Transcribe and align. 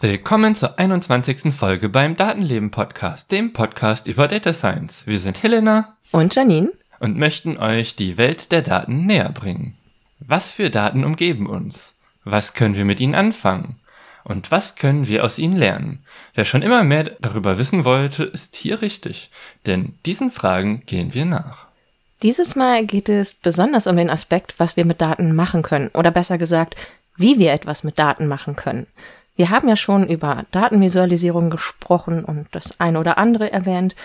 Willkommen 0.00 0.54
zur 0.54 0.78
21. 0.78 1.52
Folge 1.52 1.88
beim 1.88 2.14
Datenleben 2.14 2.70
Podcast, 2.70 3.32
dem 3.32 3.52
Podcast 3.52 4.06
über 4.06 4.28
Data 4.28 4.54
Science. 4.54 5.08
Wir 5.08 5.18
sind 5.18 5.42
Helena 5.42 5.96
und 6.12 6.36
Janine 6.36 6.70
und 7.00 7.16
möchten 7.18 7.58
euch 7.58 7.96
die 7.96 8.16
Welt 8.16 8.52
der 8.52 8.62
Daten 8.62 9.06
näher 9.06 9.30
bringen. 9.30 9.79
Was 10.30 10.48
für 10.48 10.70
Daten 10.70 11.02
umgeben 11.02 11.48
uns? 11.48 11.96
Was 12.22 12.54
können 12.54 12.76
wir 12.76 12.84
mit 12.84 13.00
ihnen 13.00 13.16
anfangen? 13.16 13.80
Und 14.22 14.52
was 14.52 14.76
können 14.76 15.08
wir 15.08 15.24
aus 15.24 15.40
ihnen 15.40 15.56
lernen? 15.56 16.04
Wer 16.34 16.44
schon 16.44 16.62
immer 16.62 16.84
mehr 16.84 17.16
darüber 17.20 17.58
wissen 17.58 17.84
wollte, 17.84 18.22
ist 18.22 18.54
hier 18.54 18.80
richtig, 18.80 19.32
denn 19.66 19.94
diesen 20.06 20.30
Fragen 20.30 20.84
gehen 20.86 21.14
wir 21.14 21.24
nach. 21.24 21.66
Dieses 22.22 22.54
Mal 22.54 22.86
geht 22.86 23.08
es 23.08 23.34
besonders 23.34 23.88
um 23.88 23.96
den 23.96 24.08
Aspekt, 24.08 24.54
was 24.58 24.76
wir 24.76 24.84
mit 24.84 25.00
Daten 25.00 25.34
machen 25.34 25.62
können, 25.62 25.88
oder 25.94 26.12
besser 26.12 26.38
gesagt, 26.38 26.76
wie 27.16 27.40
wir 27.40 27.52
etwas 27.52 27.82
mit 27.82 27.98
Daten 27.98 28.28
machen 28.28 28.54
können. 28.54 28.86
Wir 29.34 29.50
haben 29.50 29.68
ja 29.68 29.74
schon 29.74 30.06
über 30.06 30.44
Datenvisualisierung 30.52 31.50
gesprochen 31.50 32.24
und 32.24 32.46
das 32.52 32.78
eine 32.78 33.00
oder 33.00 33.18
andere 33.18 33.52
erwähnt. 33.52 33.96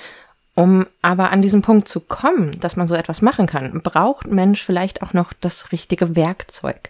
Um 0.55 0.87
aber 1.01 1.31
an 1.31 1.41
diesen 1.41 1.61
Punkt 1.61 1.87
zu 1.87 1.99
kommen, 1.99 2.57
dass 2.61 2.77
man 2.77 2.87
so 2.87 2.95
etwas 2.95 3.21
machen 3.21 3.45
kann, 3.45 3.81
braucht 3.81 4.27
Mensch 4.27 4.63
vielleicht 4.63 5.01
auch 5.01 5.11
noch 5.11 5.33
das 5.33 5.73
richtige 5.73 6.15
Werkzeug. 6.15 6.89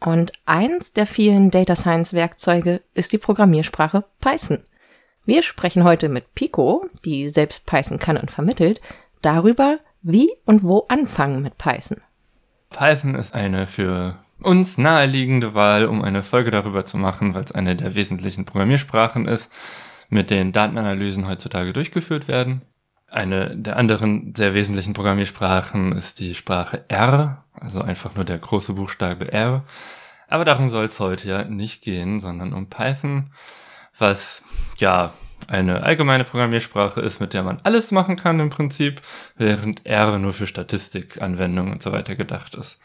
Und 0.00 0.32
eins 0.46 0.94
der 0.94 1.06
vielen 1.06 1.50
Data 1.50 1.76
Science 1.76 2.14
Werkzeuge 2.14 2.80
ist 2.94 3.12
die 3.12 3.18
Programmiersprache 3.18 4.04
Python. 4.20 4.60
Wir 5.26 5.42
sprechen 5.42 5.84
heute 5.84 6.08
mit 6.08 6.34
Pico, 6.34 6.86
die 7.04 7.28
selbst 7.28 7.66
Python 7.66 7.98
kann 7.98 8.16
und 8.16 8.30
vermittelt, 8.30 8.80
darüber, 9.20 9.78
wie 10.02 10.30
und 10.46 10.62
wo 10.62 10.86
anfangen 10.88 11.42
mit 11.42 11.58
Python. 11.58 11.98
Python 12.70 13.14
ist 13.14 13.34
eine 13.34 13.66
für 13.66 14.18
uns 14.40 14.78
naheliegende 14.78 15.54
Wahl, 15.54 15.86
um 15.86 16.02
eine 16.02 16.22
Folge 16.22 16.50
darüber 16.50 16.84
zu 16.84 16.96
machen, 16.96 17.34
weil 17.34 17.44
es 17.44 17.52
eine 17.52 17.76
der 17.76 17.94
wesentlichen 17.94 18.44
Programmiersprachen 18.44 19.26
ist, 19.26 19.50
mit 20.08 20.30
denen 20.30 20.52
Datenanalysen 20.52 21.26
heutzutage 21.26 21.72
durchgeführt 21.72 22.28
werden. 22.28 22.62
Eine 23.08 23.56
der 23.56 23.76
anderen 23.76 24.34
sehr 24.34 24.54
wesentlichen 24.54 24.92
Programmiersprachen 24.92 25.92
ist 25.92 26.18
die 26.18 26.34
Sprache 26.34 26.84
R, 26.88 27.44
also 27.54 27.80
einfach 27.80 28.14
nur 28.14 28.24
der 28.24 28.38
große 28.38 28.72
Buchstabe 28.72 29.32
R. 29.32 29.64
Aber 30.28 30.44
darum 30.44 30.68
soll 30.68 30.86
es 30.86 30.98
heute 30.98 31.28
ja 31.28 31.44
nicht 31.44 31.82
gehen, 31.82 32.18
sondern 32.18 32.52
um 32.52 32.68
Python, 32.68 33.30
was 33.98 34.42
ja 34.78 35.12
eine 35.48 35.82
allgemeine 35.84 36.24
Programmiersprache 36.24 37.00
ist, 37.00 37.20
mit 37.20 37.32
der 37.32 37.44
man 37.44 37.60
alles 37.62 37.92
machen 37.92 38.16
kann 38.16 38.40
im 38.40 38.50
Prinzip, 38.50 39.00
während 39.36 39.86
R 39.86 40.18
nur 40.18 40.32
für 40.32 40.46
Statistikanwendungen 40.46 41.72
und 41.72 41.82
so 41.82 41.92
weiter 41.92 42.16
gedacht 42.16 42.56
ist. 42.56 42.78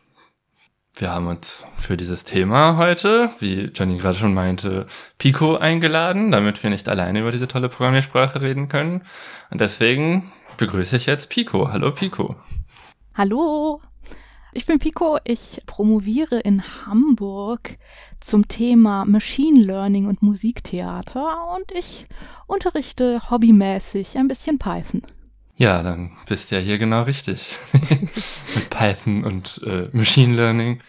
Wir 0.96 1.12
haben 1.12 1.28
uns 1.28 1.64
für 1.78 1.98
dieses 1.98 2.24
Thema 2.26 2.78
heute, 2.78 3.32
wie 3.40 3.72
Johnny 3.74 3.98
gerade 3.98 4.18
schon 4.18 4.34
meinte, 4.34 4.88
Pico 5.18 5.56
eingeladen, 5.56 6.32
damit 6.32 6.62
wir 6.62 6.70
nicht 6.70 6.90
alleine 6.90 7.22
über 7.22 7.32
diese 7.32 7.48
tolle 7.48 7.70
Programmiersprache 7.70 8.42
reden 8.42 8.68
können. 8.68 9.04
Und 9.50 9.62
deswegen 9.62 10.32
begrüße 10.58 10.98
ich 10.98 11.06
jetzt 11.06 11.30
Pico. 11.30 11.72
Hallo 11.72 11.92
Pico. 11.92 12.36
Hallo. 13.16 13.82
Ich 14.54 14.66
bin 14.66 14.80
Pico, 14.80 15.18
ich 15.24 15.60
promoviere 15.66 16.40
in 16.40 16.62
Hamburg 16.62 17.78
zum 18.20 18.50
Thema 18.50 19.06
Machine 19.06 19.62
Learning 19.62 20.08
und 20.08 20.22
Musiktheater 20.22 21.56
und 21.56 21.72
ich 21.72 22.06
unterrichte 22.48 23.32
hobbymäßig 23.32 24.18
ein 24.18 24.28
bisschen 24.28 24.60
Python. 24.60 25.04
Ja, 25.56 25.84
dann 25.84 26.12
bist 26.28 26.52
du 26.52 26.56
ja 26.56 26.62
hier 26.62 26.78
genau 26.78 27.04
richtig. 27.04 27.58
mit 28.56 28.70
Python 28.70 29.24
und 29.24 29.62
äh, 29.66 29.90
Machine 29.92 30.34
Learning. 30.34 30.82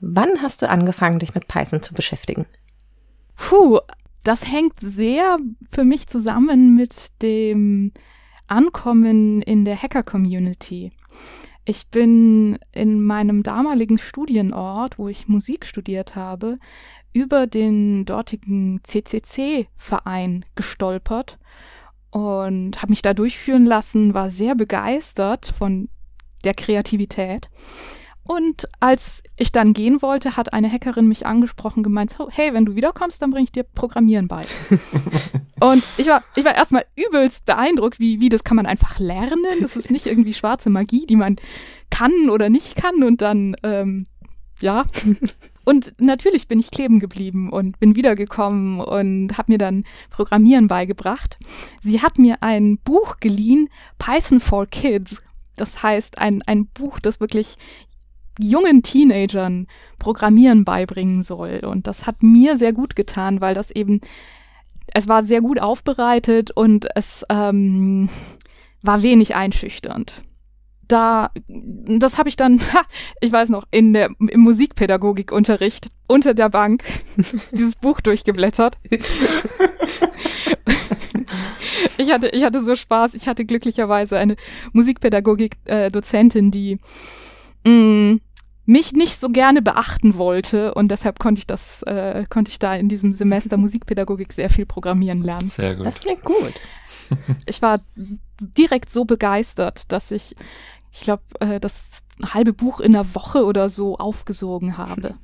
Wann 0.00 0.42
hast 0.42 0.62
du 0.62 0.68
angefangen, 0.68 1.18
dich 1.18 1.34
mit 1.34 1.48
Python 1.48 1.82
zu 1.82 1.94
beschäftigen? 1.94 2.46
Puh, 3.36 3.80
das 4.24 4.50
hängt 4.50 4.78
sehr 4.80 5.38
für 5.70 5.84
mich 5.84 6.06
zusammen 6.06 6.74
mit 6.74 7.22
dem 7.22 7.92
Ankommen 8.46 9.42
in 9.42 9.64
der 9.64 9.80
Hacker-Community. 9.80 10.90
Ich 11.64 11.86
bin 11.88 12.58
in 12.72 13.02
meinem 13.02 13.42
damaligen 13.42 13.98
Studienort, 13.98 14.98
wo 14.98 15.08
ich 15.08 15.28
Musik 15.28 15.64
studiert 15.64 16.16
habe, 16.16 16.56
über 17.12 17.46
den 17.46 18.04
dortigen 18.04 18.80
CCC-Verein 18.82 20.44
gestolpert 20.56 21.38
und 22.12 22.76
habe 22.82 22.90
mich 22.90 23.02
da 23.02 23.14
durchführen 23.14 23.64
lassen, 23.64 24.14
war 24.14 24.30
sehr 24.30 24.54
begeistert 24.54 25.52
von 25.58 25.88
der 26.44 26.54
Kreativität. 26.54 27.48
Und 28.24 28.68
als 28.78 29.24
ich 29.36 29.50
dann 29.50 29.72
gehen 29.72 30.00
wollte, 30.00 30.36
hat 30.36 30.52
eine 30.52 30.70
Hackerin 30.70 31.08
mich 31.08 31.26
angesprochen, 31.26 31.82
gemeint, 31.82 32.16
hey, 32.30 32.54
wenn 32.54 32.66
du 32.66 32.76
wiederkommst, 32.76 33.20
dann 33.20 33.30
bringe 33.30 33.44
ich 33.44 33.52
dir 33.52 33.64
Programmieren 33.64 34.28
bei. 34.28 34.42
und 35.60 35.82
ich 35.96 36.06
war, 36.06 36.22
ich 36.36 36.44
war 36.44 36.54
erstmal 36.54 36.84
übelst 36.94 37.46
beeindruckt, 37.46 37.98
wie, 37.98 38.20
wie 38.20 38.28
das 38.28 38.44
kann 38.44 38.56
man 38.56 38.66
einfach 38.66 38.98
lernen. 38.98 39.60
Das 39.60 39.74
ist 39.74 39.90
nicht 39.90 40.06
irgendwie 40.06 40.34
schwarze 40.34 40.70
Magie, 40.70 41.06
die 41.06 41.16
man 41.16 41.36
kann 41.90 42.30
oder 42.30 42.48
nicht 42.48 42.76
kann. 42.76 43.02
Und 43.02 43.22
dann, 43.22 43.56
ähm, 43.64 44.04
ja, 44.60 44.84
und 45.64 45.94
natürlich 45.98 46.48
bin 46.48 46.58
ich 46.58 46.70
kleben 46.70 46.98
geblieben 46.98 47.50
und 47.50 47.78
bin 47.78 47.94
wiedergekommen 47.94 48.80
und 48.80 49.38
habe 49.38 49.52
mir 49.52 49.58
dann 49.58 49.84
Programmieren 50.10 50.68
beigebracht. 50.68 51.38
Sie 51.80 52.00
hat 52.00 52.18
mir 52.18 52.36
ein 52.40 52.78
Buch 52.78 53.18
geliehen, 53.20 53.68
Python 53.98 54.40
for 54.40 54.66
Kids. 54.66 55.22
Das 55.56 55.82
heißt, 55.82 56.18
ein, 56.18 56.42
ein 56.46 56.66
Buch, 56.66 56.98
das 56.98 57.20
wirklich 57.20 57.56
jungen 58.38 58.82
Teenagern 58.82 59.66
Programmieren 59.98 60.64
beibringen 60.64 61.22
soll. 61.22 61.60
Und 61.64 61.86
das 61.86 62.06
hat 62.06 62.22
mir 62.22 62.56
sehr 62.56 62.72
gut 62.72 62.96
getan, 62.96 63.40
weil 63.40 63.54
das 63.54 63.70
eben, 63.70 64.00
es 64.92 65.06
war 65.06 65.22
sehr 65.22 65.42
gut 65.42 65.60
aufbereitet 65.60 66.50
und 66.50 66.88
es 66.96 67.24
ähm, 67.28 68.08
war 68.82 69.02
wenig 69.02 69.36
einschüchternd 69.36 70.22
da, 70.88 71.30
das 71.48 72.18
habe 72.18 72.28
ich 72.28 72.36
dann, 72.36 72.60
ich 73.20 73.32
weiß 73.32 73.48
noch, 73.50 73.64
in 73.70 73.92
der, 73.92 74.10
im 74.18 74.40
Musikpädagogikunterricht 74.40 75.88
unter 76.06 76.34
der 76.34 76.48
Bank 76.48 76.84
dieses 77.52 77.76
Buch 77.76 78.00
durchgeblättert. 78.00 78.78
ich, 81.96 82.10
hatte, 82.10 82.28
ich 82.28 82.44
hatte 82.44 82.62
so 82.62 82.76
Spaß. 82.76 83.14
Ich 83.14 83.26
hatte 83.28 83.44
glücklicherweise 83.44 84.18
eine 84.18 84.36
Musikpädagogik-Dozentin, 84.72 86.50
die 86.50 86.78
mh, 87.64 87.72
mm, 87.72 88.20
mich 88.64 88.92
nicht 88.92 89.18
so 89.18 89.28
gerne 89.28 89.60
beachten 89.60 90.16
wollte 90.16 90.74
und 90.74 90.88
deshalb 90.88 91.18
konnte 91.18 91.40
ich 91.40 91.46
das, 91.46 91.82
äh, 91.82 92.26
konnte 92.28 92.50
ich 92.50 92.58
da 92.58 92.76
in 92.76 92.88
diesem 92.88 93.12
Semester 93.12 93.56
Musikpädagogik 93.56 94.32
sehr 94.32 94.50
viel 94.50 94.66
programmieren 94.66 95.22
lernen. 95.22 95.48
Sehr 95.48 95.74
gut. 95.74 95.84
Das 95.84 95.98
klingt 95.98 96.22
gut. 96.22 96.52
Ich 97.46 97.60
war 97.60 97.80
direkt 98.40 98.90
so 98.90 99.04
begeistert, 99.04 99.90
dass 99.92 100.10
ich 100.10 100.34
ich 100.92 101.00
glaube, 101.00 101.22
äh, 101.40 101.58
das 101.58 102.04
halbe 102.34 102.52
Buch 102.52 102.80
in 102.80 102.94
einer 102.94 103.14
Woche 103.14 103.44
oder 103.44 103.70
so 103.70 103.96
aufgesogen 103.96 104.76
habe. 104.76 105.14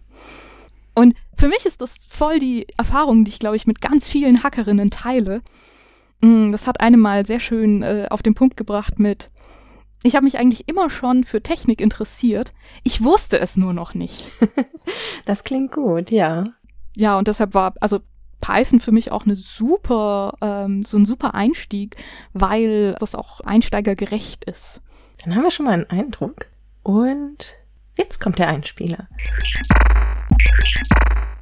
Und 0.95 1.15
für 1.37 1.49
mich 1.49 1.67
ist 1.67 1.81
das 1.81 1.97
voll 2.09 2.41
die 2.41 2.67
Erfahrung, 2.77 3.25
die 3.25 3.31
ich, 3.31 3.39
glaube 3.39 3.56
ich, 3.56 3.67
mit 3.67 3.81
ganz 3.81 4.09
vielen 4.09 4.43
Hackerinnen 4.43 4.91
teile. 4.91 5.43
Mm, 6.21 6.51
das 6.51 6.67
hat 6.67 6.81
eine 6.81 6.97
mal 6.97 7.25
sehr 7.25 7.39
schön 7.39 7.83
äh, 7.83 8.06
auf 8.11 8.23
den 8.23 8.34
Punkt 8.34 8.56
gebracht 8.56 8.99
mit, 8.99 9.31
ich 10.03 10.17
habe 10.17 10.25
mich 10.25 10.39
eigentlich 10.39 10.69
immer 10.69 10.91
schon 10.91 11.25
für 11.25 11.43
Technik 11.43 11.81
interessiert. 11.81 12.53
Ich 12.83 13.05
wusste 13.05 13.39
es 13.39 13.56
nur 13.56 13.73
noch 13.73 13.95
nicht. 13.95 14.31
das 15.25 15.45
klingt 15.45 15.73
gut, 15.73 16.11
ja. 16.11 16.44
Ja, 16.97 17.19
und 17.19 17.29
deshalb 17.29 17.55
war, 17.55 17.75
also 17.81 18.00
Python 18.41 18.81
für 18.81 18.93
mich 18.93 19.12
auch 19.12 19.25
eine 19.25 19.37
super, 19.37 20.35
ähm, 20.41 20.82
so 20.82 20.97
ein 20.97 21.05
super 21.05 21.35
Einstieg, 21.35 21.97
weil 22.32 22.94
das 22.99 23.14
auch 23.14 23.41
einsteigergerecht 23.41 24.44
ist. 24.44 24.82
Dann 25.25 25.35
haben 25.35 25.43
wir 25.43 25.50
schon 25.50 25.67
mal 25.67 25.73
einen 25.73 25.91
Eindruck. 25.91 26.47
Und 26.82 27.55
jetzt 27.97 28.20
kommt 28.20 28.38
der 28.38 28.49
Einspieler. 28.49 29.09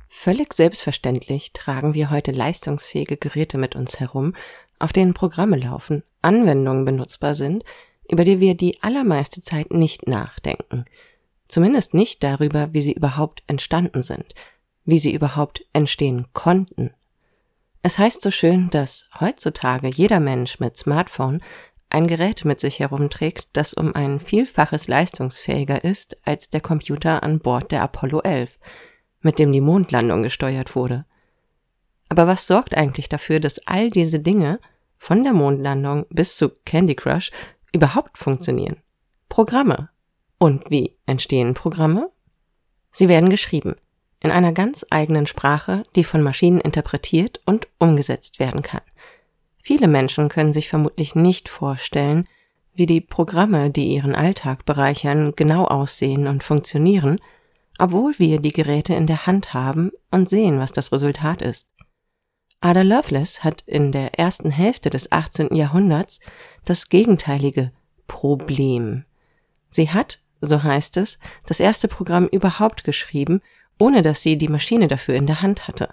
Völlig 0.08 0.55
selbstverständlich 0.55 1.52
tragen 1.52 1.94
wir 1.94 2.11
heute 2.11 2.32
leistungsfähige 2.32 3.17
Geräte 3.17 3.58
mit 3.58 3.76
uns 3.76 4.00
herum, 4.00 4.34
auf 4.78 4.93
denen 4.93 5.14
Programme 5.14 5.56
laufen, 5.56 6.02
Anwendungen 6.23 6.84
benutzbar 6.84 7.34
sind, 7.34 7.64
über 8.11 8.25
die 8.25 8.40
wir 8.40 8.55
die 8.55 8.82
allermeiste 8.82 9.43
Zeit 9.43 9.70
nicht 9.70 10.08
nachdenken. 10.08 10.84
Zumindest 11.49 11.94
nicht 11.94 12.22
darüber, 12.25 12.72
wie 12.72 12.82
sie 12.82 12.93
überhaupt 12.93 13.43
entstanden 13.46 14.02
sind, 14.02 14.34
wie 14.84 14.99
sie 14.99 15.14
überhaupt 15.14 15.64
entstehen 15.72 16.26
konnten. 16.32 16.93
Es 17.82 17.99
heißt 17.99 18.22
so 18.22 18.32
schön, 18.32 18.69
dass 18.70 19.08
heutzutage 19.20 19.88
jeder 19.88 20.19
Mensch 20.19 20.58
mit 20.58 20.76
Smartphone 20.76 21.40
ein 21.88 22.06
Gerät 22.06 22.44
mit 22.44 22.60
sich 22.60 22.80
herumträgt, 22.80 23.48
das 23.52 23.74
um 23.74 23.94
ein 23.94 24.20
Vielfaches 24.20 24.88
leistungsfähiger 24.88 25.84
ist 25.84 26.16
als 26.24 26.50
der 26.50 26.60
Computer 26.60 27.22
an 27.22 27.38
Bord 27.38 27.72
der 27.72 27.82
Apollo 27.82 28.20
11. 28.22 28.58
mit 29.20 29.38
dem 29.38 29.52
die 29.52 29.60
Mondlandung 29.60 30.22
gesteuert 30.22 30.76
wurde. 30.76 31.04
Aber 32.08 32.26
was 32.26 32.46
sorgt 32.46 32.76
eigentlich 32.76 33.08
dafür, 33.08 33.40
dass 33.40 33.66
all 33.66 33.90
diese 33.90 34.20
Dinge 34.20 34.60
von 34.96 35.24
der 35.24 35.32
Mondlandung 35.32 36.06
bis 36.10 36.36
zu 36.36 36.50
Candy 36.64 36.94
Crush 36.94 37.30
überhaupt 37.72 38.18
funktionieren? 38.18 38.76
Programme. 39.28 39.90
Und 40.38 40.70
wie 40.70 40.96
entstehen 41.06 41.54
Programme? 41.54 42.10
Sie 42.92 43.08
werden 43.08 43.30
geschrieben 43.30 43.74
in 44.22 44.30
einer 44.30 44.52
ganz 44.52 44.84
eigenen 44.90 45.26
Sprache, 45.26 45.82
die 45.94 46.04
von 46.04 46.22
Maschinen 46.22 46.60
interpretiert 46.60 47.40
und 47.44 47.68
umgesetzt 47.78 48.40
werden 48.40 48.62
kann. 48.62 48.80
Viele 49.66 49.88
Menschen 49.88 50.28
können 50.28 50.52
sich 50.52 50.68
vermutlich 50.68 51.16
nicht 51.16 51.48
vorstellen, 51.48 52.28
wie 52.74 52.86
die 52.86 53.00
Programme, 53.00 53.68
die 53.68 53.88
ihren 53.88 54.14
Alltag 54.14 54.64
bereichern, 54.64 55.32
genau 55.34 55.64
aussehen 55.64 56.28
und 56.28 56.44
funktionieren, 56.44 57.18
obwohl 57.76 58.16
wir 58.20 58.38
die 58.38 58.52
Geräte 58.52 58.94
in 58.94 59.08
der 59.08 59.26
Hand 59.26 59.54
haben 59.54 59.90
und 60.12 60.28
sehen, 60.28 60.60
was 60.60 60.70
das 60.70 60.92
Resultat 60.92 61.42
ist. 61.42 61.68
Ada 62.60 62.82
Lovelace 62.82 63.42
hat 63.42 63.62
in 63.66 63.90
der 63.90 64.16
ersten 64.16 64.52
Hälfte 64.52 64.88
des 64.88 65.10
18. 65.10 65.52
Jahrhunderts 65.52 66.20
das 66.64 66.88
gegenteilige 66.88 67.72
Problem. 68.06 69.04
Sie 69.70 69.90
hat, 69.90 70.20
so 70.40 70.62
heißt 70.62 70.96
es, 70.96 71.19
das 71.44 71.58
erste 71.58 71.88
Programm 71.88 72.28
überhaupt 72.28 72.84
geschrieben, 72.84 73.40
ohne 73.80 74.02
dass 74.02 74.22
sie 74.22 74.38
die 74.38 74.46
Maschine 74.46 74.86
dafür 74.86 75.16
in 75.16 75.26
der 75.26 75.42
Hand 75.42 75.66
hatte. 75.66 75.88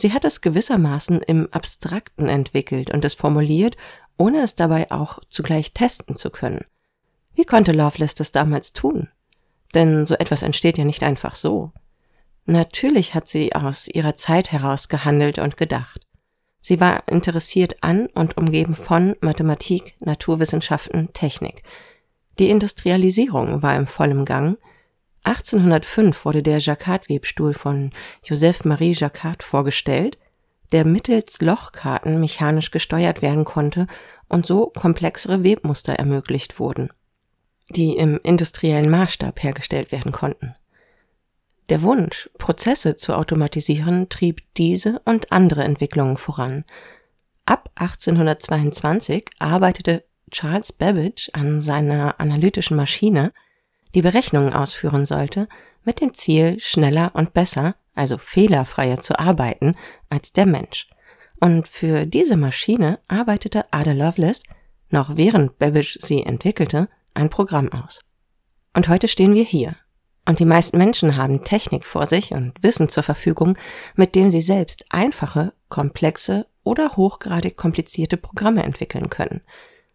Sie 0.00 0.14
hat 0.14 0.24
es 0.24 0.40
gewissermaßen 0.40 1.20
im 1.20 1.46
Abstrakten 1.52 2.26
entwickelt 2.26 2.90
und 2.90 3.04
es 3.04 3.12
formuliert, 3.12 3.76
ohne 4.16 4.40
es 4.40 4.54
dabei 4.54 4.90
auch 4.90 5.18
zugleich 5.28 5.74
testen 5.74 6.16
zu 6.16 6.30
können. 6.30 6.64
Wie 7.34 7.44
konnte 7.44 7.72
Lovelace 7.72 8.14
das 8.14 8.32
damals 8.32 8.72
tun? 8.72 9.08
Denn 9.74 10.06
so 10.06 10.14
etwas 10.14 10.42
entsteht 10.42 10.78
ja 10.78 10.84
nicht 10.84 11.02
einfach 11.02 11.34
so. 11.34 11.72
Natürlich 12.46 13.12
hat 13.12 13.28
sie 13.28 13.54
aus 13.54 13.88
ihrer 13.88 14.14
Zeit 14.14 14.52
heraus 14.52 14.88
gehandelt 14.88 15.38
und 15.38 15.58
gedacht. 15.58 16.00
Sie 16.62 16.80
war 16.80 17.06
interessiert 17.06 17.82
an 17.82 18.06
und 18.06 18.38
umgeben 18.38 18.74
von 18.74 19.16
Mathematik, 19.20 19.96
Naturwissenschaften, 20.00 21.12
Technik. 21.12 21.62
Die 22.38 22.48
Industrialisierung 22.48 23.62
war 23.62 23.76
im 23.76 23.86
vollen 23.86 24.24
Gang. 24.24 24.56
1805 25.24 26.24
wurde 26.24 26.42
der 26.42 26.58
Jacquard-Webstuhl 26.58 27.54
von 27.54 27.92
Joseph 28.24 28.64
Marie 28.64 28.94
Jacquard 28.94 29.42
vorgestellt, 29.42 30.18
der 30.72 30.84
mittels 30.84 31.40
Lochkarten 31.40 32.20
mechanisch 32.20 32.70
gesteuert 32.70 33.22
werden 33.22 33.44
konnte 33.44 33.86
und 34.28 34.46
so 34.46 34.66
komplexere 34.68 35.42
Webmuster 35.44 35.94
ermöglicht 35.94 36.58
wurden, 36.58 36.90
die 37.68 37.96
im 37.96 38.18
industriellen 38.22 38.90
Maßstab 38.90 39.42
hergestellt 39.42 39.92
werden 39.92 40.12
konnten. 40.12 40.54
Der 41.68 41.82
Wunsch, 41.82 42.28
Prozesse 42.38 42.96
zu 42.96 43.14
automatisieren, 43.14 44.08
trieb 44.08 44.42
diese 44.56 45.00
und 45.04 45.30
andere 45.30 45.62
Entwicklungen 45.62 46.16
voran. 46.16 46.64
Ab 47.46 47.70
1822 47.76 49.24
arbeitete 49.38 50.04
Charles 50.30 50.72
Babbage 50.72 51.30
an 51.32 51.60
seiner 51.60 52.18
analytischen 52.18 52.76
Maschine, 52.76 53.32
die 53.94 54.02
Berechnungen 54.02 54.52
ausführen 54.52 55.06
sollte, 55.06 55.48
mit 55.84 56.00
dem 56.00 56.14
Ziel, 56.14 56.60
schneller 56.60 57.10
und 57.14 57.32
besser, 57.32 57.74
also 57.94 58.18
fehlerfreier 58.18 59.00
zu 59.00 59.18
arbeiten 59.18 59.74
als 60.08 60.32
der 60.32 60.46
Mensch. 60.46 60.88
Und 61.40 61.68
für 61.68 62.06
diese 62.06 62.36
Maschine 62.36 62.98
arbeitete 63.08 63.64
Ada 63.72 63.92
Lovelace, 63.92 64.42
noch 64.90 65.16
während 65.16 65.58
Babbage 65.58 65.98
sie 66.00 66.22
entwickelte, 66.22 66.88
ein 67.14 67.30
Programm 67.30 67.72
aus. 67.72 68.00
Und 68.74 68.88
heute 68.88 69.08
stehen 69.08 69.34
wir 69.34 69.44
hier, 69.44 69.76
und 70.26 70.38
die 70.38 70.44
meisten 70.44 70.78
Menschen 70.78 71.16
haben 71.16 71.44
Technik 71.44 71.84
vor 71.84 72.06
sich 72.06 72.32
und 72.32 72.62
Wissen 72.62 72.88
zur 72.88 73.02
Verfügung, 73.02 73.56
mit 73.96 74.14
dem 74.14 74.30
sie 74.30 74.42
selbst 74.42 74.84
einfache, 74.90 75.52
komplexe 75.68 76.46
oder 76.62 76.96
hochgradig 76.96 77.56
komplizierte 77.56 78.16
Programme 78.16 78.62
entwickeln 78.62 79.10
können. 79.10 79.40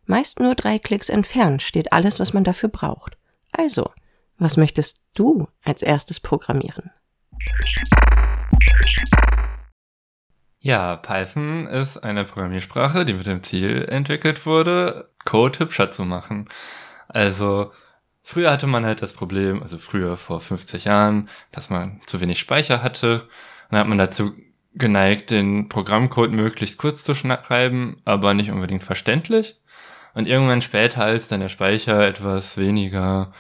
Meist 0.06 0.40
nur 0.40 0.56
drei 0.56 0.78
Klicks 0.80 1.10
entfernt 1.10 1.62
steht 1.62 1.94
alles, 1.94 2.20
was 2.20 2.34
man 2.34 2.44
dafür 2.44 2.70
braucht. 2.70 3.18
Also, 3.58 3.92
was 4.38 4.58
möchtest 4.58 5.06
du 5.14 5.48
als 5.64 5.82
erstes 5.82 6.20
programmieren? 6.20 6.92
Ja, 10.60 10.96
Python 10.98 11.68
ist 11.68 11.98
eine 11.98 12.26
Programmiersprache, 12.26 13.06
die 13.06 13.14
mit 13.14 13.28
dem 13.28 13.44
Ziel 13.44 13.86
entwickelt 13.88 14.46
wurde, 14.46 15.12
Code 15.24 15.60
hübscher 15.60 15.92
zu 15.92 16.06
machen. 16.06 16.50
Also 17.08 17.72
Früher 18.28 18.50
hatte 18.50 18.66
man 18.66 18.88
halt 18.88 19.04
das 19.04 19.14
Problem, 19.14 19.62
also 19.62 19.78
früher 19.78 20.18
vor 20.18 20.42
50 20.42 20.86
Jahren, 20.86 21.30
dass 21.52 21.70
man 21.70 22.02
zu 22.08 22.20
wenig 22.22 22.40
Speicher 22.40 22.82
hatte. 22.82 23.30
Dann 23.70 23.80
hat 23.80 23.88
man 23.88 24.00
dazu 24.00 24.34
geneigt, 24.74 25.30
den 25.30 25.70
Programmcode 25.70 26.32
möglichst 26.32 26.80
kurz 26.80 27.04
zu 27.04 27.14
schreiben, 27.14 28.02
aber 28.04 28.34
nicht 28.34 28.50
unbedingt 28.50 28.82
verständlich. 28.82 29.62
Und 30.16 30.28
irgendwann 30.28 30.62
später, 30.64 31.04
als 31.04 31.28
dann 31.28 31.42
der 31.42 31.50
Speicher 31.50 32.08
etwas 32.08 32.58
weniger 32.58 33.32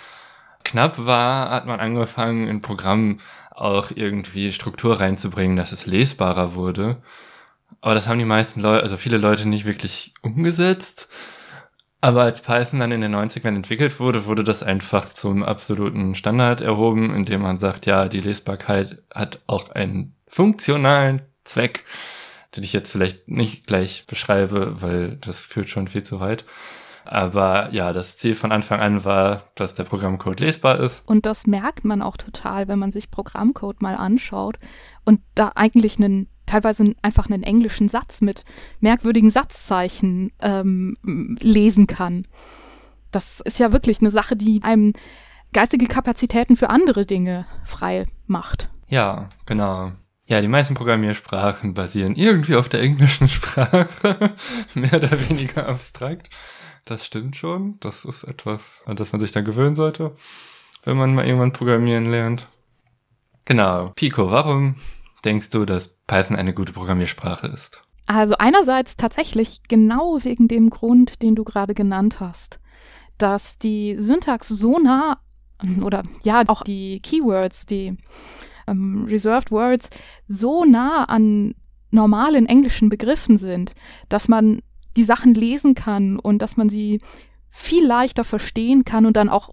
knapp 0.63 1.05
war, 1.05 1.49
hat 1.49 1.65
man 1.65 1.79
angefangen, 1.79 2.47
in 2.47 2.61
Programm 2.61 3.19
auch 3.51 3.91
irgendwie 3.95 4.51
Struktur 4.51 4.99
reinzubringen, 4.99 5.55
dass 5.55 5.71
es 5.71 5.85
lesbarer 5.85 6.53
wurde. 6.53 6.97
Aber 7.79 7.93
das 7.93 8.07
haben 8.07 8.19
die 8.19 8.25
meisten 8.25 8.59
Leute, 8.59 8.83
also 8.83 8.97
viele 8.97 9.17
Leute 9.17 9.47
nicht 9.47 9.65
wirklich 9.65 10.13
umgesetzt. 10.21 11.07
Aber 12.01 12.23
als 12.23 12.41
Python 12.41 12.81
dann 12.81 12.91
in 12.91 13.01
den 13.01 13.15
90ern 13.15 13.55
entwickelt 13.55 13.99
wurde, 13.99 14.25
wurde 14.25 14.43
das 14.43 14.61
einfach 14.61 15.09
zum 15.09 15.43
absoluten 15.43 16.13
Standard 16.13 16.61
erhoben, 16.61 17.15
indem 17.15 17.41
man 17.41 17.57
sagt, 17.57 17.85
ja, 17.85 18.09
die 18.09 18.19
Lesbarkeit 18.19 19.01
hat 19.13 19.41
auch 19.47 19.69
einen 19.69 20.15
funktionalen 20.27 21.21
Zweck, 21.45 21.85
den 22.55 22.63
ich 22.63 22.73
jetzt 22.73 22.91
vielleicht 22.91 23.27
nicht 23.27 23.67
gleich 23.67 24.05
beschreibe, 24.07 24.81
weil 24.81 25.17
das 25.17 25.45
führt 25.45 25.69
schon 25.69 25.87
viel 25.87 26.03
zu 26.03 26.19
weit. 26.19 26.45
Aber 27.05 27.71
ja, 27.71 27.93
das 27.93 28.17
Ziel 28.17 28.33
von 28.33 28.51
Anfang 28.51 28.79
an 28.79 29.05
war, 29.05 29.43
dass 29.53 29.75
der 29.75 29.83
Programmcode 29.83 30.39
lesbar 30.39 30.79
ist. 30.79 31.07
Und 31.07 31.25
das 31.27 31.45
merkt 31.45 31.85
man 31.85 32.01
auch 32.01 32.17
total, 32.17 32.67
wenn 32.67 32.79
man 32.79 32.91
sich 32.91 33.11
Programmcode 33.11 33.81
mal 33.81 33.95
anschaut 33.95 34.57
und 35.03 35.21
da 35.35 35.51
eigentlich 35.53 35.97
einen 35.97 36.27
teilweise 36.45 36.95
einfach 37.01 37.29
einen 37.29 37.43
englischen 37.43 37.89
Satz 37.89 38.21
mit 38.21 38.43
merkwürdigen 38.79 39.29
Satzzeichen 39.29 40.31
ähm, 40.41 40.95
lesen 41.39 41.87
kann. 41.87 42.27
Das 43.11 43.39
ist 43.41 43.59
ja 43.59 43.71
wirklich 43.71 44.01
eine 44.01 44.11
Sache, 44.11 44.35
die 44.35 44.61
einem 44.63 44.93
geistige 45.53 45.87
Kapazitäten 45.87 46.55
für 46.55 46.69
andere 46.69 47.05
Dinge 47.05 47.45
frei 47.63 48.05
macht. 48.27 48.69
Ja, 48.87 49.29
genau. 49.45 49.91
Ja, 50.27 50.41
die 50.41 50.47
meisten 50.47 50.73
Programmiersprachen 50.73 51.75
basieren 51.75 52.15
irgendwie 52.15 52.55
auf 52.55 52.67
der 52.67 52.81
englischen 52.81 53.27
Sprache, 53.29 53.87
mehr 54.73 54.93
oder 54.93 55.29
weniger 55.29 55.67
abstrakt. 55.67 56.29
Das 56.83 57.05
stimmt 57.05 57.35
schon. 57.35 57.79
Das 57.79 58.05
ist 58.05 58.23
etwas, 58.23 58.81
an 58.85 58.95
das 58.95 59.11
man 59.11 59.19
sich 59.19 59.31
dann 59.31 59.45
gewöhnen 59.45 59.75
sollte, 59.75 60.15
wenn 60.83 60.97
man 60.97 61.13
mal 61.13 61.25
irgendwann 61.25 61.53
programmieren 61.53 62.05
lernt. 62.05 62.47
Genau. 63.45 63.91
Pico, 63.95 64.31
warum 64.31 64.75
denkst 65.23 65.51
du, 65.51 65.65
dass 65.65 65.89
Python 66.07 66.35
eine 66.35 66.53
gute 66.53 66.73
Programmiersprache 66.73 67.47
ist? 67.47 67.81
Also 68.07 68.35
einerseits 68.37 68.97
tatsächlich 68.97 69.61
genau 69.67 70.19
wegen 70.23 70.47
dem 70.47 70.69
Grund, 70.69 71.21
den 71.21 71.35
du 71.35 71.43
gerade 71.43 71.73
genannt 71.73 72.19
hast, 72.19 72.59
dass 73.17 73.57
die 73.57 73.95
Syntax 73.99 74.47
so 74.47 74.79
nah 74.79 75.19
oder 75.81 76.03
ja 76.23 76.43
auch 76.47 76.63
die 76.63 76.99
Keywords, 76.99 77.65
die 77.65 77.97
ähm, 78.67 79.05
Reserved 79.09 79.51
Words 79.51 79.89
so 80.27 80.65
nah 80.65 81.05
an 81.05 81.55
normalen 81.91 82.45
englischen 82.45 82.89
Begriffen 82.89 83.37
sind, 83.37 83.73
dass 84.09 84.27
man 84.27 84.61
die 84.97 85.03
Sachen 85.03 85.33
lesen 85.33 85.75
kann 85.75 86.19
und 86.19 86.41
dass 86.41 86.57
man 86.57 86.69
sie 86.69 86.99
viel 87.49 87.85
leichter 87.85 88.23
verstehen 88.23 88.83
kann 88.83 89.05
und 89.05 89.15
dann 89.15 89.29
auch 89.29 89.51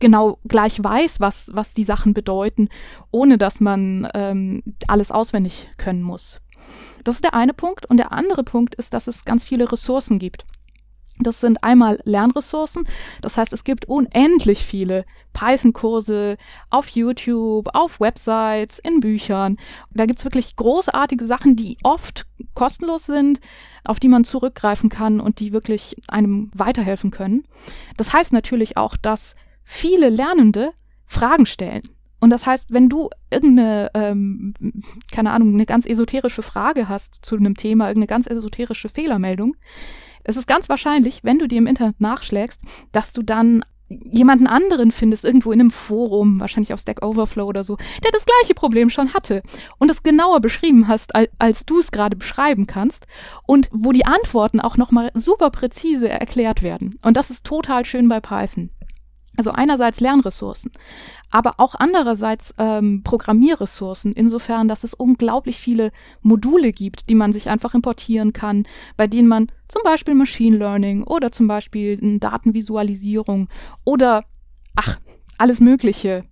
genau 0.00 0.38
gleich 0.46 0.82
weiß, 0.82 1.20
was, 1.20 1.50
was 1.52 1.74
die 1.74 1.84
Sachen 1.84 2.14
bedeuten, 2.14 2.68
ohne 3.10 3.38
dass 3.38 3.60
man 3.60 4.08
ähm, 4.14 4.62
alles 4.88 5.10
auswendig 5.10 5.68
können 5.76 6.02
muss. 6.02 6.40
Das 7.04 7.16
ist 7.16 7.24
der 7.24 7.34
eine 7.34 7.54
Punkt. 7.54 7.86
Und 7.86 7.96
der 7.96 8.12
andere 8.12 8.44
Punkt 8.44 8.74
ist, 8.74 8.94
dass 8.94 9.06
es 9.06 9.24
ganz 9.24 9.44
viele 9.44 9.70
Ressourcen 9.70 10.18
gibt. 10.18 10.44
Das 11.18 11.40
sind 11.40 11.62
einmal 11.62 12.00
Lernressourcen. 12.04 12.84
Das 13.20 13.36
heißt, 13.36 13.52
es 13.52 13.64
gibt 13.64 13.84
unendlich 13.84 14.64
viele 14.64 15.04
Python-Kurse 15.34 16.36
auf 16.70 16.88
YouTube, 16.88 17.68
auf 17.74 18.00
Websites, 18.00 18.78
in 18.78 19.00
Büchern. 19.00 19.58
Da 19.90 20.06
gibt 20.06 20.18
es 20.18 20.24
wirklich 20.24 20.56
großartige 20.56 21.26
Sachen, 21.26 21.54
die 21.54 21.76
oft 21.82 22.26
kostenlos 22.54 23.06
sind, 23.06 23.40
auf 23.84 24.00
die 24.00 24.08
man 24.08 24.24
zurückgreifen 24.24 24.88
kann 24.88 25.20
und 25.20 25.38
die 25.40 25.52
wirklich 25.52 25.96
einem 26.08 26.50
weiterhelfen 26.54 27.10
können. 27.10 27.44
Das 27.96 28.12
heißt 28.12 28.32
natürlich 28.32 28.76
auch, 28.76 28.96
dass 28.96 29.36
viele 29.64 30.08
Lernende 30.08 30.72
Fragen 31.06 31.46
stellen. 31.46 31.82
Und 32.20 32.30
das 32.30 32.46
heißt, 32.46 32.72
wenn 32.72 32.88
du 32.88 33.10
irgendeine, 33.32 33.90
ähm, 33.94 34.54
keine 35.10 35.32
Ahnung, 35.32 35.54
eine 35.54 35.66
ganz 35.66 35.86
esoterische 35.86 36.42
Frage 36.42 36.88
hast 36.88 37.24
zu 37.24 37.36
einem 37.36 37.56
Thema, 37.56 37.88
irgendeine 37.88 38.06
ganz 38.06 38.28
esoterische 38.28 38.88
Fehlermeldung, 38.88 39.56
es 40.24 40.36
ist 40.36 40.46
ganz 40.46 40.68
wahrscheinlich, 40.68 41.24
wenn 41.24 41.38
du 41.38 41.48
die 41.48 41.56
im 41.56 41.66
Internet 41.66 42.00
nachschlägst, 42.00 42.60
dass 42.92 43.12
du 43.12 43.22
dann 43.22 43.64
jemanden 43.88 44.46
anderen 44.46 44.90
findest, 44.90 45.24
irgendwo 45.24 45.52
in 45.52 45.60
einem 45.60 45.70
Forum, 45.70 46.40
wahrscheinlich 46.40 46.72
auf 46.72 46.80
Stack 46.80 47.04
Overflow 47.04 47.44
oder 47.44 47.64
so, 47.64 47.76
der 48.02 48.10
das 48.10 48.24
gleiche 48.24 48.54
Problem 48.54 48.90
schon 48.90 49.14
hatte 49.14 49.42
und 49.78 49.90
es 49.90 50.02
genauer 50.02 50.40
beschrieben 50.40 50.88
hast, 50.88 51.12
als 51.38 51.66
du 51.66 51.80
es 51.80 51.90
gerade 51.90 52.16
beschreiben 52.16 52.66
kannst 52.66 53.06
und 53.46 53.68
wo 53.72 53.92
die 53.92 54.06
Antworten 54.06 54.60
auch 54.60 54.76
nochmal 54.76 55.10
super 55.14 55.50
präzise 55.50 56.08
erklärt 56.08 56.62
werden. 56.62 56.98
Und 57.02 57.16
das 57.16 57.30
ist 57.30 57.44
total 57.44 57.84
schön 57.84 58.08
bei 58.08 58.20
Python. 58.20 58.70
Also 59.36 59.50
einerseits 59.50 60.00
Lernressourcen, 60.00 60.72
aber 61.32 61.54
auch 61.56 61.74
andererseits 61.76 62.54
ähm, 62.58 63.02
Programmierressourcen, 63.02 64.12
insofern, 64.12 64.68
dass 64.68 64.84
es 64.84 64.94
unglaublich 64.94 65.56
viele 65.56 65.90
Module 66.20 66.72
gibt, 66.72 67.08
die 67.08 67.14
man 67.14 67.32
sich 67.32 67.48
einfach 67.48 67.74
importieren 67.74 68.32
kann, 68.32 68.64
bei 68.96 69.06
denen 69.06 69.28
man 69.28 69.50
zum 69.66 69.82
Beispiel 69.82 70.14
Machine 70.14 70.56
Learning 70.56 71.02
oder 71.02 71.32
zum 71.32 71.48
Beispiel 71.48 71.98
Datenvisualisierung 72.20 73.48
oder, 73.84 74.24
ach, 74.76 75.00
alles 75.38 75.58
Mögliche, 75.60 76.24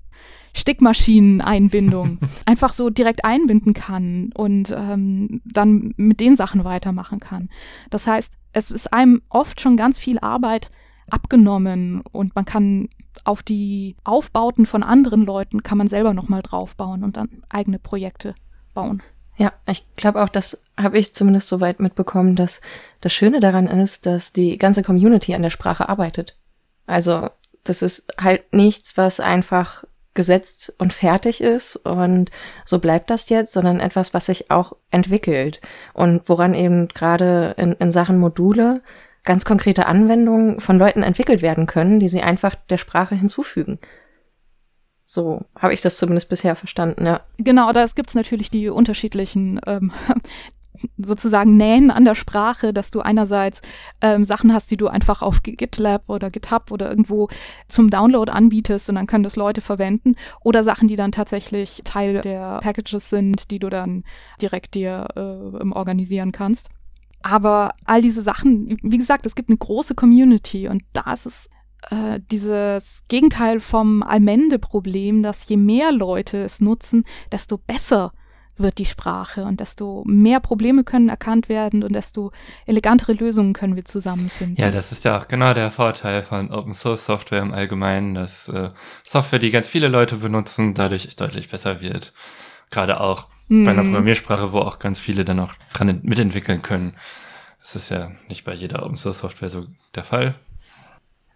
Stickmaschineneinbindung 0.53 2.19
einfach 2.45 2.75
so 2.75 2.91
direkt 2.91 3.25
einbinden 3.25 3.73
kann 3.73 4.31
und 4.35 4.75
ähm, 4.77 5.41
dann 5.45 5.95
mit 5.97 6.21
den 6.21 6.37
Sachen 6.37 6.65
weitermachen 6.65 7.21
kann. 7.21 7.49
Das 7.89 8.07
heißt, 8.07 8.35
es 8.53 8.71
ist 8.71 8.93
einem 8.93 9.23
oft 9.31 9.61
schon 9.61 9.77
ganz 9.77 9.99
viel 9.99 10.19
Arbeit 10.19 10.71
abgenommen 11.13 12.03
und 12.13 12.35
man 12.35 12.45
kann 12.45 12.89
auf 13.25 13.43
die 13.43 13.97
Aufbauten 14.05 14.67
von 14.67 14.83
anderen 14.83 15.25
Leuten 15.27 15.63
kann 15.63 15.79
man 15.79 15.89
selber 15.89 16.15
nochmal 16.15 16.43
draufbauen 16.43 17.05
und 17.05 17.17
dann 17.17 17.43
eigene 17.49 17.79
Projekte 17.79 18.35
bauen. 18.73 19.03
Ja, 19.37 19.53
ich 19.67 19.87
glaube 19.97 20.23
auch, 20.23 20.29
das 20.29 20.61
habe 20.77 20.99
ich 20.99 21.15
zumindest 21.15 21.49
soweit 21.49 21.81
mitbekommen, 21.81 22.37
dass 22.37 22.61
das 23.01 23.13
Schöne 23.13 23.41
daran 23.41 23.69
ist, 23.69 24.07
dass 24.07 24.33
die 24.33 24.59
ganze 24.59 24.83
Community 24.83 25.35
an 25.35 25.43
der 25.43 25.51
Sprache 25.51 25.89
arbeitet. 25.89 26.37
Also 26.87 27.31
das 27.65 27.83
ist 27.83 28.13
halt 28.21 28.53
nichts, 28.53 28.97
was 28.97 29.21
einfach 29.21 29.85
gesetzt 30.13 30.75
und 30.79 30.93
fertig 30.93 31.41
ist 31.41 31.77
und 31.77 32.31
so 32.65 32.81
bleibt 32.81 33.11
das 33.11 33.29
jetzt, 33.29 33.53
sondern 33.53 33.81
etwas, 33.81 34.13
was 34.13 34.27
sich 34.27 34.51
auch 34.51 34.75
entwickelt 34.91 35.61
und 35.95 36.29
woran 36.29 36.53
eben 36.53 36.89
gerade 36.89 37.55
in, 37.57 37.73
in 37.75 37.91
Sachen 37.91 38.19
Module 38.19 38.83
ganz 39.25 39.45
konkrete 39.45 39.87
Anwendungen 39.87 40.61
von 40.61 40.79
Leuten 40.79 41.03
entwickelt 41.03 41.43
werden 41.43 41.67
können, 41.67 42.01
die 42.01 42.09
sie 42.09 42.23
einfach 42.23 42.55
der 42.55 42.79
Sprache 42.79 43.15
hinzufügen. 43.15 43.79
So 45.05 45.45
habe 45.59 45.75
ich 45.75 45.83
das 45.83 45.99
zumindest 45.99 46.29
bisher 46.29 46.55
verstanden, 46.55 47.05
ja. 47.05 47.21
Genau, 47.39 47.73
da 47.73 47.85
gibt 47.87 48.11
es 48.11 48.15
natürlich 48.15 48.49
die 48.51 48.69
unterschiedlichen 48.69 49.61
ähm, 49.67 49.93
sozusagen 50.99 51.57
Nähen 51.57 51.91
an 51.91 52.05
der 52.05 52.15
Sprache, 52.15 52.73
dass 52.73 52.91
du 52.91 53.01
einerseits 53.01 53.61
ähm, 54.01 54.25
Sachen 54.25 54.55
hast, 54.55 54.71
die 54.71 54.77
du 54.77 54.87
einfach 54.89 55.23
auf 55.23 55.43
GitLab 55.43 56.09
oder 56.09 56.31
GitHub 56.31 56.71
oder 56.71 56.89
irgendwo 56.89 57.29
zum 57.69 57.91
Download 57.91 58.31
anbietest 58.31 58.89
und 58.89 58.95
dann 58.95 59.07
können 59.07 59.25
das 59.25 59.37
Leute 59.37 59.61
verwenden 59.61 60.15
oder 60.43 60.63
Sachen, 60.63 60.89
die 60.89 60.97
dann 60.97 61.13
tatsächlich 61.13 61.83
Teil 61.85 62.21
der 62.21 62.61
Packages 62.63 63.11
sind, 63.11 63.51
die 63.51 63.59
du 63.59 63.69
dann 63.69 64.05
direkt 64.41 64.75
dir 64.75 65.09
äh, 65.17 65.73
organisieren 65.73 66.33
kannst. 66.33 66.69
Aber 67.23 67.75
all 67.85 68.03
diese 68.03 68.23
Sachen, 68.23 68.79
wie 68.83 68.99
gesagt, 68.99 69.27
es 69.27 69.35
gibt 69.35 69.51
eine 69.51 69.59
große 69.59 69.95
Community 69.95 70.69
und 70.69 70.83
da 70.93 71.13
ist 71.13 71.27
es 71.27 71.51
äh, 71.91 72.21
dieses 72.31 73.05
Gegenteil 73.09 73.61
vom 73.61 74.03
Allmende-Problem, 74.03 75.23
dass 75.23 75.49
je 75.49 75.57
mehr 75.57 75.93
Leute 75.93 76.39
es 76.39 76.61
nutzen, 76.61 77.05
desto 77.31 77.59
besser 77.59 78.13
wird 78.61 78.79
die 78.79 78.85
Sprache 78.85 79.45
und 79.45 79.61
desto 79.61 80.03
mehr 80.07 80.41
Probleme 80.41 80.85
können 80.85 81.09
erkannt 81.09 81.49
werden 81.49 81.83
und 81.83 81.95
desto 81.95 82.31
elegantere 82.67 83.15
Lösungen 83.15 83.55
können 83.55 83.77
wir 83.77 83.85
zusammenfinden. 83.85 84.57
Ja, 84.57 84.71
das 84.71 84.93
ist 84.93 85.05
ja 85.05 85.19
auch 85.19 85.29
genau 85.29 85.55
der 85.55 85.71
Vorteil 85.71 86.23
von 86.23 86.51
Open 86.51 86.75
Source 86.75 87.07
Software 87.07 87.43
im 87.43 87.53
Allgemeinen, 87.53 88.15
dass 88.15 88.49
äh, 88.49 88.71
Software, 89.03 89.39
die 89.39 89.51
ganz 89.51 89.69
viele 89.69 89.89
Leute 89.89 90.17
benutzen, 90.17 90.75
dadurch 90.75 91.17
deutlich 91.17 91.49
besser 91.49 91.81
wird. 91.81 92.13
Gerade 92.71 93.01
auch 93.01 93.29
mhm. 93.51 93.65
bei 93.65 93.73
einer 93.73 93.83
mhm. 93.83 93.89
Programmiersprache, 93.89 94.53
wo 94.53 94.59
auch 94.61 94.79
ganz 94.79 94.99
viele 94.99 95.25
dann 95.25 95.41
auch 95.41 95.53
dran 95.75 96.01
mitentwickeln 96.03 96.63
können. 96.63 96.95
Das 97.61 97.77
ist 97.77 97.91
ja 97.91 98.11
nicht 98.29 98.45
bei 98.45 98.55
jeder 98.55 98.85
Open 98.85 98.97
Source 98.97 99.19
Software 99.19 99.51
so 99.51 99.67
der 99.95 100.05
Fall. 100.05 100.35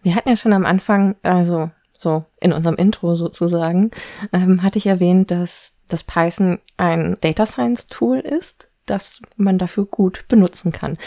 Wir 0.01 0.15
hatten 0.15 0.29
ja 0.29 0.35
schon 0.35 0.53
am 0.53 0.65
Anfang, 0.65 1.15
also 1.23 1.69
so 1.97 2.25
in 2.39 2.53
unserem 2.53 2.75
Intro 2.75 3.15
sozusagen, 3.15 3.91
ähm, 4.33 4.63
hatte 4.63 4.77
ich 4.77 4.87
erwähnt, 4.87 5.31
dass 5.31 5.79
das 5.87 6.03
Python 6.03 6.59
ein 6.77 7.17
Data 7.21 7.45
Science 7.45 7.87
Tool 7.87 8.19
ist, 8.19 8.69
das 8.85 9.21
man 9.37 9.57
dafür 9.57 9.85
gut 9.85 10.25
benutzen 10.27 10.71
kann. 10.71 10.97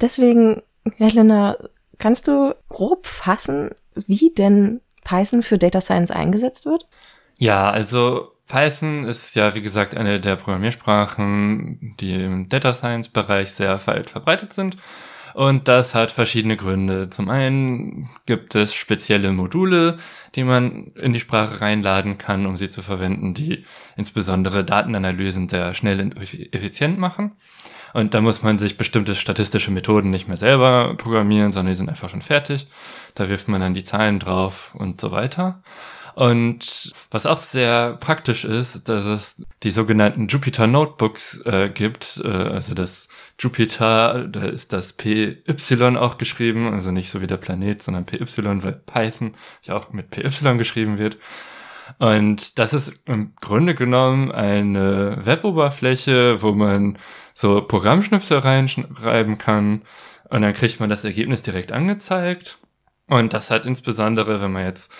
Deswegen, 0.00 0.62
Helena, 0.96 1.56
kannst 1.98 2.28
du 2.28 2.54
grob 2.68 3.06
fassen, 3.06 3.70
wie 3.94 4.32
denn 4.34 4.80
Python 5.04 5.42
für 5.42 5.58
Data 5.58 5.80
Science 5.80 6.10
eingesetzt 6.10 6.66
wird? 6.66 6.88
Ja, 7.38 7.70
also 7.70 8.33
Python 8.46 9.04
ist 9.04 9.34
ja, 9.36 9.54
wie 9.54 9.62
gesagt, 9.62 9.96
eine 9.96 10.20
der 10.20 10.36
Programmiersprachen, 10.36 11.96
die 12.00 12.14
im 12.14 12.48
Data 12.48 12.72
Science 12.72 13.08
Bereich 13.08 13.52
sehr 13.52 13.84
weit 13.86 14.10
verbreitet 14.10 14.52
sind. 14.52 14.76
Und 15.34 15.66
das 15.66 15.96
hat 15.96 16.12
verschiedene 16.12 16.56
Gründe. 16.56 17.10
Zum 17.10 17.28
einen 17.28 18.08
gibt 18.24 18.54
es 18.54 18.72
spezielle 18.72 19.32
Module, 19.32 19.98
die 20.36 20.44
man 20.44 20.92
in 20.94 21.12
die 21.12 21.18
Sprache 21.18 21.60
reinladen 21.60 22.18
kann, 22.18 22.46
um 22.46 22.56
sie 22.56 22.70
zu 22.70 22.82
verwenden, 22.82 23.34
die 23.34 23.64
insbesondere 23.96 24.64
Datenanalysen 24.64 25.48
sehr 25.48 25.74
schnell 25.74 26.00
und 26.00 26.16
effizient 26.54 26.98
machen. 26.98 27.32
Und 27.94 28.14
da 28.14 28.20
muss 28.20 28.42
man 28.42 28.58
sich 28.58 28.76
bestimmte 28.76 29.16
statistische 29.16 29.72
Methoden 29.72 30.10
nicht 30.10 30.28
mehr 30.28 30.36
selber 30.36 30.94
programmieren, 30.96 31.50
sondern 31.50 31.72
die 31.72 31.76
sind 31.76 31.88
einfach 31.88 32.10
schon 32.10 32.22
fertig. 32.22 32.68
Da 33.16 33.28
wirft 33.28 33.48
man 33.48 33.60
dann 33.60 33.74
die 33.74 33.84
Zahlen 33.84 34.20
drauf 34.20 34.72
und 34.74 35.00
so 35.00 35.10
weiter. 35.10 35.62
Und 36.14 36.92
was 37.10 37.26
auch 37.26 37.40
sehr 37.40 37.94
praktisch 37.94 38.44
ist, 38.44 38.88
dass 38.88 39.04
es 39.04 39.42
die 39.62 39.72
sogenannten 39.72 40.28
Jupyter 40.28 40.66
Notebooks 40.66 41.40
äh, 41.44 41.70
gibt. 41.70 42.22
Äh, 42.24 42.28
also 42.28 42.74
das 42.74 43.08
Jupyter, 43.38 44.28
da 44.28 44.44
ist 44.44 44.72
das 44.72 44.92
PY 44.92 45.42
auch 45.96 46.18
geschrieben, 46.18 46.72
also 46.72 46.92
nicht 46.92 47.10
so 47.10 47.20
wie 47.20 47.26
der 47.26 47.36
Planet, 47.36 47.82
sondern 47.82 48.06
PY, 48.06 48.62
weil 48.62 48.80
Python 48.86 49.32
ja 49.62 49.76
auch 49.76 49.92
mit 49.92 50.10
PY 50.10 50.56
geschrieben 50.56 50.98
wird. 50.98 51.18
Und 51.98 52.58
das 52.58 52.72
ist 52.72 53.00
im 53.06 53.34
Grunde 53.40 53.74
genommen 53.74 54.32
eine 54.32 55.18
Weboberfläche, 55.24 56.42
wo 56.42 56.52
man 56.52 56.98
so 57.34 57.60
Programmschnipsel 57.60 58.38
reinschreiben 58.38 59.36
kann 59.38 59.82
und 60.30 60.42
dann 60.42 60.54
kriegt 60.54 60.80
man 60.80 60.88
das 60.88 61.04
Ergebnis 61.04 61.42
direkt 61.42 61.72
angezeigt. 61.72 62.58
Und 63.06 63.34
das 63.34 63.50
hat 63.50 63.66
insbesondere, 63.66 64.40
wenn 64.40 64.52
man 64.52 64.64
jetzt 64.64 64.90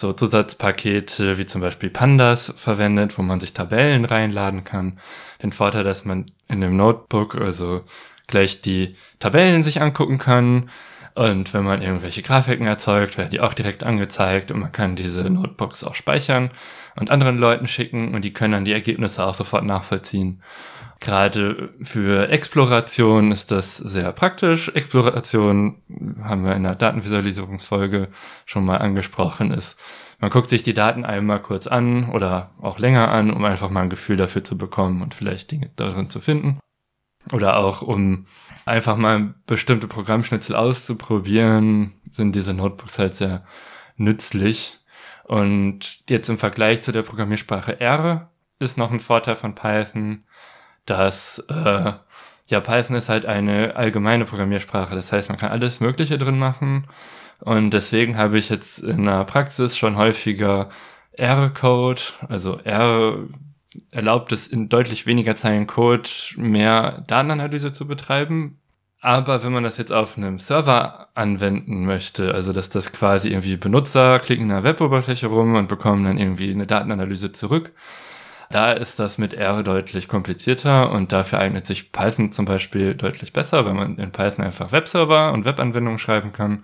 so 0.00 0.12
Zusatzpakete 0.12 1.38
wie 1.38 1.46
zum 1.46 1.60
Beispiel 1.60 1.90
Pandas 1.90 2.54
verwendet, 2.56 3.18
wo 3.18 3.22
man 3.22 3.40
sich 3.40 3.52
Tabellen 3.52 4.04
reinladen 4.04 4.62
kann. 4.62 5.00
Den 5.42 5.52
Vorteil, 5.52 5.82
dass 5.82 6.04
man 6.04 6.26
in 6.46 6.60
dem 6.60 6.76
Notebook 6.76 7.34
also 7.34 7.82
gleich 8.28 8.60
die 8.60 8.94
Tabellen 9.18 9.64
sich 9.64 9.82
angucken 9.82 10.18
kann. 10.18 10.70
Und 11.16 11.52
wenn 11.52 11.64
man 11.64 11.82
irgendwelche 11.82 12.22
Grafiken 12.22 12.64
erzeugt, 12.64 13.18
werden 13.18 13.30
die 13.30 13.40
auch 13.40 13.54
direkt 13.54 13.82
angezeigt 13.82 14.52
und 14.52 14.60
man 14.60 14.70
kann 14.70 14.94
diese 14.94 15.28
Notebooks 15.28 15.82
auch 15.82 15.96
speichern 15.96 16.50
und 16.94 17.10
anderen 17.10 17.36
Leuten 17.36 17.66
schicken 17.66 18.14
und 18.14 18.24
die 18.24 18.32
können 18.32 18.52
dann 18.52 18.64
die 18.64 18.72
Ergebnisse 18.72 19.24
auch 19.24 19.34
sofort 19.34 19.64
nachvollziehen. 19.64 20.40
Gerade 21.00 21.70
für 21.82 22.28
Exploration 22.28 23.30
ist 23.30 23.52
das 23.52 23.76
sehr 23.76 24.10
praktisch. 24.12 24.68
Exploration 24.70 25.82
haben 26.22 26.44
wir 26.44 26.56
in 26.56 26.64
der 26.64 26.74
Datenvisualisierungsfolge 26.74 28.08
schon 28.46 28.64
mal 28.64 28.78
angesprochen, 28.78 29.52
ist, 29.52 29.78
man 30.20 30.30
guckt 30.30 30.48
sich 30.48 30.64
die 30.64 30.74
Daten 30.74 31.04
einmal 31.04 31.40
kurz 31.40 31.68
an 31.68 32.10
oder 32.10 32.50
auch 32.60 32.80
länger 32.80 33.08
an, 33.12 33.30
um 33.30 33.44
einfach 33.44 33.70
mal 33.70 33.82
ein 33.82 33.90
Gefühl 33.90 34.16
dafür 34.16 34.42
zu 34.42 34.58
bekommen 34.58 35.00
und 35.00 35.14
vielleicht 35.14 35.52
Dinge 35.52 35.70
darin 35.76 36.10
zu 36.10 36.20
finden. 36.20 36.58
Oder 37.32 37.56
auch 37.56 37.82
um 37.82 38.26
einfach 38.64 38.96
mal 38.96 39.34
bestimmte 39.46 39.86
Programmschnitzel 39.86 40.56
auszuprobieren, 40.56 41.94
sind 42.10 42.34
diese 42.34 42.54
Notebooks 42.54 42.98
halt 42.98 43.14
sehr 43.14 43.44
nützlich. 43.96 44.78
Und 45.24 46.08
jetzt 46.08 46.28
im 46.28 46.38
Vergleich 46.38 46.82
zu 46.82 46.90
der 46.90 47.02
Programmiersprache 47.02 47.80
R 47.80 48.30
ist 48.58 48.78
noch 48.78 48.90
ein 48.90 49.00
Vorteil 49.00 49.36
von 49.36 49.54
Python, 49.54 50.24
dass 50.90 51.44
äh, 51.48 51.92
ja, 52.48 52.60
Python 52.60 52.96
ist 52.96 53.08
halt 53.08 53.26
eine 53.26 53.76
allgemeine 53.76 54.24
Programmiersprache. 54.24 54.94
Das 54.94 55.12
heißt, 55.12 55.28
man 55.28 55.38
kann 55.38 55.50
alles 55.50 55.80
Mögliche 55.80 56.18
drin 56.18 56.38
machen. 56.38 56.86
Und 57.40 57.70
deswegen 57.70 58.16
habe 58.16 58.38
ich 58.38 58.48
jetzt 58.48 58.78
in 58.80 59.04
der 59.04 59.24
Praxis 59.24 59.76
schon 59.76 59.96
häufiger 59.96 60.70
R-Code, 61.12 62.00
also 62.28 62.58
R 62.58 63.18
erlaubt 63.90 64.32
es 64.32 64.48
in 64.48 64.68
deutlich 64.68 65.06
weniger 65.06 65.36
Zeilen 65.36 65.66
Code 65.66 66.08
mehr 66.36 67.04
Datenanalyse 67.06 67.72
zu 67.72 67.86
betreiben. 67.86 68.58
Aber 69.00 69.44
wenn 69.44 69.52
man 69.52 69.62
das 69.62 69.76
jetzt 69.76 69.92
auf 69.92 70.16
einem 70.16 70.38
Server 70.38 71.08
anwenden 71.14 71.84
möchte, 71.84 72.34
also 72.34 72.52
dass 72.52 72.70
das 72.70 72.92
quasi 72.92 73.28
irgendwie 73.28 73.56
Benutzer 73.56 74.18
klicken 74.18 74.44
in 74.44 74.48
der 74.48 74.64
Weboberfläche 74.64 75.28
rum 75.28 75.54
und 75.54 75.68
bekommen 75.68 76.04
dann 76.04 76.18
irgendwie 76.18 76.50
eine 76.50 76.66
Datenanalyse 76.66 77.30
zurück, 77.30 77.72
da 78.50 78.72
ist 78.72 78.98
das 78.98 79.18
mit 79.18 79.34
R 79.34 79.62
deutlich 79.62 80.08
komplizierter 80.08 80.90
und 80.90 81.12
dafür 81.12 81.38
eignet 81.38 81.66
sich 81.66 81.92
Python 81.92 82.32
zum 82.32 82.46
Beispiel 82.46 82.94
deutlich 82.94 83.32
besser, 83.32 83.64
weil 83.66 83.74
man 83.74 83.98
in 83.98 84.10
Python 84.10 84.44
einfach 84.44 84.72
Webserver 84.72 85.32
und 85.32 85.44
Webanwendungen 85.44 85.98
schreiben 85.98 86.32
kann. 86.32 86.62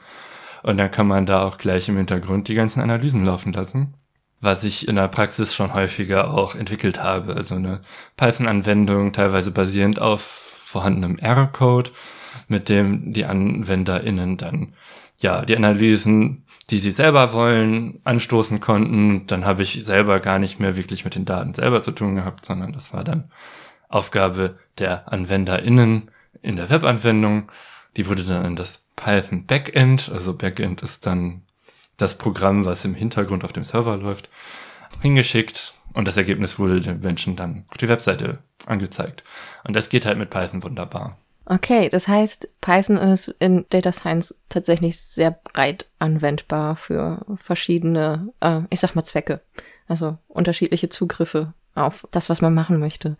Und 0.62 0.78
dann 0.78 0.90
kann 0.90 1.06
man 1.06 1.26
da 1.26 1.42
auch 1.42 1.58
gleich 1.58 1.88
im 1.90 1.98
Hintergrund 1.98 2.48
die 2.48 2.54
ganzen 2.54 2.80
Analysen 2.80 3.24
laufen 3.24 3.52
lassen. 3.52 3.94
Was 4.40 4.64
ich 4.64 4.88
in 4.88 4.96
der 4.96 5.08
Praxis 5.08 5.54
schon 5.54 5.74
häufiger 5.74 6.32
auch 6.32 6.54
entwickelt 6.54 7.02
habe. 7.02 7.34
Also 7.34 7.54
eine 7.56 7.80
Python-Anwendung, 8.16 9.12
teilweise 9.12 9.50
basierend 9.50 10.00
auf 10.00 10.22
vorhandenem 10.22 11.18
R-Code, 11.18 11.90
mit 12.48 12.70
dem 12.70 13.12
die 13.12 13.26
AnwenderInnen 13.26 14.38
dann 14.38 14.74
ja, 15.20 15.44
die 15.44 15.56
Analysen, 15.56 16.43
die 16.70 16.78
sie 16.78 16.92
selber 16.92 17.32
wollen, 17.32 18.00
anstoßen 18.04 18.60
konnten. 18.60 19.26
Dann 19.26 19.44
habe 19.44 19.62
ich 19.62 19.84
selber 19.84 20.20
gar 20.20 20.38
nicht 20.38 20.60
mehr 20.60 20.76
wirklich 20.76 21.04
mit 21.04 21.14
den 21.14 21.24
Daten 21.24 21.54
selber 21.54 21.82
zu 21.82 21.92
tun 21.92 22.16
gehabt, 22.16 22.46
sondern 22.46 22.72
das 22.72 22.92
war 22.92 23.04
dann 23.04 23.30
Aufgabe 23.88 24.58
der 24.78 25.12
AnwenderInnen 25.12 26.10
in 26.42 26.56
der 26.56 26.70
Webanwendung. 26.70 27.50
Die 27.96 28.06
wurde 28.08 28.24
dann 28.24 28.44
in 28.44 28.56
das 28.56 28.82
Python 28.96 29.46
Backend, 29.46 30.10
also 30.12 30.34
Backend 30.34 30.82
ist 30.82 31.06
dann 31.06 31.42
das 31.96 32.18
Programm, 32.18 32.64
was 32.64 32.84
im 32.84 32.94
Hintergrund 32.94 33.44
auf 33.44 33.52
dem 33.52 33.64
Server 33.64 33.96
läuft, 33.96 34.28
hingeschickt 35.00 35.74
und 35.92 36.08
das 36.08 36.16
Ergebnis 36.16 36.58
wurde 36.58 36.80
den 36.80 37.00
Menschen 37.00 37.36
dann 37.36 37.64
auf 37.68 37.76
die 37.76 37.88
Webseite 37.88 38.38
angezeigt. 38.66 39.22
Und 39.64 39.74
das 39.74 39.88
geht 39.88 40.06
halt 40.06 40.18
mit 40.18 40.30
Python 40.30 40.62
wunderbar. 40.62 41.18
Okay, 41.46 41.90
das 41.90 42.08
heißt, 42.08 42.48
Python 42.60 42.96
ist 42.96 43.28
in 43.38 43.66
Data 43.68 43.92
Science 43.92 44.40
tatsächlich 44.48 45.00
sehr 45.00 45.30
breit 45.30 45.86
anwendbar 45.98 46.74
für 46.76 47.24
verschiedene, 47.36 48.32
äh, 48.40 48.62
ich 48.70 48.80
sag 48.80 48.94
mal, 48.94 49.04
Zwecke. 49.04 49.42
Also 49.86 50.16
unterschiedliche 50.28 50.88
Zugriffe 50.88 51.52
auf 51.74 52.08
das, 52.10 52.30
was 52.30 52.40
man 52.40 52.54
machen 52.54 52.78
möchte. 52.78 53.18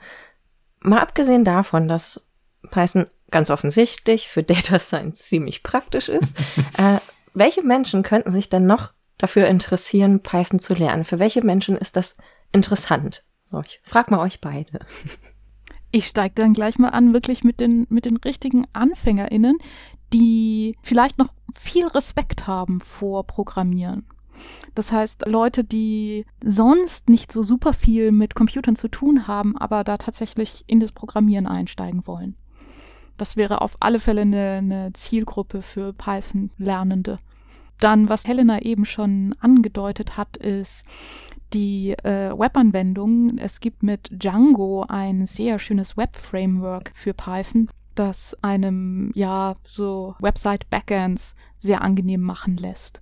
Mal 0.81 1.01
abgesehen 1.01 1.45
davon, 1.45 1.87
dass 1.87 2.23
Python 2.71 3.07
ganz 3.31 3.51
offensichtlich 3.51 4.29
für 4.29 4.43
Data 4.45 4.79
Science 4.79 5.25
ziemlich 5.29 5.63
praktisch 5.63 6.09
ist, 6.09 6.37
äh, 6.79 6.99
welche 7.35 7.63
Menschen 7.63 8.03
könnten 8.03 8.31
sich 8.31 8.49
denn 8.49 8.65
noch 8.65 8.93
dafür 9.19 9.49
interessieren, 9.49 10.21
Python 10.21 10.61
zu 10.61 10.73
lernen? 10.75 11.05
Für 11.05 11.19
welche 11.19 11.45
Menschen 11.45 11.77
ist 11.77 11.97
das 11.97 12.17
interessant? 12.53 13.25
So, 13.45 13.61
ich 13.61 13.81
frag 13.83 14.11
mal 14.11 14.21
euch 14.21 14.41
beide. 14.41 14.81
Ich 15.95 16.09
steige 16.09 16.35
dann 16.35 16.55
gleich 16.55 16.77
mal 16.81 16.89
an, 16.89 17.13
wirklich 17.13 17.45
mit 17.45 17.61
den, 17.61 17.87
mit 17.89 18.05
den 18.05 18.17
richtigen 18.17 18.67
AnfängerInnen, 18.73 19.59
die 20.13 20.75
vielleicht 20.83 21.19
noch 21.19 21.33
viel 21.55 21.87
Respekt 21.87 22.49
haben 22.49 22.81
vor 22.81 23.25
Programmieren. 23.29 24.05
Das 24.75 24.91
heißt, 24.91 25.29
Leute, 25.29 25.63
die 25.63 26.27
sonst 26.43 27.09
nicht 27.09 27.31
so 27.31 27.45
super 27.45 27.73
viel 27.73 28.11
mit 28.11 28.35
Computern 28.35 28.75
zu 28.75 28.89
tun 28.89 29.29
haben, 29.29 29.57
aber 29.57 29.85
da 29.85 29.97
tatsächlich 29.97 30.65
in 30.67 30.81
das 30.81 30.91
Programmieren 30.91 31.47
einsteigen 31.47 32.09
wollen. 32.09 32.35
Das 33.17 33.37
wäre 33.37 33.61
auf 33.61 33.77
alle 33.79 34.01
Fälle 34.01 34.23
eine, 34.23 34.55
eine 34.55 34.93
Zielgruppe 34.95 35.63
für 35.63 35.93
Python-Lernende. 35.93 37.19
Dann, 37.79 38.09
was 38.09 38.27
Helena 38.27 38.63
eben 38.63 38.85
schon 38.85 39.37
angedeutet 39.39 40.17
hat, 40.17 40.37
ist, 40.39 40.87
die 41.55 41.93
äh, 41.93 42.37
Webanwendung. 42.37 43.39
Es 43.39 43.61
gibt 43.61 43.83
mit 43.83 44.11
Django 44.11 44.85
ein 44.89 45.27
sehr 45.27 45.59
schönes 45.59 45.97
Web-Framework 45.97 46.93
für 46.95 47.15
Python, 47.15 47.69
das 47.95 48.37
einem 48.43 49.13
ja 49.15 49.57
so 49.65 50.17
Website-Backends 50.19 51.35
sehr 51.59 51.83
angenehm 51.83 52.21
machen 52.21 52.57
lässt. 52.57 53.01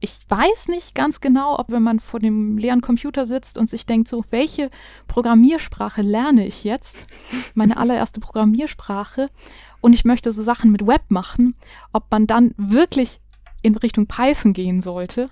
Ich 0.00 0.20
weiß 0.28 0.68
nicht 0.68 0.94
ganz 0.94 1.20
genau, 1.20 1.58
ob 1.58 1.72
wenn 1.72 1.82
man 1.82 1.98
vor 1.98 2.20
dem 2.20 2.56
leeren 2.56 2.82
Computer 2.82 3.26
sitzt 3.26 3.58
und 3.58 3.68
sich 3.68 3.84
denkt, 3.84 4.06
so, 4.06 4.22
welche 4.30 4.68
Programmiersprache 5.08 6.02
lerne 6.02 6.46
ich 6.46 6.62
jetzt? 6.62 7.06
Meine 7.54 7.76
allererste 7.78 8.20
Programmiersprache. 8.20 9.28
Und 9.80 9.94
ich 9.94 10.04
möchte 10.04 10.30
so 10.32 10.42
Sachen 10.42 10.70
mit 10.70 10.86
Web 10.86 11.02
machen, 11.08 11.54
ob 11.92 12.04
man 12.12 12.28
dann 12.28 12.54
wirklich 12.56 13.20
in 13.62 13.76
Richtung 13.76 14.06
Python 14.06 14.52
gehen 14.52 14.80
sollte 14.80 15.28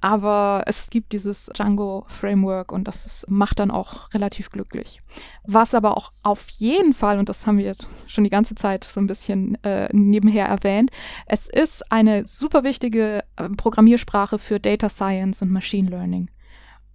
aber 0.00 0.62
es 0.66 0.90
gibt 0.90 1.12
dieses 1.12 1.50
Django-Framework 1.54 2.70
und 2.72 2.86
das 2.86 3.04
ist, 3.04 3.30
macht 3.30 3.58
dann 3.58 3.70
auch 3.70 4.12
relativ 4.14 4.50
glücklich. 4.50 5.00
Was 5.44 5.74
aber 5.74 5.96
auch 5.96 6.12
auf 6.22 6.48
jeden 6.50 6.94
Fall, 6.94 7.18
und 7.18 7.28
das 7.28 7.46
haben 7.46 7.58
wir 7.58 7.64
jetzt 7.64 7.88
schon 8.06 8.24
die 8.24 8.30
ganze 8.30 8.54
Zeit 8.54 8.84
so 8.84 9.00
ein 9.00 9.06
bisschen 9.06 9.62
äh, 9.64 9.88
nebenher 9.92 10.46
erwähnt, 10.46 10.90
es 11.26 11.48
ist 11.48 11.90
eine 11.90 12.26
super 12.26 12.62
wichtige 12.62 13.24
äh, 13.36 13.48
Programmiersprache 13.48 14.38
für 14.38 14.60
Data 14.60 14.88
Science 14.88 15.42
und 15.42 15.50
Machine 15.50 15.90
Learning. 15.90 16.30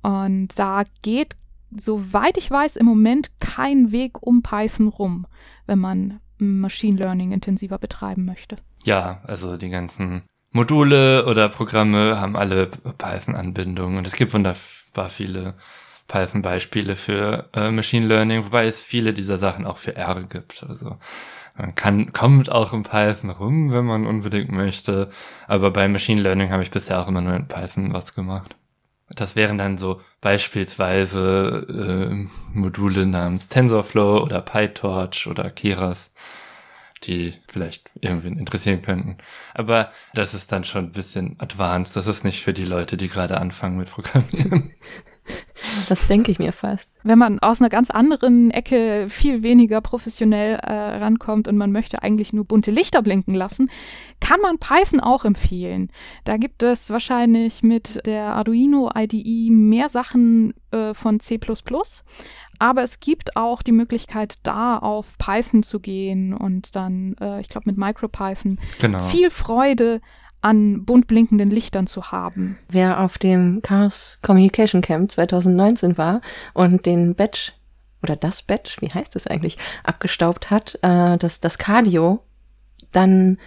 Und 0.02 0.58
da 0.58 0.84
geht, 1.02 1.36
soweit 1.72 2.38
ich 2.38 2.50
weiß, 2.50 2.78
im 2.78 2.86
Moment 2.86 3.32
kein 3.40 3.92
Weg 3.92 4.22
um 4.22 4.44
Python 4.44 4.88
rum, 4.88 5.28
wenn 5.66 5.80
man 5.80 6.20
Machine 6.38 6.98
Learning 6.98 7.32
intensiver 7.32 7.78
betreiben 7.78 8.26
möchte. 8.26 8.58
Ja, 8.84 9.22
also 9.24 9.58
die 9.58 9.70
ganzen 9.70 10.24
Module 10.54 11.26
oder 11.26 11.50
Programme 11.50 12.20
haben 12.22 12.36
alle 12.38 12.68
Python-Anbindungen 12.68 13.98
und 13.98 14.08
es 14.08 14.16
gibt 14.16 14.34
wunderbar 14.34 15.10
viele 15.10 15.56
Python-Beispiele 16.08 16.96
für 16.96 17.50
äh, 17.54 17.72
Machine 17.72 18.06
Learning, 18.06 18.46
wobei 18.46 18.68
es 18.68 18.82
viele 18.82 19.14
dieser 19.14 19.38
Sachen 19.38 19.66
auch 19.66 19.78
für 19.78 19.96
R 19.96 20.24
gibt. 20.24 20.64
Also 20.68 20.98
man 21.58 21.76
kann, 21.76 22.14
kommt 22.14 22.52
auch 22.52 22.72
in 22.72 22.84
Python 22.84 23.32
rum, 23.32 23.72
wenn 23.72 23.86
man 23.86 24.06
unbedingt 24.06 24.52
möchte. 24.52 25.10
Aber 25.48 25.72
bei 25.72 25.88
Machine 25.88 26.22
Learning 26.22 26.52
habe 26.52 26.64
ich 26.64 26.72
bisher 26.72 27.00
auch 27.02 27.08
immer 27.08 27.22
nur 27.22 27.36
in 27.36 27.48
Python 27.48 27.94
was 27.94 28.14
gemacht. 28.14 28.56
Das 29.10 29.36
wären 29.36 29.58
dann 29.58 29.78
so 29.78 30.02
beispielsweise 30.22 31.68
äh, 32.12 32.28
Module 32.58 33.06
namens 33.06 33.48
TensorFlow 33.48 34.22
oder 34.24 34.42
PyTorch 34.42 35.28
oder 35.28 35.50
Keras 35.50 36.14
die 37.08 37.34
vielleicht 37.48 37.90
irgendwen 38.02 38.38
interessieren 38.38 38.82
könnten. 38.82 39.18
Aber 39.54 39.92
das 40.14 40.34
ist 40.34 40.52
dann 40.52 40.64
schon 40.64 40.86
ein 40.86 40.92
bisschen 40.92 41.40
advanced. 41.40 41.96
Das 41.96 42.08
ist 42.08 42.24
nicht 42.24 42.44
für 42.44 42.54
die 42.54 42.66
Leute, 42.66 42.98
die 42.98 43.10
gerade 43.10 43.40
anfangen 43.40 43.78
mit 43.78 43.90
Programmieren. 43.90 44.74
Das 45.90 46.08
denke 46.08 46.32
ich 46.32 46.40
mir 46.40 46.52
fast. 46.52 46.92
Wenn 47.04 47.18
man 47.18 47.40
aus 47.40 47.62
einer 47.62 47.70
ganz 47.70 47.90
anderen 47.90 48.52
Ecke 48.52 49.08
viel 49.10 49.44
weniger 49.44 49.82
professionell 49.82 50.56
äh, 50.56 50.74
rankommt 50.74 51.48
und 51.48 51.58
man 51.58 51.72
möchte 51.72 52.04
eigentlich 52.04 52.34
nur 52.34 52.46
bunte 52.46 52.72
Lichter 52.72 53.02
blinken 53.02 53.34
lassen, 53.34 53.70
kann 54.20 54.42
man 54.42 54.60
Python 54.60 55.00
auch 55.00 55.26
empfehlen. 55.26 55.90
Da 56.26 56.38
gibt 56.38 56.64
es 56.64 56.90
wahrscheinlich 56.90 57.64
mit 57.64 58.06
der 58.06 58.36
Arduino 58.36 58.92
IDE 58.96 59.50
mehr 59.52 59.90
Sachen 59.90 60.54
äh, 60.72 60.94
von 60.94 61.20
C++. 61.20 61.40
Aber 62.60 62.84
es 62.84 63.00
gibt 63.00 63.36
auch 63.36 63.62
die 63.62 63.72
Möglichkeit, 63.72 64.36
da 64.44 64.78
auf 64.78 65.18
Python 65.18 65.64
zu 65.64 65.80
gehen 65.80 66.34
und 66.34 66.76
dann, 66.76 67.16
äh, 67.20 67.42
ich 67.42 67.50
glaube, 67.50 67.70
mit 67.70 67.78
MicroPython 67.78 68.60
genau. 68.80 69.00
viel 69.00 69.30
Freude 69.30 70.02
an 70.44 70.84
bunt 70.84 71.08
blinkenden 71.08 71.50
Lichtern 71.50 71.88
zu 71.88 72.12
haben. 72.12 72.58
Wer 72.70 73.00
auf 73.00 73.18
dem 73.18 73.62
Chaos 73.62 74.20
Communication 74.22 74.82
Camp 74.82 75.10
2019 75.10 75.98
war 75.98 76.22
und 76.54 76.86
den 76.86 77.16
Badge 77.16 77.54
oder 78.02 78.18
das 78.18 78.42
Badge, 78.42 78.76
wie 78.82 78.90
heißt 78.90 79.16
es 79.16 79.26
eigentlich, 79.26 79.58
abgestaubt 79.84 80.52
hat, 80.52 80.78
äh, 80.82 81.18
das, 81.18 81.40
das 81.40 81.58
Cardio, 81.58 82.22
dann 82.92 83.38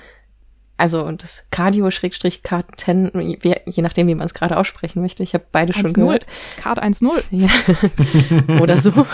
also 0.78 1.10
das 1.12 1.46
Cardio 1.50 1.90
Schrägstrich 1.90 2.42
Card 2.42 2.66
10, 2.76 3.38
je 3.40 3.82
nachdem, 3.82 4.08
wie 4.08 4.14
man 4.14 4.26
es 4.26 4.34
gerade 4.34 4.56
aussprechen 4.56 5.00
möchte. 5.00 5.22
Ich 5.22 5.32
habe 5.32 5.44
beide 5.50 5.72
schon 5.72 5.92
gehört. 5.92 6.26
Card 6.58 6.82
1.0. 6.82 7.22
Ja. 7.36 7.48
Oder 8.60 8.78
so. 8.78 9.06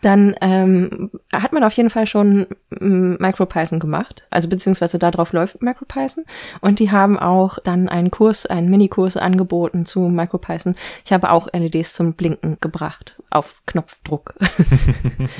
Dann 0.00 0.34
ähm, 0.40 1.10
hat 1.32 1.52
man 1.52 1.64
auf 1.64 1.72
jeden 1.72 1.90
Fall 1.90 2.06
schon 2.06 2.46
MicroPython 2.70 3.78
gemacht. 3.78 4.26
Also 4.30 4.48
beziehungsweise 4.48 4.98
darauf 4.98 5.32
läuft 5.32 5.62
MicroPython. 5.62 6.24
Und 6.60 6.78
die 6.78 6.90
haben 6.90 7.18
auch 7.18 7.58
dann 7.58 7.88
einen 7.88 8.10
Kurs, 8.10 8.46
einen 8.46 8.70
Minikurs 8.70 9.16
angeboten 9.16 9.86
zu 9.86 10.00
MicroPython. 10.00 10.74
Ich 11.04 11.12
habe 11.12 11.30
auch 11.30 11.48
LEDs 11.52 11.94
zum 11.94 12.14
Blinken 12.14 12.58
gebracht. 12.60 13.16
Auf 13.30 13.62
Knopfdruck. 13.66 14.34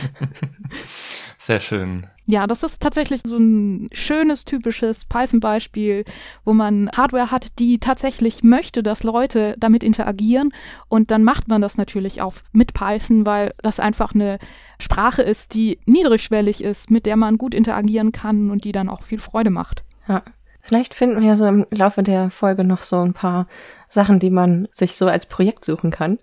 Sehr 1.39 1.61
schön. 1.61 2.07
Ja, 2.29 2.49
das 2.49 2.65
ist 2.65 2.83
tatsächlich 2.83 3.21
so 3.25 3.37
ein 3.37 3.89
schönes, 3.93 4.45
typisches 4.45 5.05
Python-Beispiel, 5.05 6.05
wo 6.45 6.53
man 6.53 6.91
Hardware 6.95 7.31
hat, 7.31 7.59
die 7.61 7.79
tatsächlich 7.79 8.43
möchte, 8.43 8.83
dass 8.83 9.05
Leute 9.05 9.55
damit 9.59 9.85
interagieren. 9.85 10.53
Und 10.89 11.13
dann 11.13 11.23
macht 11.23 11.47
man 11.47 11.61
das 11.61 11.79
natürlich 11.79 12.23
auch 12.23 12.35
mit 12.53 12.75
Python, 12.75 13.27
weil 13.27 13.53
das 13.59 13.79
einfach 13.79 14.13
eine 14.13 14.41
Sprache 14.81 15.23
ist, 15.23 15.55
die 15.55 15.79
niedrigschwellig 15.87 16.65
ist, 16.65 16.91
mit 16.91 17.07
der 17.07 17.17
man 17.17 17.39
gut 17.39 17.55
interagieren 17.55 18.11
kann 18.11 18.51
und 18.51 18.65
die 18.65 18.73
dann 18.73 18.89
auch 18.89 19.03
viel 19.03 19.21
Freude 19.21 19.51
macht. 19.51 19.85
Ja. 20.09 20.23
Vielleicht 20.67 20.95
finden 20.95 21.21
wir 21.21 21.29
ja 21.29 21.37
so 21.37 21.47
im 21.47 21.65
Laufe 21.71 22.03
der 22.03 22.29
Folge 22.31 22.65
noch 22.65 22.83
so 22.83 23.01
ein 23.01 23.13
paar 23.13 23.47
Sachen, 23.89 24.19
die 24.19 24.31
man 24.31 24.67
sich 24.73 24.97
so 24.97 25.07
als 25.07 25.27
Projekt 25.27 25.65
suchen 25.65 25.93
kann. 25.93 26.19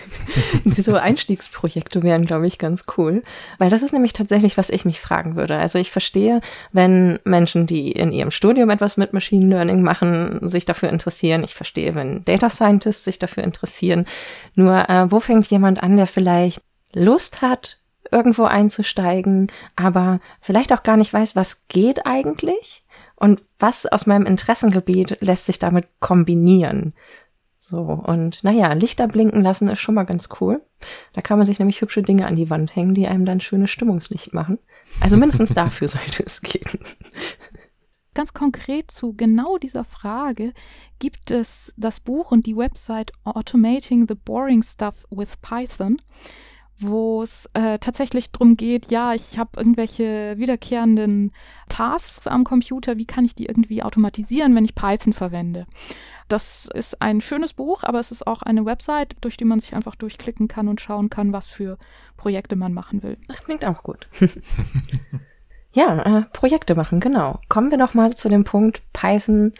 so 0.64 0.96
Einstiegsprojekte 0.96 2.02
wären, 2.02 2.26
glaube 2.26 2.48
ich, 2.48 2.58
ganz 2.58 2.86
cool. 2.96 3.22
Weil 3.58 3.70
das 3.70 3.82
ist 3.82 3.92
nämlich 3.92 4.14
tatsächlich, 4.14 4.56
was 4.56 4.68
ich 4.68 4.84
mich 4.84 5.00
fragen 5.00 5.36
würde. 5.36 5.56
Also 5.56 5.78
ich 5.78 5.92
verstehe, 5.92 6.40
wenn 6.72 7.20
Menschen, 7.22 7.68
die 7.68 7.92
in 7.92 8.10
ihrem 8.10 8.32
Studium 8.32 8.68
etwas 8.70 8.96
mit 8.96 9.12
Machine 9.12 9.46
Learning 9.46 9.82
machen, 9.82 10.40
sich 10.48 10.64
dafür 10.64 10.88
interessieren. 10.88 11.44
Ich 11.44 11.54
verstehe, 11.54 11.94
wenn 11.94 12.24
Data 12.24 12.50
Scientists 12.50 13.04
sich 13.04 13.20
dafür 13.20 13.44
interessieren. 13.44 14.06
Nur, 14.56 14.88
äh, 14.88 15.08
wo 15.08 15.20
fängt 15.20 15.46
jemand 15.46 15.84
an, 15.84 15.96
der 15.96 16.08
vielleicht 16.08 16.60
Lust 16.92 17.42
hat, 17.42 17.78
irgendwo 18.10 18.44
einzusteigen, 18.44 19.52
aber 19.76 20.18
vielleicht 20.40 20.72
auch 20.72 20.82
gar 20.82 20.96
nicht 20.96 21.12
weiß, 21.12 21.36
was 21.36 21.68
geht 21.68 22.06
eigentlich? 22.06 22.82
Und 23.18 23.42
was 23.58 23.86
aus 23.86 24.06
meinem 24.06 24.26
Interessengebiet 24.26 25.18
lässt 25.20 25.46
sich 25.46 25.58
damit 25.58 25.86
kombinieren. 26.00 26.94
So, 27.58 27.80
und 27.80 28.42
naja, 28.44 28.72
Lichter 28.72 29.08
blinken 29.08 29.42
lassen 29.42 29.68
ist 29.68 29.80
schon 29.80 29.96
mal 29.96 30.04
ganz 30.04 30.28
cool. 30.40 30.62
Da 31.12 31.20
kann 31.20 31.38
man 31.38 31.46
sich 31.46 31.58
nämlich 31.58 31.80
hübsche 31.80 32.02
Dinge 32.02 32.26
an 32.26 32.36
die 32.36 32.48
Wand 32.48 32.76
hängen, 32.76 32.94
die 32.94 33.08
einem 33.08 33.24
dann 33.24 33.40
schönes 33.40 33.70
Stimmungslicht 33.70 34.32
machen. 34.32 34.58
Also 35.00 35.16
mindestens 35.16 35.52
dafür 35.52 35.88
sollte 35.88 36.22
es 36.24 36.40
gehen. 36.40 36.78
Ganz 38.14 38.32
konkret 38.32 38.90
zu 38.90 39.14
genau 39.14 39.58
dieser 39.58 39.84
Frage 39.84 40.52
gibt 40.98 41.30
es 41.30 41.74
das 41.76 42.00
Buch 42.00 42.30
und 42.30 42.46
die 42.46 42.56
Website 42.56 43.12
Automating 43.24 44.06
the 44.08 44.14
Boring 44.14 44.62
Stuff 44.62 45.06
with 45.10 45.36
Python 45.42 46.00
wo 46.80 47.22
es 47.22 47.48
äh, 47.54 47.78
tatsächlich 47.78 48.30
darum 48.30 48.56
geht, 48.56 48.90
ja, 48.90 49.14
ich 49.14 49.38
habe 49.38 49.50
irgendwelche 49.56 50.38
wiederkehrenden 50.38 51.32
Tasks 51.68 52.26
am 52.26 52.44
Computer, 52.44 52.96
wie 52.96 53.04
kann 53.04 53.24
ich 53.24 53.34
die 53.34 53.46
irgendwie 53.46 53.82
automatisieren, 53.82 54.54
wenn 54.54 54.64
ich 54.64 54.74
Python 54.74 55.12
verwende. 55.12 55.66
Das 56.28 56.68
ist 56.72 57.00
ein 57.00 57.20
schönes 57.20 57.54
Buch, 57.54 57.82
aber 57.82 57.98
es 58.00 58.10
ist 58.10 58.26
auch 58.26 58.42
eine 58.42 58.66
Website, 58.66 59.16
durch 59.22 59.36
die 59.36 59.46
man 59.46 59.60
sich 59.60 59.74
einfach 59.74 59.96
durchklicken 59.96 60.46
kann 60.46 60.68
und 60.68 60.80
schauen 60.80 61.10
kann, 61.10 61.32
was 61.32 61.48
für 61.48 61.78
Projekte 62.16 62.54
man 62.54 62.74
machen 62.74 63.02
will. 63.02 63.16
Das 63.28 63.44
klingt 63.44 63.64
auch 63.64 63.82
gut. 63.82 64.06
ja, 65.72 66.02
äh, 66.02 66.22
Projekte 66.32 66.74
machen, 66.74 67.00
genau. 67.00 67.40
Kommen 67.48 67.70
wir 67.70 67.78
doch 67.78 67.94
mal 67.94 68.14
zu 68.14 68.28
dem 68.28 68.44
Punkt 68.44 68.82
Python 68.92 69.52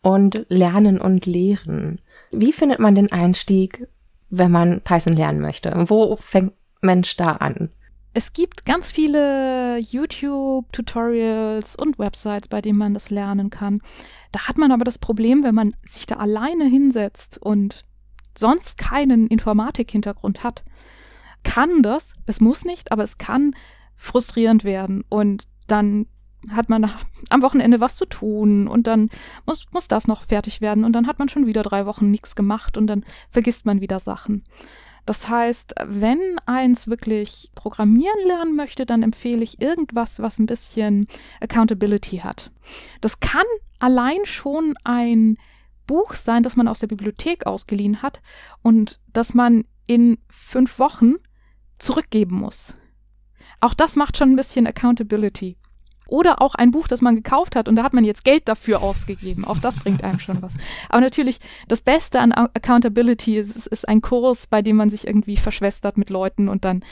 und 0.00 0.46
Lernen 0.48 1.00
und 1.00 1.26
Lehren. 1.26 2.00
Wie 2.30 2.52
findet 2.52 2.78
man 2.78 2.94
den 2.94 3.10
Einstieg, 3.10 3.86
wenn 4.30 4.52
man 4.52 4.80
Python 4.80 5.16
lernen 5.16 5.40
möchte? 5.40 5.72
Wo 5.88 6.16
fängt 6.16 6.52
Mensch 6.82 7.16
da 7.16 7.32
an? 7.32 7.70
Es 8.14 8.34
gibt 8.34 8.66
ganz 8.66 8.90
viele 8.90 9.78
YouTube-Tutorials 9.78 11.76
und 11.76 11.98
Websites, 11.98 12.48
bei 12.48 12.60
denen 12.60 12.78
man 12.78 12.92
das 12.92 13.08
lernen 13.08 13.48
kann. 13.48 13.80
Da 14.32 14.48
hat 14.48 14.58
man 14.58 14.70
aber 14.70 14.84
das 14.84 14.98
Problem, 14.98 15.42
wenn 15.42 15.54
man 15.54 15.74
sich 15.86 16.04
da 16.06 16.16
alleine 16.16 16.66
hinsetzt 16.66 17.38
und 17.38 17.86
sonst 18.36 18.76
keinen 18.76 19.28
Informatik-Hintergrund 19.28 20.42
hat, 20.42 20.62
kann 21.42 21.82
das, 21.82 22.14
es 22.26 22.40
muss 22.40 22.64
nicht, 22.64 22.92
aber 22.92 23.02
es 23.02 23.16
kann 23.16 23.54
frustrierend 23.96 24.64
werden 24.64 25.04
und 25.08 25.44
dann 25.66 26.06
hat 26.50 26.68
man 26.68 26.90
am 27.30 27.42
Wochenende 27.42 27.80
was 27.80 27.96
zu 27.96 28.04
tun 28.04 28.66
und 28.66 28.86
dann 28.86 29.10
muss, 29.46 29.66
muss 29.70 29.88
das 29.88 30.06
noch 30.06 30.24
fertig 30.24 30.60
werden 30.60 30.84
und 30.84 30.92
dann 30.92 31.06
hat 31.06 31.18
man 31.18 31.28
schon 31.28 31.46
wieder 31.46 31.62
drei 31.62 31.86
Wochen 31.86 32.10
nichts 32.10 32.34
gemacht 32.34 32.76
und 32.76 32.88
dann 32.88 33.04
vergisst 33.30 33.64
man 33.64 33.80
wieder 33.80 34.00
Sachen. 34.00 34.42
Das 35.04 35.28
heißt, 35.28 35.74
wenn 35.84 36.38
eins 36.46 36.86
wirklich 36.86 37.50
programmieren 37.54 38.26
lernen 38.26 38.54
möchte, 38.54 38.86
dann 38.86 39.02
empfehle 39.02 39.42
ich 39.42 39.60
irgendwas, 39.60 40.20
was 40.20 40.38
ein 40.38 40.46
bisschen 40.46 41.06
Accountability 41.40 42.18
hat. 42.18 42.52
Das 43.00 43.18
kann 43.20 43.46
allein 43.80 44.24
schon 44.24 44.74
ein 44.84 45.36
Buch 45.86 46.14
sein, 46.14 46.44
das 46.44 46.56
man 46.56 46.68
aus 46.68 46.78
der 46.78 46.86
Bibliothek 46.86 47.46
ausgeliehen 47.46 48.02
hat 48.02 48.20
und 48.62 49.00
das 49.12 49.34
man 49.34 49.64
in 49.86 50.18
fünf 50.30 50.78
Wochen 50.78 51.14
zurückgeben 51.78 52.36
muss. 52.36 52.74
Auch 53.60 53.74
das 53.74 53.96
macht 53.96 54.16
schon 54.16 54.30
ein 54.30 54.36
bisschen 54.36 54.66
Accountability. 54.66 55.56
Oder 56.12 56.42
auch 56.42 56.54
ein 56.54 56.72
Buch, 56.72 56.88
das 56.88 57.00
man 57.00 57.16
gekauft 57.16 57.56
hat 57.56 57.68
und 57.68 57.76
da 57.76 57.82
hat 57.84 57.94
man 57.94 58.04
jetzt 58.04 58.22
Geld 58.22 58.46
dafür 58.46 58.82
ausgegeben. 58.82 59.46
Auch 59.46 59.58
das 59.58 59.76
bringt 59.76 60.04
einem 60.04 60.18
schon 60.18 60.42
was. 60.42 60.52
Aber 60.90 61.00
natürlich, 61.00 61.38
das 61.68 61.80
Beste 61.80 62.20
an 62.20 62.32
Accountability 62.32 63.38
ist, 63.38 63.66
ist 63.66 63.88
ein 63.88 64.02
Kurs, 64.02 64.46
bei 64.46 64.60
dem 64.60 64.76
man 64.76 64.90
sich 64.90 65.06
irgendwie 65.06 65.38
verschwestert 65.38 65.96
mit 65.96 66.10
Leuten 66.10 66.50
und 66.50 66.66
dann 66.66 66.84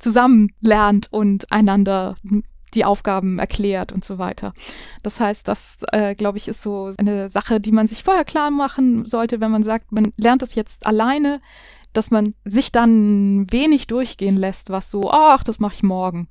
zusammen 0.00 0.50
lernt 0.60 1.06
und 1.12 1.52
einander 1.52 2.16
die 2.74 2.84
Aufgaben 2.84 3.38
erklärt 3.38 3.92
und 3.92 4.04
so 4.04 4.18
weiter. 4.18 4.52
Das 5.04 5.20
heißt, 5.20 5.46
das, 5.46 5.84
äh, 5.92 6.16
glaube 6.16 6.38
ich, 6.38 6.48
ist 6.48 6.60
so 6.60 6.90
eine 6.98 7.28
Sache, 7.28 7.60
die 7.60 7.70
man 7.70 7.86
sich 7.86 8.02
vorher 8.02 8.24
klar 8.24 8.50
machen 8.50 9.04
sollte, 9.04 9.40
wenn 9.40 9.52
man 9.52 9.62
sagt, 9.62 9.92
man 9.92 10.12
lernt 10.16 10.42
es 10.42 10.56
jetzt 10.56 10.84
alleine, 10.84 11.40
dass 11.92 12.10
man 12.10 12.34
sich 12.44 12.72
dann 12.72 13.46
wenig 13.52 13.86
durchgehen 13.86 14.36
lässt, 14.36 14.70
was 14.70 14.90
so, 14.90 15.12
ach, 15.12 15.44
das 15.44 15.60
mache 15.60 15.74
ich 15.74 15.84
morgen 15.84 16.28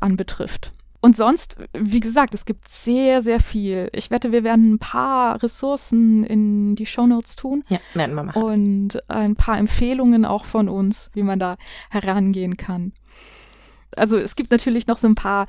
anbetrifft. 0.00 0.72
Und 1.02 1.16
sonst, 1.16 1.56
wie 1.72 2.00
gesagt, 2.00 2.34
es 2.34 2.44
gibt 2.44 2.68
sehr, 2.68 3.22
sehr 3.22 3.40
viel. 3.40 3.88
Ich 3.92 4.10
wette, 4.10 4.32
wir 4.32 4.44
werden 4.44 4.74
ein 4.74 4.78
paar 4.78 5.42
Ressourcen 5.42 6.24
in 6.24 6.74
die 6.74 6.84
Shownotes 6.84 7.36
tun. 7.36 7.64
Ja, 7.68 7.78
werden 7.94 8.14
wir 8.14 8.24
machen. 8.24 8.42
Und 8.42 9.10
ein 9.10 9.34
paar 9.34 9.56
Empfehlungen 9.56 10.26
auch 10.26 10.44
von 10.44 10.68
uns, 10.68 11.10
wie 11.14 11.22
man 11.22 11.38
da 11.38 11.56
herangehen 11.88 12.58
kann. 12.58 12.92
Also 13.96 14.18
es 14.18 14.36
gibt 14.36 14.50
natürlich 14.50 14.86
noch 14.86 14.98
so 14.98 15.08
ein 15.08 15.14
paar 15.14 15.46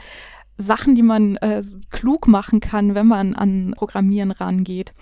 Sachen, 0.57 0.95
die 0.95 1.03
man 1.03 1.35
äh, 1.37 1.61
klug 1.89 2.27
machen 2.27 2.61
kann, 2.61 2.95
wenn 2.95 3.07
man 3.07 3.35
an 3.35 3.73
Programmieren 3.75 4.31
rangeht. 4.31 4.93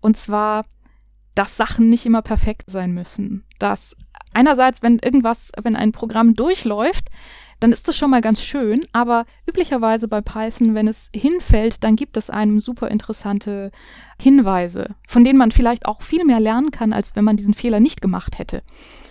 Und 0.00 0.16
zwar, 0.16 0.64
dass 1.34 1.56
Sachen 1.56 1.90
nicht 1.90 2.06
immer 2.06 2.22
perfekt 2.22 2.70
sein 2.70 2.92
müssen. 2.92 3.44
Dass 3.58 3.96
einerseits, 4.32 4.82
wenn 4.82 4.98
irgendwas, 4.98 5.52
wenn 5.62 5.76
ein 5.76 5.92
Programm 5.92 6.34
durchläuft, 6.34 7.08
dann 7.60 7.72
ist 7.72 7.88
das 7.88 7.96
schon 7.96 8.10
mal 8.10 8.20
ganz 8.20 8.42
schön. 8.42 8.80
Aber 8.92 9.24
üblicherweise 9.46 10.08
bei 10.08 10.20
Python, 10.20 10.74
wenn 10.74 10.88
es 10.88 11.10
hinfällt, 11.14 11.82
dann 11.84 11.96
gibt 11.96 12.16
es 12.16 12.30
einem 12.30 12.60
super 12.60 12.88
interessante 12.88 13.70
Hinweise, 14.20 14.94
von 15.06 15.24
denen 15.24 15.38
man 15.38 15.50
vielleicht 15.50 15.86
auch 15.86 16.02
viel 16.02 16.24
mehr 16.24 16.40
lernen 16.40 16.70
kann, 16.70 16.92
als 16.92 17.16
wenn 17.16 17.24
man 17.24 17.36
diesen 17.36 17.54
Fehler 17.54 17.80
nicht 17.80 18.00
gemacht 18.00 18.38
hätte. 18.38 18.62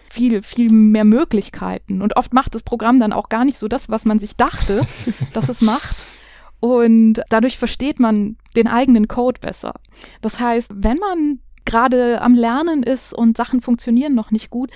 Viel, 0.09 0.43
viel 0.43 0.69
mehr 0.71 1.05
Möglichkeiten. 1.05 2.01
Und 2.01 2.15
oft 2.15 2.33
macht 2.33 2.53
das 2.55 2.63
Programm 2.63 2.99
dann 2.99 3.13
auch 3.13 3.29
gar 3.29 3.45
nicht 3.45 3.57
so 3.57 3.67
das, 3.67 3.89
was 3.89 4.05
man 4.05 4.19
sich 4.19 4.35
dachte, 4.35 4.85
dass 5.33 5.49
es 5.49 5.61
macht. 5.61 6.05
Und 6.59 7.21
dadurch 7.29 7.57
versteht 7.57 7.99
man 7.99 8.37
den 8.55 8.67
eigenen 8.67 9.07
Code 9.07 9.41
besser. 9.41 9.73
Das 10.21 10.39
heißt, 10.39 10.71
wenn 10.75 10.97
man 10.97 11.39
gerade 11.65 12.21
am 12.21 12.35
Lernen 12.35 12.83
ist 12.83 13.13
und 13.13 13.37
Sachen 13.37 13.61
funktionieren 13.61 14.15
noch 14.15 14.31
nicht 14.31 14.49
gut, 14.49 14.71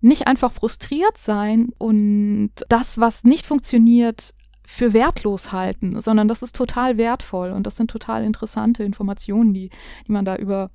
nicht 0.00 0.26
einfach 0.26 0.52
frustriert 0.52 1.16
sein 1.16 1.70
und 1.78 2.50
das, 2.68 2.98
was 2.98 3.24
nicht 3.24 3.46
funktioniert, 3.46 4.34
für 4.70 4.92
wertlos 4.92 5.50
halten, 5.50 5.98
sondern 5.98 6.28
das 6.28 6.42
ist 6.42 6.54
total 6.54 6.98
wertvoll 6.98 7.52
und 7.52 7.66
das 7.66 7.76
sind 7.76 7.90
total 7.90 8.22
interessante 8.22 8.84
Informationen, 8.84 9.54
die, 9.54 9.70
die 10.06 10.12
man 10.12 10.26
da 10.26 10.36
über, 10.36 10.70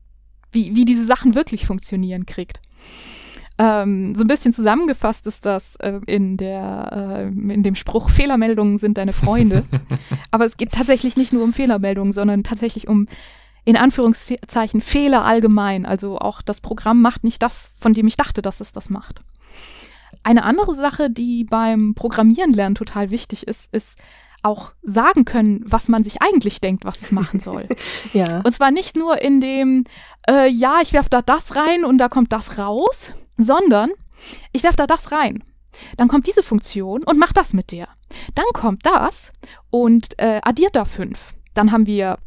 wie, 0.51 0.75
wie 0.75 0.83
diese 0.83 1.05
Sachen 1.05 1.35
wirklich 1.35 1.67
funktionieren, 1.67 2.25
kriegt. 2.25 2.59
Ähm, 3.59 4.15
so 4.15 4.23
ein 4.23 4.27
bisschen 4.27 4.51
zusammengefasst 4.51 5.27
ist 5.27 5.45
das 5.45 5.75
äh, 5.75 5.99
in, 6.07 6.37
der, 6.37 6.89
äh, 6.91 7.53
in 7.53 7.61
dem 7.61 7.75
Spruch, 7.75 8.09
Fehlermeldungen 8.09 8.79
sind 8.79 8.97
deine 8.97 9.13
Freunde. 9.13 9.65
Aber 10.31 10.45
es 10.45 10.57
geht 10.57 10.71
tatsächlich 10.71 11.15
nicht 11.15 11.31
nur 11.31 11.43
um 11.43 11.53
Fehlermeldungen, 11.53 12.13
sondern 12.13 12.43
tatsächlich 12.43 12.87
um 12.87 13.07
in 13.65 13.77
Anführungszeichen 13.77 14.81
Fehler 14.81 15.23
allgemein. 15.23 15.85
Also 15.85 16.17
auch 16.17 16.41
das 16.41 16.61
Programm 16.61 17.01
macht 17.01 17.23
nicht 17.23 17.41
das, 17.41 17.69
von 17.75 17.93
dem 17.93 18.07
ich 18.07 18.17
dachte, 18.17 18.41
dass 18.41 18.59
es 18.59 18.71
das 18.71 18.89
macht. 18.89 19.21
Eine 20.23 20.43
andere 20.43 20.75
Sache, 20.75 21.09
die 21.09 21.43
beim 21.43 21.95
Programmieren 21.95 22.53
lernen 22.53 22.75
total 22.75 23.11
wichtig 23.11 23.47
ist, 23.47 23.73
ist 23.73 23.99
auch 24.41 24.73
sagen 24.83 25.25
können, 25.25 25.63
was 25.65 25.87
man 25.87 26.03
sich 26.03 26.21
eigentlich 26.21 26.59
denkt, 26.59 26.85
was 26.85 27.01
es 27.01 27.11
machen 27.11 27.39
soll. 27.39 27.67
ja. 28.13 28.41
Und 28.41 28.51
zwar 28.51 28.71
nicht 28.71 28.97
nur 28.97 29.21
in 29.21 29.39
dem, 29.39 29.85
äh, 30.29 30.49
ja, 30.49 30.79
ich 30.81 30.93
werfe 30.93 31.09
da 31.09 31.21
das 31.21 31.55
rein 31.55 31.85
und 31.85 31.97
da 31.97 32.09
kommt 32.09 32.33
das 32.33 32.57
raus, 32.57 33.11
sondern 33.37 33.89
ich 34.51 34.63
werfe 34.63 34.75
da 34.77 34.85
das 34.85 35.11
rein. 35.11 35.43
Dann 35.97 36.07
kommt 36.07 36.27
diese 36.27 36.43
Funktion 36.43 37.03
und 37.03 37.17
macht 37.17 37.37
das 37.37 37.53
mit 37.53 37.71
der. 37.71 37.87
Dann 38.35 38.45
kommt 38.53 38.85
das 38.85 39.31
und 39.69 40.19
äh, 40.19 40.39
addiert 40.43 40.75
da 40.75 40.85
fünf. 40.85 41.33
Dann 41.53 41.71
haben 41.71 41.87
wir 41.87 42.17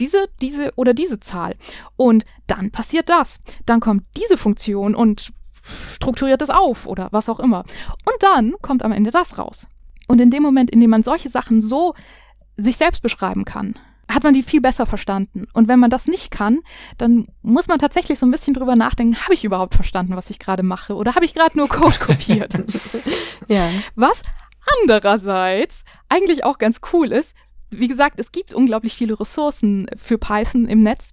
diese, 0.00 0.28
diese 0.40 0.72
oder 0.76 0.94
diese 0.94 1.20
Zahl. 1.20 1.56
Und 1.96 2.24
dann 2.46 2.70
passiert 2.70 3.08
das. 3.08 3.42
Dann 3.66 3.80
kommt 3.80 4.04
diese 4.16 4.36
Funktion 4.36 4.94
und 4.94 5.32
strukturiert 5.94 6.42
es 6.42 6.50
auf 6.50 6.86
oder 6.86 7.08
was 7.10 7.28
auch 7.28 7.40
immer. 7.40 7.60
Und 8.04 8.16
dann 8.20 8.54
kommt 8.62 8.82
am 8.82 8.92
Ende 8.92 9.10
das 9.10 9.38
raus. 9.38 9.66
Und 10.06 10.20
in 10.20 10.30
dem 10.30 10.42
Moment, 10.42 10.70
in 10.70 10.80
dem 10.80 10.90
man 10.90 11.02
solche 11.02 11.28
Sachen 11.28 11.60
so 11.60 11.94
sich 12.56 12.76
selbst 12.76 13.02
beschreiben 13.02 13.44
kann, 13.44 13.74
hat 14.10 14.24
man 14.24 14.32
die 14.32 14.42
viel 14.42 14.62
besser 14.62 14.86
verstanden. 14.86 15.46
Und 15.52 15.68
wenn 15.68 15.78
man 15.78 15.90
das 15.90 16.06
nicht 16.06 16.30
kann, 16.30 16.60
dann 16.96 17.26
muss 17.42 17.68
man 17.68 17.78
tatsächlich 17.78 18.18
so 18.18 18.26
ein 18.26 18.30
bisschen 18.30 18.54
drüber 18.54 18.74
nachdenken, 18.74 19.22
habe 19.22 19.34
ich 19.34 19.44
überhaupt 19.44 19.74
verstanden, 19.74 20.16
was 20.16 20.30
ich 20.30 20.38
gerade 20.38 20.62
mache? 20.62 20.94
Oder 20.94 21.14
habe 21.14 21.26
ich 21.26 21.34
gerade 21.34 21.58
nur 21.58 21.68
Code 21.68 21.98
kopiert? 22.00 22.54
ja. 23.48 23.68
Was 23.94 24.22
andererseits 24.82 25.84
eigentlich 26.08 26.44
auch 26.44 26.58
ganz 26.58 26.80
cool 26.92 27.12
ist, 27.12 27.36
wie 27.70 27.88
gesagt, 27.88 28.20
es 28.20 28.32
gibt 28.32 28.54
unglaublich 28.54 28.94
viele 28.94 29.18
Ressourcen 29.18 29.86
für 29.96 30.18
Python 30.18 30.66
im 30.66 30.80
Netz 30.80 31.12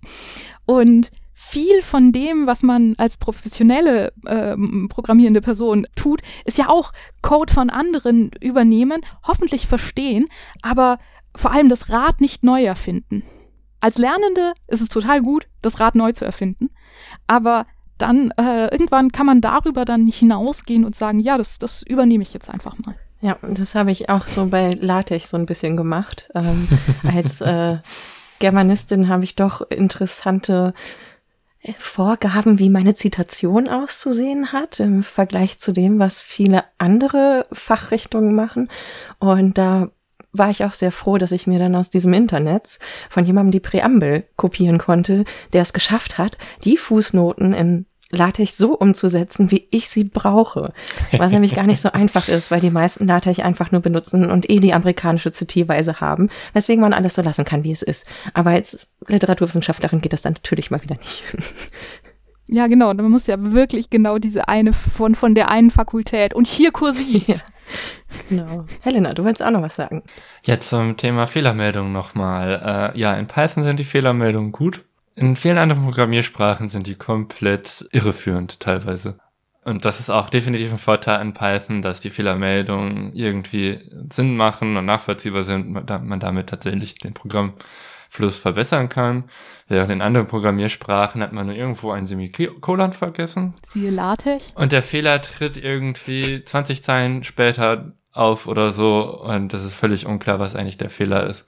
und 0.66 1.12
viel 1.34 1.82
von 1.82 2.12
dem, 2.12 2.48
was 2.48 2.64
man 2.64 2.96
als 2.98 3.18
professionelle 3.18 4.14
äh, 4.26 4.56
programmierende 4.88 5.42
Person 5.42 5.86
tut, 5.96 6.22
ist 6.46 6.58
ja 6.58 6.70
auch 6.70 6.94
Code 7.22 7.54
von 7.54 7.70
anderen 7.70 8.32
übernehmen, 8.42 9.02
hoffentlich 9.24 9.68
verstehen, 9.68 10.26
aber 10.62 10.98
vor 11.36 11.52
allem 11.52 11.68
das 11.68 11.90
Rad 11.90 12.22
nicht 12.22 12.44
neu 12.44 12.64
erfinden. 12.64 13.24
Als 13.82 13.98
Lernende 13.98 14.54
ist 14.68 14.82
es 14.82 14.88
total 14.88 15.22
gut, 15.22 15.48
das 15.62 15.80
Rad 15.80 15.96
neu 15.96 16.14
zu 16.14 16.26
erfinden, 16.26 16.70
aber 17.28 17.68
dann 17.98 18.32
äh, 18.32 18.68
irgendwann 18.72 19.12
kann 19.12 19.26
man 19.26 19.42
darüber 19.42 19.86
dann 19.86 20.08
hinausgehen 20.08 20.86
und 20.86 20.96
sagen, 20.96 21.20
ja, 21.20 21.38
das, 21.38 21.60
das 21.60 21.84
übernehme 21.84 22.24
ich 22.24 22.34
jetzt 22.34 22.50
einfach 22.50 22.78
mal. 22.80 22.96
Ja, 23.26 23.40
das 23.42 23.74
habe 23.74 23.90
ich 23.90 24.08
auch 24.08 24.28
so 24.28 24.46
bei 24.46 24.78
LaTeX 24.80 25.32
so 25.32 25.38
ein 25.38 25.48
bisschen 25.48 25.76
gemacht, 25.76 26.30
ähm, 26.36 26.68
als 27.04 27.42
äh, 27.42 27.78
Germanistin 28.38 29.10
habe 29.10 29.24
ich 29.24 29.34
doch 29.36 29.62
interessante 29.72 30.76
äh, 31.64 31.74
Vorgaben, 31.80 32.60
wie 32.60 32.70
meine 32.70 32.94
Zitation 32.94 33.68
auszusehen 33.68 34.54
hat, 34.54 34.80
im 34.80 35.02
Vergleich 35.02 35.60
zu 35.60 35.72
dem, 35.72 35.98
was 35.98 36.20
viele 36.20 36.66
andere 36.78 37.48
Fachrichtungen 37.52 38.36
machen. 38.36 38.70
Und 39.18 39.58
da 39.58 39.90
war 40.32 40.52
ich 40.52 40.64
auch 40.64 40.74
sehr 40.74 40.92
froh, 40.92 41.18
dass 41.18 41.32
ich 41.32 41.48
mir 41.48 41.58
dann 41.58 41.76
aus 41.76 41.90
diesem 41.90 42.14
Internet 42.14 42.78
von 43.10 43.26
jemandem 43.26 43.54
die 43.54 43.60
Präambel 43.60 44.26
kopieren 44.36 44.78
konnte, 44.78 45.26
der 45.52 45.64
es 45.64 45.74
geschafft 45.74 46.20
hat, 46.20 46.38
die 46.64 46.78
Fußnoten 46.78 47.54
in 47.54 47.88
LaTeX 48.12 48.58
so 48.58 48.74
umzusetzen, 48.78 49.52
wie 49.52 49.68
ich 49.72 49.90
sie 49.90 50.04
brauche. 50.04 50.74
Was 51.18 51.32
nämlich 51.32 51.56
gar 51.56 51.66
nicht 51.66 51.82
so 51.82 51.92
einfach 51.94 52.28
ist, 52.28 52.52
weil 52.52 52.62
die 52.62 52.70
meisten 52.70 53.08
LaTeX 53.08 53.40
einfach 53.40 53.72
nur 53.72 53.82
benutzen 53.82 54.30
und 54.30 54.50
eh 54.50 54.60
die 54.60 54.74
amerikanische 54.74 55.32
Zitierweise 55.32 56.00
haben, 56.00 56.30
weswegen 56.54 56.82
man 56.82 56.94
alles 56.94 57.16
so 57.16 57.22
lassen 57.22 57.46
kann, 57.46 57.64
wie 57.64 57.72
es 57.72 57.82
ist. 57.82 58.06
Aber 58.34 58.52
als 58.52 58.88
Literaturwissenschaftlerin 59.08 60.02
geht 60.02 60.14
das 60.14 60.22
dann 60.22 60.34
natürlich 60.34 60.72
mal 60.72 60.82
wieder 60.84 60.96
nicht. 60.96 61.24
Ja, 62.48 62.68
genau. 62.68 62.94
Man 62.94 63.10
muss 63.10 63.26
ja 63.26 63.38
wirklich 63.40 63.90
genau 63.90 64.20
diese 64.20 64.48
eine 64.48 64.72
von, 64.72 65.16
von 65.16 65.34
der 65.34 65.50
einen 65.50 65.72
Fakultät 65.72 66.34
und 66.34 66.48
hier 66.48 66.72
kursiv. 66.72 67.28
Ja, 67.28 67.38
genau. 68.30 68.66
Helena, 68.82 69.16
du 69.16 69.26
willst 69.26 69.42
auch 69.42 69.50
noch 69.50 69.64
was 69.64 69.74
sagen. 69.74 70.04
Jetzt 70.44 70.70
zum 70.70 70.98
Thema 70.98 71.26
Fehlermeldung 71.26 71.92
nochmal. 71.92 72.94
Äh, 72.94 73.00
ja, 73.00 73.16
in 73.16 73.26
Python 73.26 73.64
sind 73.64 73.80
die 73.80 73.84
Fehlermeldungen 73.84 74.52
gut. 74.52 74.86
In 75.16 75.38
vielen 75.38 75.58
anderen 75.58 75.84
Programmiersprachen 75.84 76.68
sind 76.68 76.88
die 76.88 76.96
komplett 76.96 77.88
irreführend 77.92 78.60
teilweise. 78.60 79.18
Und 79.64 79.86
das 79.86 80.00
ist 80.00 80.10
auch 80.10 80.30
definitiv 80.30 80.74
ein 80.74 80.78
Vorteil 80.78 81.20
an 81.20 81.34
Python, 81.34 81.82
dass 81.82 82.02
die 82.02 82.10
Fehlermeldungen 82.10 83.14
irgendwie 83.14 83.80
Sinn 84.12 84.36
machen 84.36 84.78
und 84.78 84.86
nachvollziehbar 84.86 85.44
sind, 85.44 85.72
man 85.72 86.20
damit 86.20 86.50
tatsächlich 86.50 86.96
den 86.96 87.14
Programmfluss 87.14 88.38
verbessern 88.38 88.90
kann. 88.90 89.24
Während 89.68 89.92
in 89.92 90.02
anderen 90.02 90.28
Programmiersprachen 90.28 91.24
hat 91.24 91.32
man 91.32 91.48
nur 91.48 91.56
irgendwo 91.56 91.92
ein 91.92 92.06
Semikolon 92.06 92.94
vergessen. 92.94 93.56
Siehe 93.66 93.90
LaTeX. 93.90 94.52
Und 94.54 94.72
der 94.72 94.84
Fehler 94.84 95.22
tritt 95.22 95.58
irgendwie 95.58 96.44
20 96.44 96.84
Zeilen 96.84 97.24
später 97.24 97.94
auf 98.12 98.48
oder 98.48 98.70
so 98.70 99.20
und 99.24 99.54
das 99.54 99.64
ist 99.64 99.74
völlig 99.74 100.06
unklar, 100.06 100.40
was 100.40 100.56
eigentlich 100.56 100.78
der 100.78 100.90
Fehler 100.90 101.26
ist. 101.28 101.48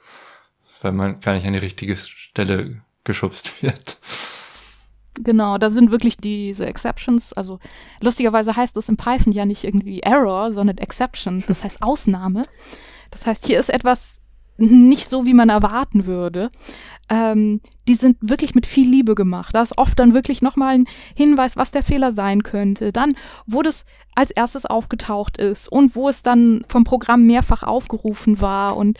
Weil 0.81 0.91
man 0.93 1.19
gar 1.19 1.33
nicht 1.33 1.45
an 1.45 1.53
die 1.53 1.59
richtige 1.59 1.97
Stelle 1.97 2.81
geschubst 3.07 3.51
wird. 3.63 3.97
Genau, 5.15 5.57
da 5.57 5.71
sind 5.71 5.89
wirklich 5.89 6.17
diese 6.17 6.67
Exceptions. 6.67 7.33
Also 7.33 7.59
lustigerweise 8.01 8.55
heißt 8.55 8.77
es 8.77 8.87
in 8.87 8.97
Python 8.97 9.33
ja 9.33 9.45
nicht 9.45 9.63
irgendwie 9.63 10.01
Error, 10.01 10.53
sondern 10.53 10.77
Exception. 10.77 11.43
Das 11.47 11.63
heißt 11.63 11.81
Ausnahme. 11.81 12.45
Das 13.09 13.25
heißt, 13.25 13.47
hier 13.47 13.59
ist 13.59 13.69
etwas 13.69 14.19
nicht 14.57 15.07
so, 15.07 15.25
wie 15.25 15.33
man 15.33 15.49
erwarten 15.49 16.05
würde. 16.05 16.49
Ähm, 17.09 17.61
die 17.87 17.95
sind 17.95 18.17
wirklich 18.19 18.53
mit 18.53 18.65
viel 18.65 18.89
Liebe 18.89 19.15
gemacht. 19.15 19.55
Da 19.55 19.61
ist 19.61 19.77
oft 19.77 19.97
dann 19.97 20.13
wirklich 20.13 20.41
nochmal 20.41 20.75
ein 20.75 20.87
Hinweis, 21.15 21.55
was 21.55 21.71
der 21.71 21.83
Fehler 21.83 22.11
sein 22.11 22.43
könnte. 22.43 22.91
Dann, 22.91 23.15
wo 23.45 23.61
das 23.61 23.85
als 24.15 24.31
erstes 24.31 24.65
aufgetaucht 24.65 25.37
ist 25.37 25.67
und 25.67 25.95
wo 25.95 26.09
es 26.09 26.23
dann 26.23 26.65
vom 26.67 26.83
Programm 26.83 27.25
mehrfach 27.25 27.63
aufgerufen 27.63 28.41
war 28.41 28.75
und 28.75 28.97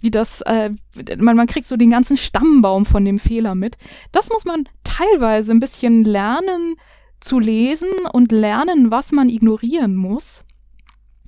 wie 0.00 0.10
das, 0.10 0.40
äh, 0.42 0.70
man, 1.18 1.36
man 1.36 1.48
kriegt 1.48 1.66
so 1.66 1.76
den 1.76 1.90
ganzen 1.90 2.16
Stammbaum 2.16 2.86
von 2.86 3.04
dem 3.04 3.18
Fehler 3.18 3.54
mit. 3.54 3.76
Das 4.12 4.30
muss 4.30 4.44
man 4.44 4.68
teilweise 4.84 5.52
ein 5.52 5.60
bisschen 5.60 6.04
lernen 6.04 6.76
zu 7.20 7.38
lesen 7.38 7.90
und 8.12 8.32
lernen, 8.32 8.90
was 8.90 9.12
man 9.12 9.28
ignorieren 9.28 9.96
muss. 9.96 10.44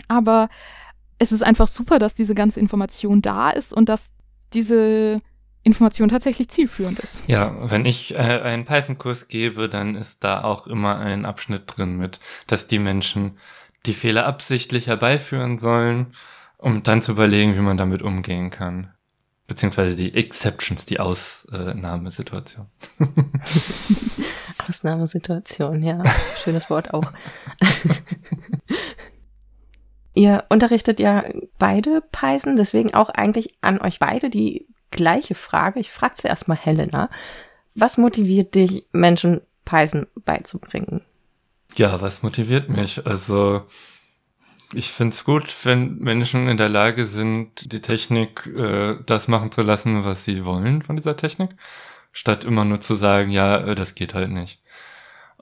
Aber 0.09 0.49
es 1.23 1.31
ist 1.31 1.43
einfach 1.43 1.69
super, 1.69 2.01
dass 2.01 2.17
diese 2.17 2.35
ganze 2.35 2.59
Information 2.59 3.23
da 3.23 3.51
ist 3.51 3.73
und 3.73 3.89
dass 3.89 4.11
diese 4.53 5.19
Information 5.63 6.09
tatsächlich 6.09 6.49
zielführend 6.49 6.99
ist. 6.99 7.21
Ja, 7.29 7.55
wenn 7.71 7.87
ich 7.87 8.15
äh, 8.15 8.17
einen 8.19 8.65
Python-Kurs 8.65 9.29
gebe, 9.29 9.69
dann 9.69 9.95
ist 9.95 10.25
da 10.25 10.43
auch 10.43 10.67
immer 10.67 10.99
ein 10.99 11.25
Abschnitt 11.25 11.63
drin 11.67 11.97
mit, 11.97 12.19
dass 12.49 12.67
die 12.67 12.81
Menschen 12.81 13.39
die 13.87 13.95
Fehler 13.95 14.27
absichtlich 14.27 14.89
herbeiführen 14.89 15.59
sollen, 15.59 16.09
um 16.59 16.83
dann 16.83 17.03
zu 17.03 17.13
überlegen, 17.13 17.55
wie 17.55 17.61
man 17.61 17.77
damit 17.77 18.03
umgehen 18.03 18.51
kann. 18.51 18.93
Beziehungsweise 19.47 19.95
die 19.95 20.15
Exceptions, 20.15 20.87
die 20.87 20.99
Ausnahmesituation. 20.99 22.67
Ausnahmesituation, 24.69 25.83
ja. 25.85 26.03
Schönes 26.43 26.69
Wort 26.69 26.93
auch. 26.93 27.13
Ihr 30.14 30.44
unterrichtet 30.48 31.01
ja 31.01 31.25
beide 31.59 32.03
Python, 32.12 32.57
deswegen 32.57 32.94
auch 32.94 33.09
eigentlich 33.09 33.55
an 33.61 33.81
euch 33.81 33.98
beide 33.98 34.29
die 34.29 34.66
gleiche 34.90 35.35
Frage. 35.35 35.81
Ich 35.81 35.90
frage 35.90 36.14
zuerst 36.14 36.48
mal 36.48 36.57
Helena. 36.57 37.09
Was 37.75 37.96
motiviert 37.96 38.55
dich, 38.55 38.85
Menschen 38.92 39.40
Python 39.64 40.07
beizubringen? 40.25 41.03
Ja, 41.77 42.01
was 42.01 42.22
motiviert 42.22 42.68
mich? 42.68 43.07
Also 43.07 43.62
ich 44.75 44.90
finde 44.90 45.14
es 45.14 45.25
gut, 45.25 45.55
wenn 45.64 45.98
Menschen 45.98 46.48
in 46.48 46.57
der 46.57 46.68
Lage 46.68 47.07
sind, 47.07 47.72
die 47.72 47.81
Technik 47.81 48.46
äh, 48.46 48.96
das 49.07 49.29
machen 49.29 49.51
zu 49.53 49.62
lassen, 49.62 50.05
was 50.05 50.25
sie 50.25 50.44
wollen 50.44 50.83
von 50.83 50.96
dieser 50.96 51.16
Technik, 51.16 51.51
statt 52.12 52.44
immer 52.44 52.64
nur 52.64 52.81
zu 52.81 52.94
sagen, 52.94 53.31
ja, 53.31 53.59
äh, 53.59 53.75
das 53.75 53.94
geht 53.94 54.14
halt 54.14 54.31
nicht. 54.31 54.61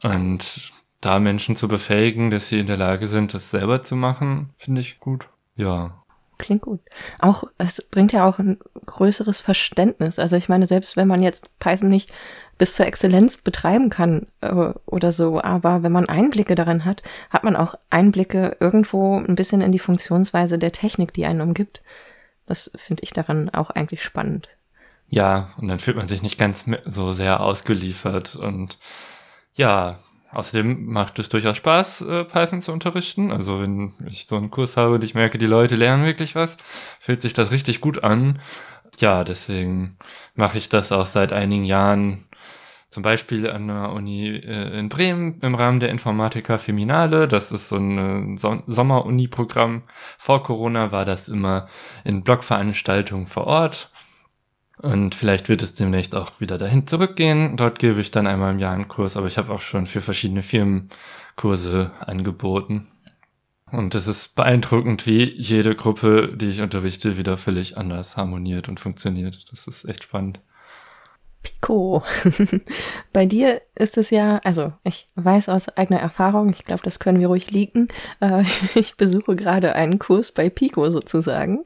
Und 0.03 0.73
da 1.01 1.19
Menschen 1.19 1.57
zu 1.57 1.69
befähigen, 1.69 2.31
dass 2.31 2.49
sie 2.49 2.61
in 2.61 2.67
der 2.67 2.77
Lage 2.77 3.07
sind, 3.09 3.35
das 3.35 3.51
selber 3.51 3.83
zu 3.83 3.97
machen, 3.97 4.51
finde 4.59 4.81
ich 4.81 5.01
gut. 5.01 5.29
Ja. 5.57 6.03
Klingt 6.39 6.63
gut. 6.63 6.81
Auch, 7.19 7.45
es 7.59 7.83
bringt 7.91 8.13
ja 8.13 8.27
auch 8.27 8.39
ein 8.39 8.59
größeres 8.87 9.41
Verständnis. 9.41 10.19
Also 10.19 10.37
ich 10.37 10.49
meine, 10.49 10.67
selbst 10.67 10.97
wenn 10.97 11.09
man 11.09 11.23
jetzt 11.23 11.51
Python 11.59 11.91
nicht 11.91 12.13
bis 12.57 12.77
zur 12.77 12.87
Exzellenz 12.87 13.37
betreiben 13.37 13.91
kann 13.91 14.27
äh, 14.41 14.73
oder 14.87 15.13
so, 15.13 15.41
aber 15.43 15.83
wenn 15.83 15.93
man 15.93 16.09
Einblicke 16.09 16.55
darin 16.55 16.85
hat, 16.85 17.03
hat 17.29 17.45
man 17.45 17.57
auch 17.57 17.75
Einblicke 17.91 18.57
irgendwo 18.59 19.19
ein 19.19 19.35
bisschen 19.35 19.61
in 19.61 19.73
die 19.73 19.79
Funktionsweise 19.79 20.59
der 20.59 20.73
Technik, 20.73 21.13
die 21.13 21.27
einen 21.27 21.43
umgibt. 21.43 21.83
Das 22.47 22.71
finde 22.75 23.03
ich 23.03 23.13
daran 23.13 23.51
auch 23.51 23.71
eigentlich 23.71 24.03
spannend. 24.03 24.49
Ja, 25.09 25.51
und 25.59 25.69
dann 25.69 25.79
fühlt 25.79 25.97
man 25.97 26.09
sich 26.09 26.23
nicht 26.23 26.39
ganz 26.39 26.65
so 26.85 27.13
sehr 27.13 27.41
ausgeliefert 27.41 28.37
und 28.37 28.79
ja, 29.55 29.99
Außerdem 30.33 30.87
macht 30.87 31.19
es 31.19 31.29
durchaus 31.29 31.57
Spaß, 31.57 32.03
äh, 32.03 32.25
Python 32.25 32.61
zu 32.61 32.73
unterrichten. 32.73 33.33
Also 33.33 33.61
wenn 33.61 33.95
ich 34.07 34.27
so 34.29 34.37
einen 34.37 34.51
Kurs 34.51 34.77
habe 34.77 34.95
und 34.95 35.05
ich 35.05 35.15
merke, 35.15 35.39
die 35.39 35.47
Leute 35.47 35.75
lernen 35.75 36.05
wirklich 36.05 36.35
was, 36.37 36.57
fühlt 37.01 37.21
sich 37.21 37.33
das 37.33 37.51
richtig 37.51 37.81
gut 37.81 38.05
an. 38.05 38.41
Ja, 38.99 39.25
deswegen 39.25 39.97
mache 40.35 40.59
ich 40.59 40.69
das 40.69 40.93
auch 40.93 41.07
seit 41.07 41.33
einigen 41.33 41.65
Jahren. 41.65 42.27
Zum 42.91 43.05
Beispiel 43.05 43.49
an 43.49 43.69
der 43.69 43.93
Uni 43.93 44.29
äh, 44.29 44.79
in 44.79 44.89
Bremen 44.89 45.39
im 45.43 45.55
Rahmen 45.55 45.79
der 45.81 45.91
Informatica 45.91 46.59
Feminale. 46.59 47.29
Das 47.29 47.53
ist 47.53 47.69
so 47.69 47.77
ein 47.77 48.37
so 48.37 48.63
Sommer-Uni-Programm. 48.67 49.83
Vor 50.19 50.43
Corona 50.43 50.91
war 50.91 51.05
das 51.05 51.29
immer 51.29 51.69
in 52.05 52.23
Blogveranstaltungen 52.25 53.29
vor 53.29 53.47
Ort. 53.47 53.91
Und 54.83 55.15
vielleicht 55.15 55.49
wird 55.49 55.63
es 55.63 55.75
demnächst 55.75 56.15
auch 56.15 56.41
wieder 56.41 56.57
dahin 56.57 56.87
zurückgehen. 56.87 57.57
Dort 57.57 57.79
gebe 57.79 58.01
ich 58.01 58.11
dann 58.11 58.27
einmal 58.27 58.53
im 58.53 58.59
Jahr 58.59 58.73
einen 58.73 58.89
Kurs, 58.89 59.17
aber 59.17 59.27
ich 59.27 59.37
habe 59.37 59.53
auch 59.53 59.61
schon 59.61 59.87
für 59.87 60.01
verschiedene 60.01 60.43
Firmen 60.43 60.89
Kurse 61.37 61.91
angeboten. 62.01 62.87
Und 63.71 63.95
es 63.95 64.07
ist 64.07 64.35
beeindruckend, 64.35 65.07
wie 65.07 65.25
jede 65.37 65.77
Gruppe, 65.77 66.33
die 66.35 66.49
ich 66.49 66.61
unterrichte, 66.61 67.17
wieder 67.19 67.37
völlig 67.37 67.77
anders 67.77 68.17
harmoniert 68.17 68.69
und 68.69 68.81
funktioniert. 68.81 69.53
Das 69.53 69.67
ist 69.67 69.85
echt 69.85 70.05
spannend. 70.05 70.41
Pico. 71.43 72.03
Bei 73.13 73.27
dir 73.27 73.63
ist 73.75 73.97
es 73.97 74.11
ja, 74.11 74.39
also 74.45 74.73
ich 74.83 75.07
weiß 75.15 75.49
aus 75.49 75.69
eigener 75.77 76.01
Erfahrung, 76.01 76.51
ich 76.51 76.65
glaube, 76.65 76.83
das 76.83 76.99
können 76.99 77.21
wir 77.21 77.29
ruhig 77.29 77.51
leaken. 77.51 77.89
Äh, 78.21 78.45
ich 78.75 78.97
besuche 78.97 79.37
gerade 79.37 79.75
einen 79.75 79.99
Kurs 79.99 80.33
bei 80.33 80.51
Pico 80.51 80.91
sozusagen. 80.91 81.65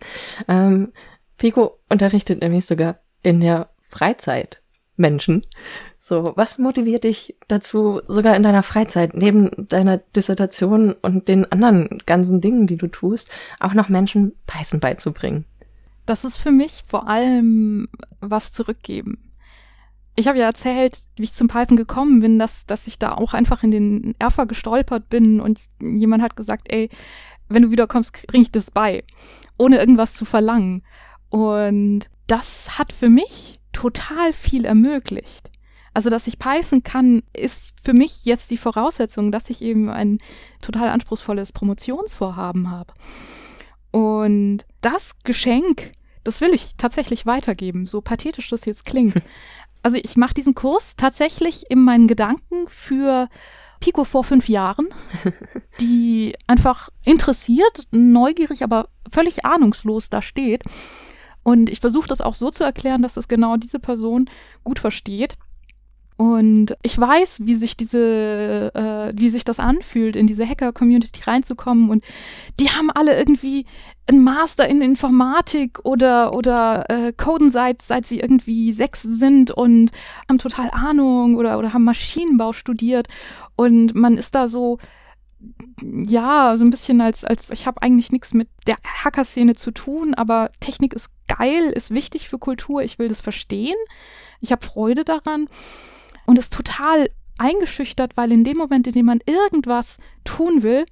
Ähm, 0.49 0.93
Pico 1.39 1.79
unterrichtet 1.89 2.41
nämlich 2.41 2.67
sogar 2.67 3.01
in 3.23 3.41
der 3.41 3.69
Freizeit 3.89 4.61
Menschen. 4.97 5.43
So, 5.99 6.33
was 6.37 6.59
motiviert 6.59 7.05
dich 7.05 7.37
dazu, 7.49 8.01
sogar 8.07 8.37
in 8.37 8.43
deiner 8.43 8.63
Freizeit, 8.63 9.15
neben 9.15 9.51
deiner 9.69 9.99
Dissertation 9.99 10.93
und 10.93 11.29
den 11.29 11.51
anderen 11.51 12.03
ganzen 12.05 12.41
Dingen, 12.41 12.67
die 12.67 12.77
du 12.77 12.89
tust, 12.89 13.31
auch 13.59 13.75
noch 13.75 13.89
Menschen 13.89 14.35
Python 14.47 14.81
beizubringen? 14.81 15.47
Das 16.07 16.25
ist 16.25 16.37
für 16.37 16.51
mich 16.51 16.83
vor 16.87 17.09
allem 17.09 17.89
was 18.21 18.53
zurückgeben. 18.53 19.33
Ich 20.17 20.29
habe 20.29 20.39
ja 20.39 20.45
erzählt, 20.45 21.01
wie 21.17 21.25
ich 21.25 21.33
zum 21.33 21.49
Python 21.49 21.77
gekommen 21.77 22.21
bin, 22.21 22.39
dass, 22.39 22.67
dass 22.67 22.87
ich 22.87 22.99
da 22.99 23.13
auch 23.13 23.35
einfach 23.35 23.63
in 23.65 23.71
den 23.71 24.15
Erfa 24.19 24.45
gestolpert 24.45 25.09
bin 25.09 25.41
und 25.41 25.61
jemand 25.81 26.23
hat 26.23 26.37
gesagt, 26.37 26.71
ey, 26.71 26.91
wenn 27.49 27.63
du 27.63 27.71
wiederkommst, 27.71 28.27
bring 28.27 28.43
ich 28.43 28.53
das 28.53 28.71
bei, 28.71 29.05
ohne 29.59 29.79
irgendwas 29.79 30.15
zu 30.15 30.25
verlangen. 30.25 30.83
Und 31.35 32.11
das 32.29 32.79
hat 32.79 32.93
für 32.93 33.09
mich 33.09 33.59
total 33.73 34.33
viel 34.33 34.65
ermöglicht. 34.65 35.51
Also, 35.93 36.09
dass 36.09 36.29
ich 36.29 36.39
Python 36.39 36.85
kann, 36.85 37.25
ist 37.37 37.75
für 37.83 37.93
mich 37.93 38.25
jetzt 38.25 38.53
die 38.53 38.57
Voraussetzung, 38.57 39.33
dass 39.33 39.51
ich 39.51 39.61
eben 39.61 39.91
ein 39.91 40.19
total 40.63 40.91
anspruchsvolles 40.91 41.51
Promotionsvorhaben 41.51 42.71
habe. 42.71 42.95
Und 43.91 44.59
das 44.81 45.19
Geschenk, 45.25 45.95
das 46.23 46.41
will 46.41 46.55
ich 46.55 46.77
tatsächlich 46.77 47.27
weitergeben, 47.27 47.89
so 47.89 48.01
pathetisch 48.01 48.49
das 48.49 48.65
jetzt 48.65 48.85
klingt. 48.85 49.15
Also 49.83 49.99
ich 50.03 50.17
mache 50.17 50.33
diesen 50.33 50.55
Kurs 50.55 50.97
tatsächlich 50.97 51.71
in 51.71 51.79
meinen 51.79 52.09
Gedanken 52.09 52.67
für 52.69 53.29
Pico 53.81 54.05
vor 54.05 54.25
fünf 54.25 54.49
Jahren, 54.49 54.89
die 55.79 56.35
einfach 56.47 56.89
interessiert, 57.05 57.83
neugierig, 57.91 58.63
aber 58.63 58.89
völlig 59.13 59.45
ahnungslos 59.45 60.09
da 60.09 60.23
steht. 60.23 60.63
Und 61.45 61.71
ich 61.71 61.79
versuche 61.79 62.09
das 62.09 62.21
auch 62.21 62.35
so 62.35 62.51
zu 62.51 62.65
erklären, 62.65 63.03
dass 63.03 63.17
es 63.17 63.29
genau 63.29 63.57
diese 63.57 63.79
Person 63.79 64.29
gut 64.65 64.81
versteht. 64.81 65.37
Und 66.17 66.77
ich 66.83 66.99
weiß, 66.99 67.41
wie 67.45 67.57
sich 67.57 67.77
diese, 67.77 68.73
äh, 68.75 69.13
wie 69.19 69.29
sich 69.29 69.45
das 69.45 69.59
anfühlt, 69.59 70.15
in 70.15 70.29
diese 70.29 70.49
Hacker-Community 70.49 71.23
reinzukommen. 71.25 71.91
Und 71.91 72.05
die 72.61 72.71
haben 72.71 72.91
alle 72.91 73.17
irgendwie 73.19 73.67
einen 74.07 74.23
Master 74.23 74.69
in 74.69 74.81
Informatik 74.81 75.81
oder, 75.85 76.33
oder 76.33 76.89
äh, 76.89 77.13
coden 77.13 77.51
seit, 77.51 77.83
seit 77.83 78.07
sie 78.07 78.21
irgendwie 78.21 78.73
sechs 78.73 79.03
sind 79.03 79.51
und 79.51 79.91
haben 80.29 80.39
total 80.39 80.71
Ahnung 80.71 81.37
oder, 81.37 81.59
oder 81.59 81.73
haben 81.73 81.85
Maschinenbau 81.85 82.53
studiert. 82.53 83.09
Und 83.57 83.95
man 83.95 84.17
ist 84.17 84.37
da 84.37 84.47
so, 84.47 84.79
ja, 85.83 86.57
so 86.57 86.65
ein 86.65 86.71
bisschen 86.71 87.01
als, 87.01 87.25
als 87.25 87.51
ich 87.51 87.67
habe 87.67 87.83
eigentlich 87.83 88.13
nichts 88.13 88.35
mit 88.35 88.49
der 88.67 88.77
Hacker-Szene 88.85 89.55
zu 89.55 89.71
tun, 89.71 90.15
aber 90.15 90.51
Technik 90.61 90.95
ist 90.95 91.11
geil, 91.29 91.71
ist 91.71 91.91
wichtig 91.91 92.29
für 92.29 92.39
Kultur, 92.39 92.83
ich 92.83 92.99
will 92.99 93.09
das 93.09 93.21
verstehen. 93.21 93.77
Ich 94.41 94.53
habe 94.53 94.65
Freude 94.65 95.05
daran 95.05 95.49
und 96.27 96.39
ist 96.39 96.53
total 96.53 97.09
eingeschüchtert, 97.39 98.17
weil 98.17 98.33
in 98.33 98.45
dem 98.45 98.57
Moment, 98.57 98.87
in 98.87 98.93
dem 98.93 99.07
man 99.07 99.21
irgendwas 99.27 99.99
tun 100.25 100.63
will, 100.63 100.85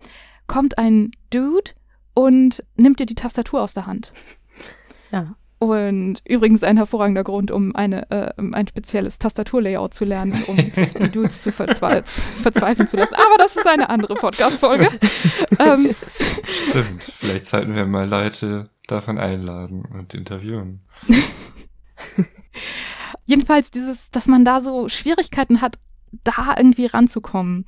kommt 0.47 0.79
ein 0.79 1.13
Dude 1.31 1.73
und 2.15 2.65
nimmt 2.77 2.99
dir 2.99 3.07
die 3.07 3.15
Tastatur 3.15 3.63
aus 3.63 3.75
der 3.75 3.87
Hand. 3.87 4.13
Ja. 5.11 5.37
Und 5.63 6.23
übrigens 6.29 6.65
ein 6.65 6.77
hervorragender 6.77 7.23
Grund, 7.23 7.53
um 7.53 7.77
eine, 7.77 8.11
äh, 8.11 8.33
ein 8.37 8.67
spezielles 8.67 9.21
Tastaturlayout 9.21 9.95
zu 9.95 10.05
lernen, 10.05 10.43
um 10.49 10.57
die 10.57 11.09
Dudes 11.09 11.41
zu 11.43 11.53
verzwe 11.53 12.03
verzweifeln 12.05 12.89
zu 12.89 12.97
lassen. 12.97 13.15
Aber 13.15 13.39
das 13.39 13.55
ist 13.55 13.69
eine 13.69 13.89
andere 13.89 14.17
Podcast-Folge. 14.17 14.89
ähm, 15.61 15.95
Stimmt. 16.45 17.05
Vielleicht 17.05 17.47
sollten 17.47 17.77
wir 17.77 17.87
mal 17.87 18.09
Leute 18.09 18.71
davon 18.89 19.19
einladen 19.19 19.85
und 19.85 20.15
interviewen. 20.15 20.81
Jedenfalls 23.27 23.71
dieses, 23.71 24.11
dass 24.11 24.27
man 24.27 24.45
da 24.45 24.61
so 24.61 24.89
Schwierigkeiten 24.89 25.61
hat, 25.61 25.79
da 26.25 26.57
irgendwie 26.59 26.87
ranzukommen. 26.87 27.67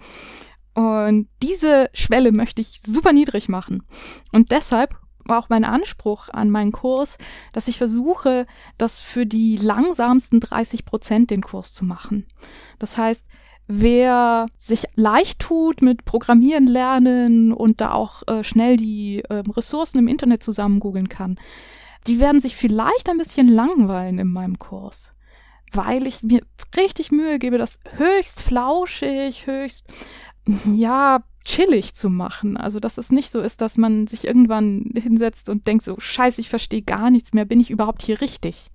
Und 0.74 1.28
diese 1.44 1.90
Schwelle 1.94 2.32
möchte 2.32 2.60
ich 2.60 2.80
super 2.82 3.12
niedrig 3.12 3.48
machen. 3.48 3.84
Und 4.32 4.50
deshalb 4.50 4.96
auch 5.28 5.48
mein 5.48 5.64
Anspruch 5.64 6.28
an 6.30 6.50
meinen 6.50 6.72
Kurs, 6.72 7.18
dass 7.52 7.68
ich 7.68 7.78
versuche, 7.78 8.46
das 8.78 9.00
für 9.00 9.26
die 9.26 9.56
langsamsten 9.56 10.40
30 10.40 10.84
Prozent 10.84 11.30
den 11.30 11.42
Kurs 11.42 11.72
zu 11.72 11.84
machen. 11.84 12.26
Das 12.78 12.96
heißt, 12.96 13.26
wer 13.66 14.46
sich 14.58 14.84
leicht 14.94 15.38
tut 15.38 15.82
mit 15.82 16.04
Programmieren 16.04 16.66
lernen 16.66 17.52
und 17.52 17.80
da 17.80 17.92
auch 17.92 18.22
äh, 18.26 18.44
schnell 18.44 18.76
die 18.76 19.22
äh, 19.28 19.42
Ressourcen 19.48 19.98
im 19.98 20.08
Internet 20.08 20.42
zusammen 20.42 20.80
googeln 20.80 21.08
kann, 21.08 21.38
die 22.06 22.20
werden 22.20 22.40
sich 22.40 22.56
vielleicht 22.56 23.08
ein 23.08 23.18
bisschen 23.18 23.48
langweilen 23.48 24.18
in 24.18 24.28
meinem 24.28 24.58
Kurs, 24.58 25.12
weil 25.72 26.06
ich 26.06 26.22
mir 26.22 26.42
richtig 26.76 27.10
Mühe 27.10 27.38
gebe, 27.38 27.56
das 27.56 27.78
höchst 27.96 28.42
flauschig, 28.42 29.46
höchst 29.46 29.88
ja, 30.72 31.22
chillig 31.44 31.94
zu 31.94 32.10
machen. 32.10 32.56
Also, 32.56 32.80
dass 32.80 32.98
es 32.98 33.12
nicht 33.12 33.30
so 33.30 33.40
ist, 33.40 33.60
dass 33.60 33.76
man 33.76 34.06
sich 34.06 34.26
irgendwann 34.26 34.90
hinsetzt 34.94 35.48
und 35.48 35.66
denkt 35.66 35.84
so, 35.84 35.96
scheiße, 35.98 36.40
ich 36.40 36.48
verstehe 36.48 36.82
gar 36.82 37.10
nichts 37.10 37.32
mehr, 37.32 37.44
bin 37.44 37.60
ich 37.60 37.70
überhaupt 37.70 38.02
hier 38.02 38.20
richtig? 38.20 38.68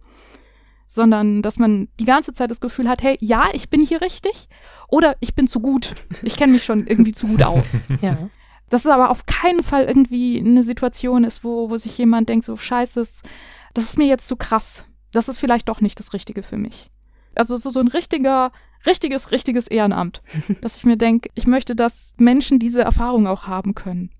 Sondern, 0.88 1.41
dass 1.41 1.58
man 1.60 1.88
die 1.99 2.05
ganze 2.05 2.34
Zeit 2.34 2.49
das 2.49 2.62
Gefühl 2.62 2.88
hat, 2.88 3.01
hey, 3.01 3.17
ja, 3.21 3.49
ich 3.53 3.69
bin 3.69 3.84
hier 3.84 4.01
richtig 4.01 4.47
oder 4.88 5.15
ich 5.19 5.36
bin 5.36 5.47
zu 5.47 5.60
gut. 5.60 5.93
Ich 6.23 6.36
kenne 6.36 6.53
mich 6.53 6.63
schon 6.63 6.88
irgendwie 6.88 7.12
zu 7.12 7.27
gut 7.27 7.43
aus. 7.43 7.77
Ja. 8.01 8.29
Dass 8.69 8.86
es 8.86 8.91
aber 8.91 9.10
auf 9.10 9.25
keinen 9.25 9.63
Fall 9.63 9.86
irgendwie 9.86 10.39
eine 10.39 10.62
Situation 10.62 11.23
ist, 11.23 11.43
wo, 11.43 11.71
wo 11.71 11.77
sich 11.77 11.97
jemand 11.97 12.29
denkt, 12.29 12.45
so 12.45 12.55
scheiße, 12.55 12.99
das 12.99 13.84
ist 13.84 13.97
mir 13.97 14.05
jetzt 14.05 14.27
zu 14.27 14.36
krass. 14.36 14.86
Das 15.12 15.27
ist 15.27 15.39
vielleicht 15.39 15.69
doch 15.69 15.82
nicht 15.82 15.99
das 15.99 16.13
Richtige 16.13 16.43
für 16.43 16.58
mich. 16.58 16.91
Also 17.34 17.55
so, 17.58 17.71
so 17.71 17.79
ein 17.79 17.88
richtiger 17.88 18.51
richtiges, 18.86 19.32
richtiges 19.32 19.68
Ehrenamt. 19.68 20.22
dass 20.62 20.78
ich 20.78 20.86
mir 20.86 20.98
denke, 20.98 21.30
ich 21.36 21.48
möchte, 21.48 21.76
dass 21.76 22.13
Menschen 22.18 22.60
diese 22.60 22.82
Erfahrung 22.82 23.28
auch 23.28 23.48
haben 23.48 23.76
können. 23.76 24.12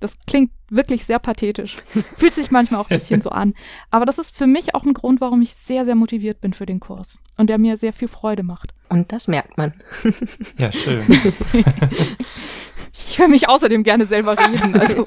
Das 0.00 0.18
klingt 0.26 0.50
wirklich 0.68 1.06
sehr 1.06 1.18
pathetisch. 1.18 1.76
Fühlt 2.16 2.34
sich 2.34 2.50
manchmal 2.50 2.80
auch 2.80 2.90
ein 2.90 2.98
bisschen 2.98 3.22
so 3.22 3.30
an. 3.30 3.54
Aber 3.90 4.04
das 4.04 4.18
ist 4.18 4.36
für 4.36 4.46
mich 4.46 4.74
auch 4.74 4.84
ein 4.84 4.92
Grund, 4.92 5.20
warum 5.20 5.40
ich 5.40 5.54
sehr, 5.54 5.84
sehr 5.84 5.94
motiviert 5.94 6.40
bin 6.40 6.52
für 6.52 6.66
den 6.66 6.80
Kurs. 6.80 7.18
Und 7.38 7.48
der 7.48 7.58
mir 7.58 7.76
sehr 7.76 7.92
viel 7.92 8.08
Freude 8.08 8.42
macht. 8.42 8.74
Und 8.88 9.12
das 9.12 9.28
merkt 9.28 9.56
man. 9.56 9.72
Ja, 10.58 10.70
schön. 10.72 11.04
ich 12.92 13.18
höre 13.18 13.28
mich 13.28 13.48
außerdem 13.48 13.82
gerne 13.82 14.06
selber 14.06 14.38
reden. 14.38 14.78
Also. 14.78 15.04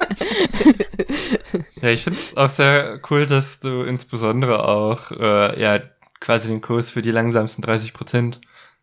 Ja, 1.80 1.88
ich 1.88 2.02
finde 2.04 2.18
es 2.18 2.36
auch 2.36 2.50
sehr 2.50 3.00
cool, 3.10 3.26
dass 3.26 3.60
du 3.60 3.82
insbesondere 3.82 4.68
auch 4.68 5.10
äh, 5.12 5.60
ja 5.60 5.80
quasi 6.20 6.48
den 6.48 6.60
Kurs 6.60 6.90
für 6.90 7.02
die 7.02 7.10
langsamsten 7.10 7.62
30 7.62 7.94
Prozent 7.94 8.40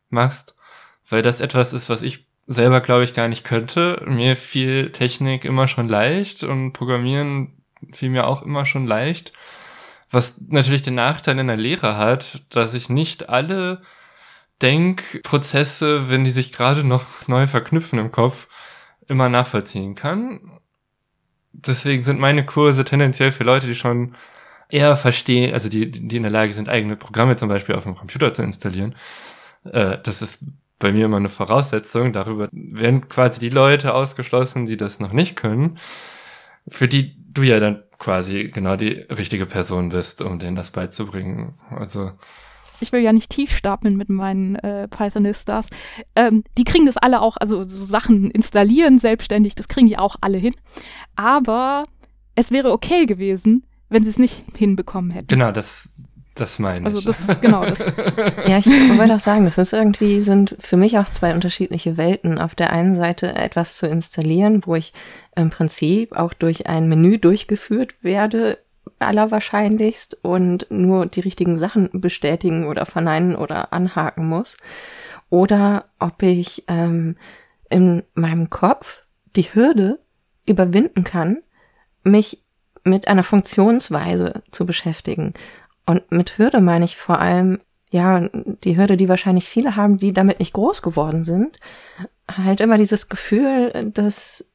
machst, 0.10 0.56
weil 1.10 1.22
das 1.22 1.42
etwas 1.42 1.74
ist, 1.74 1.90
was 1.90 2.02
ich 2.02 2.28
selber 2.48 2.82
glaube 2.82 3.04
ich 3.04 3.14
gar 3.14 3.28
nicht 3.28 3.44
könnte. 3.44 4.04
Mir 4.08 4.36
fiel 4.36 4.92
Technik 4.92 5.46
immer 5.46 5.68
schon 5.68 5.88
leicht 5.90 6.44
und 6.44 6.74
Programmieren 6.74 7.54
fiel 7.92 8.10
mir 8.10 8.28
auch 8.28 8.42
immer 8.42 8.66
schon 8.66 8.88
leicht. 8.88 9.34
Was 10.10 10.40
natürlich 10.48 10.82
den 10.82 10.96
Nachteil 10.96 11.38
in 11.38 11.48
der 11.48 11.58
Lehre 11.58 11.98
hat, 11.98 12.42
dass 12.50 12.74
ich 12.74 12.90
nicht 12.90 13.30
alle 13.30 13.82
Denkprozesse, 14.62 16.10
wenn 16.10 16.24
die 16.24 16.32
sich 16.32 16.54
gerade 16.54 16.84
noch 16.84 17.28
neu 17.28 17.46
verknüpfen 17.48 18.00
im 18.00 18.12
Kopf, 18.12 18.48
immer 19.08 19.30
nachvollziehen 19.30 19.96
kann. 19.96 20.60
Deswegen 21.52 22.04
sind 22.04 22.20
meine 22.20 22.46
Kurse 22.46 22.84
tendenziell 22.84 23.32
für 23.32 23.44
Leute, 23.44 23.68
die 23.68 23.76
schon 23.76 24.16
eher 24.70 24.98
verstehen, 24.98 25.54
also 25.54 25.70
die, 25.70 25.90
die 25.90 26.18
in 26.18 26.24
der 26.24 26.32
Lage 26.32 26.54
sind, 26.54 26.70
eigene 26.70 26.96
Programme 26.96 27.36
zum 27.36 27.50
Beispiel 27.50 27.76
auf 27.76 27.84
dem 27.84 27.96
Computer 27.96 28.34
zu 28.34 28.44
installieren, 28.44 28.96
äh, 29.74 30.00
das 30.02 30.22
ist 30.22 30.40
bei 30.80 30.92
mir 30.92 31.06
immer 31.06 31.18
eine 31.18 31.30
Voraussetzung. 31.30 32.14
Darüber 32.14 32.50
werden 32.52 33.08
quasi 33.10 33.40
die 33.40 33.50
Leute 33.50 33.94
ausgeschlossen, 33.94 34.66
die 34.66 34.78
das 34.78 35.00
noch 35.00 35.14
nicht 35.14 35.36
können, 35.36 35.78
für 36.68 36.88
die 36.88 37.16
du 37.34 37.44
ja 37.44 37.60
dann 37.60 37.84
quasi 38.00 38.50
genau 38.54 38.76
die 38.76 38.92
richtige 38.92 39.46
Person 39.46 39.90
bist, 39.90 40.22
um 40.22 40.40
denen 40.40 40.56
das 40.56 40.72
beizubringen. 40.72 41.56
Also 41.70 42.12
ich 42.80 42.92
will 42.92 43.02
ja 43.02 43.12
nicht 43.12 43.32
tief 43.32 43.56
stapeln 43.56 43.98
mit 43.98 44.10
meinen 44.10 44.56
äh, 44.56 44.88
Pythonistas. 44.88 45.68
Ähm, 46.16 46.44
die 46.58 46.64
kriegen 46.64 46.86
das 46.86 46.98
alle 46.98 47.22
auch, 47.22 47.38
also 47.38 47.64
so 47.64 47.84
Sachen 47.84 48.30
installieren 48.32 49.00
selbstständig, 49.00 49.56
das 49.56 49.68
kriegen 49.68 49.88
die 49.88 49.98
auch 49.98 50.16
alle 50.22 50.38
hin. 50.38 50.54
Aber 51.16 51.86
es 52.36 52.52
wäre 52.52 52.72
okay 52.72 53.06
gewesen, 53.06 53.66
wenn 53.90 54.04
sie 54.04 54.10
es 54.10 54.20
nicht 54.20 54.44
hinbekommen 54.56 55.12
hätten. 55.12 55.28
Genau, 55.28 55.52
das, 55.52 55.90
das 56.40 56.60
meine 56.60 56.86
also 56.86 57.00
ich. 57.00 57.08
Also 57.08 57.26
das 57.26 57.30
ist 57.30 57.42
genau 57.42 57.66
das. 57.66 57.80
ja, 58.48 58.58
ich 58.58 58.98
wollte 58.98 59.16
auch 59.16 59.20
sagen, 59.20 59.46
das 59.46 59.58
ist 59.58 59.74
irgendwie 59.74 60.22
sind 60.22 60.56
für 60.60 60.78
mich 60.78 60.98
auch 60.98 61.10
zwei 61.10 61.34
unterschiedliche 61.34 61.98
Welten. 61.98 62.40
Auf 62.40 62.56
der 62.56 62.72
einen 62.72 62.96
Seite 62.96 63.36
etwas 63.36 63.78
zu 63.78 63.88
installieren, 63.88 64.62
wo 64.66 64.76
ich 64.76 64.94
im 65.36 65.50
Prinzip 65.50 66.16
auch 66.16 66.34
durch 66.34 66.68
ein 66.68 66.88
Menü 66.88 67.18
durchgeführt 67.18 67.96
werde, 68.02 68.58
allerwahrscheinlichst 69.00 70.24
und 70.24 70.68
nur 70.70 71.06
die 71.06 71.20
richtigen 71.20 71.58
Sachen 71.58 71.90
bestätigen 71.94 72.68
oder 72.68 72.86
verneinen 72.86 73.36
oder 73.36 73.74
anhaken 73.74 74.28
muss. 74.28 74.58
Oder 75.30 75.86
ob 76.00 76.24
ich 76.24 76.64
ähm, 76.68 77.18
in 77.70 78.04
meinem 78.14 78.50
Kopf 78.50 79.04
die 79.36 79.54
Hürde 79.54 80.00
überwinden 80.46 81.04
kann, 81.04 81.40
mich 82.04 82.44
mit 82.84 83.08
einer 83.08 83.24
Funktionsweise 83.24 84.42
zu 84.50 84.66
beschäftigen. 84.66 85.34
Und 85.88 86.12
mit 86.12 86.38
Hürde 86.38 86.62
meine 86.62 86.86
ich 86.86 86.98
vor 86.98 87.20
allem, 87.20 87.60
ja, 87.90 88.28
die 88.64 88.78
Hürde, 88.78 88.98
die 88.98 89.10
wahrscheinlich 89.10 89.48
viele 89.48 89.76
haben, 89.76 89.98
die 89.98 90.14
damit 90.14 90.40
nicht 90.40 90.54
groß 90.54 90.84
geworden 90.84 91.24
sind, 91.24 91.58
halt 92.30 92.60
immer 92.60 92.78
dieses 92.78 93.10
Gefühl, 93.10 93.92
dass 93.94 94.46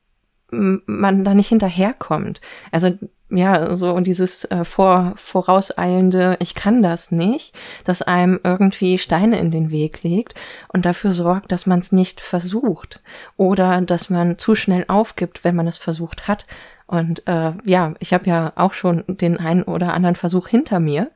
man 0.53 1.24
da 1.24 1.35
nicht 1.35 1.49
hinterherkommt. 1.49 2.43
Also 2.70 2.91
ja, 3.30 3.74
so 3.74 3.95
und 3.95 4.07
dieses 4.07 4.45
äh, 4.45 4.64
vor, 4.64 5.14
vorauseilende, 5.16 6.37
ich 6.41 6.55
kann 6.55 6.83
das 6.83 7.11
nicht, 7.11 7.55
das 7.85 8.03
einem 8.03 8.39
irgendwie 8.45 8.99
Steine 8.99 9.39
in 9.39 9.51
den 9.51 9.70
Weg 9.70 10.03
legt 10.03 10.35
und 10.68 10.85
dafür 10.85 11.12
sorgt, 11.12 11.51
dass 11.51 11.64
man 11.64 11.78
es 11.78 11.93
nicht 11.93 12.20
versucht 12.20 13.01
oder 13.39 13.80
dass 13.80 14.11
man 14.11 14.37
zu 14.37 14.55
schnell 14.55 14.85
aufgibt, 14.89 15.45
wenn 15.45 15.57
man 15.57 15.66
es 15.66 15.78
versucht 15.78 16.28
hat 16.28 16.45
und 16.93 17.26
äh, 17.26 17.55
ja, 17.64 17.95
ich 18.01 18.12
habe 18.12 18.26
ja 18.26 18.53
auch 18.55 18.74
schon 18.74 19.05
den 19.09 19.38
einen 19.38 19.62
oder 19.62 19.95
anderen 19.95 20.14
Versuch 20.14 20.47
hinter 20.47 20.78
mir. 20.78 21.11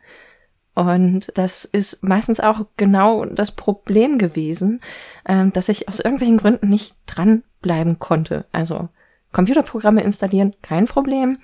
Und 0.74 1.30
das 1.34 1.66
ist 1.66 2.02
meistens 2.02 2.40
auch 2.40 2.64
genau 2.78 3.26
das 3.26 3.52
Problem 3.52 4.16
gewesen, 4.16 4.80
äh, 5.24 5.48
dass 5.48 5.68
ich 5.68 5.86
aus 5.86 6.00
irgendwelchen 6.00 6.38
Gründen 6.38 6.70
nicht 6.70 6.96
dranbleiben 7.04 7.98
konnte. 7.98 8.46
Also 8.52 8.88
Computerprogramme 9.32 10.02
installieren, 10.02 10.54
kein 10.62 10.86
Problem. 10.86 11.40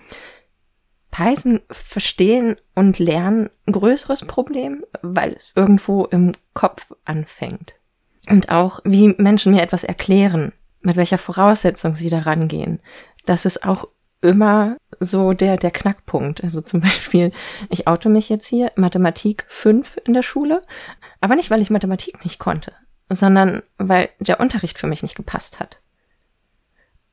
Python 1.11 1.61
verstehen 1.71 2.57
und 2.75 2.99
lernen 2.99 3.51
größeres 3.71 4.23
Problem, 4.23 4.83
weil 5.03 5.33
es 5.33 5.53
irgendwo 5.55 6.07
im 6.07 6.33
Kopf 6.55 6.91
anfängt. 7.05 7.75
Und 8.31 8.49
auch, 8.49 8.81
wie 8.85 9.09
Menschen 9.19 9.53
mir 9.53 9.61
etwas 9.61 9.85
erklären, 9.85 10.55
mit 10.81 10.97
welcher 10.97 11.19
Voraussetzung 11.19 11.97
sie 11.97 12.09
daran 12.09 12.49
gehen. 12.49 12.81
Das 13.27 13.45
ist 13.45 13.67
auch 13.67 13.89
immer 14.23 14.77
so 15.01 15.33
der, 15.33 15.57
der 15.57 15.71
Knackpunkt. 15.71 16.43
Also 16.43 16.61
zum 16.61 16.81
Beispiel, 16.83 17.33
ich 17.69 17.87
auto 17.87 18.09
mich 18.09 18.29
jetzt 18.29 18.47
hier, 18.47 18.73
Mathematik 18.77 19.45
5 19.49 19.99
in 20.05 20.15
der 20.15 20.23
Schule, 20.23 20.63
aber 21.21 21.37
nicht, 21.37 21.51
weil 21.51 21.63
ich 21.63 21.71
Mathematik 21.71 22.25
nicht 22.25 22.39
konnte, 22.39 22.73
sondern 23.11 23.63
weil 23.79 24.09
der 24.19 24.41
Unterricht 24.41 24.79
für 24.79 24.87
mich 24.87 25.03
nicht 25.03 25.17
gepasst 25.17 25.61
hat. 25.61 25.79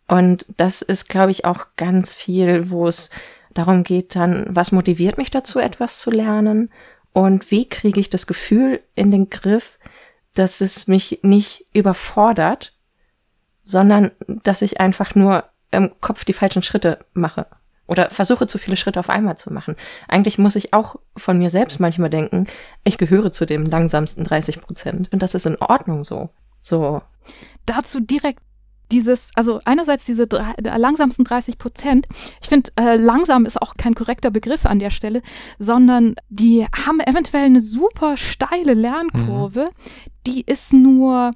Und 0.07 0.45
das 0.57 0.82
ist, 0.82 1.07
glaube 1.07 1.32
ich, 1.32 1.45
auch 1.45 1.68
ganz 1.76 2.16
viel, 2.16 2.72
wo 2.72 2.88
es 2.88 3.12
darum 3.53 3.84
geht 3.84 4.16
dann, 4.16 4.45
was 4.49 4.72
motiviert 4.72 5.18
mich 5.18 5.30
dazu, 5.30 5.60
etwas 5.60 5.99
zu 5.99 6.10
lernen 6.10 6.72
und 7.14 7.51
wie 7.51 7.68
kriege 7.68 7.99
ich 7.99 8.10
das 8.10 8.28
Gefühl 8.28 8.82
in 8.95 9.12
den 9.12 9.30
Griff, 9.30 9.80
dass 10.34 10.62
es 10.62 10.88
mich 10.88 11.20
nicht 11.22 11.66
überfordert, 11.74 12.76
sondern 13.64 14.12
dass 14.28 14.62
ich 14.62 14.80
einfach 14.80 15.16
nur 15.16 15.43
im 15.72 15.91
Kopf 16.01 16.26
die 16.26 16.34
falschen 16.34 16.63
Schritte 16.63 17.05
mache 17.13 17.47
oder 17.88 18.09
versuche 18.11 18.47
zu 18.47 18.57
viele 18.57 18.78
Schritte 18.78 18.99
auf 18.99 19.09
einmal 19.09 19.38
zu 19.38 19.51
machen. 19.51 19.76
Eigentlich 20.07 20.38
muss 20.38 20.55
ich 20.55 20.74
auch 20.74 20.97
von 21.17 21.38
mir 21.38 21.49
selbst 21.49 21.80
manchmal 21.80 22.09
denken, 22.09 22.45
ich 22.84 22.97
gehöre 22.97 23.32
zu 23.32 23.45
dem 23.45 23.65
langsamsten 23.65 24.24
30 24.24 24.61
Prozent 24.61 25.11
und 25.11 25.22
das 25.22 25.34
ist 25.34 25.45
in 25.45 25.57
Ordnung 25.57 26.03
so. 26.03 26.30
So. 26.61 27.01
Dazu 27.65 27.99
direkt 27.99 28.41
dieses, 28.91 29.32
also 29.36 29.59
einerseits 29.65 30.05
diese 30.05 30.28
drei, 30.28 30.53
langsamsten 30.78 31.24
30 31.24 31.57
Prozent. 31.57 32.07
Ich 32.41 32.49
finde, 32.49 32.72
äh, 32.76 32.95
langsam 32.95 33.45
ist 33.45 33.61
auch 33.61 33.76
kein 33.76 33.95
korrekter 33.95 34.32
Begriff 34.32 34.65
an 34.65 34.80
der 34.80 34.89
Stelle, 34.89 35.22
sondern 35.57 36.15
die 36.30 36.65
haben 36.86 36.99
eventuell 36.99 37.45
eine 37.45 37.61
super 37.61 38.17
steile 38.17 38.74
Lernkurve. 38.74 39.65
Mhm. 39.65 40.11
Die 40.28 40.41
ist 40.41 40.74
nur, 40.74 41.32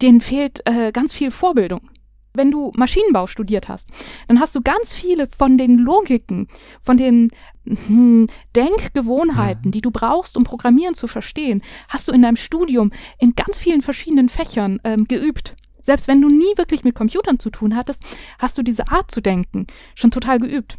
denen 0.00 0.20
fehlt 0.20 0.62
äh, 0.66 0.92
ganz 0.92 1.12
viel 1.12 1.30
Vorbildung. 1.30 1.88
Wenn 2.34 2.50
du 2.50 2.72
Maschinenbau 2.76 3.26
studiert 3.26 3.68
hast, 3.68 3.90
dann 4.28 4.40
hast 4.40 4.54
du 4.54 4.62
ganz 4.62 4.92
viele 4.92 5.28
von 5.28 5.58
den 5.58 5.78
Logiken, 5.78 6.48
von 6.80 6.96
den 6.96 7.30
hm, 7.66 8.26
Denkgewohnheiten, 8.56 9.70
die 9.70 9.82
du 9.82 9.90
brauchst, 9.90 10.36
um 10.36 10.44
Programmieren 10.44 10.94
zu 10.94 11.06
verstehen, 11.06 11.62
hast 11.88 12.08
du 12.08 12.12
in 12.12 12.22
deinem 12.22 12.36
Studium 12.36 12.90
in 13.18 13.34
ganz 13.34 13.58
vielen 13.58 13.82
verschiedenen 13.82 14.28
Fächern 14.28 14.80
ähm, 14.84 15.04
geübt. 15.04 15.56
Selbst 15.82 16.08
wenn 16.08 16.22
du 16.22 16.28
nie 16.28 16.56
wirklich 16.56 16.84
mit 16.84 16.94
Computern 16.94 17.38
zu 17.38 17.50
tun 17.50 17.76
hattest, 17.76 18.02
hast 18.38 18.56
du 18.56 18.62
diese 18.62 18.88
Art 18.88 19.10
zu 19.10 19.20
denken 19.20 19.66
schon 19.94 20.10
total 20.10 20.38
geübt. 20.38 20.78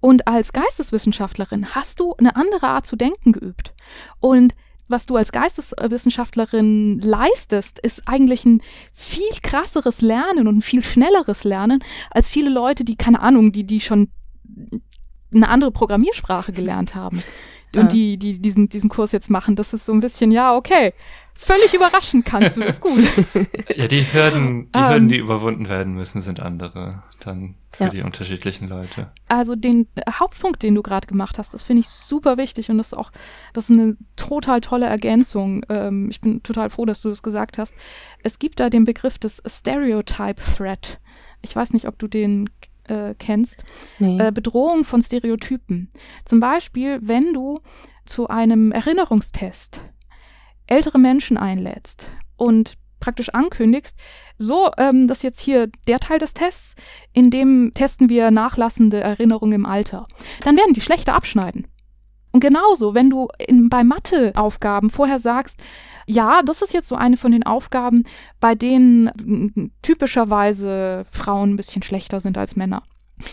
Und 0.00 0.26
als 0.26 0.52
Geisteswissenschaftlerin 0.52 1.74
hast 1.74 2.00
du 2.00 2.14
eine 2.14 2.36
andere 2.36 2.68
Art 2.68 2.86
zu 2.86 2.96
denken 2.96 3.32
geübt. 3.32 3.74
Und 4.20 4.54
was 4.88 5.06
du 5.06 5.16
als 5.16 5.32
Geisteswissenschaftlerin 5.32 6.98
leistest, 7.00 7.78
ist 7.78 8.08
eigentlich 8.08 8.44
ein 8.44 8.62
viel 8.92 9.28
krasseres 9.42 10.00
Lernen 10.00 10.48
und 10.48 10.58
ein 10.58 10.62
viel 10.62 10.82
schnelleres 10.82 11.44
Lernen 11.44 11.84
als 12.10 12.28
viele 12.28 12.50
Leute, 12.50 12.84
die, 12.84 12.96
keine 12.96 13.20
Ahnung, 13.20 13.52
die, 13.52 13.64
die 13.64 13.80
schon 13.80 14.08
eine 15.32 15.48
andere 15.48 15.70
Programmiersprache 15.70 16.52
gelernt 16.52 16.94
haben 16.94 17.22
und 17.76 17.82
ja. 17.82 17.88
die, 17.88 18.18
die 18.18 18.40
diesen, 18.40 18.68
diesen 18.68 18.88
Kurs 18.88 19.12
jetzt 19.12 19.30
machen. 19.30 19.56
Das 19.56 19.74
ist 19.74 19.86
so 19.86 19.92
ein 19.92 20.00
bisschen, 20.00 20.32
ja, 20.32 20.56
okay, 20.56 20.94
völlig 21.38 21.72
überraschend 21.72 22.26
kannst 22.26 22.56
du 22.56 22.60
das 22.60 22.80
gut. 22.80 22.98
ja, 23.76 23.86
die 23.86 24.04
Hürden, 24.12 24.70
die 24.72 24.78
um, 24.78 24.88
Hürden, 24.88 25.02
ähm. 25.04 25.08
die 25.08 25.16
überwunden 25.16 25.68
werden 25.68 25.94
müssen, 25.94 26.20
sind 26.20 26.40
andere 26.40 27.04
dann 27.20 27.54
für 27.72 27.84
ja. 27.84 27.90
die 27.90 28.02
unterschiedlichen 28.02 28.68
Leute. 28.68 29.12
Also 29.28 29.54
den 29.54 29.86
Hauptpunkt, 30.10 30.62
den 30.64 30.74
du 30.74 30.82
gerade 30.82 31.06
gemacht 31.06 31.38
hast, 31.38 31.54
das 31.54 31.62
finde 31.62 31.80
ich 31.80 31.88
super 31.88 32.36
wichtig 32.38 32.70
und 32.70 32.78
das 32.78 32.88
ist 32.88 32.98
auch, 32.98 33.12
das 33.54 33.70
ist 33.70 33.78
eine 33.78 33.96
total 34.16 34.60
tolle 34.60 34.86
Ergänzung. 34.86 35.64
Ähm, 35.68 36.08
ich 36.10 36.20
bin 36.20 36.42
total 36.42 36.70
froh, 36.70 36.84
dass 36.84 37.02
du 37.02 37.08
das 37.08 37.22
gesagt 37.22 37.56
hast. 37.56 37.76
Es 38.22 38.40
gibt 38.40 38.58
da 38.58 38.68
den 38.68 38.84
Begriff 38.84 39.18
des 39.18 39.40
Stereotype 39.46 40.42
Threat. 40.42 40.98
Ich 41.42 41.54
weiß 41.54 41.72
nicht, 41.72 41.86
ob 41.86 41.98
du 42.00 42.08
den 42.08 42.50
äh, 42.88 43.14
kennst. 43.16 43.64
Nee. 44.00 44.18
Äh, 44.18 44.32
Bedrohung 44.32 44.84
von 44.84 45.00
Stereotypen. 45.00 45.92
Zum 46.24 46.40
Beispiel, 46.40 46.98
wenn 47.00 47.32
du 47.32 47.60
zu 48.04 48.26
einem 48.26 48.72
Erinnerungstest 48.72 49.80
ältere 50.68 50.98
Menschen 50.98 51.36
einlädst 51.36 52.06
und 52.36 52.76
praktisch 53.00 53.30
ankündigst, 53.30 53.96
so, 54.38 54.70
ähm, 54.76 55.06
das 55.06 55.18
ist 55.18 55.22
jetzt 55.22 55.40
hier 55.40 55.68
der 55.86 56.00
Teil 56.00 56.18
des 56.18 56.34
Tests, 56.34 56.74
in 57.12 57.30
dem 57.30 57.72
testen 57.74 58.08
wir 58.08 58.30
nachlassende 58.30 59.00
Erinnerungen 59.00 59.52
im 59.54 59.66
Alter, 59.66 60.06
dann 60.42 60.56
werden 60.56 60.74
die 60.74 60.80
schlechter 60.80 61.14
abschneiden. 61.14 61.66
Und 62.30 62.40
genauso, 62.40 62.94
wenn 62.94 63.10
du 63.10 63.28
in, 63.38 63.68
bei 63.68 63.82
Matheaufgaben 63.82 64.90
vorher 64.90 65.18
sagst, 65.18 65.62
ja, 66.06 66.42
das 66.42 66.62
ist 66.62 66.72
jetzt 66.72 66.88
so 66.88 66.94
eine 66.94 67.16
von 67.16 67.32
den 67.32 67.44
Aufgaben, 67.44 68.04
bei 68.38 68.54
denen 68.54 69.72
typischerweise 69.82 71.06
Frauen 71.10 71.52
ein 71.52 71.56
bisschen 71.56 71.82
schlechter 71.82 72.20
sind 72.20 72.36
als 72.36 72.54
Männer. 72.54 72.82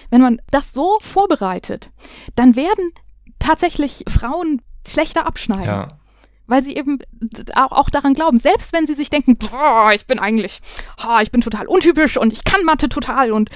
Wenn 0.09 0.21
man 0.21 0.41
das 0.49 0.73
so 0.73 0.97
vorbereitet, 1.01 1.91
dann 2.35 2.55
werden 2.55 2.91
tatsächlich 3.37 4.03
Frauen 4.07 4.61
schlechter 4.87 5.27
abschneiden. 5.27 5.65
Ja 5.65 5.99
weil 6.47 6.63
sie 6.63 6.75
eben 6.75 6.99
auch, 7.55 7.71
auch 7.71 7.89
daran 7.89 8.13
glauben, 8.13 8.37
selbst 8.37 8.73
wenn 8.73 8.85
sie 8.85 8.93
sich 8.93 9.09
denken, 9.09 9.37
boah, 9.37 9.91
ich 9.93 10.05
bin 10.05 10.19
eigentlich, 10.19 10.59
oh, 11.05 11.19
ich 11.21 11.31
bin 11.31 11.41
total 11.41 11.67
untypisch 11.67 12.17
und 12.17 12.33
ich 12.33 12.43
kann 12.43 12.63
Mathe 12.63 12.89
total 12.89 13.31
und 13.31 13.49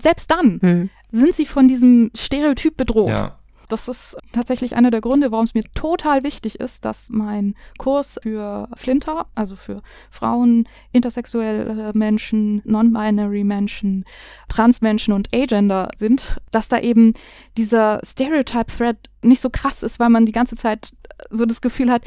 selbst 0.00 0.30
dann 0.30 0.60
hm. 0.60 0.90
sind 1.10 1.34
sie 1.34 1.46
von 1.46 1.68
diesem 1.68 2.10
Stereotyp 2.16 2.76
bedroht. 2.76 3.10
Ja. 3.10 3.35
Das 3.68 3.88
ist 3.88 4.16
tatsächlich 4.32 4.76
einer 4.76 4.90
der 4.90 5.00
Gründe, 5.00 5.32
warum 5.32 5.44
es 5.44 5.54
mir 5.54 5.64
total 5.74 6.22
wichtig 6.22 6.60
ist, 6.60 6.84
dass 6.84 7.08
mein 7.10 7.54
Kurs 7.78 8.18
für 8.22 8.68
Flinter, 8.74 9.26
also 9.34 9.56
für 9.56 9.82
Frauen, 10.10 10.68
intersexuelle 10.92 11.92
Menschen, 11.94 12.62
non-binary 12.64 13.44
Menschen, 13.44 14.04
Transmenschen 14.48 15.12
und 15.14 15.34
Agender 15.34 15.90
sind, 15.94 16.40
dass 16.50 16.68
da 16.68 16.78
eben 16.78 17.14
dieser 17.56 18.00
Stereotype-Thread 18.04 19.10
nicht 19.22 19.40
so 19.40 19.50
krass 19.50 19.82
ist, 19.82 19.98
weil 19.98 20.10
man 20.10 20.26
die 20.26 20.32
ganze 20.32 20.56
Zeit 20.56 20.92
so 21.30 21.46
das 21.46 21.60
Gefühl 21.60 21.90
hat, 21.90 22.02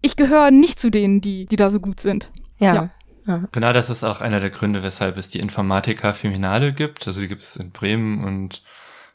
ich 0.00 0.16
gehöre 0.16 0.50
nicht 0.50 0.78
zu 0.78 0.90
denen, 0.90 1.20
die, 1.20 1.46
die 1.46 1.56
da 1.56 1.70
so 1.70 1.80
gut 1.80 2.00
sind. 2.00 2.30
ja. 2.58 2.74
ja. 2.74 2.90
Ja. 3.26 3.44
Genau, 3.52 3.72
das 3.72 3.88
ist 3.88 4.04
auch 4.04 4.20
einer 4.20 4.40
der 4.40 4.50
Gründe, 4.50 4.82
weshalb 4.82 5.16
es 5.16 5.28
die 5.30 5.38
Informatica 5.38 6.12
Feminale 6.12 6.72
gibt. 6.72 7.06
Also 7.06 7.20
die 7.20 7.28
gibt 7.28 7.42
es 7.42 7.56
in 7.56 7.70
Bremen 7.70 8.22
und 8.22 8.62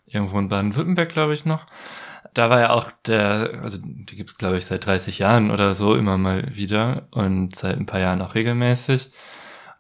irgendwo 0.10 0.40
in 0.40 0.50
Baden-Württemberg, 0.50 1.10
glaube 1.10 1.34
ich, 1.34 1.46
noch. 1.46 1.66
Da 2.34 2.50
war 2.50 2.60
ja 2.60 2.70
auch 2.72 2.92
der, 3.06 3.60
also 3.64 3.80
die 3.82 4.16
gibt 4.16 4.30
es, 4.30 4.38
glaube 4.38 4.58
ich, 4.58 4.66
seit 4.66 4.86
30 4.86 5.20
Jahren 5.20 5.52
oder 5.52 5.74
so 5.74 5.96
immer 5.96 6.18
mal 6.18 6.56
wieder 6.56 7.08
und 7.12 7.56
seit 7.56 7.78
ein 7.78 7.86
paar 7.86 8.00
Jahren 8.00 8.22
auch 8.22 8.36
regelmäßig. 8.36 9.12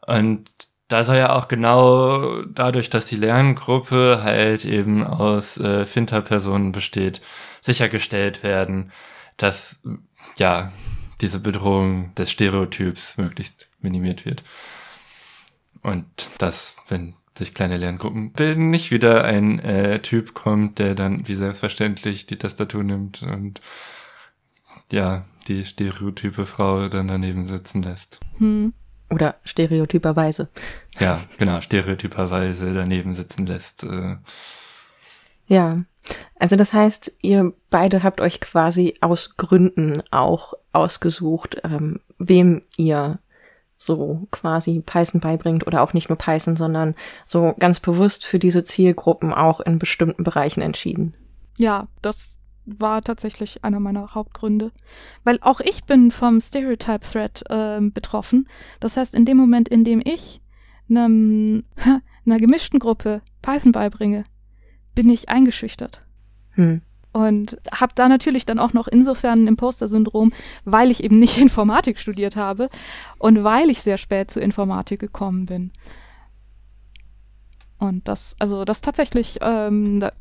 Und 0.07 0.49
da 0.87 1.03
soll 1.03 1.17
ja 1.17 1.35
auch 1.35 1.47
genau 1.47 2.41
dadurch, 2.43 2.89
dass 2.89 3.05
die 3.05 3.15
Lerngruppe 3.15 4.21
halt 4.23 4.65
eben 4.65 5.05
aus 5.05 5.57
äh, 5.57 5.85
Finter-Personen 5.85 6.71
besteht, 6.71 7.21
sichergestellt 7.61 8.41
werden, 8.41 8.91
dass 9.37 9.79
ja 10.37 10.71
diese 11.21 11.39
Bedrohung 11.39 12.15
des 12.15 12.31
Stereotyps 12.31 13.17
möglichst 13.17 13.69
minimiert 13.79 14.25
wird. 14.25 14.43
Und 15.81 16.05
dass, 16.39 16.75
wenn 16.87 17.13
sich 17.39 17.53
kleine 17.55 17.77
Lerngruppen 17.77 18.31
bilden, 18.31 18.69
nicht 18.69 18.91
wieder 18.91 19.23
ein 19.23 19.59
äh, 19.59 19.99
Typ 19.99 20.33
kommt, 20.35 20.77
der 20.77 20.93
dann 20.93 21.27
wie 21.27 21.35
selbstverständlich 21.35 22.27
die 22.27 22.37
Tastatur 22.37 22.83
nimmt 22.83 23.23
und 23.23 23.61
ja, 24.91 25.25
die 25.47 25.65
stereotype 25.65 26.45
Frau 26.45 26.87
dann 26.89 27.07
daneben 27.07 27.43
sitzen 27.43 27.81
lässt. 27.81 28.19
Hm. 28.37 28.73
Oder 29.09 29.35
stereotyperweise. 29.43 30.49
Ja, 30.99 31.19
genau, 31.39 31.61
stereotyperweise 31.61 32.69
daneben 32.69 33.15
sitzen 33.15 33.47
lässt. 33.47 33.83
Äh. 33.83 34.17
Ja, 35.47 35.83
also 36.37 36.55
das 36.55 36.73
heißt, 36.73 37.13
ihr 37.21 37.53
beide 37.71 38.03
habt 38.03 38.21
euch 38.21 38.39
quasi 38.39 38.95
aus 39.01 39.35
Gründen 39.35 40.03
auch 40.11 40.53
ausgesucht, 40.73 41.59
ähm, 41.63 42.01
wem 42.19 42.61
ihr 42.77 43.19
so 43.81 44.27
quasi 44.29 44.83
Python 44.85 45.21
beibringt 45.21 45.65
oder 45.65 45.81
auch 45.81 45.93
nicht 45.93 46.09
nur 46.09 46.17
Python, 46.17 46.57
sondern 46.57 46.95
so 47.25 47.55
ganz 47.57 47.79
bewusst 47.79 48.25
für 48.25 48.37
diese 48.37 48.63
Zielgruppen 48.63 49.33
auch 49.33 49.61
in 49.61 49.79
bestimmten 49.79 50.23
Bereichen 50.23 50.61
entschieden. 50.61 51.13
Ja, 51.57 51.87
das 52.01 52.39
war 52.65 53.01
tatsächlich 53.01 53.63
einer 53.63 53.79
meiner 53.79 54.13
Hauptgründe, 54.13 54.71
weil 55.23 55.39
auch 55.41 55.61
ich 55.61 55.85
bin 55.85 56.11
vom 56.11 56.41
Stereotype 56.41 57.07
Threat 57.09 57.43
äh, 57.49 57.79
betroffen. 57.81 58.49
Das 58.81 58.97
heißt, 58.97 59.15
in 59.15 59.25
dem 59.25 59.37
Moment, 59.37 59.69
in 59.69 59.85
dem 59.85 60.01
ich 60.03 60.41
einem, 60.89 61.63
einer 62.25 62.37
gemischten 62.37 62.79
Gruppe 62.79 63.21
Python 63.41 63.71
beibringe, 63.71 64.25
bin 64.93 65.09
ich 65.09 65.29
eingeschüchtert. 65.29 66.01
Hm. 66.51 66.81
Und 67.11 67.57
habe 67.71 67.93
da 67.95 68.07
natürlich 68.07 68.45
dann 68.45 68.59
auch 68.59 68.73
noch 68.73 68.87
insofern 68.87 69.43
ein 69.43 69.47
Imposter-Syndrom, 69.47 70.31
weil 70.65 70.91
ich 70.91 71.03
eben 71.03 71.19
nicht 71.19 71.37
Informatik 71.41 71.97
studiert 71.97 72.35
habe 72.35 72.69
und 73.17 73.43
weil 73.43 73.69
ich 73.69 73.81
sehr 73.81 73.97
spät 73.97 74.31
zur 74.31 74.43
Informatik 74.43 74.99
gekommen 74.99 75.45
bin. 75.45 75.71
Und 77.79 78.07
das, 78.07 78.35
also 78.39 78.65
das 78.65 78.81
tatsächlich 78.81 79.39
ähm, 79.41 80.01
da, 80.01 80.11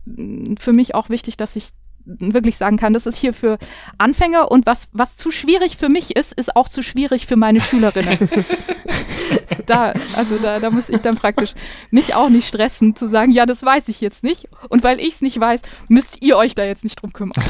für 0.59 0.73
mich 0.73 0.95
auch 0.95 1.09
wichtig, 1.09 1.37
dass 1.37 1.57
ich 1.57 1.71
wirklich 2.19 2.57
sagen 2.57 2.77
kann, 2.77 2.93
das 2.93 3.07
ist 3.07 3.17
hier 3.17 3.35
für 3.35 3.59
Anfänger 3.99 4.51
und 4.51 4.67
was, 4.67 4.89
was 4.93 5.17
zu 5.17 5.31
schwierig 5.31 5.77
für 5.77 5.89
mich 5.89 6.17
ist, 6.17 6.33
ist 6.33 6.57
auch 6.57 6.69
zu 6.69 6.83
schwierig 6.83 7.27
für 7.27 7.37
meine 7.37 7.61
Schülerinnen. 7.61 8.19
da, 9.67 9.93
also 10.17 10.39
da, 10.43 10.59
da 10.59 10.71
muss 10.71 10.89
ich 10.89 11.01
dann 11.01 11.17
praktisch 11.17 11.55
mich 11.91 12.15
auch 12.15 12.31
nicht 12.31 12.49
stressen, 12.49 12.97
zu 12.97 13.09
sagen, 13.09 13.33
ja, 13.33 13.47
das 13.47 13.63
weiß 13.63 13.89
ich 13.89 14.01
jetzt 14.01 14.25
nicht. 14.25 14.49
Und 14.69 14.83
weil 14.83 15.01
ich 15.01 15.15
es 15.15 15.23
nicht 15.23 15.39
weiß, 15.39 15.63
müsst 15.89 16.23
ihr 16.23 16.37
euch 16.37 16.55
da 16.55 16.65
jetzt 16.65 16.85
nicht 16.85 17.01
drum 17.03 17.13
kümmern. 17.13 17.43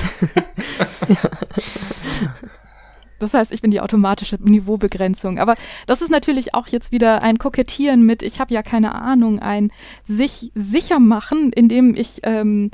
Das 3.19 3.35
heißt, 3.35 3.53
ich 3.53 3.63
bin 3.63 3.71
die 3.71 3.81
automatische 3.81 4.39
Niveaubegrenzung. 4.41 5.39
Aber 5.39 5.55
das 5.87 6.03
ist 6.03 6.11
natürlich 6.11 6.55
auch 6.55 6.69
jetzt 6.69 6.93
wieder 6.93 7.23
ein 7.23 7.39
Kokettieren 7.39 8.03
mit, 8.07 8.23
ich 8.23 8.41
habe 8.41 8.55
ja 8.55 8.63
keine 8.63 9.01
Ahnung, 9.01 9.41
ein 9.41 9.73
sich 10.05 10.53
sicher 10.55 11.01
machen, 11.01 11.53
indem 11.53 11.95
ich 11.97 12.21
ähm, 12.23 12.71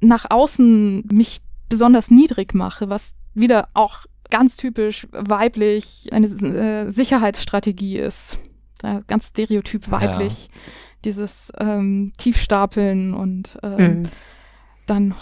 nach 0.00 0.26
außen 0.30 1.06
mich 1.12 1.40
besonders 1.68 2.10
niedrig 2.10 2.54
mache, 2.54 2.88
was 2.88 3.14
wieder 3.34 3.68
auch 3.74 4.06
ganz 4.30 4.56
typisch 4.56 5.06
weiblich 5.12 6.08
eine 6.12 6.26
äh, 6.26 6.90
Sicherheitsstrategie 6.90 7.98
ist. 7.98 8.38
Äh, 8.82 9.00
ganz 9.06 9.28
stereotyp 9.28 9.90
weiblich. 9.90 10.46
Ja. 10.46 10.60
Dieses 11.04 11.52
ähm, 11.58 12.12
Tiefstapeln 12.18 13.14
und 13.14 13.58
ähm, 13.62 13.76
mhm. 13.76 14.02
dann 14.86 15.14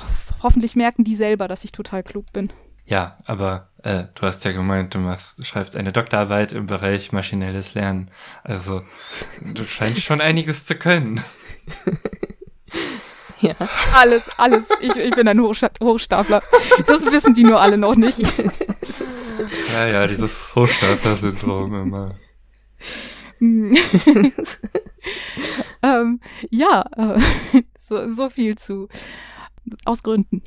hoffentlich 0.42 0.74
merken 0.76 1.04
die 1.04 1.14
selber, 1.14 1.48
dass 1.48 1.64
ich 1.64 1.72
total 1.72 2.02
klug 2.02 2.32
bin. 2.32 2.52
Ja, 2.84 3.16
aber 3.26 3.68
äh, 3.82 4.04
du 4.14 4.22
hast 4.22 4.44
ja 4.44 4.52
gemeint, 4.52 4.94
du 4.94 4.98
machst, 4.98 5.44
schreibst 5.46 5.76
eine 5.76 5.92
Doktorarbeit 5.92 6.52
im 6.52 6.66
Bereich 6.66 7.12
maschinelles 7.12 7.74
Lernen. 7.74 8.10
Also 8.42 8.82
du 9.42 9.64
scheinst 9.64 10.02
schon 10.02 10.20
einiges 10.20 10.64
zu 10.64 10.74
können. 10.74 11.20
Ja. 13.42 13.54
Alles, 13.94 14.28
alles. 14.36 14.68
Ich, 14.80 14.96
ich 14.96 15.14
bin 15.14 15.28
ein 15.28 15.40
Hochstapler. 15.40 16.42
Das 16.86 17.06
wissen 17.10 17.34
die 17.34 17.44
nur 17.44 17.60
alle 17.60 17.78
noch 17.78 17.94
nicht. 17.96 18.20
Ja, 19.74 19.86
ja, 19.86 20.06
dieses 20.08 20.32
Hochstapler-Syndrom 20.56 21.82
immer. 21.82 22.08
ähm, 25.80 26.20
ja, 26.50 26.84
äh, 26.96 27.20
so, 27.80 28.12
so 28.12 28.30
viel 28.30 28.58
zu 28.58 28.88
aus 29.84 30.02
Gründen. 30.02 30.42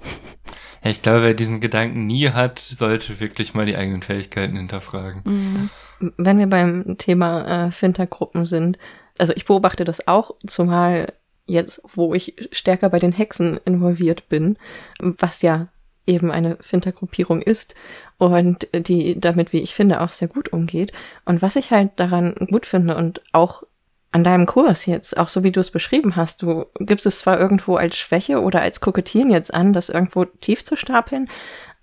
Ja, 0.84 0.90
ich 0.90 1.02
glaube, 1.02 1.24
wer 1.24 1.34
diesen 1.34 1.62
Gedanken 1.62 2.06
nie 2.06 2.32
hat, 2.32 2.60
sollte 2.60 3.22
wirklich 3.22 3.54
mal 3.54 3.66
die 3.66 3.78
eigenen 3.78 4.02
Fähigkeiten 4.02 4.58
hinterfragen. 4.58 5.22
Mhm. 5.24 5.70
Wenn 6.18 6.38
wir 6.38 6.48
beim 6.48 6.98
Thema 6.98 7.68
äh, 7.68 7.72
Fintergruppen 7.72 8.44
sind, 8.44 8.78
also 9.18 9.32
ich 9.36 9.46
beobachte 9.46 9.86
das 9.86 10.08
auch, 10.08 10.36
zumal 10.46 11.14
jetzt, 11.52 11.82
wo 11.96 12.14
ich 12.14 12.50
stärker 12.52 12.90
bei 12.90 12.98
den 12.98 13.12
Hexen 13.12 13.60
involviert 13.66 14.30
bin, 14.30 14.58
was 15.00 15.42
ja 15.42 15.68
eben 16.08 16.32
eine 16.32 16.58
Fintergruppierung 16.62 17.42
ist 17.42 17.76
und 18.18 18.68
die 18.74 19.20
damit, 19.20 19.54
wie 19.54 19.60
ich 19.60 19.76
finde, 19.76 20.02
auch 20.02 20.12
sehr 20.12 20.28
gut 20.28 20.52
umgeht. 20.52 20.92
Und 21.26 21.42
was 21.42 21.56
ich 21.56 21.72
halt 21.72 21.92
daran 21.98 22.36
gut 22.50 22.66
finde 22.66 22.96
und 22.96 23.22
auch 23.34 23.64
an 24.12 24.24
deinem 24.24 24.46
Kurs 24.46 24.86
jetzt, 24.86 25.18
auch 25.18 25.30
so 25.30 25.44
wie 25.44 25.52
du 25.52 25.62
es 25.62 25.72
beschrieben 25.72 26.16
hast, 26.16 26.42
du 26.42 26.66
gibst 26.80 27.06
es 27.06 27.20
zwar 27.20 27.40
irgendwo 27.40 27.76
als 27.76 27.98
Schwäche 27.98 28.42
oder 28.42 28.62
als 28.62 28.82
Kokettieren 28.82 29.32
jetzt 29.32 29.54
an, 29.54 29.72
das 29.72 29.90
irgendwo 29.90 30.26
tief 30.26 30.66
zu 30.66 30.76
stapeln, 30.76 31.30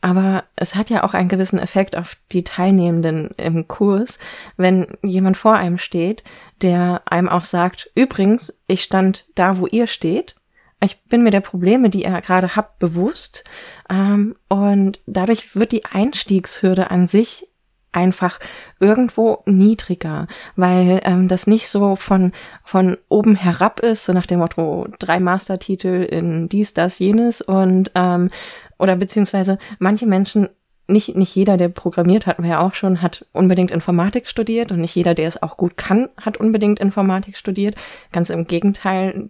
aber 0.01 0.45
es 0.55 0.75
hat 0.75 0.91
ja 0.91 1.03
auch 1.03 1.15
einen 1.15 1.29
gewissen 1.29 1.59
Effekt 1.59 1.97
auf 1.97 2.17
die 2.31 2.45
Teilnehmenden 2.45 3.31
im 3.37 3.67
Kurs, 3.67 4.19
wenn 4.57 4.87
jemand 5.03 5.37
vor 5.37 5.55
einem 5.55 5.79
steht, 5.79 6.23
der 6.63 7.03
einem 7.07 7.29
auch 7.29 7.45
sagt, 7.45 7.91
übrigens, 7.95 8.59
ich 8.67 8.83
stand 8.83 9.27
da, 9.35 9.59
wo 9.59 9.67
ihr 9.67 9.87
steht. 9.87 10.37
Ich 10.81 11.03
bin 11.05 11.25
mir 11.25 11.33
der 11.33 11.41
Probleme, 11.41 11.91
die 11.91 12.05
ihr 12.05 12.21
gerade 12.21 12.55
habt, 12.55 12.79
bewusst. 12.79 13.43
Ähm, 13.91 14.37
und 14.49 15.01
dadurch 15.07 15.57
wird 15.57 15.73
die 15.73 15.85
Einstiegshürde 15.85 16.91
an 16.91 17.09
sich 17.09 17.49
einfach 17.93 18.39
irgendwo 18.81 19.43
niedriger, 19.47 20.27
weil 20.57 21.01
ähm, 21.05 21.29
das 21.29 21.47
nicht 21.47 21.69
so 21.69 21.97
von 21.97 22.33
von 22.65 22.97
oben 23.09 23.35
herab 23.35 23.81
ist, 23.81 24.05
so 24.05 24.13
nach 24.13 24.27
dem 24.27 24.41
Motto 24.41 24.87
drei 24.99 25.21
Mastertitel 25.21 26.03
in 26.03 26.49
dies, 26.49 26.75
das, 26.75 26.99
jenes 26.99 27.41
und 27.41 27.91
ähm, 27.95 28.31
oder 28.79 28.97
beziehungsweise 28.97 29.59
manche 29.79 30.07
Menschen 30.07 30.49
nicht, 30.89 31.15
nicht 31.17 31.35
jeder, 31.35 31.57
der 31.59 31.69
programmiert, 31.69 32.27
hatten 32.27 32.43
wir 32.43 32.51
ja 32.51 32.61
auch 32.61 32.75
schon, 32.75 33.03
hat 33.03 33.27
unbedingt 33.33 33.71
Informatik 33.71 34.27
studiert 34.27 34.73
und 34.73 34.81
nicht 34.81 34.95
jeder, 34.95 35.15
der 35.15 35.29
es 35.29 35.43
auch 35.43 35.59
gut 35.59 35.77
kann, 35.77 36.09
hat 36.19 36.39
unbedingt 36.39 36.81
Informatik 36.81 37.37
studiert. 37.37 37.77
Ganz 38.11 38.31
im 38.31 38.47
Gegenteil, 38.47 39.29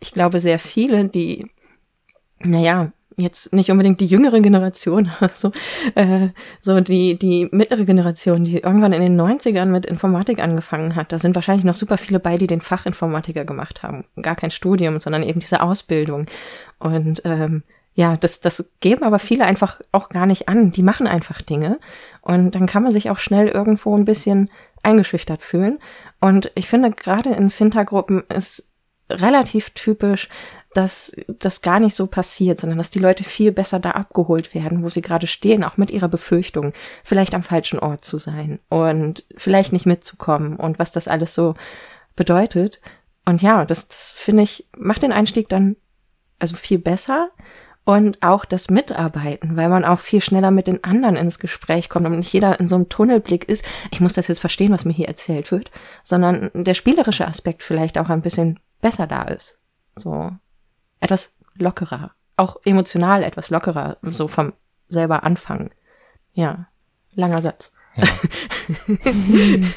ich 0.00 0.12
glaube, 0.12 0.38
sehr 0.38 0.58
viele, 0.58 1.06
die, 1.06 1.46
naja, 2.40 2.92
jetzt 3.20 3.52
nicht 3.52 3.70
unbedingt 3.70 4.00
die 4.00 4.06
jüngere 4.06 4.40
Generation, 4.40 5.10
so, 5.34 5.52
äh, 5.94 6.28
so 6.60 6.80
die, 6.80 7.18
die 7.18 7.48
mittlere 7.50 7.84
Generation, 7.84 8.44
die 8.44 8.58
irgendwann 8.58 8.92
in 8.92 9.02
den 9.02 9.20
90ern 9.20 9.66
mit 9.66 9.86
Informatik 9.86 10.40
angefangen 10.40 10.96
hat. 10.96 11.12
Da 11.12 11.18
sind 11.18 11.34
wahrscheinlich 11.34 11.64
noch 11.64 11.76
super 11.76 11.98
viele 11.98 12.20
bei, 12.20 12.36
die 12.36 12.46
den 12.46 12.60
Fachinformatiker 12.60 13.44
gemacht 13.44 13.82
haben. 13.82 14.04
Gar 14.20 14.36
kein 14.36 14.50
Studium, 14.50 15.00
sondern 15.00 15.22
eben 15.22 15.40
diese 15.40 15.62
Ausbildung. 15.62 16.26
Und 16.78 17.22
ähm, 17.24 17.62
ja, 17.94 18.16
das, 18.16 18.40
das 18.40 18.70
geben 18.78 19.02
aber 19.02 19.18
viele 19.18 19.44
einfach 19.44 19.80
auch 19.90 20.08
gar 20.08 20.26
nicht 20.26 20.48
an. 20.48 20.70
Die 20.70 20.84
machen 20.84 21.08
einfach 21.08 21.42
Dinge. 21.42 21.80
Und 22.20 22.54
dann 22.54 22.66
kann 22.66 22.84
man 22.84 22.92
sich 22.92 23.10
auch 23.10 23.18
schnell 23.18 23.48
irgendwo 23.48 23.96
ein 23.96 24.04
bisschen 24.04 24.50
eingeschüchtert 24.84 25.42
fühlen. 25.42 25.80
Und 26.20 26.52
ich 26.54 26.68
finde, 26.68 26.90
gerade 26.90 27.30
in 27.30 27.50
Fintergruppen 27.50 28.22
ist 28.28 28.68
relativ 29.10 29.70
typisch, 29.70 30.28
dass 30.74 31.16
das 31.26 31.62
gar 31.62 31.80
nicht 31.80 31.94
so 31.94 32.06
passiert, 32.06 32.60
sondern 32.60 32.78
dass 32.78 32.90
die 32.90 32.98
Leute 32.98 33.24
viel 33.24 33.52
besser 33.52 33.80
da 33.80 33.92
abgeholt 33.92 34.54
werden, 34.54 34.82
wo 34.82 34.88
sie 34.88 35.02
gerade 35.02 35.26
stehen, 35.26 35.64
auch 35.64 35.76
mit 35.76 35.90
ihrer 35.90 36.08
Befürchtung, 36.08 36.72
vielleicht 37.02 37.34
am 37.34 37.42
falschen 37.42 37.78
Ort 37.78 38.04
zu 38.04 38.18
sein 38.18 38.60
und 38.68 39.24
vielleicht 39.36 39.72
nicht 39.72 39.86
mitzukommen 39.86 40.56
und 40.56 40.78
was 40.78 40.92
das 40.92 41.08
alles 41.08 41.34
so 41.34 41.54
bedeutet. 42.16 42.80
Und 43.24 43.42
ja, 43.42 43.64
das, 43.64 43.88
das 43.88 44.08
finde 44.08 44.42
ich, 44.42 44.68
macht 44.76 45.02
den 45.02 45.12
Einstieg 45.12 45.48
dann 45.48 45.76
also 46.38 46.56
viel 46.56 46.78
besser 46.78 47.30
und 47.84 48.22
auch 48.22 48.44
das 48.44 48.68
Mitarbeiten, 48.68 49.56
weil 49.56 49.70
man 49.70 49.84
auch 49.86 50.00
viel 50.00 50.20
schneller 50.20 50.50
mit 50.50 50.66
den 50.66 50.84
anderen 50.84 51.16
ins 51.16 51.38
Gespräch 51.38 51.88
kommt 51.88 52.04
und 52.06 52.18
nicht 52.18 52.32
jeder 52.32 52.60
in 52.60 52.68
so 52.68 52.76
einem 52.76 52.90
Tunnelblick 52.90 53.48
ist, 53.48 53.64
ich 53.90 54.02
muss 54.02 54.12
das 54.12 54.28
jetzt 54.28 54.40
verstehen, 54.40 54.72
was 54.72 54.84
mir 54.84 54.92
hier 54.92 55.08
erzählt 55.08 55.50
wird, 55.50 55.70
sondern 56.04 56.50
der 56.52 56.74
spielerische 56.74 57.26
Aspekt 57.26 57.62
vielleicht 57.62 57.96
auch 57.96 58.10
ein 58.10 58.20
bisschen 58.20 58.60
besser 58.80 59.06
da 59.06 59.22
ist. 59.22 59.58
So 59.94 60.32
etwas 61.00 61.34
lockerer, 61.54 62.12
auch 62.36 62.56
emotional 62.64 63.22
etwas 63.22 63.50
lockerer, 63.50 63.98
so 64.02 64.28
vom 64.28 64.52
selber 64.88 65.22
anfangen. 65.24 65.70
Ja, 66.32 66.68
langer 67.14 67.42
Satz. 67.42 67.74
Ja. 67.96 68.04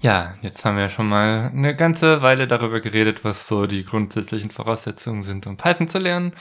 Ja, 0.00 0.36
jetzt 0.42 0.64
haben 0.64 0.76
wir 0.76 0.84
ja 0.84 0.88
schon 0.90 1.08
mal 1.08 1.50
eine 1.52 1.74
ganze 1.74 2.22
Weile 2.22 2.46
darüber 2.46 2.80
geredet, 2.80 3.24
was 3.24 3.48
so 3.48 3.66
die 3.66 3.84
grundsätzlichen 3.84 4.50
Voraussetzungen 4.50 5.24
sind, 5.24 5.46
um 5.48 5.56
Python 5.56 5.88
zu 5.88 5.98
lernen. 5.98 6.34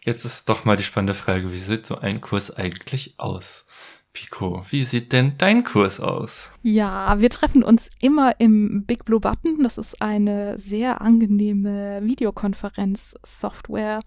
Jetzt 0.00 0.24
ist 0.24 0.48
doch 0.48 0.64
mal 0.64 0.76
die 0.76 0.82
spannende 0.82 1.14
Frage, 1.14 1.52
wie 1.52 1.56
sieht 1.56 1.86
so 1.86 1.98
ein 1.98 2.20
Kurs 2.20 2.50
eigentlich 2.50 3.14
aus? 3.18 3.66
Pico, 4.14 4.64
wie 4.70 4.84
sieht 4.84 5.12
denn 5.12 5.34
dein 5.38 5.64
Kurs 5.64 5.98
aus? 5.98 6.52
Ja, 6.62 7.20
wir 7.20 7.28
treffen 7.30 7.64
uns 7.64 7.90
immer 8.00 8.38
im 8.40 8.84
Big 8.86 9.04
Blue 9.04 9.18
Button. 9.18 9.62
Das 9.62 9.76
ist 9.76 10.00
eine 10.00 10.56
sehr 10.58 11.02
angenehme 11.02 12.00
Videokonferenz-Software. 12.02 13.98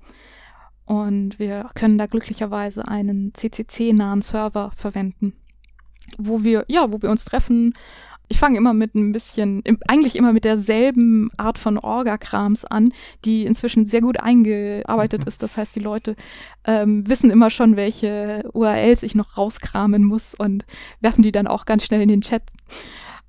Und 0.86 1.38
wir 1.40 1.70
können 1.76 1.98
da 1.98 2.06
glücklicherweise 2.06 2.88
einen 2.88 3.34
CCC-nahen 3.34 4.22
Server 4.22 4.72
verwenden, 4.74 5.34
wo 6.18 6.42
wir, 6.42 6.64
ja, 6.70 6.90
wo 6.90 7.02
wir 7.02 7.12
uns 7.12 7.26
treffen, 7.26 7.74
ich 8.30 8.38
fange 8.40 8.58
immer 8.58 8.74
mit 8.74 8.96
ein 8.96 9.12
bisschen, 9.12 9.64
eigentlich 9.88 10.16
immer 10.16 10.34
mit 10.34 10.44
derselben 10.44 11.30
Art 11.38 11.58
von 11.58 11.78
Orga-Krams 11.78 12.66
an, 12.66 12.94
die 13.24 13.46
inzwischen 13.46 13.86
sehr 13.86 14.02
gut 14.02 14.20
eingearbeitet 14.20 15.22
mhm. 15.22 15.28
ist. 15.28 15.44
Das 15.44 15.56
heißt, 15.58 15.76
die 15.76 15.82
Leute 15.82 16.16
ähm, 16.66 17.08
wissen 17.08 17.32
immer 17.32 17.50
schon, 17.50 17.76
welche 17.78 18.50
URLs 18.54 19.04
ich 19.04 19.16
noch 19.16 19.38
rauskramen 19.38 20.04
muss 20.04 20.34
und 20.36 20.66
werfen 21.00 21.24
die 21.24 21.32
dann 21.32 21.48
auch 21.48 21.66
ganz 21.66 21.86
schnell 21.86 22.02
in 22.02 22.10
den 22.10 22.22
Chat. 22.22 22.44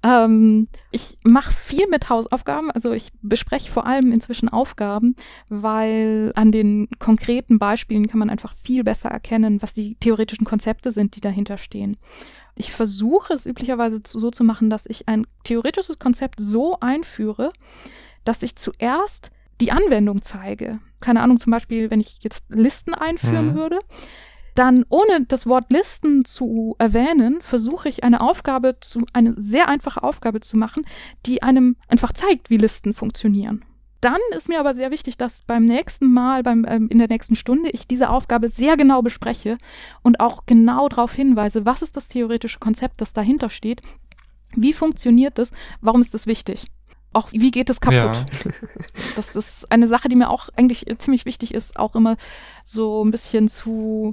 Ähm, 0.02 0.68
ich 0.92 1.18
mache 1.24 1.52
viel 1.52 1.88
mit 1.88 2.08
Hausaufgaben, 2.08 2.70
also 2.70 2.92
ich 2.92 3.10
bespreche 3.20 3.70
vor 3.70 3.84
allem 3.84 4.12
inzwischen 4.12 4.48
Aufgaben, 4.48 5.16
weil 5.48 6.32
an 6.36 6.52
den 6.52 6.88
konkreten 7.00 7.58
Beispielen 7.58 8.06
kann 8.06 8.20
man 8.20 8.30
einfach 8.30 8.54
viel 8.54 8.84
besser 8.84 9.08
erkennen, 9.08 9.60
was 9.60 9.74
die 9.74 9.96
theoretischen 9.96 10.46
Konzepte 10.46 10.92
sind, 10.92 11.16
die 11.16 11.20
dahinter 11.20 11.56
stehen. 11.56 11.96
Ich 12.58 12.72
versuche 12.72 13.32
es 13.32 13.46
üblicherweise 13.46 14.00
so 14.04 14.30
zu 14.30 14.44
machen, 14.44 14.68
dass 14.68 14.84
ich 14.86 15.08
ein 15.08 15.26
theoretisches 15.44 15.98
Konzept 15.98 16.40
so 16.40 16.74
einführe, 16.80 17.52
dass 18.24 18.42
ich 18.42 18.56
zuerst 18.56 19.30
die 19.60 19.72
Anwendung 19.72 20.22
zeige. 20.22 20.80
Keine 21.00 21.22
Ahnung, 21.22 21.38
zum 21.38 21.52
Beispiel, 21.52 21.90
wenn 21.90 22.00
ich 22.00 22.18
jetzt 22.22 22.44
Listen 22.48 22.94
einführen 22.94 23.52
mhm. 23.52 23.54
würde, 23.54 23.78
dann 24.54 24.84
ohne 24.88 25.24
das 25.26 25.46
Wort 25.46 25.70
Listen 25.70 26.24
zu 26.24 26.74
erwähnen, 26.78 27.40
versuche 27.42 27.88
ich 27.88 28.02
eine 28.02 28.20
Aufgabe 28.20 28.78
zu, 28.80 29.04
eine 29.12 29.34
sehr 29.36 29.68
einfache 29.68 30.02
Aufgabe 30.02 30.40
zu 30.40 30.56
machen, 30.56 30.84
die 31.26 31.42
einem 31.42 31.76
einfach 31.86 32.12
zeigt, 32.12 32.50
wie 32.50 32.56
Listen 32.56 32.92
funktionieren. 32.92 33.64
Dann 34.00 34.20
ist 34.36 34.48
mir 34.48 34.60
aber 34.60 34.74
sehr 34.74 34.90
wichtig, 34.90 35.16
dass 35.16 35.42
beim 35.42 35.64
nächsten 35.64 36.12
Mal, 36.12 36.42
beim, 36.42 36.64
ähm, 36.68 36.88
in 36.88 36.98
der 36.98 37.08
nächsten 37.08 37.34
Stunde, 37.34 37.70
ich 37.70 37.88
diese 37.88 38.10
Aufgabe 38.10 38.48
sehr 38.48 38.76
genau 38.76 39.02
bespreche 39.02 39.58
und 40.02 40.20
auch 40.20 40.46
genau 40.46 40.88
darauf 40.88 41.14
hinweise, 41.14 41.64
was 41.64 41.82
ist 41.82 41.96
das 41.96 42.08
theoretische 42.08 42.58
Konzept, 42.58 43.00
das 43.00 43.12
dahinter 43.12 43.50
steht, 43.50 43.82
wie 44.54 44.72
funktioniert 44.72 45.38
das, 45.38 45.50
warum 45.80 46.00
ist 46.00 46.14
das 46.14 46.26
wichtig 46.26 46.66
auch 47.12 47.28
wie 47.32 47.50
geht 47.50 47.70
es 47.70 47.80
kaputt? 47.80 47.94
Ja. 47.94 48.26
Das 49.16 49.34
ist 49.34 49.70
eine 49.72 49.88
Sache, 49.88 50.08
die 50.08 50.14
mir 50.14 50.30
auch 50.30 50.48
eigentlich 50.54 50.86
ziemlich 50.98 51.24
wichtig 51.24 51.52
ist, 51.52 51.76
auch 51.78 51.96
immer 51.96 52.16
so 52.64 53.04
ein 53.04 53.10
bisschen 53.10 53.48
zu 53.48 54.12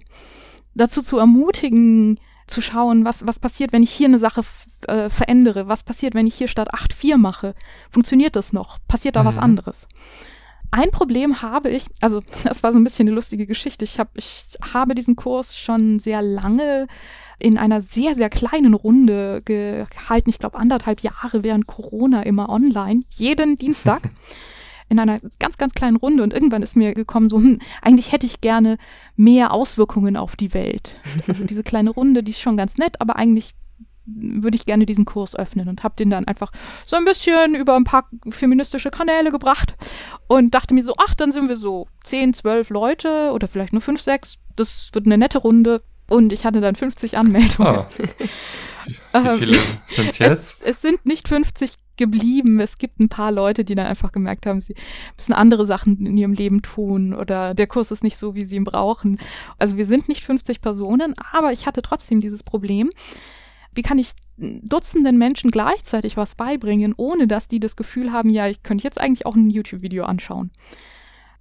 dazu 0.73 1.01
zu 1.01 1.17
ermutigen, 1.19 2.19
zu 2.47 2.61
schauen, 2.61 3.05
was, 3.05 3.25
was 3.25 3.39
passiert, 3.39 3.73
wenn 3.73 3.83
ich 3.83 3.91
hier 3.91 4.07
eine 4.07 4.19
Sache 4.19 4.41
äh, 4.87 5.09
verändere? 5.09 5.67
Was 5.67 5.83
passiert, 5.83 6.13
wenn 6.13 6.27
ich 6.27 6.35
hier 6.35 6.47
statt 6.47 6.73
8,4 6.73 7.17
mache? 7.17 7.55
Funktioniert 7.89 8.35
das 8.35 8.53
noch? 8.53 8.77
Passiert 8.87 9.15
da 9.15 9.23
mhm. 9.23 9.27
was 9.27 9.37
anderes? 9.37 9.87
Ein 10.71 10.91
Problem 10.91 11.41
habe 11.41 11.69
ich, 11.69 11.87
also 12.01 12.21
das 12.43 12.63
war 12.63 12.73
so 12.73 12.79
ein 12.79 12.83
bisschen 12.83 13.07
eine 13.07 13.15
lustige 13.15 13.47
Geschichte. 13.47 13.85
Ich, 13.85 13.99
hab, 13.99 14.09
ich 14.15 14.57
habe 14.73 14.95
diesen 14.95 15.15
Kurs 15.15 15.57
schon 15.57 15.99
sehr 15.99 16.21
lange 16.21 16.87
in 17.39 17.57
einer 17.57 17.81
sehr, 17.81 18.15
sehr 18.15 18.29
kleinen 18.29 18.73
Runde 18.73 19.41
gehalten. 19.43 20.29
Ich 20.29 20.39
glaube, 20.39 20.57
anderthalb 20.57 21.01
Jahre 21.01 21.43
während 21.43 21.67
Corona 21.67 22.23
immer 22.23 22.49
online, 22.49 23.01
jeden 23.09 23.57
Dienstag. 23.57 24.03
in 24.89 24.99
einer 24.99 25.19
ganz, 25.39 25.57
ganz 25.57 25.73
kleinen 25.73 25.97
Runde 25.97 26.23
und 26.23 26.33
irgendwann 26.33 26.61
ist 26.61 26.75
mir 26.75 26.93
gekommen, 26.93 27.29
so, 27.29 27.37
hm, 27.37 27.59
eigentlich 27.81 28.11
hätte 28.11 28.25
ich 28.25 28.41
gerne 28.41 28.77
mehr 29.15 29.51
Auswirkungen 29.51 30.17
auf 30.17 30.35
die 30.35 30.53
Welt. 30.53 30.99
Also 31.27 31.43
diese 31.43 31.63
kleine 31.63 31.89
Runde, 31.89 32.23
die 32.23 32.31
ist 32.31 32.39
schon 32.39 32.57
ganz 32.57 32.77
nett, 32.77 33.01
aber 33.01 33.15
eigentlich 33.15 33.55
würde 34.05 34.55
ich 34.55 34.67
gerne 34.67 34.85
diesen 34.85 35.05
Kurs 35.05 35.35
öffnen 35.35 35.67
und 35.67 35.83
habe 35.83 35.95
den 35.95 36.11
dann 36.11 36.27
einfach 36.27 36.51
so 36.85 36.95
ein 36.95 37.05
bisschen 37.05 37.55
über 37.55 37.75
ein 37.75 37.83
paar 37.83 38.07
feministische 38.29 38.91
Kanäle 38.91 39.31
gebracht 39.31 39.75
und 40.27 40.53
dachte 40.53 40.75
mir 40.75 40.83
so, 40.83 40.93
ach, 40.97 41.15
dann 41.15 41.31
sind 41.31 41.49
wir 41.49 41.57
so 41.57 41.87
10, 42.03 42.35
12 42.35 42.69
Leute 42.69 43.31
oder 43.33 43.47
vielleicht 43.47 43.73
nur 43.73 43.81
5, 43.81 43.99
6. 43.99 44.35
Das 44.55 44.91
wird 44.93 45.07
eine 45.07 45.17
nette 45.17 45.39
Runde, 45.39 45.81
und 46.09 46.33
ich 46.33 46.45
hatte 46.45 46.61
dann 46.61 46.75
50 46.75 47.17
Anmeldungen. 47.17 47.77
Oh. 47.77 47.85
Wie 49.13 49.39
viele 49.39 49.57
sind 49.87 50.09
es 50.09 50.19
jetzt? 50.19 50.61
Es 50.61 50.81
sind 50.81 51.05
nicht 51.05 51.27
50 51.27 51.73
geblieben. 51.97 52.59
Es 52.59 52.77
gibt 52.77 52.99
ein 52.99 53.09
paar 53.09 53.31
Leute, 53.31 53.63
die 53.63 53.75
dann 53.75 53.87
einfach 53.87 54.11
gemerkt 54.11 54.45
haben, 54.45 54.61
sie 54.61 54.75
müssen 55.17 55.33
andere 55.33 55.65
Sachen 55.65 56.05
in 56.05 56.17
ihrem 56.17 56.33
Leben 56.33 56.61
tun 56.61 57.13
oder 57.13 57.53
der 57.53 57.67
Kurs 57.67 57.91
ist 57.91 58.03
nicht 58.03 58.17
so, 58.17 58.35
wie 58.35 58.45
sie 58.45 58.57
ihn 58.57 58.63
brauchen. 58.63 59.19
Also 59.57 59.77
wir 59.77 59.85
sind 59.85 60.07
nicht 60.07 60.23
50 60.23 60.61
Personen, 60.61 61.13
aber 61.31 61.51
ich 61.51 61.65
hatte 61.65 61.81
trotzdem 61.81 62.21
dieses 62.21 62.43
Problem. 62.43 62.89
Wie 63.73 63.81
kann 63.81 63.97
ich 63.97 64.13
Dutzenden 64.37 65.17
Menschen 65.17 65.49
gleichzeitig 65.49 66.17
was 66.17 66.35
beibringen, 66.35 66.93
ohne 66.97 67.25
dass 67.25 67.47
die 67.47 67.61
das 67.61 67.77
Gefühl 67.77 68.11
haben, 68.11 68.29
ja, 68.29 68.49
ich 68.49 68.63
könnte 68.63 68.83
jetzt 68.83 68.99
eigentlich 68.99 69.25
auch 69.25 69.35
ein 69.35 69.49
YouTube-Video 69.49 70.03
anschauen 70.03 70.51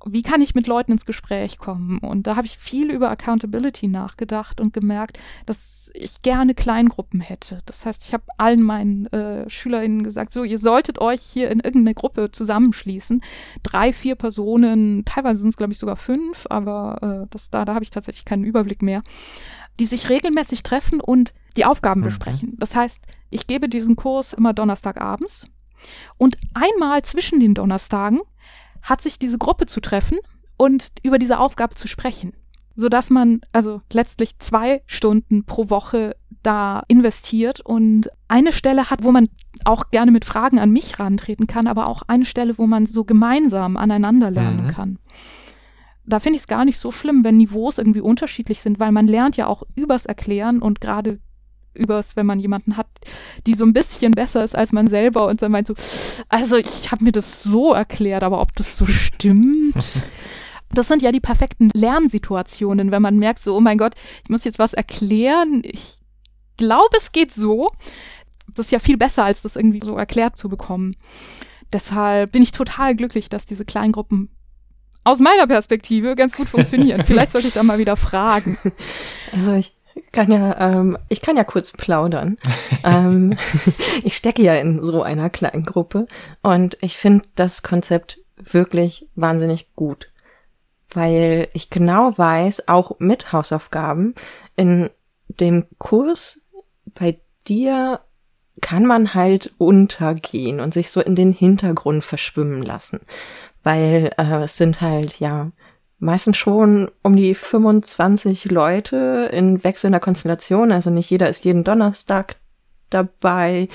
wie 0.06 0.22
kann 0.22 0.40
ich 0.40 0.54
mit 0.54 0.66
Leuten 0.66 0.92
ins 0.92 1.06
Gespräch 1.06 1.58
kommen? 1.58 1.98
Und 1.98 2.26
da 2.26 2.36
habe 2.36 2.46
ich 2.46 2.58
viel 2.58 2.90
über 2.90 3.10
Accountability 3.10 3.88
nachgedacht 3.88 4.60
und 4.60 4.72
gemerkt, 4.72 5.18
dass 5.46 5.90
ich 5.94 6.22
gerne 6.22 6.54
Kleingruppen 6.54 7.20
hätte. 7.20 7.60
Das 7.66 7.86
heißt, 7.86 8.04
ich 8.04 8.12
habe 8.12 8.24
allen 8.36 8.62
meinen 8.62 9.06
äh, 9.06 9.48
SchülerInnen 9.48 10.02
gesagt, 10.02 10.32
so, 10.32 10.44
ihr 10.44 10.58
solltet 10.58 11.00
euch 11.00 11.20
hier 11.22 11.50
in 11.50 11.60
irgendeine 11.60 11.94
Gruppe 11.94 12.30
zusammenschließen. 12.30 13.22
Drei, 13.62 13.92
vier 13.92 14.14
Personen, 14.14 15.04
teilweise 15.04 15.40
sind 15.40 15.50
es, 15.50 15.56
glaube 15.56 15.72
ich, 15.72 15.78
sogar 15.78 15.96
fünf, 15.96 16.46
aber 16.50 17.24
äh, 17.24 17.26
das, 17.30 17.50
da, 17.50 17.64
da 17.64 17.74
habe 17.74 17.84
ich 17.84 17.90
tatsächlich 17.90 18.24
keinen 18.24 18.44
Überblick 18.44 18.82
mehr, 18.82 19.02
die 19.80 19.86
sich 19.86 20.10
regelmäßig 20.10 20.62
treffen 20.62 21.00
und 21.00 21.32
die 21.56 21.64
Aufgaben 21.64 22.00
mhm. 22.00 22.04
besprechen. 22.04 22.56
Das 22.58 22.76
heißt, 22.76 23.00
ich 23.30 23.46
gebe 23.46 23.68
diesen 23.68 23.96
Kurs 23.96 24.32
immer 24.32 24.52
Donnerstagabends 24.52 25.46
und 26.16 26.36
einmal 26.54 27.02
zwischen 27.02 27.40
den 27.40 27.54
Donnerstagen 27.54 28.20
hat 28.84 29.00
sich 29.00 29.18
diese 29.18 29.38
Gruppe 29.38 29.66
zu 29.66 29.80
treffen 29.80 30.18
und 30.56 30.92
über 31.02 31.18
diese 31.18 31.40
Aufgabe 31.40 31.74
zu 31.74 31.88
sprechen. 31.88 32.34
Sodass 32.76 33.10
man 33.10 33.40
also 33.52 33.80
letztlich 33.92 34.38
zwei 34.38 34.82
Stunden 34.86 35.44
pro 35.44 35.70
Woche 35.70 36.16
da 36.42 36.82
investiert 36.88 37.60
und 37.60 38.10
eine 38.28 38.52
Stelle 38.52 38.90
hat, 38.90 39.02
wo 39.02 39.10
man 39.10 39.28
auch 39.64 39.90
gerne 39.90 40.10
mit 40.10 40.24
Fragen 40.24 40.58
an 40.58 40.70
mich 40.70 40.98
rantreten 40.98 41.46
kann, 41.46 41.66
aber 41.66 41.86
auch 41.88 42.02
eine 42.06 42.24
Stelle, 42.24 42.58
wo 42.58 42.66
man 42.66 42.86
so 42.86 43.04
gemeinsam 43.04 43.76
aneinander 43.76 44.30
lernen 44.30 44.66
mhm. 44.66 44.68
kann. 44.68 44.98
Da 46.04 46.20
finde 46.20 46.36
ich 46.36 46.42
es 46.42 46.48
gar 46.48 46.66
nicht 46.66 46.78
so 46.78 46.90
schlimm, 46.90 47.24
wenn 47.24 47.38
Niveaus 47.38 47.78
irgendwie 47.78 48.02
unterschiedlich 48.02 48.60
sind, 48.60 48.78
weil 48.78 48.92
man 48.92 49.06
lernt 49.06 49.36
ja 49.38 49.46
auch 49.46 49.62
übers 49.74 50.04
Erklären 50.04 50.60
und 50.60 50.80
gerade 50.80 51.20
übers, 51.74 52.16
wenn 52.16 52.26
man 52.26 52.40
jemanden 52.40 52.76
hat, 52.76 52.86
die 53.46 53.54
so 53.54 53.64
ein 53.64 53.72
bisschen 53.72 54.12
besser 54.12 54.44
ist 54.44 54.56
als 54.56 54.72
man 54.72 54.88
selber 54.88 55.26
und 55.26 55.42
dann 55.42 55.52
meint 55.52 55.66
so, 55.66 55.74
also 56.28 56.56
ich 56.56 56.90
habe 56.90 57.04
mir 57.04 57.12
das 57.12 57.42
so 57.42 57.72
erklärt, 57.72 58.22
aber 58.22 58.40
ob 58.40 58.54
das 58.56 58.76
so 58.76 58.86
stimmt? 58.86 60.02
Das 60.70 60.88
sind 60.88 61.02
ja 61.02 61.12
die 61.12 61.20
perfekten 61.20 61.70
Lernsituationen, 61.72 62.90
wenn 62.90 63.00
man 63.00 63.16
merkt, 63.16 63.44
so, 63.44 63.56
oh 63.56 63.60
mein 63.60 63.78
Gott, 63.78 63.94
ich 64.24 64.28
muss 64.28 64.42
jetzt 64.42 64.58
was 64.58 64.74
erklären. 64.74 65.62
Ich 65.64 65.98
glaube, 66.56 66.96
es 66.96 67.12
geht 67.12 67.32
so. 67.32 67.70
Das 68.48 68.66
ist 68.66 68.72
ja 68.72 68.80
viel 68.80 68.96
besser, 68.96 69.22
als 69.22 69.42
das 69.42 69.54
irgendwie 69.54 69.80
so 69.84 69.96
erklärt 69.96 70.36
zu 70.36 70.48
bekommen. 70.48 70.96
Deshalb 71.72 72.32
bin 72.32 72.42
ich 72.42 72.50
total 72.50 72.96
glücklich, 72.96 73.28
dass 73.28 73.46
diese 73.46 73.64
Kleingruppen 73.64 74.30
aus 75.04 75.20
meiner 75.20 75.46
Perspektive 75.46 76.16
ganz 76.16 76.36
gut 76.36 76.48
funktionieren. 76.48 77.02
Vielleicht 77.06 77.32
sollte 77.32 77.48
ich 77.48 77.54
da 77.54 77.62
mal 77.62 77.78
wieder 77.78 77.96
fragen. 77.96 78.58
Also 79.32 79.52
ich 79.52 79.74
kann 80.12 80.30
ja, 80.30 80.58
ähm, 80.58 80.98
ich 81.08 81.20
kann 81.20 81.36
ja 81.36 81.44
kurz 81.44 81.72
plaudern. 81.72 82.36
ähm, 82.84 83.36
ich 84.02 84.16
stecke 84.16 84.42
ja 84.42 84.54
in 84.54 84.80
so 84.80 85.02
einer 85.02 85.30
kleinen 85.30 85.64
Gruppe 85.64 86.06
und 86.42 86.76
ich 86.80 86.96
finde 86.96 87.24
das 87.34 87.62
Konzept 87.62 88.20
wirklich 88.36 89.08
wahnsinnig 89.14 89.74
gut, 89.74 90.10
weil 90.92 91.48
ich 91.52 91.70
genau 91.70 92.16
weiß, 92.16 92.68
auch 92.68 92.98
mit 92.98 93.32
Hausaufgaben, 93.32 94.14
in 94.56 94.90
dem 95.28 95.66
Kurs 95.78 96.40
bei 96.94 97.20
dir 97.46 98.00
kann 98.60 98.86
man 98.86 99.14
halt 99.14 99.52
untergehen 99.58 100.60
und 100.60 100.74
sich 100.74 100.90
so 100.90 101.00
in 101.00 101.14
den 101.16 101.32
Hintergrund 101.32 102.04
verschwimmen 102.04 102.62
lassen, 102.62 103.00
weil 103.62 104.12
äh, 104.16 104.42
es 104.42 104.56
sind 104.56 104.80
halt 104.80 105.18
ja 105.18 105.50
meistens 105.98 106.36
schon 106.36 106.90
um 107.02 107.16
die 107.16 107.34
25 107.34 108.46
Leute 108.46 109.30
in 109.32 109.62
wechselnder 109.64 110.00
Konstellation. 110.00 110.72
Also 110.72 110.90
nicht 110.90 111.10
jeder 111.10 111.28
ist 111.28 111.44
jeden 111.44 111.64
Donnerstag 111.64 112.36
dabei, 112.90 113.68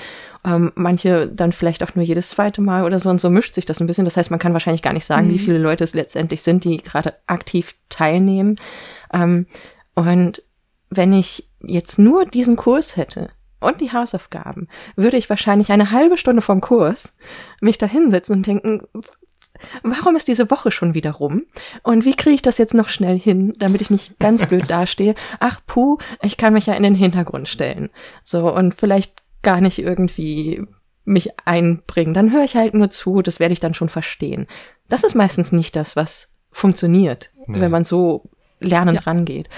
ähm, 0.44 0.72
manche 0.74 1.28
dann 1.28 1.52
vielleicht 1.52 1.82
auch 1.82 1.94
nur 1.94 2.04
jedes 2.04 2.30
zweite 2.30 2.60
Mal 2.60 2.84
oder 2.84 2.98
so 2.98 3.10
und 3.10 3.20
so 3.20 3.30
mischt 3.30 3.54
sich 3.54 3.66
das 3.66 3.80
ein 3.80 3.86
bisschen. 3.86 4.04
Das 4.04 4.16
heißt, 4.16 4.30
man 4.30 4.40
kann 4.40 4.52
wahrscheinlich 4.52 4.82
gar 4.82 4.92
nicht 4.92 5.04
sagen, 5.04 5.26
mhm. 5.26 5.32
wie 5.32 5.38
viele 5.38 5.58
Leute 5.58 5.84
es 5.84 5.94
letztendlich 5.94 6.42
sind, 6.42 6.64
die 6.64 6.78
gerade 6.78 7.14
aktiv 7.26 7.74
teilnehmen. 7.88 8.56
Ähm, 9.12 9.46
und 9.94 10.42
wenn 10.88 11.12
ich 11.12 11.48
jetzt 11.60 11.98
nur 11.98 12.24
diesen 12.24 12.56
Kurs 12.56 12.96
hätte 12.96 13.30
und 13.60 13.80
die 13.80 13.92
Hausaufgaben, 13.92 14.68
würde 14.96 15.18
ich 15.18 15.28
wahrscheinlich 15.28 15.70
eine 15.70 15.90
halbe 15.90 16.16
Stunde 16.16 16.42
vom 16.42 16.60
Kurs 16.60 17.14
mich 17.60 17.78
da 17.78 17.86
hinsetzen 17.86 18.36
und 18.36 18.46
denken, 18.46 18.82
warum 19.82 20.16
ist 20.16 20.28
diese 20.28 20.50
Woche 20.50 20.70
schon 20.70 20.94
wieder 20.94 21.12
rum? 21.12 21.44
Und 21.82 22.04
wie 22.04 22.14
kriege 22.14 22.34
ich 22.34 22.42
das 22.42 22.58
jetzt 22.58 22.74
noch 22.74 22.88
schnell 22.88 23.18
hin, 23.18 23.54
damit 23.58 23.80
ich 23.80 23.90
nicht 23.90 24.18
ganz 24.18 24.44
blöd 24.46 24.68
dastehe? 24.68 25.14
Ach, 25.38 25.60
puh, 25.66 25.98
ich 26.22 26.36
kann 26.36 26.52
mich 26.52 26.66
ja 26.66 26.74
in 26.74 26.82
den 26.82 26.94
Hintergrund 26.94 27.48
stellen. 27.48 27.90
So, 28.24 28.52
und 28.52 28.74
vielleicht 28.74 29.22
gar 29.42 29.60
nicht 29.60 29.78
irgendwie 29.78 30.64
mich 31.04 31.30
einbringen. 31.44 32.14
Dann 32.14 32.32
höre 32.32 32.44
ich 32.44 32.56
halt 32.56 32.74
nur 32.74 32.90
zu, 32.90 33.22
das 33.22 33.40
werde 33.40 33.52
ich 33.52 33.60
dann 33.60 33.74
schon 33.74 33.88
verstehen. 33.88 34.46
Das 34.88 35.04
ist 35.04 35.14
meistens 35.14 35.52
nicht 35.52 35.76
das, 35.76 35.96
was 35.96 36.32
funktioniert, 36.50 37.30
nee. 37.46 37.60
wenn 37.60 37.70
man 37.70 37.84
so 37.84 38.30
lernend 38.60 39.00
ja. 39.00 39.02
rangeht. 39.02 39.48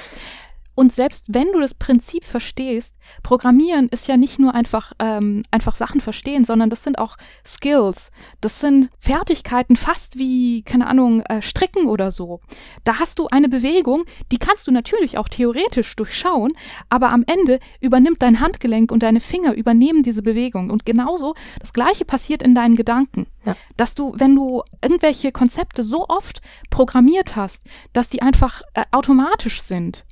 Und 0.75 0.93
selbst 0.93 1.27
wenn 1.29 1.53
du 1.53 1.61
das 1.61 1.75
Prinzip 1.75 2.25
verstehst, 2.25 2.97
Programmieren 3.23 3.89
ist 3.89 4.09
ja 4.09 4.17
nicht 4.17 4.39
nur 4.39 4.55
einfach, 4.55 4.93
ähm, 4.99 5.43
einfach 5.51 5.75
Sachen 5.75 6.01
verstehen, 6.01 6.45
sondern 6.45 6.71
das 6.71 6.83
sind 6.83 6.99
auch 6.99 7.17
Skills. 7.45 8.11
Das 8.41 8.61
sind 8.61 8.89
Fertigkeiten 8.99 9.77
fast 9.77 10.19
wie, 10.19 10.63
keine 10.63 10.87
Ahnung, 10.87 11.21
äh, 11.23 11.43
Stricken 11.43 11.87
oder 11.87 12.11
so. 12.11 12.41
Da 12.85 12.99
hast 12.99 13.19
du 13.19 13.29
eine 13.29 13.49
Bewegung, 13.49 14.05
die 14.31 14.39
kannst 14.39 14.67
du 14.67 14.73
natürlich 14.73 15.19
auch 15.19 15.29
theoretisch 15.29 15.95
durchschauen, 15.97 16.53
aber 16.89 17.11
am 17.11 17.25
Ende 17.27 17.61
übernimmt 17.81 18.23
dein 18.23 18.41
Handgelenk 18.41 18.91
und 18.91 19.03
deine 19.03 19.21
Finger 19.21 19.55
übernehmen 19.55 20.03
diese 20.03 20.23
Bewegung. 20.23 20.71
Und 20.71 20.87
genauso 20.87 21.35
das 21.61 21.73
Gleiche 21.73 22.05
passiert 22.05 22.43
in 22.43 22.55
deinen 22.55 22.77
Gedanken. 22.77 23.27
Ja. 23.45 23.57
Dass 23.77 23.95
du, 23.95 24.15
wenn 24.17 24.35
du 24.35 24.63
irgendwelche 24.83 25.33
Konzepte 25.33 25.85
so 25.85 26.09
oft 26.09 26.41
programmiert 26.71 27.37
hast, 27.37 27.67
dass 27.93 28.09
die 28.09 28.23
einfach 28.23 28.63
äh, 28.75 28.85
automatisch 28.93 29.63
sind, 29.63 30.05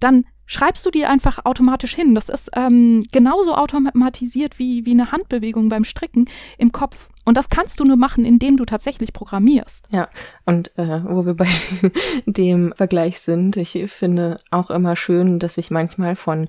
dann 0.00 0.24
schreibst 0.46 0.84
du 0.84 0.90
die 0.90 1.04
einfach 1.04 1.44
automatisch 1.44 1.94
hin. 1.94 2.16
Das 2.16 2.28
ist 2.28 2.50
ähm, 2.56 3.06
genauso 3.12 3.54
automatisiert 3.54 4.58
wie, 4.58 4.84
wie 4.84 4.90
eine 4.90 5.12
Handbewegung 5.12 5.68
beim 5.68 5.84
Stricken 5.84 6.28
im 6.58 6.72
Kopf. 6.72 7.08
Und 7.24 7.36
das 7.36 7.50
kannst 7.50 7.78
du 7.78 7.84
nur 7.84 7.96
machen, 7.96 8.24
indem 8.24 8.56
du 8.56 8.64
tatsächlich 8.64 9.12
programmierst. 9.12 9.86
Ja, 9.92 10.08
und 10.46 10.76
äh, 10.76 11.04
wo 11.04 11.24
wir 11.24 11.34
bei 11.34 11.46
dem 12.26 12.72
Vergleich 12.76 13.20
sind, 13.20 13.56
ich 13.56 13.78
finde 13.86 14.40
auch 14.50 14.70
immer 14.70 14.96
schön, 14.96 15.38
dass 15.38 15.56
ich 15.56 15.70
manchmal 15.70 16.16
von 16.16 16.48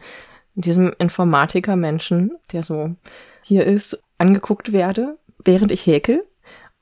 diesem 0.56 0.94
Informatiker-Menschen, 0.98 2.32
der 2.54 2.64
so 2.64 2.96
hier 3.44 3.66
ist, 3.66 4.02
angeguckt 4.18 4.72
werde, 4.72 5.20
während 5.44 5.72
ich 5.72 5.86
häkel 5.86 6.24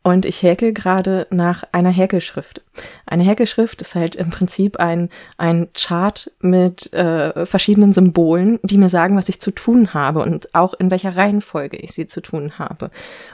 und 0.09 0.25
ich 0.25 0.41
häkel 0.41 0.73
gerade 0.73 1.27
nach 1.29 1.63
einer 1.71 1.91
Häkelschrift. 1.91 2.61
Eine 3.05 3.23
Häkelschrift 3.23 3.81
ist 3.81 3.95
halt 3.95 4.15
im 4.15 4.31
Prinzip 4.31 4.77
ein, 4.77 5.09
ein 5.37 5.69
Chart 5.73 6.31
mit 6.41 6.91
äh, 6.93 7.45
verschiedenen 7.45 7.93
Symbolen, 7.93 8.59
die 8.63 8.77
mir 8.77 8.89
sagen, 8.89 9.15
was 9.15 9.29
ich 9.29 9.39
zu 9.39 9.51
tun 9.51 9.93
habe 9.93 10.21
und 10.21 10.55
auch 10.55 10.73
in 10.73 10.89
welcher 10.89 11.15
Reihenfolge 11.15 11.77
ich 11.77 11.91
sie 11.91 12.07
zu 12.07 12.21
tun 12.21 12.57
habe. 12.57 12.89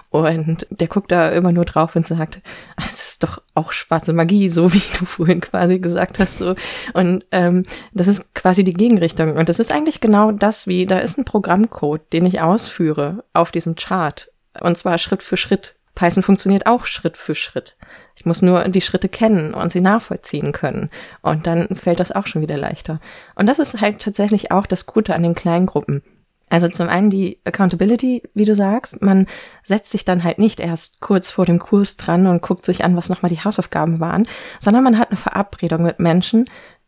Und 0.09 0.67
der 0.69 0.87
guckt 0.87 1.11
da 1.11 1.29
immer 1.29 1.51
nur 1.51 1.65
drauf 1.65 1.95
und 1.95 2.05
sagt, 2.05 2.41
es 2.77 3.09
ist 3.09 3.23
doch 3.23 3.41
auch 3.53 3.71
schwarze 3.71 4.13
Magie, 4.13 4.49
so 4.49 4.73
wie 4.73 4.83
du 4.99 5.05
vorhin 5.05 5.41
quasi 5.41 5.79
gesagt 5.79 6.19
hast. 6.19 6.39
So. 6.39 6.55
Und 6.93 7.25
ähm, 7.31 7.63
das 7.93 8.07
ist 8.07 8.35
quasi 8.35 8.63
die 8.63 8.73
Gegenrichtung. 8.73 9.37
Und 9.37 9.49
das 9.49 9.59
ist 9.59 9.71
eigentlich 9.71 10.01
genau 10.01 10.31
das, 10.31 10.67
wie 10.67 10.85
da 10.85 10.99
ist 10.99 11.17
ein 11.17 11.25
Programmcode, 11.25 12.11
den 12.11 12.25
ich 12.25 12.41
ausführe 12.41 13.23
auf 13.33 13.51
diesem 13.51 13.75
Chart. 13.75 14.31
Und 14.61 14.77
zwar 14.77 14.97
Schritt 14.97 15.23
für 15.23 15.37
Schritt 15.37 15.74
Python 15.95 16.23
funktioniert 16.23 16.67
auch 16.67 16.85
Schritt 16.85 17.17
für 17.17 17.35
Schritt. 17.35 17.77
Ich 18.17 18.25
muss 18.25 18.41
nur 18.41 18.67
die 18.67 18.81
Schritte 18.81 19.09
kennen 19.09 19.53
und 19.53 19.71
sie 19.71 19.81
nachvollziehen 19.81 20.51
können. 20.51 20.89
Und 21.21 21.47
dann 21.47 21.75
fällt 21.75 21.99
das 21.99 22.11
auch 22.11 22.27
schon 22.27 22.41
wieder 22.41 22.57
leichter. 22.57 22.99
Und 23.35 23.47
das 23.47 23.59
ist 23.59 23.81
halt 23.81 24.01
tatsächlich 24.01 24.51
auch 24.51 24.65
das 24.65 24.85
Gute 24.85 25.15
an 25.15 25.23
den 25.23 25.35
Kleingruppen. 25.35 26.03
Also 26.47 26.67
zum 26.69 26.89
einen 26.89 27.09
die 27.09 27.39
Accountability, 27.43 28.21
wie 28.35 28.45
du 28.45 28.53
sagst, 28.53 29.01
man 29.01 29.25
setzt 29.63 29.91
sich 29.91 30.05
dann 30.05 30.23
halt 30.23 30.37
nicht 30.37 30.59
erst 30.59 31.01
kurz 31.01 31.31
vor 31.31 31.45
dem 31.45 31.57
Kurs 31.57 31.97
dran 31.97 32.27
und 32.27 32.43
guckt 32.43 32.65
sich 32.65 32.83
an, 32.85 32.95
was 32.95 33.09
nochmal 33.09 33.31
die 33.31 33.43
Hausaufgaben 33.43 33.99
waren, 33.99 34.27
sondern 34.59 34.83
man 34.83 34.99
hat 34.99 35.09
eine 35.09 35.17
Verabredung 35.17 35.81
mit 35.81 35.99
Menschen, 35.99 36.45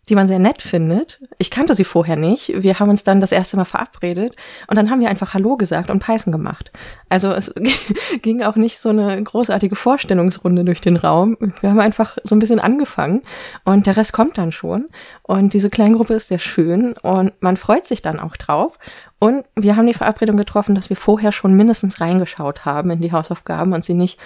die 0.09 0.15
man 0.15 0.27
sehr 0.27 0.39
nett 0.39 0.61
findet. 0.61 1.21
Ich 1.37 1.51
kannte 1.51 1.73
sie 1.73 1.83
vorher 1.83 2.15
nicht. 2.15 2.63
Wir 2.63 2.79
haben 2.79 2.89
uns 2.89 3.03
dann 3.03 3.21
das 3.21 3.31
erste 3.31 3.57
Mal 3.57 3.65
verabredet 3.65 4.35
und 4.67 4.77
dann 4.77 4.89
haben 4.89 5.01
wir 5.01 5.09
einfach 5.09 5.33
Hallo 5.33 5.57
gesagt 5.57 5.89
und 5.89 5.99
Python 5.99 6.31
gemacht. 6.31 6.71
Also 7.09 7.31
es 7.31 7.53
ging 8.21 8.43
auch 8.43 8.55
nicht 8.55 8.79
so 8.79 8.89
eine 8.89 9.21
großartige 9.21 9.75
Vorstellungsrunde 9.75 10.63
durch 10.63 10.81
den 10.81 10.95
Raum. 10.95 11.37
Wir 11.61 11.69
haben 11.69 11.79
einfach 11.79 12.17
so 12.23 12.35
ein 12.35 12.39
bisschen 12.39 12.59
angefangen 12.59 13.23
und 13.65 13.85
der 13.85 13.97
Rest 13.97 14.13
kommt 14.13 14.37
dann 14.37 14.51
schon. 14.51 14.87
Und 15.23 15.53
diese 15.53 15.69
Kleingruppe 15.69 16.13
ist 16.13 16.29
sehr 16.29 16.39
schön 16.39 16.93
und 17.01 17.33
man 17.41 17.57
freut 17.57 17.85
sich 17.85 18.01
dann 18.01 18.19
auch 18.19 18.37
drauf. 18.37 18.79
Und 19.19 19.45
wir 19.55 19.75
haben 19.75 19.87
die 19.87 19.93
Verabredung 19.93 20.37
getroffen, 20.37 20.75
dass 20.75 20.89
wir 20.89 20.97
vorher 20.97 21.31
schon 21.31 21.55
mindestens 21.55 21.99
reingeschaut 21.99 22.65
haben 22.65 22.91
in 22.91 23.01
die 23.01 23.11
Hausaufgaben 23.11 23.73
und 23.73 23.83
sie 23.83 23.95
nicht 23.95 24.19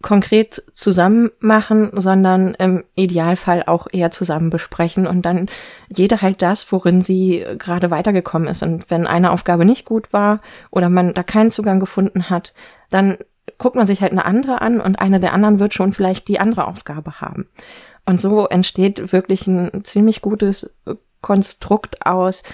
konkret 0.00 0.62
zusammen 0.74 1.30
machen, 1.40 1.90
sondern 1.94 2.54
im 2.54 2.84
Idealfall 2.94 3.64
auch 3.66 3.88
eher 3.90 4.12
zusammen 4.12 4.48
besprechen 4.48 5.06
und 5.08 5.22
dann 5.22 5.48
jede 5.94 6.22
halt 6.22 6.40
das, 6.40 6.70
worin 6.70 7.02
sie 7.02 7.44
gerade 7.58 7.90
weitergekommen 7.90 8.48
ist. 8.48 8.62
Und 8.62 8.90
wenn 8.90 9.08
eine 9.08 9.32
Aufgabe 9.32 9.64
nicht 9.64 9.84
gut 9.84 10.12
war 10.12 10.40
oder 10.70 10.88
man 10.88 11.14
da 11.14 11.24
keinen 11.24 11.50
Zugang 11.50 11.80
gefunden 11.80 12.30
hat, 12.30 12.54
dann 12.90 13.18
guckt 13.58 13.74
man 13.74 13.86
sich 13.86 14.00
halt 14.00 14.12
eine 14.12 14.24
andere 14.24 14.60
an 14.60 14.80
und 14.80 15.00
eine 15.00 15.18
der 15.18 15.32
anderen 15.32 15.58
wird 15.58 15.74
schon 15.74 15.92
vielleicht 15.92 16.28
die 16.28 16.38
andere 16.38 16.68
Aufgabe 16.68 17.20
haben. 17.20 17.48
Und 18.06 18.20
so 18.20 18.46
entsteht 18.46 19.12
wirklich 19.12 19.46
ein 19.48 19.82
ziemlich 19.84 20.22
gutes 20.22 20.70
Konstrukt 21.20 22.06
aus, 22.06 22.44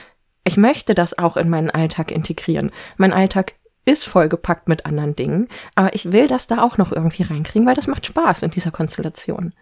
ich 0.47 0.57
möchte 0.57 0.95
das 0.95 1.19
auch 1.19 1.37
in 1.37 1.49
meinen 1.49 1.71
Alltag 1.71 2.11
integrieren. 2.11 2.71
Mein 2.97 3.13
Alltag 3.13 3.55
ist 3.85 4.05
vollgepackt 4.05 4.69
mit 4.69 4.87
anderen 4.87 5.17
Dingen, 5.17 5.49
aber 5.75 5.95
ich 5.95 6.13
will 6.13 6.29
das 6.29 6.47
da 6.47 6.63
auch 6.63 6.79
noch 6.79 6.93
irgendwie 6.93 7.23
reinkriegen, 7.23 7.67
weil 7.67 7.75
das 7.75 7.87
macht 7.87 8.07
Spaß 8.07 8.43
in 8.43 8.51
dieser 8.51 8.71
Konstellation. 8.71 9.53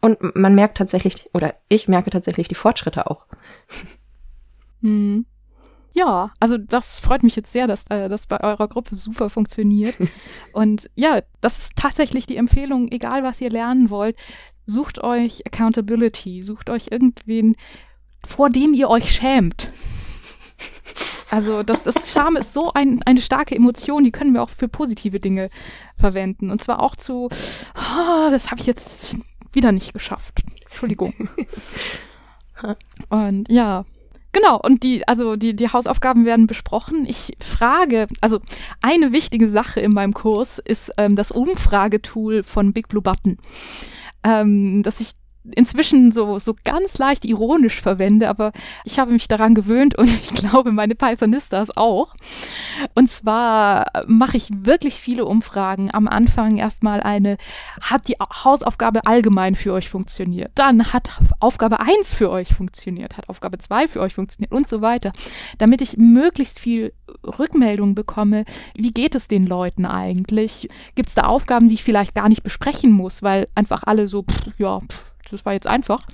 Und 0.00 0.36
man 0.36 0.54
merkt 0.54 0.76
tatsächlich, 0.76 1.30
oder 1.32 1.54
ich 1.68 1.88
merke 1.88 2.10
tatsächlich 2.10 2.48
die 2.48 2.54
Fortschritte 2.54 3.10
auch. 3.10 3.26
Hm. 4.82 5.24
Ja, 5.92 6.32
also 6.40 6.58
das 6.58 6.98
freut 6.98 7.22
mich 7.22 7.36
jetzt 7.36 7.52
sehr, 7.52 7.66
dass 7.68 7.84
äh, 7.88 8.08
das 8.08 8.26
bei 8.26 8.40
eurer 8.42 8.68
Gruppe 8.68 8.96
super 8.96 9.30
funktioniert. 9.30 9.94
Und 10.52 10.90
ja, 10.94 11.22
das 11.40 11.58
ist 11.60 11.76
tatsächlich 11.76 12.26
die 12.26 12.36
Empfehlung, 12.36 12.88
egal 12.90 13.22
was 13.22 13.40
ihr 13.40 13.48
lernen 13.48 13.90
wollt, 13.90 14.16
sucht 14.66 15.02
euch 15.02 15.46
Accountability, 15.46 16.42
sucht 16.42 16.68
euch 16.68 16.88
irgendwen, 16.90 17.56
vor 18.26 18.50
dem 18.50 18.74
ihr 18.74 18.90
euch 18.90 19.10
schämt. 19.10 19.72
Also 21.34 21.64
das, 21.64 21.82
das 21.82 22.12
Scham 22.12 22.36
ist 22.36 22.54
so 22.54 22.72
ein, 22.74 23.02
eine 23.02 23.20
starke 23.20 23.56
Emotion, 23.56 24.04
die 24.04 24.12
können 24.12 24.34
wir 24.34 24.42
auch 24.42 24.50
für 24.50 24.68
positive 24.68 25.18
Dinge 25.18 25.50
verwenden. 25.96 26.48
Und 26.48 26.62
zwar 26.62 26.80
auch 26.80 26.94
zu, 26.94 27.28
oh, 27.28 28.28
das 28.30 28.52
habe 28.52 28.60
ich 28.60 28.68
jetzt 28.68 29.16
wieder 29.52 29.72
nicht 29.72 29.92
geschafft. 29.92 30.42
Entschuldigung. 30.66 31.12
Und 33.08 33.50
ja, 33.50 33.84
Genau, 34.30 34.58
und 34.60 34.82
die, 34.82 35.06
also 35.06 35.36
die, 35.36 35.54
die 35.54 35.68
Hausaufgaben 35.68 36.24
werden 36.24 36.48
besprochen. 36.48 37.06
Ich 37.06 37.36
frage, 37.38 38.08
also 38.20 38.40
eine 38.82 39.12
wichtige 39.12 39.48
Sache 39.48 39.78
in 39.78 39.92
meinem 39.92 40.12
Kurs 40.12 40.58
ist 40.58 40.90
ähm, 40.98 41.14
das 41.14 41.30
Umfragetool 41.30 42.42
von 42.42 42.72
Big 42.72 42.88
Blue 42.88 43.00
Button. 43.00 43.38
Ähm, 44.24 44.82
dass 44.82 44.98
ich 44.98 45.12
inzwischen 45.54 46.12
so, 46.12 46.38
so 46.38 46.54
ganz 46.64 46.98
leicht 46.98 47.24
ironisch 47.24 47.80
verwende, 47.80 48.28
aber 48.28 48.52
ich 48.84 48.98
habe 48.98 49.12
mich 49.12 49.28
daran 49.28 49.54
gewöhnt 49.54 49.96
und 49.96 50.08
ich 50.08 50.34
glaube, 50.34 50.72
meine 50.72 50.94
Pythonistas 50.94 51.76
auch. 51.76 52.14
Und 52.94 53.08
zwar 53.10 53.86
mache 54.06 54.36
ich 54.36 54.48
wirklich 54.52 54.94
viele 54.94 55.24
Umfragen. 55.26 55.90
Am 55.92 56.08
Anfang 56.08 56.56
erstmal 56.56 57.00
eine, 57.00 57.36
hat 57.80 58.08
die 58.08 58.14
Hausaufgabe 58.14 59.06
allgemein 59.06 59.54
für 59.54 59.72
euch 59.72 59.88
funktioniert? 59.88 60.52
Dann 60.54 60.92
hat 60.92 61.10
Aufgabe 61.40 61.80
1 61.80 62.14
für 62.14 62.30
euch 62.30 62.48
funktioniert? 62.48 63.18
Hat 63.18 63.28
Aufgabe 63.28 63.58
2 63.58 63.88
für 63.88 64.00
euch 64.00 64.14
funktioniert? 64.14 64.52
Und 64.52 64.68
so 64.68 64.80
weiter. 64.80 65.12
Damit 65.58 65.82
ich 65.82 65.96
möglichst 65.96 66.58
viel 66.58 66.92
Rückmeldung 67.38 67.94
bekomme, 67.94 68.44
wie 68.74 68.92
geht 68.92 69.14
es 69.14 69.28
den 69.28 69.46
Leuten 69.46 69.84
eigentlich? 69.84 70.68
Gibt 70.94 71.10
es 71.10 71.14
da 71.14 71.24
Aufgaben, 71.24 71.68
die 71.68 71.74
ich 71.74 71.84
vielleicht 71.84 72.14
gar 72.14 72.28
nicht 72.28 72.42
besprechen 72.42 72.92
muss, 72.92 73.22
weil 73.22 73.48
einfach 73.54 73.82
alle 73.84 74.08
so, 74.08 74.22
pff, 74.22 74.58
ja, 74.58 74.80
pff, 74.80 75.13
das 75.30 75.44
war 75.44 75.52
jetzt 75.52 75.66
einfach. 75.66 76.06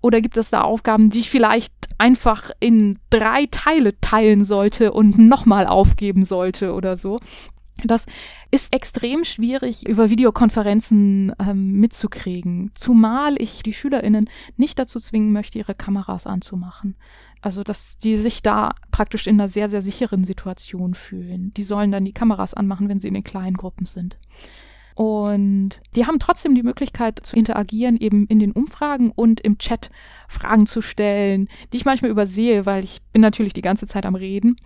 Oder 0.00 0.20
gibt 0.20 0.36
es 0.36 0.50
da 0.50 0.62
Aufgaben, 0.62 1.10
die 1.10 1.20
ich 1.20 1.30
vielleicht 1.30 1.72
einfach 1.98 2.50
in 2.58 2.98
drei 3.10 3.46
Teile 3.50 4.00
teilen 4.00 4.44
sollte 4.44 4.92
und 4.92 5.18
nochmal 5.18 5.66
aufgeben 5.66 6.24
sollte 6.24 6.72
oder 6.72 6.96
so? 6.96 7.18
Das 7.84 8.06
ist 8.50 8.74
extrem 8.74 9.24
schwierig 9.24 9.88
über 9.88 10.10
Videokonferenzen 10.10 11.34
ähm, 11.38 11.80
mitzukriegen, 11.80 12.72
zumal 12.74 13.40
ich 13.40 13.62
die 13.62 13.72
Schülerinnen 13.72 14.28
nicht 14.56 14.78
dazu 14.78 15.00
zwingen 15.00 15.32
möchte, 15.32 15.58
ihre 15.58 15.74
Kameras 15.74 16.26
anzumachen. 16.26 16.96
Also, 17.42 17.62
dass 17.62 17.96
die 17.96 18.18
sich 18.18 18.42
da 18.42 18.74
praktisch 18.90 19.26
in 19.26 19.40
einer 19.40 19.48
sehr, 19.48 19.70
sehr 19.70 19.80
sicheren 19.80 20.24
Situation 20.24 20.94
fühlen. 20.94 21.52
Die 21.56 21.62
sollen 21.62 21.90
dann 21.90 22.04
die 22.04 22.12
Kameras 22.12 22.52
anmachen, 22.52 22.88
wenn 22.88 23.00
sie 23.00 23.08
in 23.08 23.14
den 23.14 23.24
kleinen 23.24 23.56
Gruppen 23.56 23.86
sind. 23.86 24.18
Und 25.00 25.80
die 25.96 26.06
haben 26.06 26.18
trotzdem 26.18 26.54
die 26.54 26.62
Möglichkeit 26.62 27.20
zu 27.24 27.34
interagieren, 27.34 27.96
eben 27.96 28.26
in 28.26 28.38
den 28.38 28.52
Umfragen 28.52 29.10
und 29.10 29.40
im 29.40 29.56
Chat 29.56 29.88
Fragen 30.28 30.66
zu 30.66 30.82
stellen, 30.82 31.48
die 31.72 31.78
ich 31.78 31.86
manchmal 31.86 32.10
übersehe, 32.10 32.66
weil 32.66 32.84
ich 32.84 33.00
bin 33.10 33.22
natürlich 33.22 33.54
die 33.54 33.62
ganze 33.62 33.86
Zeit 33.86 34.04
am 34.04 34.14
Reden, 34.14 34.56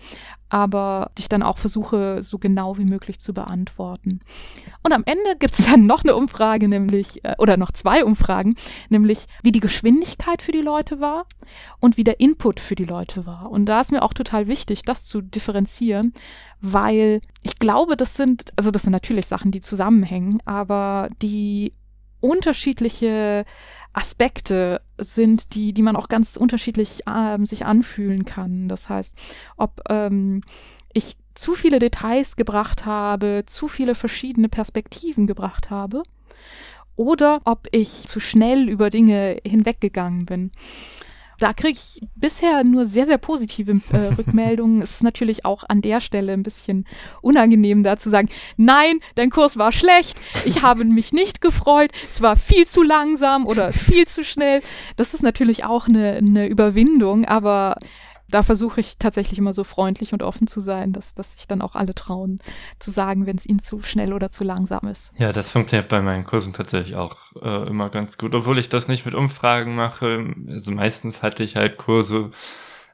aber 0.48 1.12
die 1.16 1.22
ich 1.22 1.28
dann 1.28 1.44
auch 1.44 1.58
versuche, 1.58 2.24
so 2.24 2.38
genau 2.38 2.78
wie 2.78 2.84
möglich 2.84 3.20
zu 3.20 3.32
beantworten. 3.32 4.20
Und 4.82 4.92
am 4.92 5.04
Ende 5.06 5.36
gibt 5.38 5.56
es 5.56 5.66
dann 5.66 5.86
noch 5.86 6.02
eine 6.02 6.16
Umfrage, 6.16 6.68
nämlich, 6.68 7.24
äh, 7.24 7.36
oder 7.38 7.56
noch 7.56 7.70
zwei 7.70 8.04
Umfragen, 8.04 8.56
nämlich 8.88 9.26
wie 9.44 9.52
die 9.52 9.60
Geschwindigkeit 9.60 10.42
für 10.42 10.52
die 10.52 10.62
Leute 10.62 10.98
war 10.98 11.26
und 11.78 11.96
wie 11.96 12.04
der 12.04 12.18
Input 12.18 12.58
für 12.58 12.74
die 12.74 12.84
Leute 12.84 13.24
war. 13.24 13.52
Und 13.52 13.66
da 13.66 13.80
ist 13.80 13.92
mir 13.92 14.02
auch 14.02 14.14
total 14.14 14.48
wichtig, 14.48 14.82
das 14.82 15.06
zu 15.06 15.20
differenzieren, 15.20 16.12
weil 16.64 17.20
ich 17.42 17.58
glaube, 17.58 17.94
das 17.94 18.14
sind, 18.14 18.52
also 18.56 18.70
das 18.70 18.82
sind 18.84 18.92
natürlich 18.92 19.26
Sachen, 19.26 19.50
die 19.50 19.60
zusammenhängen, 19.60 20.40
aber 20.46 21.10
die 21.20 21.74
unterschiedliche 22.20 23.44
Aspekte 23.92 24.80
sind, 24.96 25.54
die, 25.54 25.74
die 25.74 25.82
man 25.82 25.94
auch 25.94 26.08
ganz 26.08 26.36
unterschiedlich 26.36 27.00
ähm, 27.14 27.44
sich 27.44 27.66
anfühlen 27.66 28.24
kann. 28.24 28.68
Das 28.68 28.88
heißt, 28.88 29.14
ob 29.58 29.82
ähm, 29.90 30.40
ich 30.94 31.18
zu 31.34 31.52
viele 31.52 31.80
Details 31.80 32.34
gebracht 32.36 32.86
habe, 32.86 33.42
zu 33.44 33.68
viele 33.68 33.94
verschiedene 33.94 34.48
Perspektiven 34.48 35.26
gebracht 35.26 35.68
habe, 35.68 36.02
oder 36.96 37.42
ob 37.44 37.68
ich 37.72 38.06
zu 38.06 38.20
schnell 38.20 38.70
über 38.70 38.88
Dinge 38.88 39.36
hinweggegangen 39.44 40.24
bin. 40.24 40.50
Da 41.38 41.52
kriege 41.52 41.78
ich 41.78 42.00
bisher 42.14 42.64
nur 42.64 42.86
sehr, 42.86 43.06
sehr 43.06 43.18
positive 43.18 43.80
äh, 43.92 44.14
Rückmeldungen. 44.18 44.82
es 44.82 44.92
ist 44.92 45.02
natürlich 45.02 45.44
auch 45.44 45.64
an 45.68 45.82
der 45.82 46.00
Stelle 46.00 46.32
ein 46.32 46.42
bisschen 46.42 46.86
unangenehm, 47.22 47.82
da 47.82 47.96
zu 47.96 48.10
sagen, 48.10 48.28
nein, 48.56 49.00
dein 49.14 49.30
Kurs 49.30 49.56
war 49.56 49.72
schlecht, 49.72 50.18
ich 50.44 50.62
habe 50.62 50.84
mich 50.84 51.12
nicht 51.12 51.40
gefreut, 51.40 51.90
es 52.08 52.22
war 52.22 52.36
viel 52.36 52.66
zu 52.66 52.82
langsam 52.82 53.46
oder 53.46 53.72
viel 53.72 54.06
zu 54.06 54.24
schnell. 54.24 54.60
Das 54.96 55.14
ist 55.14 55.22
natürlich 55.22 55.64
auch 55.64 55.88
eine, 55.88 56.14
eine 56.14 56.46
Überwindung, 56.46 57.24
aber 57.24 57.76
da 58.34 58.42
versuche 58.42 58.80
ich 58.80 58.98
tatsächlich 58.98 59.38
immer 59.38 59.52
so 59.52 59.62
freundlich 59.62 60.12
und 60.12 60.24
offen 60.24 60.48
zu 60.48 60.58
sein, 60.58 60.92
dass, 60.92 61.14
dass 61.14 61.34
sich 61.34 61.46
dann 61.46 61.62
auch 61.62 61.76
alle 61.76 61.94
trauen 61.94 62.40
zu 62.80 62.90
sagen, 62.90 63.26
wenn 63.26 63.36
es 63.36 63.46
ihnen 63.46 63.60
zu 63.60 63.80
schnell 63.82 64.12
oder 64.12 64.28
zu 64.32 64.42
langsam 64.42 64.88
ist. 64.88 65.12
Ja, 65.16 65.32
das 65.32 65.50
funktioniert 65.50 65.88
bei 65.88 66.02
meinen 66.02 66.24
Kursen 66.24 66.52
tatsächlich 66.52 66.96
auch 66.96 67.16
äh, 67.40 67.68
immer 67.68 67.90
ganz 67.90 68.18
gut, 68.18 68.34
obwohl 68.34 68.58
ich 68.58 68.68
das 68.68 68.88
nicht 68.88 69.06
mit 69.06 69.14
Umfragen 69.14 69.76
mache. 69.76 70.34
Also 70.48 70.72
meistens 70.72 71.22
hatte 71.22 71.44
ich 71.44 71.54
halt 71.54 71.78
Kurse 71.78 72.32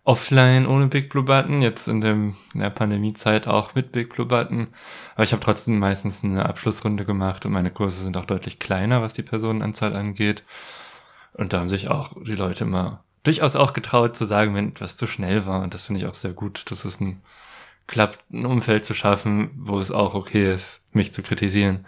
offline 0.04 0.66
ohne 0.66 0.88
Big 0.88 1.08
Blue 1.08 1.24
Button, 1.24 1.62
jetzt 1.62 1.88
in, 1.88 2.02
dem, 2.02 2.36
in 2.52 2.60
der 2.60 2.68
Pandemiezeit 2.68 3.48
auch 3.48 3.74
mit 3.74 3.92
Big 3.92 4.14
Blue 4.14 4.26
Button. 4.26 4.68
Aber 5.14 5.24
ich 5.24 5.32
habe 5.32 5.42
trotzdem 5.42 5.78
meistens 5.78 6.22
eine 6.22 6.44
Abschlussrunde 6.44 7.06
gemacht 7.06 7.46
und 7.46 7.52
meine 7.52 7.70
Kurse 7.70 8.02
sind 8.02 8.18
auch 8.18 8.26
deutlich 8.26 8.58
kleiner, 8.58 9.00
was 9.00 9.14
die 9.14 9.22
Personenanzahl 9.22 9.96
angeht. 9.96 10.44
Und 11.32 11.54
da 11.54 11.60
haben 11.60 11.70
sich 11.70 11.88
auch 11.88 12.12
die 12.22 12.34
Leute 12.34 12.64
immer 12.64 13.04
durchaus 13.22 13.56
auch 13.56 13.72
getraut 13.72 14.16
zu 14.16 14.24
sagen, 14.24 14.54
wenn 14.54 14.70
etwas 14.70 14.96
zu 14.96 15.06
schnell 15.06 15.46
war. 15.46 15.62
Und 15.62 15.74
das 15.74 15.86
finde 15.86 16.00
ich 16.00 16.06
auch 16.06 16.14
sehr 16.14 16.32
gut, 16.32 16.70
dass 16.70 16.84
es 16.84 17.00
ein 17.00 17.22
klappt, 17.86 18.32
ein 18.32 18.46
Umfeld 18.46 18.84
zu 18.84 18.94
schaffen, 18.94 19.50
wo 19.54 19.78
es 19.78 19.90
auch 19.90 20.14
okay 20.14 20.52
ist, 20.54 20.80
mich 20.92 21.12
zu 21.12 21.22
kritisieren. 21.22 21.86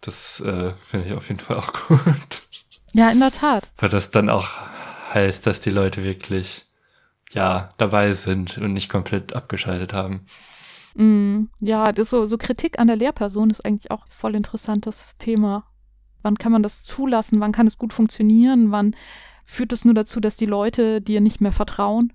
Das 0.00 0.40
äh, 0.40 0.74
finde 0.84 1.06
ich 1.06 1.12
auf 1.12 1.28
jeden 1.28 1.40
Fall 1.40 1.58
auch 1.58 1.72
gut. 1.88 2.42
Ja, 2.92 3.10
in 3.10 3.20
der 3.20 3.30
Tat. 3.30 3.68
Weil 3.76 3.88
das 3.88 4.10
dann 4.10 4.28
auch 4.28 4.48
heißt, 5.14 5.46
dass 5.46 5.60
die 5.60 5.70
Leute 5.70 6.02
wirklich 6.04 6.66
ja 7.30 7.72
dabei 7.78 8.12
sind 8.12 8.58
und 8.58 8.72
nicht 8.72 8.90
komplett 8.90 9.32
abgeschaltet 9.32 9.92
haben. 9.92 10.26
Mm, 10.94 11.44
ja, 11.60 11.92
das 11.92 12.10
so, 12.10 12.26
so 12.26 12.38
Kritik 12.38 12.78
an 12.78 12.88
der 12.88 12.96
Lehrperson 12.96 13.50
ist 13.50 13.64
eigentlich 13.64 13.90
auch 13.90 14.06
voll 14.08 14.34
interessantes 14.34 15.16
Thema. 15.18 15.64
Wann 16.22 16.36
kann 16.36 16.52
man 16.52 16.62
das 16.62 16.82
zulassen? 16.82 17.40
Wann 17.40 17.52
kann 17.52 17.66
es 17.66 17.78
gut 17.78 17.92
funktionieren? 17.92 18.72
Wann 18.72 18.96
führt 19.48 19.72
es 19.72 19.84
nur 19.86 19.94
dazu, 19.94 20.20
dass 20.20 20.36
die 20.36 20.46
Leute 20.46 21.00
dir 21.00 21.22
nicht 21.22 21.40
mehr 21.40 21.52
vertrauen? 21.52 22.12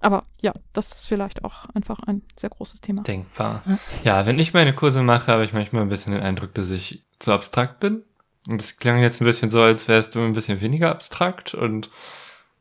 Aber 0.00 0.24
ja, 0.40 0.52
das 0.72 0.92
ist 0.92 1.06
vielleicht 1.06 1.44
auch 1.44 1.66
einfach 1.74 2.00
ein 2.00 2.22
sehr 2.36 2.50
großes 2.50 2.80
Thema. 2.80 3.04
Denkbar. 3.04 3.62
Ja, 4.02 4.26
wenn 4.26 4.40
ich 4.40 4.52
meine 4.52 4.74
Kurse 4.74 5.00
mache, 5.00 5.30
habe 5.30 5.44
ich 5.44 5.52
manchmal 5.52 5.82
ein 5.82 5.88
bisschen 5.88 6.12
den 6.12 6.22
Eindruck, 6.22 6.54
dass 6.54 6.70
ich 6.70 7.04
zu 7.20 7.32
abstrakt 7.32 7.78
bin. 7.78 8.02
Und 8.48 8.60
es 8.60 8.78
klang 8.78 9.00
jetzt 9.00 9.22
ein 9.22 9.26
bisschen 9.26 9.48
so, 9.48 9.62
als 9.62 9.86
wärst 9.86 10.16
du 10.16 10.20
ein 10.20 10.32
bisschen 10.32 10.60
weniger 10.60 10.90
abstrakt. 10.90 11.54
Und 11.54 11.88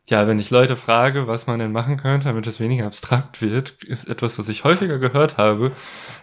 ja, 0.08 0.28
wenn 0.28 0.38
ich 0.38 0.52
Leute 0.52 0.76
frage, 0.76 1.26
was 1.26 1.48
man 1.48 1.58
denn 1.58 1.72
machen 1.72 1.98
könnte, 1.98 2.28
damit 2.28 2.46
es 2.46 2.60
weniger 2.60 2.86
abstrakt 2.86 3.42
wird, 3.42 3.84
ist 3.84 4.08
etwas, 4.08 4.38
was 4.38 4.50
ich 4.50 4.64
häufiger 4.64 5.00
gehört 5.00 5.38
habe, 5.38 5.72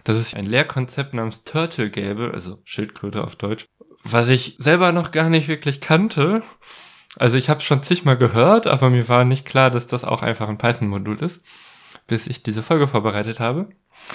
dass 0.05 0.15
es 0.15 0.33
ein 0.33 0.45
Lehrkonzept 0.45 1.13
namens 1.13 1.43
Turtle 1.43 1.89
gäbe, 1.89 2.31
also 2.33 2.61
Schildkröte 2.63 3.25
auf 3.25 3.35
Deutsch, 3.35 3.65
was 4.03 4.29
ich 4.29 4.55
selber 4.57 4.93
noch 4.93 5.11
gar 5.11 5.29
nicht 5.29 5.49
wirklich 5.49 5.81
kannte. 5.81 6.43
Also 7.17 7.37
ich 7.37 7.49
habe 7.49 7.61
schon 7.61 7.83
zigmal 7.83 8.17
gehört, 8.17 8.67
aber 8.67 8.89
mir 8.89 9.09
war 9.09 9.25
nicht 9.25 9.45
klar, 9.45 9.71
dass 9.71 9.87
das 9.87 10.03
auch 10.03 10.21
einfach 10.21 10.47
ein 10.47 10.57
Python-Modul 10.57 11.21
ist, 11.23 11.41
bis 12.07 12.27
ich 12.27 12.43
diese 12.43 12.63
Folge 12.63 12.87
vorbereitet 12.87 13.39
habe. 13.39 13.69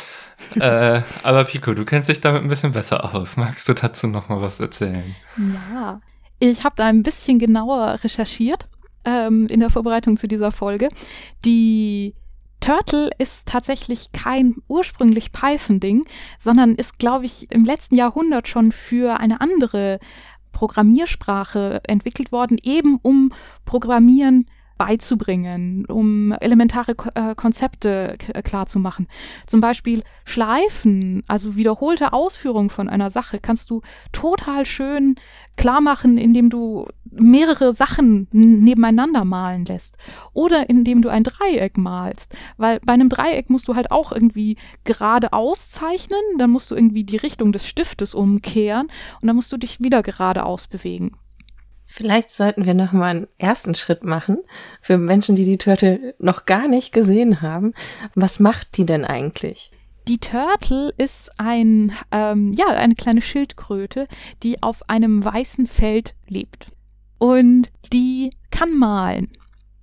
äh, 0.61 1.01
aber 1.23 1.45
Pico, 1.45 1.75
du 1.75 1.85
kennst 1.85 2.09
dich 2.09 2.21
damit 2.21 2.43
ein 2.43 2.49
bisschen 2.49 2.73
besser 2.73 3.15
aus. 3.15 3.37
Magst 3.37 3.69
du 3.69 3.75
dazu 3.75 4.07
noch 4.07 4.29
mal 4.29 4.41
was 4.41 4.61
erzählen? 4.61 5.15
Ja, 5.73 6.01
ich 6.39 6.65
habe 6.65 6.75
da 6.77 6.85
ein 6.85 7.03
bisschen 7.03 7.39
genauer 7.39 7.99
recherchiert 8.03 8.67
ähm, 9.05 9.47
in 9.49 9.61
der 9.61 9.71
Vorbereitung 9.71 10.17
zu 10.17 10.27
dieser 10.27 10.53
Folge. 10.53 10.89
Die 11.45 12.15
Turtle 12.61 13.11
ist 13.19 13.47
tatsächlich 13.47 14.11
kein 14.13 14.57
ursprünglich 14.69 15.33
Python-Ding, 15.33 16.05
sondern 16.39 16.75
ist, 16.75 16.99
glaube 16.99 17.27
ich, 17.27 17.51
im 17.53 17.65
letzten 17.65 17.95
Jahrhundert 17.95 18.49
schon 18.49 18.73
für 18.73 19.21
eine 19.21 19.41
andere 19.41 19.99
Programmiersprache 20.55 21.83
entwickelt 21.87 22.33
worden, 22.33 22.57
eben 22.63 22.99
um 23.03 23.33
Programmieren 23.67 24.47
beizubringen, 24.77 25.87
um 25.87 26.33
elementare 26.41 26.97
äh, 27.15 27.35
Konzepte 27.35 28.17
klarzumachen. 28.43 29.07
Zum 29.47 29.61
Beispiel 29.61 30.03
Schleifen, 30.25 31.23
also 31.29 31.55
wiederholte 31.55 32.13
Ausführung 32.13 32.71
von 32.71 32.89
einer 32.89 33.11
Sache, 33.11 33.39
kannst 33.41 33.71
du 33.71 33.83
total 34.13 34.67
schön 34.67 35.15
klar 35.57 35.81
machen, 35.81 36.19
indem 36.19 36.51
du 36.51 36.89
mehrere 37.19 37.73
Sachen 37.73 38.29
nebeneinander 38.33 39.25
malen 39.25 39.65
lässt. 39.65 39.97
Oder 40.33 40.69
indem 40.69 41.03
du 41.03 41.09
ein 41.09 41.25
Dreieck 41.25 41.77
malst. 41.77 42.35
Weil 42.57 42.81
bei 42.81 42.93
einem 42.93 43.09
Dreieck 43.09 43.51
musst 43.51 43.69
du 43.69 43.75
halt 43.75 43.91
auch 43.91 44.13
irgendwie 44.13 44.57
gerade 44.85 45.33
auszeichnen, 45.33 46.21
dann 46.39 46.51
musst 46.51 46.71
du 46.71 46.75
irgendwie 46.75 47.05
die 47.05 47.17
Richtung 47.17 47.53
des 47.53 47.67
Stiftes 47.67 48.15
umkehren 48.15 48.89
und 49.21 49.27
dann 49.27 49.37
musst 49.37 49.53
du 49.53 49.57
dich 49.57 49.81
wieder 49.81 50.03
geradeaus 50.03 50.67
bewegen. 50.67 51.13
Vielleicht 51.87 52.31
sollten 52.31 52.65
wir 52.65 52.75
noch 52.75 52.93
mal 52.93 53.11
einen 53.11 53.29
ersten 53.39 53.75
Schritt 53.75 54.05
machen 54.05 54.39
für 54.81 54.99
Menschen, 54.99 55.37
die 55.37 55.45
die 55.45 55.59
Turtle 55.59 56.15
noch 56.19 56.45
gar 56.45 56.67
nicht 56.67 56.93
gesehen 56.93 57.41
haben. 57.41 57.73
Was 58.15 58.41
macht 58.41 58.77
die 58.77 58.87
denn 58.87 59.05
eigentlich? 59.05 59.71
Die 60.09 60.19
Turtle 60.19 60.93
ist 60.99 61.31
ein, 61.39 61.93
ähm, 62.11 62.53
ja, 62.53 62.67
eine 62.67 62.95
kleine 62.95 63.23
Schildkröte, 63.23 64.07
die 64.43 64.63
auf 64.63 64.89
einem 64.91 65.25
weißen 65.25 65.67
Feld 65.67 66.15
lebt. 66.29 66.73
Und 67.19 67.71
die 67.93 68.31
kann 68.51 68.77
malen. 68.77 69.31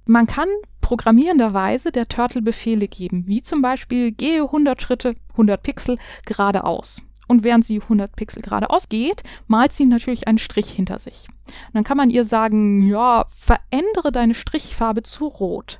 Man 0.05 0.27
kann 0.27 0.49
programmierenderweise 0.81 1.91
der 1.91 2.07
Turtle 2.07 2.41
Befehle 2.41 2.87
geben, 2.87 3.25
wie 3.27 3.41
zum 3.41 3.61
Beispiel 3.61 4.11
gehe 4.11 4.43
100 4.43 4.81
Schritte, 4.81 5.15
100 5.31 5.63
Pixel 5.63 5.97
geradeaus. 6.25 7.01
Und 7.27 7.45
während 7.45 7.63
sie 7.63 7.81
100 7.81 8.13
Pixel 8.15 8.41
geradeaus 8.41 8.89
geht, 8.89 9.23
malt 9.47 9.71
sie 9.71 9.85
natürlich 9.85 10.27
einen 10.27 10.37
Strich 10.37 10.69
hinter 10.69 10.99
sich. 10.99 11.29
Und 11.47 11.75
dann 11.75 11.83
kann 11.85 11.95
man 11.95 12.09
ihr 12.09 12.25
sagen, 12.25 12.85
ja, 12.85 13.25
verändere 13.29 14.11
deine 14.11 14.33
Strichfarbe 14.33 15.03
zu 15.03 15.27
rot. 15.27 15.79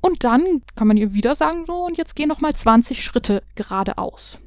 Und 0.00 0.24
dann 0.24 0.62
kann 0.74 0.88
man 0.88 0.96
ihr 0.96 1.12
wieder 1.12 1.36
sagen, 1.36 1.66
so, 1.66 1.84
und 1.84 1.98
jetzt 1.98 2.16
geh 2.16 2.26
nochmal 2.26 2.54
20 2.54 3.04
Schritte 3.04 3.44
geradeaus. 3.54 4.38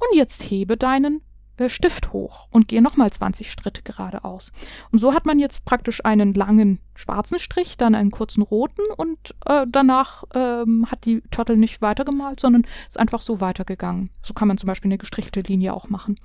Und 0.00 0.16
jetzt 0.16 0.44
hebe 0.44 0.76
deinen 0.76 1.20
äh, 1.56 1.68
Stift 1.68 2.12
hoch 2.12 2.48
und 2.50 2.68
gehe 2.68 2.82
nochmal 2.82 3.10
20 3.10 3.50
Schritte 3.50 3.82
geradeaus. 3.82 4.52
Und 4.90 4.98
so 4.98 5.14
hat 5.14 5.26
man 5.26 5.38
jetzt 5.38 5.64
praktisch 5.64 6.04
einen 6.04 6.34
langen 6.34 6.80
schwarzen 6.94 7.38
Strich, 7.38 7.76
dann 7.76 7.94
einen 7.94 8.10
kurzen 8.10 8.42
roten 8.42 8.82
und 8.96 9.34
äh, 9.46 9.66
danach 9.68 10.24
ähm, 10.34 10.86
hat 10.90 11.04
die 11.04 11.22
Turtle 11.30 11.56
nicht 11.56 11.82
weitergemalt, 11.82 12.40
sondern 12.40 12.66
ist 12.88 12.98
einfach 12.98 13.22
so 13.22 13.40
weitergegangen. 13.40 14.10
So 14.22 14.34
kann 14.34 14.48
man 14.48 14.58
zum 14.58 14.66
Beispiel 14.66 14.88
eine 14.88 14.98
gestrichelte 14.98 15.40
Linie 15.40 15.74
auch 15.74 15.88
machen. 15.88 16.16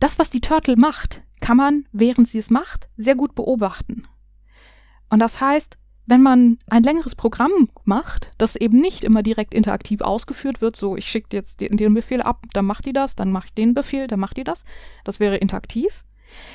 Das, 0.00 0.18
was 0.18 0.30
die 0.30 0.40
Turtle 0.40 0.76
macht, 0.76 1.22
kann 1.40 1.56
man, 1.56 1.86
während 1.92 2.28
sie 2.28 2.38
es 2.38 2.50
macht, 2.50 2.88
sehr 2.96 3.14
gut 3.14 3.34
beobachten. 3.34 4.06
Und 5.10 5.20
das 5.20 5.40
heißt, 5.40 5.78
wenn 6.08 6.22
man 6.22 6.58
ein 6.70 6.82
längeres 6.82 7.14
Programm 7.14 7.68
macht, 7.84 8.32
das 8.38 8.56
eben 8.56 8.80
nicht 8.80 9.04
immer 9.04 9.22
direkt 9.22 9.52
interaktiv 9.52 10.00
ausgeführt 10.00 10.62
wird, 10.62 10.74
so 10.74 10.96
ich 10.96 11.04
schicke 11.04 11.36
jetzt 11.36 11.60
den, 11.60 11.76
den, 11.76 11.92
Befehl 11.92 12.22
ab, 12.22 12.46
dann 12.54 12.64
macht 12.64 12.86
die 12.86 12.94
das, 12.94 13.14
dann 13.14 13.30
mache 13.30 13.48
ich 13.48 13.54
den 13.54 13.74
Befehl, 13.74 14.06
dann 14.06 14.18
macht 14.18 14.38
die 14.38 14.44
das, 14.44 14.64
das 15.04 15.20
wäre 15.20 15.36
interaktiv. 15.36 16.04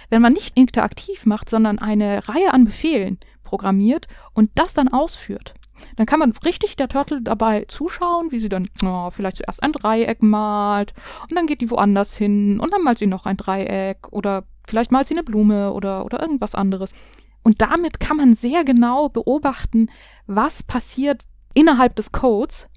Wenn 0.09 0.23
man 0.23 0.33
nicht 0.33 0.57
interaktiv 0.57 1.27
macht, 1.27 1.49
sondern 1.49 1.77
eine 1.77 2.27
Reihe 2.27 2.51
an 2.51 2.65
Befehlen 2.65 3.19
programmiert 3.43 4.07
und 4.33 4.49
das 4.55 4.73
dann 4.73 4.87
ausführt, 4.87 5.53
dann 5.97 6.07
kann 6.07 6.19
man 6.19 6.31
richtig 6.43 6.75
der 6.75 6.87
Turtle 6.87 7.21
dabei 7.21 7.65
zuschauen, 7.67 8.31
wie 8.31 8.39
sie 8.39 8.49
dann 8.49 8.69
oh, 8.83 9.11
vielleicht 9.11 9.37
zuerst 9.37 9.61
ein 9.61 9.71
Dreieck 9.71 10.23
malt 10.23 10.95
und 11.29 11.35
dann 11.35 11.45
geht 11.45 11.61
die 11.61 11.69
woanders 11.69 12.17
hin 12.17 12.59
und 12.59 12.73
dann 12.73 12.83
malt 12.83 12.97
sie 12.97 13.07
noch 13.07 13.27
ein 13.27 13.37
Dreieck 13.37 14.11
oder 14.11 14.45
vielleicht 14.65 14.91
malt 14.91 15.05
sie 15.05 15.13
eine 15.13 15.23
Blume 15.23 15.73
oder, 15.73 16.05
oder 16.05 16.21
irgendwas 16.21 16.55
anderes. 16.55 16.95
Und 17.43 17.61
damit 17.61 17.99
kann 17.99 18.17
man 18.17 18.33
sehr 18.33 18.63
genau 18.63 19.09
beobachten, 19.09 19.89
was 20.27 20.63
passiert 20.63 21.25
innerhalb 21.53 21.95
des 21.95 22.11
Codes. 22.11 22.67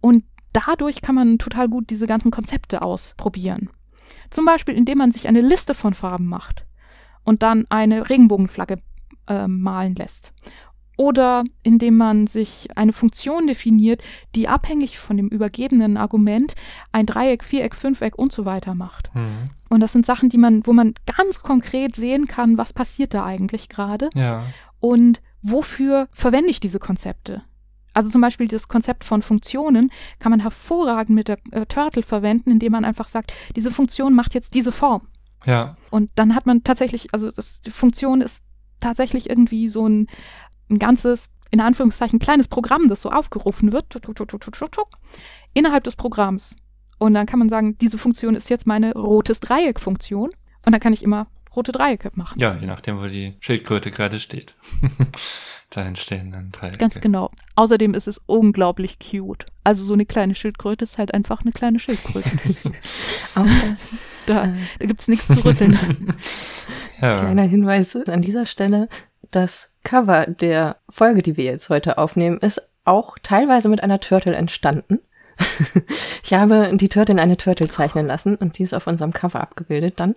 Und 0.00 0.24
dadurch 0.52 1.02
kann 1.02 1.14
man 1.14 1.38
total 1.38 1.68
gut 1.68 1.90
diese 1.90 2.06
ganzen 2.06 2.30
Konzepte 2.30 2.82
ausprobieren. 2.82 3.70
Zum 4.30 4.44
Beispiel, 4.44 4.74
indem 4.74 4.98
man 4.98 5.12
sich 5.12 5.28
eine 5.28 5.40
Liste 5.40 5.74
von 5.74 5.94
Farben 5.94 6.26
macht 6.26 6.64
und 7.24 7.42
dann 7.42 7.66
eine 7.68 8.08
Regenbogenflagge 8.08 8.80
äh, 9.26 9.48
malen 9.48 9.94
lässt 9.94 10.32
oder 10.96 11.44
indem 11.62 11.96
man 11.96 12.26
sich 12.26 12.68
eine 12.76 12.92
Funktion 12.92 13.46
definiert, 13.46 14.02
die 14.34 14.48
abhängig 14.48 14.98
von 14.98 15.16
dem 15.16 15.28
übergebenen 15.28 15.96
Argument 15.96 16.54
ein 16.92 17.06
Dreieck, 17.06 17.42
Viereck, 17.42 17.74
Fünfeck 17.74 18.16
und 18.16 18.32
so 18.32 18.44
weiter 18.44 18.74
macht. 18.74 19.10
Mhm. 19.14 19.46
Und 19.74 19.80
das 19.80 19.92
sind 19.92 20.06
Sachen, 20.06 20.28
die 20.28 20.38
man, 20.38 20.66
wo 20.66 20.72
man 20.72 20.94
ganz 21.16 21.42
konkret 21.42 21.94
sehen 21.94 22.26
kann, 22.26 22.58
was 22.58 22.72
passiert 22.72 23.14
da 23.14 23.24
eigentlich 23.24 23.68
gerade 23.68 24.10
ja. 24.14 24.44
und 24.80 25.20
wofür 25.42 26.08
verwende 26.12 26.50
ich 26.50 26.60
diese 26.60 26.78
Konzepte. 26.78 27.42
Also 27.92 28.08
zum 28.08 28.20
Beispiel 28.20 28.48
das 28.48 28.68
Konzept 28.68 29.04
von 29.04 29.22
Funktionen 29.22 29.90
kann 30.18 30.30
man 30.30 30.40
hervorragend 30.40 31.14
mit 31.14 31.28
der 31.28 31.38
äh, 31.52 31.66
Turtle 31.66 32.02
verwenden, 32.02 32.50
indem 32.50 32.72
man 32.72 32.84
einfach 32.84 33.06
sagt, 33.06 33.32
diese 33.54 33.70
Funktion 33.70 34.14
macht 34.14 34.34
jetzt 34.34 34.54
diese 34.54 34.72
Form. 34.72 35.08
Ja. 35.44 35.76
Und 35.90 36.10
dann 36.14 36.34
hat 36.34 36.46
man 36.46 36.64
tatsächlich, 36.64 37.12
also 37.12 37.30
das, 37.30 37.60
die 37.60 37.70
Funktion 37.70 38.20
ist 38.20 38.42
tatsächlich 38.80 39.28
irgendwie 39.30 39.68
so 39.68 39.86
ein 39.86 40.08
ein 40.70 40.78
ganzes, 40.78 41.30
in 41.50 41.60
Anführungszeichen, 41.60 42.18
kleines 42.18 42.48
Programm, 42.48 42.88
das 42.88 43.02
so 43.02 43.10
aufgerufen 43.10 43.72
wird, 43.72 43.90
tuk, 43.90 44.14
tuk, 44.14 44.28
tuk, 44.50 44.88
innerhalb 45.52 45.84
des 45.84 45.96
Programms. 45.96 46.54
Und 46.98 47.14
dann 47.14 47.26
kann 47.26 47.38
man 47.38 47.48
sagen, 47.48 47.76
diese 47.78 47.98
Funktion 47.98 48.34
ist 48.34 48.50
jetzt 48.50 48.66
meine 48.66 48.92
rotes 48.94 49.40
Dreieck-Funktion. 49.40 50.30
Und 50.66 50.72
dann 50.72 50.80
kann 50.80 50.92
ich 50.92 51.02
immer 51.02 51.26
rote 51.54 51.72
Dreiecke 51.72 52.10
machen. 52.14 52.38
Ja, 52.38 52.56
je 52.56 52.66
nachdem, 52.66 52.98
wo 52.98 53.06
die 53.06 53.34
Schildkröte 53.40 53.90
gerade 53.90 54.20
steht. 54.20 54.54
da 55.70 55.82
entstehen 55.82 56.32
dann 56.32 56.50
Dreiecke. 56.52 56.78
Ganz 56.78 57.00
genau. 57.00 57.30
Außerdem 57.54 57.94
ist 57.94 58.08
es 58.08 58.20
unglaublich 58.26 58.98
cute. 58.98 59.46
Also 59.62 59.84
so 59.84 59.94
eine 59.94 60.06
kleine 60.06 60.34
Schildkröte 60.34 60.84
ist 60.84 60.98
halt 60.98 61.14
einfach 61.14 61.42
eine 61.42 61.52
kleine 61.52 61.78
Schildkröte. 61.78 62.30
Auch 63.34 63.46
das. 63.68 63.88
da 64.26 64.52
da 64.78 64.86
gibt 64.86 65.00
es 65.00 65.08
nichts 65.08 65.28
zu 65.28 65.44
rütteln. 65.44 65.78
ja. 67.00 67.20
Kleiner 67.20 67.42
Hinweis 67.42 67.96
an 67.96 68.22
dieser 68.22 68.46
Stelle. 68.46 68.88
Das 69.30 69.74
Cover 69.82 70.26
der 70.26 70.76
Folge, 70.88 71.22
die 71.22 71.36
wir 71.36 71.44
jetzt 71.44 71.68
heute 71.68 71.98
aufnehmen, 71.98 72.38
ist 72.38 72.68
auch 72.84 73.16
teilweise 73.22 73.68
mit 73.68 73.82
einer 73.82 74.00
Turtle 74.00 74.34
entstanden. 74.34 75.00
ich 76.22 76.32
habe 76.34 76.70
die 76.74 76.88
Turtle 76.88 77.14
in 77.14 77.20
eine 77.20 77.36
Turtle 77.36 77.68
zeichnen 77.68 78.06
lassen 78.06 78.36
und 78.36 78.58
die 78.58 78.62
ist 78.62 78.74
auf 78.74 78.86
unserem 78.86 79.12
Cover 79.12 79.40
abgebildet 79.40 79.94
dann. 80.00 80.14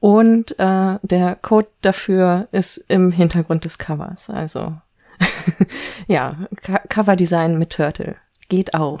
Und 0.00 0.58
äh, 0.58 0.98
der 1.02 1.36
Code 1.40 1.68
dafür 1.82 2.48
ist 2.52 2.78
im 2.88 3.10
Hintergrund 3.12 3.64
des 3.64 3.78
Covers. 3.78 4.30
Also 4.30 4.76
ja, 6.06 6.36
Co 6.64 6.74
Coverdesign 6.88 7.58
mit 7.58 7.70
Turtle. 7.70 8.16
Geht 8.48 8.72
auch. 8.74 9.00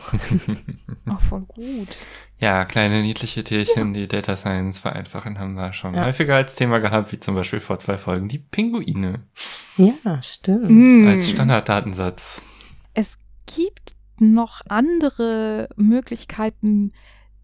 Ach, 1.06 1.20
voll 1.22 1.40
gut. 1.42 1.96
Ja, 2.38 2.66
kleine 2.66 3.00
niedliche 3.00 3.42
Tierchen, 3.42 3.94
die 3.94 4.06
Data 4.06 4.36
Science 4.36 4.78
vereinfachen, 4.78 5.38
haben 5.38 5.54
wir 5.54 5.72
schon 5.72 5.94
Ja. 5.94 6.04
häufiger 6.04 6.36
als 6.36 6.54
Thema 6.54 6.78
gehabt, 6.80 7.12
wie 7.12 7.18
zum 7.20 7.34
Beispiel 7.34 7.60
vor 7.60 7.78
zwei 7.78 7.96
Folgen 7.96 8.28
die 8.28 8.38
Pinguine 8.38 9.20
Ja, 9.78 10.20
stimmt. 10.22 10.68
Mm. 10.68 11.06
als 11.08 11.30
Standarddatensatz. 11.30 12.42
Es 12.92 13.18
gibt 13.46 13.94
noch 14.20 14.62
andere 14.68 15.68
Möglichkeiten, 15.76 16.92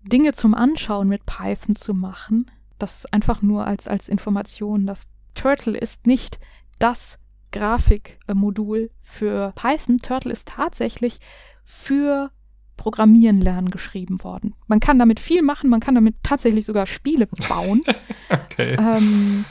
Dinge 0.03 0.33
zum 0.33 0.55
Anschauen 0.55 1.09
mit 1.09 1.27
Python 1.27 1.77
zu 1.77 1.95
machen. 1.95 2.51
Das 2.79 3.07
einfach 3.07 3.43
nur 3.43 3.67
als, 3.67 3.89
als 3.89 4.09
Information. 4.09 4.87
Das 4.87 5.07
Turtle 5.35 5.77
ist 5.79 6.07
nicht 6.07 6.39
das 6.79 7.19
Grafikmodul 7.53 8.91
für 9.03 9.53
Python. 9.55 9.99
Turtle 9.99 10.33
ist 10.33 10.49
tatsächlich 10.49 11.21
für 11.65 12.31
Programmieren 12.77 13.41
lernen 13.41 13.71
geschrieben 13.71 14.23
worden. 14.25 14.55
Man 14.67 14.81
kann 14.81 14.99
damit 14.99 15.21
viel 15.21 15.43
machen, 15.43 15.71
man 15.71 15.81
kann 15.81 15.95
damit 15.95 16.17
tatsächlich 16.23 16.67
sogar 16.67 16.87
Spiele 16.87 17.27
bauen. 17.49 17.83
Okay. 18.31 18.75
Ähm, 18.79 19.45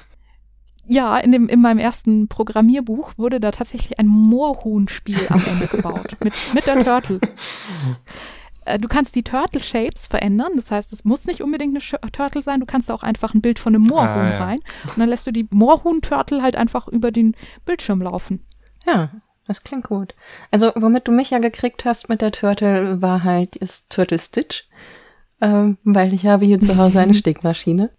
ja, 0.88 1.18
in, 1.18 1.32
dem, 1.32 1.48
in 1.48 1.62
meinem 1.62 1.80
ersten 1.80 2.28
Programmierbuch 2.28 3.14
wurde 3.18 3.40
da 3.40 3.52
tatsächlich 3.52 4.00
ein 4.00 4.08
Moorhuhn-Spiel 4.08 5.28
am 5.30 5.42
Ende 5.46 5.68
gebaut. 5.68 6.16
Mit, 6.24 6.34
mit 6.54 6.66
der 6.68 6.84
Turtle. 6.84 7.20
Äh, 8.66 8.80
Du 8.80 8.88
kannst 8.88 9.16
die 9.16 9.24
Turtle-Shapes 9.24 10.08
verändern. 10.08 10.54
Das 10.56 10.72
heißt, 10.72 10.94
es 10.94 11.04
muss 11.06 11.26
nicht 11.26 11.42
unbedingt 11.42 11.74
eine 11.74 11.82
Sch 11.82 11.96
Turtle 12.12 12.42
sein. 12.42 12.60
Du 12.60 12.66
kannst 12.66 12.90
auch 12.92 13.04
einfach 13.04 13.34
ein 13.34 13.42
Bild 13.42 13.60
von 13.60 13.76
einem 13.76 13.84
Moorhuhn 13.86 14.08
Ah, 14.26 14.30
ja. 14.32 14.44
rein. 14.46 14.60
Und 14.86 14.98
dann 14.98 15.10
lässt 15.10 15.28
du 15.28 15.32
die 15.32 15.48
Moorhuhn-Turtle 15.52 16.42
halt 16.42 16.56
einfach 16.56 16.88
über 16.88 17.12
den 17.12 17.36
Bildschirm 17.66 18.02
laufen. 18.02 18.46
Ja, 18.86 19.10
das 19.48 19.64
klingt 19.64 19.86
gut. 19.86 20.16
Also, 20.52 20.72
womit 20.76 21.08
du 21.08 21.12
mich 21.12 21.30
ja 21.32 21.40
gekriegt 21.40 21.84
hast 21.86 22.08
mit 22.10 22.22
der 22.22 22.32
Turtle, 22.32 23.02
war 23.02 23.24
halt 23.24 23.56
ist 23.58 23.92
Turtle 23.92 24.20
Stitch. 24.20 24.64
Ähm, 25.44 25.78
weil 25.84 26.14
ich 26.14 26.26
habe 26.26 26.46
hier 26.46 26.60
zu 26.60 26.78
Hause 26.78 27.02
eine 27.02 27.14
Stickmaschine, 27.14 27.89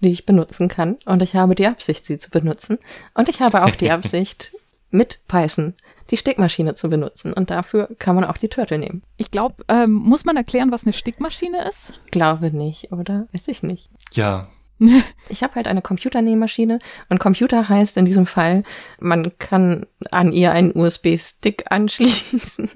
die 0.00 0.10
ich 0.10 0.26
benutzen 0.26 0.68
kann. 0.68 0.98
Und 1.06 1.22
ich 1.22 1.34
habe 1.34 1.54
die 1.54 1.66
Absicht, 1.66 2.04
sie 2.04 2.18
zu 2.18 2.30
benutzen. 2.30 2.78
Und 3.14 3.30
ich 3.30 3.40
habe 3.40 3.64
auch 3.64 3.74
die 3.74 3.90
Absicht, 3.90 4.52
mit 4.90 5.20
Python 5.26 5.74
die 6.10 6.16
Stickmaschine 6.16 6.74
zu 6.74 6.88
benutzen. 6.88 7.32
Und 7.32 7.50
dafür 7.50 7.88
kann 7.98 8.16
man 8.16 8.24
auch 8.24 8.36
die 8.36 8.48
Turtle 8.48 8.78
nehmen. 8.78 9.02
Ich 9.16 9.30
glaube, 9.30 9.64
ähm, 9.68 9.92
muss 9.92 10.24
man 10.24 10.36
erklären, 10.36 10.72
was 10.72 10.84
eine 10.84 10.92
Stickmaschine 10.92 11.66
ist? 11.68 12.00
Glaube 12.10 12.50
nicht, 12.50 12.92
oder? 12.92 13.28
Weiß 13.32 13.48
ich 13.48 13.62
nicht. 13.62 13.88
Ja, 14.12 14.48
Ich 15.28 15.44
habe 15.44 15.54
halt 15.54 15.68
eine 15.68 15.82
Computernähmaschine 15.82 16.80
und 17.08 17.20
Computer 17.20 17.68
heißt 17.68 17.96
in 17.96 18.04
diesem 18.04 18.26
Fall, 18.26 18.64
man 18.98 19.30
kann 19.38 19.86
an 20.10 20.32
ihr 20.32 20.50
einen 20.50 20.76
USB-Stick 20.76 21.66
anschließen. 21.70 22.68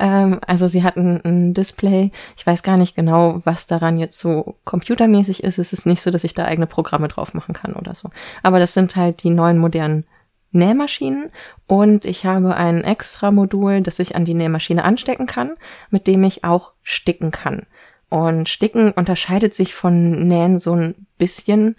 ähm, 0.00 0.40
also 0.44 0.66
sie 0.66 0.82
hat 0.82 0.96
ein, 0.96 1.24
ein 1.24 1.54
Display. 1.54 2.10
Ich 2.36 2.44
weiß 2.44 2.64
gar 2.64 2.76
nicht 2.76 2.96
genau, 2.96 3.40
was 3.44 3.68
daran 3.68 3.98
jetzt 3.98 4.18
so 4.18 4.56
computermäßig 4.64 5.44
ist. 5.44 5.58
Es 5.58 5.72
ist 5.72 5.86
nicht 5.86 6.02
so, 6.02 6.10
dass 6.10 6.24
ich 6.24 6.34
da 6.34 6.44
eigene 6.44 6.66
Programme 6.66 7.06
drauf 7.06 7.34
machen 7.34 7.54
kann 7.54 7.74
oder 7.74 7.94
so. 7.94 8.10
Aber 8.42 8.58
das 8.58 8.74
sind 8.74 8.96
halt 8.96 9.22
die 9.22 9.30
neuen 9.30 9.58
modernen 9.58 10.06
Nähmaschinen 10.50 11.30
und 11.66 12.04
ich 12.04 12.24
habe 12.24 12.56
ein 12.56 12.82
extra 12.82 13.30
Modul, 13.30 13.82
das 13.82 13.98
ich 13.98 14.16
an 14.16 14.24
die 14.24 14.34
Nähmaschine 14.34 14.84
anstecken 14.84 15.26
kann, 15.26 15.54
mit 15.90 16.06
dem 16.06 16.24
ich 16.24 16.44
auch 16.44 16.72
sticken 16.82 17.30
kann. 17.30 17.66
Und 18.08 18.48
Sticken 18.48 18.92
unterscheidet 18.92 19.54
sich 19.54 19.74
von 19.74 20.28
Nähen 20.28 20.60
so 20.60 20.72
ein 20.72 21.06
bisschen 21.18 21.76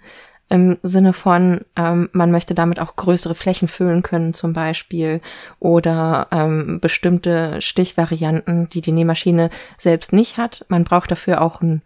im 0.50 0.78
Sinne 0.82 1.12
von, 1.12 1.60
ähm, 1.76 2.08
man 2.12 2.30
möchte 2.30 2.54
damit 2.54 2.80
auch 2.80 2.96
größere 2.96 3.34
Flächen 3.34 3.68
füllen 3.68 4.02
können 4.02 4.32
zum 4.32 4.52
Beispiel 4.54 5.20
oder 5.58 6.28
ähm, 6.30 6.80
bestimmte 6.80 7.60
Stichvarianten, 7.60 8.68
die 8.70 8.80
die 8.80 8.92
Nähmaschine 8.92 9.50
selbst 9.76 10.12
nicht 10.12 10.38
hat. 10.38 10.64
Man 10.68 10.84
braucht 10.84 11.10
dafür 11.10 11.42
auch 11.42 11.60
einen 11.60 11.82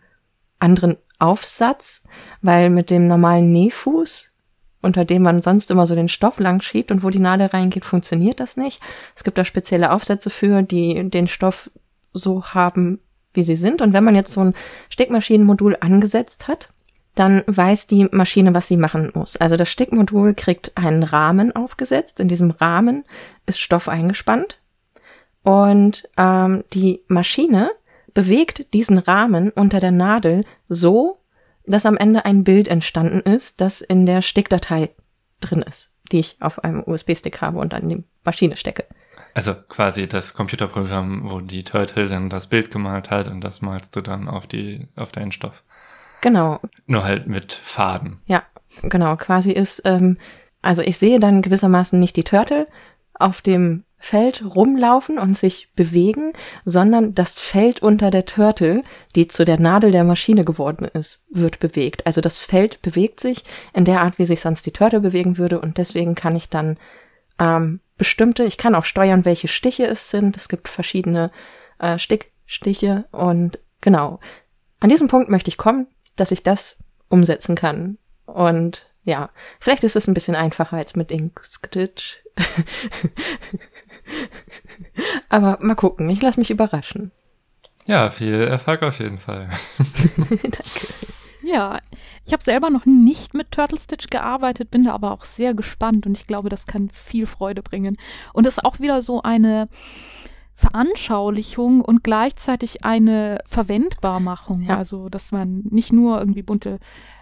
anderen 0.60 0.96
Aufsatz, 1.18 2.04
weil 2.40 2.70
mit 2.70 2.90
dem 2.90 3.08
normalen 3.08 3.50
Nähfuß, 3.52 4.32
unter 4.80 5.04
dem 5.04 5.22
man 5.22 5.42
sonst 5.42 5.70
immer 5.70 5.86
so 5.86 5.96
den 5.96 6.08
Stoff 6.08 6.38
lang 6.38 6.60
schiebt 6.60 6.92
und 6.92 7.02
wo 7.02 7.10
die 7.10 7.18
Nadel 7.18 7.48
reingeht, 7.48 7.84
funktioniert 7.84 8.38
das 8.38 8.56
nicht. 8.56 8.80
Es 9.16 9.24
gibt 9.24 9.38
da 9.38 9.44
spezielle 9.44 9.92
Aufsätze 9.92 10.30
für, 10.30 10.62
die 10.62 11.10
den 11.10 11.26
Stoff 11.26 11.70
so 12.12 12.44
haben, 12.46 13.00
wie 13.34 13.42
sie 13.42 13.56
sind. 13.56 13.82
Und 13.82 13.92
wenn 13.92 14.04
man 14.04 14.14
jetzt 14.14 14.32
so 14.32 14.40
ein 14.42 14.54
Stickmaschinenmodul 14.90 15.76
angesetzt 15.80 16.48
hat, 16.48 16.70
dann 17.14 17.42
weiß 17.46 17.86
die 17.86 18.08
Maschine, 18.10 18.54
was 18.54 18.68
sie 18.68 18.76
machen 18.76 19.10
muss. 19.14 19.36
Also 19.36 19.56
das 19.56 19.68
Stickmodul 19.68 20.34
kriegt 20.34 20.72
einen 20.76 21.02
Rahmen 21.02 21.54
aufgesetzt. 21.54 22.20
In 22.20 22.28
diesem 22.28 22.50
Rahmen 22.50 23.04
ist 23.46 23.60
Stoff 23.60 23.88
eingespannt. 23.88 24.60
Und 25.42 26.08
ähm, 26.16 26.64
die 26.72 27.02
Maschine 27.08 27.70
bewegt 28.14 28.72
diesen 28.72 28.98
Rahmen 28.98 29.50
unter 29.50 29.80
der 29.80 29.90
Nadel 29.90 30.44
so, 30.68 31.18
dass 31.66 31.86
am 31.86 31.96
Ende 31.96 32.24
ein 32.24 32.44
Bild 32.44 32.68
entstanden 32.68 33.20
ist, 33.20 33.60
das 33.60 33.80
in 33.80 34.06
der 34.06 34.22
Stickdatei 34.22 34.90
drin 35.40 35.62
ist, 35.62 35.92
die 36.10 36.20
ich 36.20 36.36
auf 36.40 36.64
einem 36.64 36.82
USB-Stick 36.84 37.40
habe 37.40 37.58
und 37.58 37.74
an 37.74 37.88
die 37.88 38.04
Maschine 38.24 38.56
stecke. 38.56 38.86
Also 39.34 39.54
quasi 39.54 40.06
das 40.06 40.34
Computerprogramm, 40.34 41.30
wo 41.30 41.40
die 41.40 41.64
Turtle 41.64 42.08
dann 42.08 42.28
das 42.28 42.46
Bild 42.46 42.70
gemalt 42.70 43.10
hat 43.10 43.28
und 43.28 43.40
das 43.40 43.62
malst 43.62 43.96
du 43.96 44.00
dann 44.00 44.28
auf 44.28 44.46
die, 44.46 44.88
auf 44.96 45.12
deinen 45.12 45.32
Stoff. 45.32 45.64
Genau, 46.20 46.60
Nur 46.86 47.04
halt 47.04 47.26
mit 47.26 47.52
Faden. 47.52 48.20
Ja, 48.26 48.44
genau. 48.82 49.16
Quasi 49.16 49.50
ist, 49.52 49.82
ähm, 49.84 50.18
also 50.60 50.82
ich 50.82 50.96
sehe 50.96 51.18
dann 51.18 51.42
gewissermaßen 51.42 51.98
nicht 51.98 52.16
die 52.16 52.24
Turtle 52.24 52.68
auf 53.14 53.42
dem 53.42 53.84
Feld 53.98 54.44
rumlaufen 54.44 55.18
und 55.18 55.36
sich 55.36 55.72
bewegen, 55.74 56.32
sondern 56.64 57.14
das 57.14 57.38
Feld 57.38 57.82
unter 57.82 58.10
der 58.10 58.24
Turtle, 58.24 58.82
die 59.14 59.28
zu 59.28 59.44
der 59.44 59.60
Nadel 59.60 59.92
der 59.92 60.02
Maschine 60.02 60.44
geworden 60.44 60.84
ist, 60.84 61.24
wird 61.30 61.60
bewegt. 61.60 62.04
Also 62.04 62.20
das 62.20 62.44
Feld 62.44 62.82
bewegt 62.82 63.20
sich 63.20 63.44
in 63.72 63.84
der 63.84 64.00
Art, 64.00 64.18
wie 64.18 64.26
sich 64.26 64.40
sonst 64.40 64.66
die 64.66 64.72
Turtle 64.72 65.00
bewegen 65.00 65.38
würde 65.38 65.60
und 65.60 65.78
deswegen 65.78 66.16
kann 66.16 66.34
ich 66.34 66.48
dann 66.48 66.78
ähm, 67.38 67.80
bestimmte, 67.96 68.44
ich 68.44 68.58
kann 68.58 68.74
auch 68.74 68.84
steuern, 68.84 69.24
welche 69.24 69.48
Stiche 69.48 69.86
es 69.86 70.10
sind. 70.10 70.36
Es 70.36 70.48
gibt 70.48 70.68
verschiedene 70.68 71.30
äh, 71.78 71.98
Stickstiche 71.98 73.04
und 73.10 73.58
genau. 73.80 74.20
An 74.80 74.88
diesem 74.88 75.08
Punkt 75.08 75.30
möchte 75.30 75.48
ich 75.48 75.58
kommen, 75.58 75.86
dass 76.16 76.30
ich 76.30 76.42
das 76.42 76.78
umsetzen 77.08 77.54
kann. 77.54 77.98
Und 78.26 78.86
ja, 79.04 79.30
vielleicht 79.60 79.84
ist 79.84 79.96
es 79.96 80.06
ein 80.06 80.14
bisschen 80.14 80.36
einfacher 80.36 80.76
als 80.76 80.96
mit 80.96 81.10
Inkstitch. 81.10 82.22
Aber 85.28 85.58
mal 85.60 85.74
gucken, 85.74 86.08
ich 86.08 86.22
lasse 86.22 86.40
mich 86.40 86.50
überraschen. 86.50 87.12
Ja, 87.86 88.10
viel 88.10 88.40
Erfolg 88.42 88.82
auf 88.82 88.98
jeden 89.00 89.18
Fall. 89.18 89.48
Danke. 90.16 90.62
Ja, 91.42 91.80
ich 92.24 92.32
habe 92.32 92.42
selber 92.42 92.70
noch 92.70 92.86
nicht 92.86 93.34
mit 93.34 93.50
Turtle 93.50 93.78
Stitch 93.78 94.08
gearbeitet, 94.08 94.70
bin 94.70 94.84
da 94.84 94.92
aber 94.92 95.12
auch 95.12 95.24
sehr 95.24 95.54
gespannt 95.54 96.06
und 96.06 96.16
ich 96.16 96.26
glaube, 96.26 96.48
das 96.48 96.66
kann 96.66 96.90
viel 96.90 97.26
Freude 97.26 97.62
bringen. 97.62 97.96
Und 98.32 98.46
ist 98.46 98.64
auch 98.64 98.80
wieder 98.80 99.02
so 99.02 99.22
eine 99.22 99.68
Veranschaulichung 100.54 101.80
und 101.80 102.04
gleichzeitig 102.04 102.84
eine 102.84 103.38
Verwendbarmachung. 103.46 104.62
Ja. 104.62 104.78
Also, 104.78 105.08
dass 105.08 105.32
man 105.32 105.64
nicht 105.70 105.92
nur 105.92 106.18
irgendwie 106.18 106.42
bunte 106.42 106.78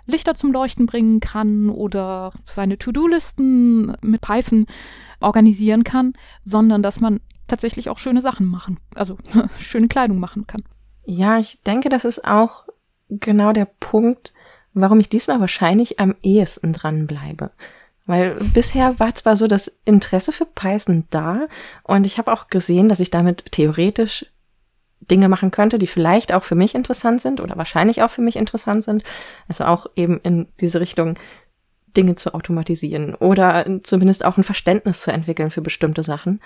Lichter 0.06 0.34
zum 0.34 0.52
Leuchten 0.52 0.86
bringen 0.86 1.20
kann 1.20 1.70
oder 1.70 2.32
seine 2.44 2.78
To-Do-Listen 2.78 3.96
mit 4.02 4.20
Python 4.20 4.66
organisieren 5.20 5.84
kann, 5.84 6.12
sondern 6.44 6.82
dass 6.82 7.00
man 7.00 7.20
tatsächlich 7.46 7.88
auch 7.88 7.98
schöne 7.98 8.22
Sachen 8.22 8.46
machen, 8.46 8.78
also 8.94 9.16
schöne 9.58 9.88
Kleidung 9.88 10.18
machen 10.18 10.46
kann. 10.46 10.62
Ja, 11.04 11.38
ich 11.38 11.62
denke, 11.62 11.88
das 11.88 12.04
ist 12.04 12.24
auch 12.24 12.66
genau 13.10 13.52
der 13.52 13.66
Punkt, 13.66 14.32
warum 14.72 15.00
ich 15.00 15.08
diesmal 15.08 15.40
wahrscheinlich 15.40 16.00
am 16.00 16.14
ehesten 16.22 16.72
dranbleibe. 16.72 17.50
Weil 18.06 18.34
bisher 18.54 18.98
war 18.98 19.14
zwar 19.14 19.36
so 19.36 19.46
das 19.46 19.70
Interesse 19.84 20.32
für 20.32 20.46
Python 20.46 21.04
da 21.10 21.46
und 21.84 22.06
ich 22.06 22.18
habe 22.18 22.32
auch 22.32 22.48
gesehen, 22.48 22.88
dass 22.88 23.00
ich 23.00 23.10
damit 23.10 23.52
theoretisch 23.52 24.26
Dinge 25.00 25.28
machen 25.28 25.50
könnte, 25.50 25.78
die 25.78 25.86
vielleicht 25.86 26.32
auch 26.32 26.44
für 26.44 26.54
mich 26.54 26.74
interessant 26.74 27.20
sind 27.20 27.40
oder 27.40 27.56
wahrscheinlich 27.56 28.02
auch 28.02 28.10
für 28.10 28.22
mich 28.22 28.36
interessant 28.36 28.84
sind. 28.84 29.02
Also 29.48 29.64
auch 29.64 29.86
eben 29.96 30.20
in 30.20 30.48
diese 30.60 30.80
Richtung 30.80 31.18
Dinge 31.96 32.14
zu 32.14 32.34
automatisieren 32.34 33.14
oder 33.14 33.66
zumindest 33.82 34.24
auch 34.24 34.36
ein 34.36 34.44
Verständnis 34.44 35.00
zu 35.00 35.12
entwickeln 35.12 35.50
für 35.50 35.62
bestimmte 35.62 36.02
Sachen. 36.02 36.40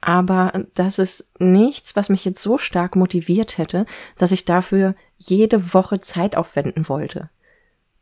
Aber 0.00 0.64
das 0.74 0.98
ist 0.98 1.30
nichts, 1.38 1.96
was 1.96 2.08
mich 2.08 2.24
jetzt 2.24 2.42
so 2.42 2.58
stark 2.58 2.96
motiviert 2.96 3.58
hätte, 3.58 3.86
dass 4.16 4.32
ich 4.32 4.44
dafür 4.44 4.94
jede 5.18 5.74
Woche 5.74 6.00
Zeit 6.00 6.36
aufwenden 6.36 6.88
wollte. 6.88 7.28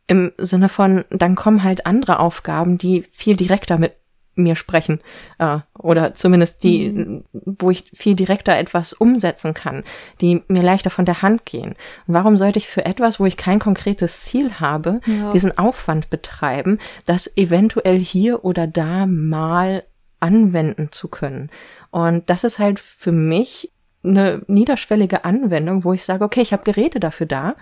Im 0.07 0.33
Sinne 0.39 0.69
von, 0.69 1.05
dann 1.11 1.35
kommen 1.35 1.65
halt 1.65 1.87
andere 1.87 2.21
Aufgaben, 2.21 2.79
die 2.79 3.05
viel 3.11 3.37
direkter 3.37 3.79
mit 3.79 3.95
mir 4.39 4.57
sprechen. 4.57 5.01
Äh, 5.39 5.59
oder 5.79 6.15
zumindest 6.15 6.63
die, 6.63 6.89
mhm. 6.89 7.25
wo 7.33 7.71
ich 7.71 7.91
viel 7.93 8.15
direkter 8.15 8.57
etwas 8.57 8.93
umsetzen 8.93 9.53
kann, 9.53 9.85
die 10.21 10.43
mir 10.49 10.63
leichter 10.63 10.91
von 10.91 11.05
der 11.05 11.21
Hand 11.21 11.45
gehen. 11.45 11.75
Und 12.07 12.15
warum 12.15 12.37
sollte 12.37 12.59
ich 12.59 12.69
für 12.69 12.87
etwas, 12.87 13.21
wo 13.21 13.27
ich 13.27 13.37
kein 13.37 13.59
konkretes 13.59 14.23
Ziel 14.23 14.55
habe, 14.55 15.01
ja. 15.05 15.33
diesen 15.33 15.59
Aufwand 15.59 16.09
betreiben, 16.09 16.79
das 17.05 17.37
eventuell 17.37 17.99
hier 17.99 18.45
oder 18.45 18.67
da 18.67 19.07
mal 19.07 19.83
anwenden 20.21 20.91
zu 20.91 21.09
können? 21.09 21.51
Und 21.91 22.29
das 22.29 22.45
ist 22.45 22.59
halt 22.59 22.81
für 22.81 23.13
mich 23.13 23.71
eine 24.05 24.43
niederschwellige 24.47 25.25
Anwendung, 25.25 25.85
wo 25.85 25.93
ich 25.93 26.05
sage, 26.05 26.25
okay, 26.25 26.41
ich 26.41 26.53
habe 26.53 26.65
Geräte 26.65 27.01
dafür 27.01 27.27
da. 27.27 27.57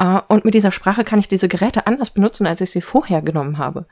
Uh, 0.00 0.20
und 0.28 0.44
mit 0.44 0.52
dieser 0.52 0.72
Sprache 0.72 1.04
kann 1.04 1.18
ich 1.18 1.28
diese 1.28 1.48
Geräte 1.48 1.86
anders 1.86 2.10
benutzen, 2.10 2.46
als 2.46 2.60
ich 2.60 2.70
sie 2.70 2.82
vorher 2.82 3.22
genommen 3.22 3.56
habe. 3.56 3.86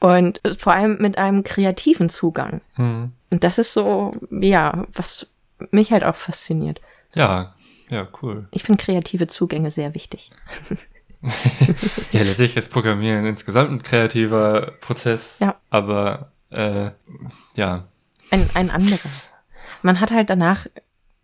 Und 0.00 0.40
vor 0.58 0.72
allem 0.72 0.98
mit 0.98 1.18
einem 1.18 1.44
kreativen 1.44 2.08
Zugang. 2.08 2.60
Hm. 2.74 3.12
Und 3.30 3.44
das 3.44 3.58
ist 3.58 3.72
so, 3.72 4.14
ja, 4.30 4.86
was 4.92 5.30
mich 5.70 5.92
halt 5.92 6.04
auch 6.04 6.16
fasziniert. 6.16 6.80
Ja, 7.14 7.54
ja, 7.88 8.08
cool. 8.20 8.48
Ich 8.50 8.64
finde 8.64 8.82
kreative 8.82 9.26
Zugänge 9.26 9.70
sehr 9.70 9.94
wichtig. 9.94 10.30
ja, 12.12 12.22
letztlich 12.22 12.56
ist 12.56 12.70
Programmieren 12.72 13.24
insgesamt 13.24 13.70
ein 13.70 13.82
kreativer 13.82 14.72
Prozess. 14.80 15.36
Ja. 15.40 15.56
Aber, 15.70 16.32
äh, 16.50 16.90
ja. 17.54 17.88
Ein, 18.30 18.48
ein 18.54 18.70
anderer. 18.70 19.10
Man 19.82 20.00
hat 20.00 20.10
halt 20.10 20.30
danach 20.30 20.66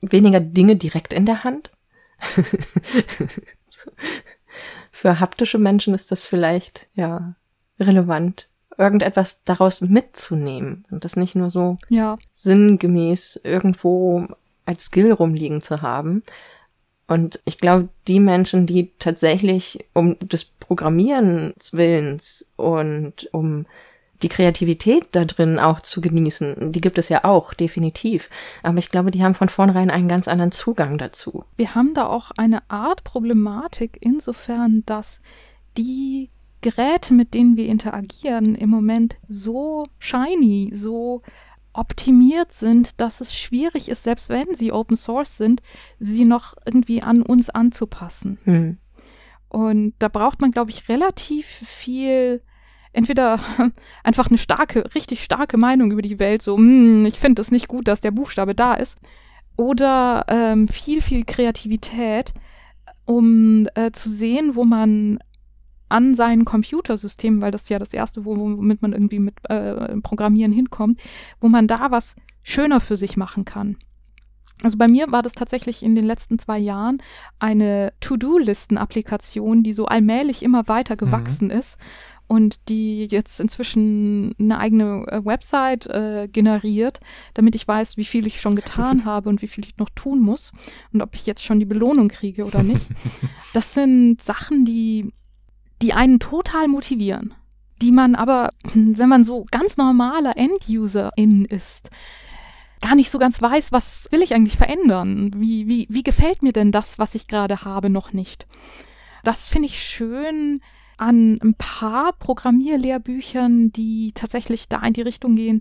weniger 0.00 0.40
Dinge 0.40 0.76
direkt 0.76 1.12
in 1.12 1.26
der 1.26 1.44
Hand. 1.44 1.70
Für 4.90 5.20
haptische 5.20 5.58
Menschen 5.58 5.94
ist 5.94 6.12
das 6.12 6.22
vielleicht, 6.22 6.86
ja, 6.94 7.34
relevant 7.80 8.48
irgendetwas 8.78 9.44
daraus 9.44 9.80
mitzunehmen 9.80 10.84
und 10.90 11.04
das 11.04 11.16
nicht 11.16 11.34
nur 11.34 11.50
so 11.50 11.78
ja. 11.88 12.18
sinngemäß 12.32 13.40
irgendwo 13.44 14.26
als 14.64 14.84
Skill 14.84 15.12
rumliegen 15.12 15.62
zu 15.62 15.82
haben. 15.82 16.22
Und 17.06 17.40
ich 17.44 17.58
glaube, 17.58 17.88
die 18.08 18.20
Menschen, 18.20 18.66
die 18.66 18.92
tatsächlich 18.98 19.84
um 19.92 20.18
des 20.20 20.44
Programmierens 20.44 21.72
Willens 21.72 22.46
und 22.56 23.28
um 23.32 23.66
die 24.22 24.28
Kreativität 24.28 25.08
da 25.12 25.24
drin 25.24 25.58
auch 25.58 25.80
zu 25.80 26.00
genießen, 26.00 26.72
die 26.72 26.80
gibt 26.80 26.98
es 26.98 27.08
ja 27.08 27.24
auch, 27.24 27.54
definitiv. 27.54 28.30
Aber 28.62 28.78
ich 28.78 28.90
glaube, 28.90 29.10
die 29.10 29.22
haben 29.22 29.34
von 29.34 29.48
vornherein 29.48 29.90
einen 29.90 30.08
ganz 30.08 30.28
anderen 30.28 30.52
Zugang 30.52 30.98
dazu. 30.98 31.44
Wir 31.56 31.74
haben 31.74 31.94
da 31.94 32.06
auch 32.06 32.30
eine 32.36 32.68
Art 32.70 33.04
Problematik 33.04 33.98
insofern, 34.00 34.82
dass 34.86 35.20
die 35.76 36.30
Geräte, 36.60 37.12
mit 37.12 37.34
denen 37.34 37.56
wir 37.56 37.66
interagieren, 37.66 38.54
im 38.54 38.70
Moment 38.70 39.16
so 39.28 39.84
shiny, 39.98 40.70
so 40.72 41.22
optimiert 41.72 42.52
sind, 42.52 43.00
dass 43.00 43.20
es 43.20 43.36
schwierig 43.36 43.88
ist, 43.88 44.02
selbst 44.02 44.28
wenn 44.28 44.54
sie 44.54 44.72
Open 44.72 44.96
Source 44.96 45.36
sind, 45.36 45.62
sie 45.98 46.24
noch 46.24 46.54
irgendwie 46.64 47.02
an 47.02 47.22
uns 47.22 47.50
anzupassen. 47.50 48.38
Hm. 48.44 48.78
Und 49.48 49.94
da 49.98 50.08
braucht 50.08 50.40
man, 50.40 50.50
glaube 50.50 50.70
ich, 50.70 50.88
relativ 50.88 51.46
viel, 51.46 52.42
entweder 52.92 53.40
einfach 54.04 54.28
eine 54.28 54.38
starke, 54.38 54.94
richtig 54.94 55.22
starke 55.22 55.56
Meinung 55.56 55.90
über 55.90 56.02
die 56.02 56.18
Welt, 56.18 56.42
so, 56.42 56.56
hm, 56.56 57.06
ich 57.06 57.18
finde 57.18 57.42
es 57.42 57.50
nicht 57.50 57.68
gut, 57.68 57.88
dass 57.88 58.00
der 58.00 58.10
Buchstabe 58.10 58.54
da 58.54 58.74
ist, 58.74 58.98
oder 59.56 60.24
ähm, 60.28 60.68
viel, 60.68 61.02
viel 61.02 61.24
Kreativität, 61.24 62.32
um 63.04 63.66
äh, 63.74 63.90
zu 63.92 64.08
sehen, 64.08 64.54
wo 64.54 64.64
man 64.64 65.18
an 65.88 66.14
sein 66.14 66.46
Computersystem, 66.46 67.42
weil 67.42 67.50
das 67.50 67.64
ist 67.64 67.68
ja 67.68 67.78
das 67.78 67.92
erste, 67.92 68.24
womit 68.24 68.80
man 68.80 68.94
irgendwie 68.94 69.18
mit 69.18 69.34
äh, 69.50 69.94
Programmieren 70.00 70.52
hinkommt, 70.52 70.98
wo 71.38 71.48
man 71.48 71.68
da 71.68 71.90
was 71.90 72.16
schöner 72.42 72.80
für 72.80 72.96
sich 72.96 73.18
machen 73.18 73.44
kann. 73.44 73.76
Also 74.62 74.78
bei 74.78 74.88
mir 74.88 75.10
war 75.10 75.22
das 75.22 75.34
tatsächlich 75.34 75.82
in 75.82 75.94
den 75.94 76.06
letzten 76.06 76.38
zwei 76.38 76.58
Jahren 76.58 77.02
eine 77.38 77.92
To-Do-Listen-Applikation, 78.00 79.62
die 79.62 79.72
so 79.72 79.86
allmählich 79.86 80.42
immer 80.42 80.66
weiter 80.68 80.96
gewachsen 80.96 81.48
mhm. 81.48 81.58
ist 81.58 81.78
und 82.32 82.70
die 82.70 83.04
jetzt 83.04 83.40
inzwischen 83.40 84.34
eine 84.38 84.58
eigene 84.58 85.04
äh, 85.08 85.22
Website 85.22 85.86
äh, 85.88 86.28
generiert, 86.32 87.00
damit 87.34 87.54
ich 87.54 87.68
weiß, 87.68 87.98
wie 87.98 88.06
viel 88.06 88.26
ich 88.26 88.40
schon 88.40 88.56
getan 88.56 89.04
habe 89.04 89.28
und 89.28 89.42
wie 89.42 89.48
viel 89.48 89.66
ich 89.66 89.76
noch 89.76 89.90
tun 89.90 90.20
muss 90.20 90.50
und 90.94 91.02
ob 91.02 91.14
ich 91.14 91.26
jetzt 91.26 91.44
schon 91.44 91.60
die 91.60 91.66
Belohnung 91.66 92.08
kriege 92.08 92.46
oder 92.46 92.62
nicht. 92.62 92.88
Das 93.52 93.74
sind 93.74 94.22
Sachen, 94.22 94.64
die 94.64 95.12
die 95.82 95.92
einen 95.92 96.20
total 96.20 96.68
motivieren, 96.68 97.34
die 97.82 97.92
man 97.92 98.14
aber, 98.14 98.48
wenn 98.74 99.10
man 99.10 99.24
so 99.24 99.44
ganz 99.50 99.76
normaler 99.76 100.38
End-User-In 100.38 101.44
ist, 101.44 101.90
gar 102.80 102.94
nicht 102.94 103.10
so 103.10 103.18
ganz 103.18 103.42
weiß, 103.42 103.72
was 103.72 104.08
will 104.10 104.22
ich 104.22 104.34
eigentlich 104.34 104.56
verändern? 104.56 105.32
Wie, 105.36 105.68
wie, 105.68 105.86
wie 105.90 106.02
gefällt 106.02 106.42
mir 106.42 106.54
denn 106.54 106.72
das, 106.72 106.98
was 106.98 107.14
ich 107.14 107.26
gerade 107.26 107.62
habe, 107.66 107.90
noch 107.90 108.14
nicht? 108.14 108.46
Das 109.22 109.50
finde 109.50 109.66
ich 109.66 109.82
schön 109.82 110.60
an 111.02 111.36
ein 111.42 111.54
paar 111.54 112.12
Programmierlehrbüchern, 112.12 113.72
die 113.72 114.12
tatsächlich 114.14 114.68
da 114.68 114.80
in 114.86 114.92
die 114.92 115.02
Richtung 115.02 115.34
gehen, 115.34 115.58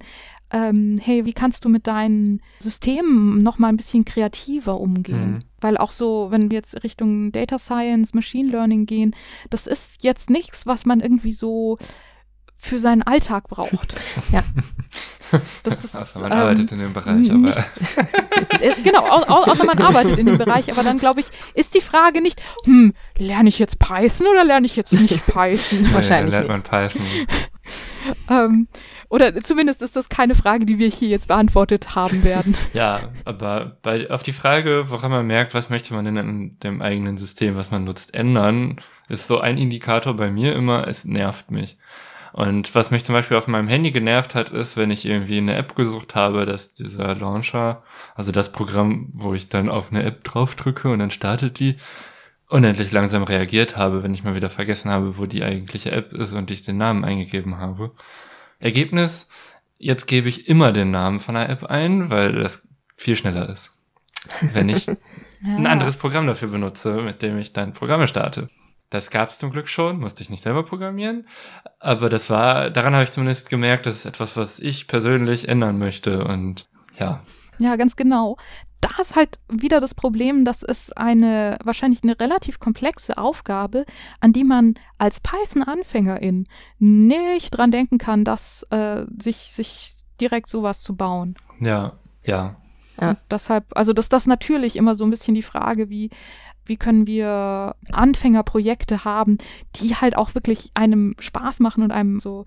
ähm, 0.51 0.99
hey, 1.01 1.25
wie 1.25 1.33
kannst 1.33 1.65
du 1.65 1.69
mit 1.69 1.87
deinen 1.87 2.41
Systemen 2.59 3.39
noch 3.39 3.57
mal 3.57 3.69
ein 3.69 3.77
bisschen 3.77 4.05
kreativer 4.05 4.79
umgehen? 4.79 5.31
Mhm. 5.31 5.39
Weil 5.59 5.77
auch 5.77 5.89
so, 5.89 6.27
wenn 6.29 6.51
wir 6.51 6.57
jetzt 6.57 6.83
Richtung 6.83 7.31
Data 7.31 7.57
Science, 7.57 8.13
Machine 8.13 8.51
Learning 8.51 8.85
gehen, 8.85 9.15
das 9.49 9.65
ist 9.65 10.03
jetzt 10.03 10.29
nichts, 10.29 10.67
was 10.67 10.85
man 10.85 10.99
irgendwie 10.99 11.33
so 11.33 11.79
für 12.61 12.79
seinen 12.79 13.01
Alltag 13.01 13.47
braucht. 13.49 13.95
ja. 14.31 14.43
Das 15.63 15.85
ist, 15.85 15.95
außer 15.95 16.19
man 16.19 16.31
ähm, 16.33 16.37
arbeitet 16.37 16.71
in 16.73 16.79
dem 16.79 16.91
Bereich, 16.91 17.31
aber. 17.31 17.49
Äh, 18.59 18.73
genau, 18.83 19.05
au 19.05 19.43
außer 19.43 19.63
man 19.63 19.79
arbeitet 19.79 20.19
in 20.19 20.25
dem 20.25 20.37
Bereich, 20.37 20.69
aber 20.69 20.83
dann 20.83 20.97
glaube 20.97 21.21
ich, 21.21 21.27
ist 21.53 21.73
die 21.73 21.79
Frage 21.79 22.21
nicht, 22.21 22.41
hm, 22.65 22.93
lerne 23.17 23.47
ich 23.47 23.57
jetzt 23.57 23.79
Python 23.79 24.27
oder 24.27 24.43
lerne 24.43 24.65
ich 24.65 24.75
jetzt 24.75 24.91
nicht 24.91 25.25
Python? 25.25 25.83
Nee, 25.83 25.93
Wahrscheinlich. 25.93 26.35
Dann 26.35 26.47
lernt 26.47 26.49
man 26.49 26.63
Python. 26.63 27.01
ähm, 28.29 28.67
oder 29.07 29.33
zumindest 29.41 29.81
ist 29.81 29.95
das 29.95 30.09
keine 30.09 30.35
Frage, 30.35 30.65
die 30.65 30.79
wir 30.79 30.89
hier 30.89 31.07
jetzt 31.07 31.29
beantwortet 31.29 31.95
haben 31.95 32.23
werden. 32.23 32.55
Ja, 32.73 32.99
aber 33.23 33.77
bei, 33.81 34.09
auf 34.09 34.23
die 34.23 34.33
Frage, 34.33 34.85
woran 34.89 35.11
man 35.11 35.25
merkt, 35.25 35.53
was 35.53 35.69
möchte 35.69 35.93
man 35.93 36.05
denn 36.05 36.17
in 36.17 36.59
dem 36.59 36.81
eigenen 36.81 37.17
System, 37.17 37.55
was 37.55 37.71
man 37.71 37.85
nutzt, 37.85 38.13
ändern, 38.13 38.81
ist 39.07 39.27
so 39.27 39.39
ein 39.39 39.57
Indikator 39.57 40.15
bei 40.15 40.29
mir 40.29 40.53
immer, 40.55 40.87
es 40.87 41.05
nervt 41.05 41.51
mich. 41.51 41.77
Und 42.33 42.73
was 42.75 42.91
mich 42.91 43.03
zum 43.03 43.13
Beispiel 43.13 43.37
auf 43.37 43.47
meinem 43.47 43.67
Handy 43.67 43.91
genervt 43.91 44.35
hat, 44.35 44.49
ist, 44.51 44.77
wenn 44.77 44.91
ich 44.91 45.05
irgendwie 45.05 45.37
eine 45.37 45.55
App 45.55 45.75
gesucht 45.75 46.15
habe, 46.15 46.45
dass 46.45 46.73
dieser 46.73 47.13
Launcher, 47.15 47.83
also 48.15 48.31
das 48.31 48.51
Programm, 48.51 49.09
wo 49.13 49.33
ich 49.33 49.49
dann 49.49 49.69
auf 49.69 49.91
eine 49.91 50.03
App 50.03 50.23
draufdrücke 50.23 50.89
und 50.89 50.99
dann 50.99 51.11
startet 51.11 51.59
die, 51.59 51.75
unendlich 52.51 52.91
langsam 52.91 53.23
reagiert 53.23 53.77
habe, 53.77 54.03
wenn 54.03 54.13
ich 54.13 54.23
mal 54.23 54.35
wieder 54.35 54.49
vergessen 54.49 54.91
habe, 54.91 55.17
wo 55.17 55.25
die 55.25 55.43
eigentliche 55.43 55.91
App 55.91 56.11
ist 56.11 56.33
und 56.33 56.51
ich 56.51 56.63
den 56.63 56.77
Namen 56.77 57.05
eingegeben 57.05 57.57
habe. 57.57 57.91
Ergebnis, 58.59 59.27
jetzt 59.77 60.05
gebe 60.05 60.27
ich 60.27 60.47
immer 60.47 60.73
den 60.73 60.91
Namen 60.91 61.19
von 61.21 61.35
der 61.35 61.49
App 61.49 61.63
ein, 61.63 62.09
weil 62.09 62.33
das 62.33 62.67
viel 62.97 63.15
schneller 63.15 63.49
ist, 63.49 63.71
wenn 64.53 64.67
ich 64.67 64.85
ja. 64.85 64.95
ein 65.43 65.65
anderes 65.65 65.95
Programm 65.95 66.27
dafür 66.27 66.49
benutze, 66.49 67.01
mit 67.01 67.21
dem 67.21 67.37
ich 67.39 67.53
dann 67.53 67.73
Programme 67.73 68.07
starte. 68.07 68.49
Das 68.91 69.09
gab 69.09 69.29
es 69.29 69.39
zum 69.39 69.51
Glück 69.51 69.69
schon, 69.69 69.99
musste 69.99 70.21
ich 70.21 70.29
nicht 70.29 70.43
selber 70.43 70.63
programmieren. 70.63 71.25
Aber 71.79 72.09
das 72.09 72.29
war, 72.29 72.69
daran 72.69 72.93
habe 72.93 73.05
ich 73.05 73.11
zumindest 73.13 73.49
gemerkt, 73.49 73.85
das 73.85 73.95
ist 73.95 74.05
etwas, 74.05 74.35
was 74.35 74.59
ich 74.59 74.87
persönlich 74.87 75.47
ändern 75.47 75.79
möchte. 75.79 76.25
Und 76.25 76.67
ja. 76.99 77.21
Ja, 77.57 77.77
ganz 77.77 77.95
genau. 77.95 78.35
Da 78.81 78.89
ist 78.99 79.15
halt 79.15 79.39
wieder 79.47 79.79
das 79.79 79.95
Problem, 79.95 80.43
dass 80.43 80.61
es 80.61 80.91
eine 80.91 81.57
wahrscheinlich 81.63 82.03
eine 82.03 82.19
relativ 82.19 82.59
komplexe 82.59 83.17
Aufgabe, 83.17 83.85
an 84.19 84.33
die 84.33 84.43
man 84.43 84.73
als 84.97 85.21
Python-Anfängerin 85.21 86.43
nicht 86.79 87.51
dran 87.51 87.71
denken 87.71 87.97
kann, 87.97 88.25
dass 88.25 88.63
äh, 88.71 89.05
sich, 89.17 89.53
sich 89.53 89.93
direkt 90.19 90.49
sowas 90.49 90.81
zu 90.81 90.97
bauen. 90.97 91.35
Ja, 91.61 91.93
ja. 92.23 92.57
Ja, 92.99 93.15
deshalb, 93.31 93.65
also 93.75 93.93
dass 93.93 94.09
das 94.09 94.27
natürlich 94.27 94.75
immer 94.75 94.95
so 94.95 95.05
ein 95.05 95.09
bisschen 95.09 95.33
die 95.33 95.41
Frage, 95.41 95.89
wie 95.89 96.11
wie 96.65 96.77
können 96.77 97.07
wir 97.07 97.75
Anfängerprojekte 97.91 99.03
haben, 99.05 99.37
die 99.75 99.95
halt 99.95 100.15
auch 100.15 100.35
wirklich 100.35 100.71
einem 100.73 101.15
Spaß 101.19 101.59
machen 101.59 101.83
und 101.83 101.91
einem 101.91 102.19
so, 102.19 102.45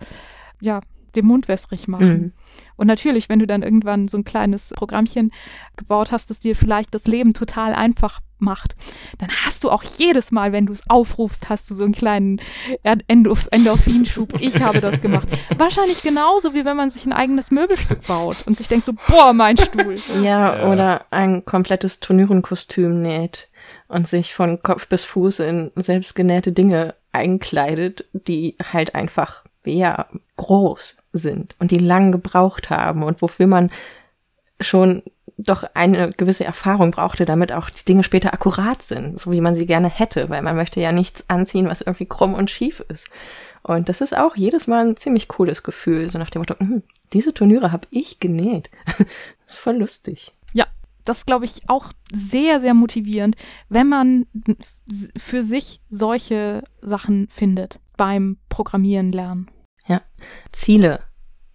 ja, 0.60 0.80
den 1.16 1.26
Mund 1.26 1.48
wässrig 1.48 1.88
machen. 1.88 2.08
Mhm. 2.08 2.32
Und 2.76 2.86
natürlich, 2.86 3.28
wenn 3.28 3.38
du 3.38 3.46
dann 3.46 3.62
irgendwann 3.62 4.08
so 4.08 4.18
ein 4.18 4.24
kleines 4.24 4.72
Programmchen 4.74 5.30
gebaut 5.76 6.12
hast, 6.12 6.30
das 6.30 6.40
dir 6.40 6.56
vielleicht 6.56 6.92
das 6.94 7.06
Leben 7.06 7.34
total 7.34 7.72
einfach 7.72 8.20
macht, 8.38 8.74
dann 9.18 9.30
hast 9.44 9.64
du 9.64 9.70
auch 9.70 9.84
jedes 9.84 10.32
Mal, 10.32 10.52
wenn 10.52 10.66
du 10.66 10.72
es 10.72 10.88
aufrufst, 10.88 11.48
hast 11.48 11.70
du 11.70 11.74
so 11.74 11.84
einen 11.84 11.94
kleinen 11.94 12.40
Endorph 12.82 13.48
Endorphinschub. 13.50 14.40
Ich 14.40 14.60
habe 14.60 14.80
das 14.80 15.00
gemacht. 15.00 15.28
Wahrscheinlich 15.56 16.02
genauso, 16.02 16.52
wie 16.52 16.64
wenn 16.64 16.76
man 16.76 16.90
sich 16.90 17.06
ein 17.06 17.12
eigenes 17.12 17.50
Möbelstück 17.50 18.06
baut 18.06 18.38
und 18.46 18.56
sich 18.56 18.68
denkt 18.68 18.84
so, 18.84 18.92
boah, 19.08 19.32
mein 19.32 19.56
Stuhl. 19.56 19.96
Ja, 20.22 20.56
ja. 20.56 20.68
oder 20.70 21.06
ein 21.10 21.44
komplettes 21.44 22.00
Turnierenkostüm 22.00 23.00
näht 23.00 23.48
und 23.88 24.08
sich 24.08 24.34
von 24.34 24.62
Kopf 24.62 24.88
bis 24.88 25.04
Fuß 25.04 25.40
in 25.40 25.70
selbstgenähte 25.76 26.52
Dinge 26.52 26.94
einkleidet, 27.12 28.06
die 28.12 28.56
halt 28.72 28.94
einfach 28.94 29.44
ja, 29.64 30.06
groß 30.36 30.98
sind 31.12 31.56
und 31.58 31.70
die 31.70 31.78
lang 31.78 32.12
gebraucht 32.12 32.70
haben 32.70 33.02
und 33.02 33.22
wofür 33.22 33.46
man 33.46 33.70
schon 34.60 35.02
doch 35.36 35.64
eine 35.74 36.10
gewisse 36.10 36.44
Erfahrung 36.44 36.92
brauchte, 36.92 37.24
damit 37.24 37.52
auch 37.52 37.70
die 37.70 37.84
Dinge 37.84 38.04
später 38.04 38.32
akkurat 38.32 38.82
sind, 38.82 39.18
so 39.18 39.32
wie 39.32 39.40
man 39.40 39.54
sie 39.54 39.66
gerne 39.66 39.88
hätte, 39.88 40.28
weil 40.30 40.42
man 40.42 40.56
möchte 40.56 40.80
ja 40.80 40.92
nichts 40.92 41.28
anziehen, 41.28 41.68
was 41.68 41.80
irgendwie 41.80 42.06
krumm 42.06 42.34
und 42.34 42.50
schief 42.50 42.80
ist. 42.88 43.08
Und 43.62 43.88
das 43.88 44.00
ist 44.00 44.16
auch 44.16 44.36
jedes 44.36 44.66
Mal 44.66 44.86
ein 44.86 44.96
ziemlich 44.96 45.26
cooles 45.26 45.62
Gefühl, 45.62 46.08
so 46.08 46.18
nach 46.18 46.30
dem 46.30 46.42
Motto, 46.42 46.54
hm, 46.58 46.82
diese 47.12 47.32
Turniere 47.32 47.72
habe 47.72 47.88
ich 47.90 48.20
genäht. 48.20 48.70
das 48.86 49.54
ist 49.54 49.58
voll 49.58 49.76
lustig. 49.76 50.34
Das 51.04 51.26
glaube 51.26 51.44
ich 51.44 51.68
auch 51.68 51.92
sehr, 52.12 52.60
sehr 52.60 52.74
motivierend, 52.74 53.36
wenn 53.68 53.88
man 53.88 54.26
für 55.16 55.42
sich 55.42 55.80
solche 55.90 56.64
Sachen 56.80 57.28
findet 57.28 57.80
beim 57.96 58.38
Programmieren 58.48 59.12
lernen. 59.12 59.50
Ja. 59.86 60.00
Ziele 60.52 61.00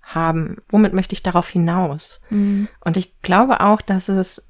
haben. 0.01 0.57
Womit 0.69 0.93
möchte 0.93 1.13
ich 1.13 1.23
darauf 1.23 1.49
hinaus? 1.49 2.21
Mhm. 2.29 2.67
Und 2.81 2.97
ich 2.97 3.21
glaube 3.21 3.61
auch, 3.61 3.81
dass 3.81 4.09
es 4.09 4.47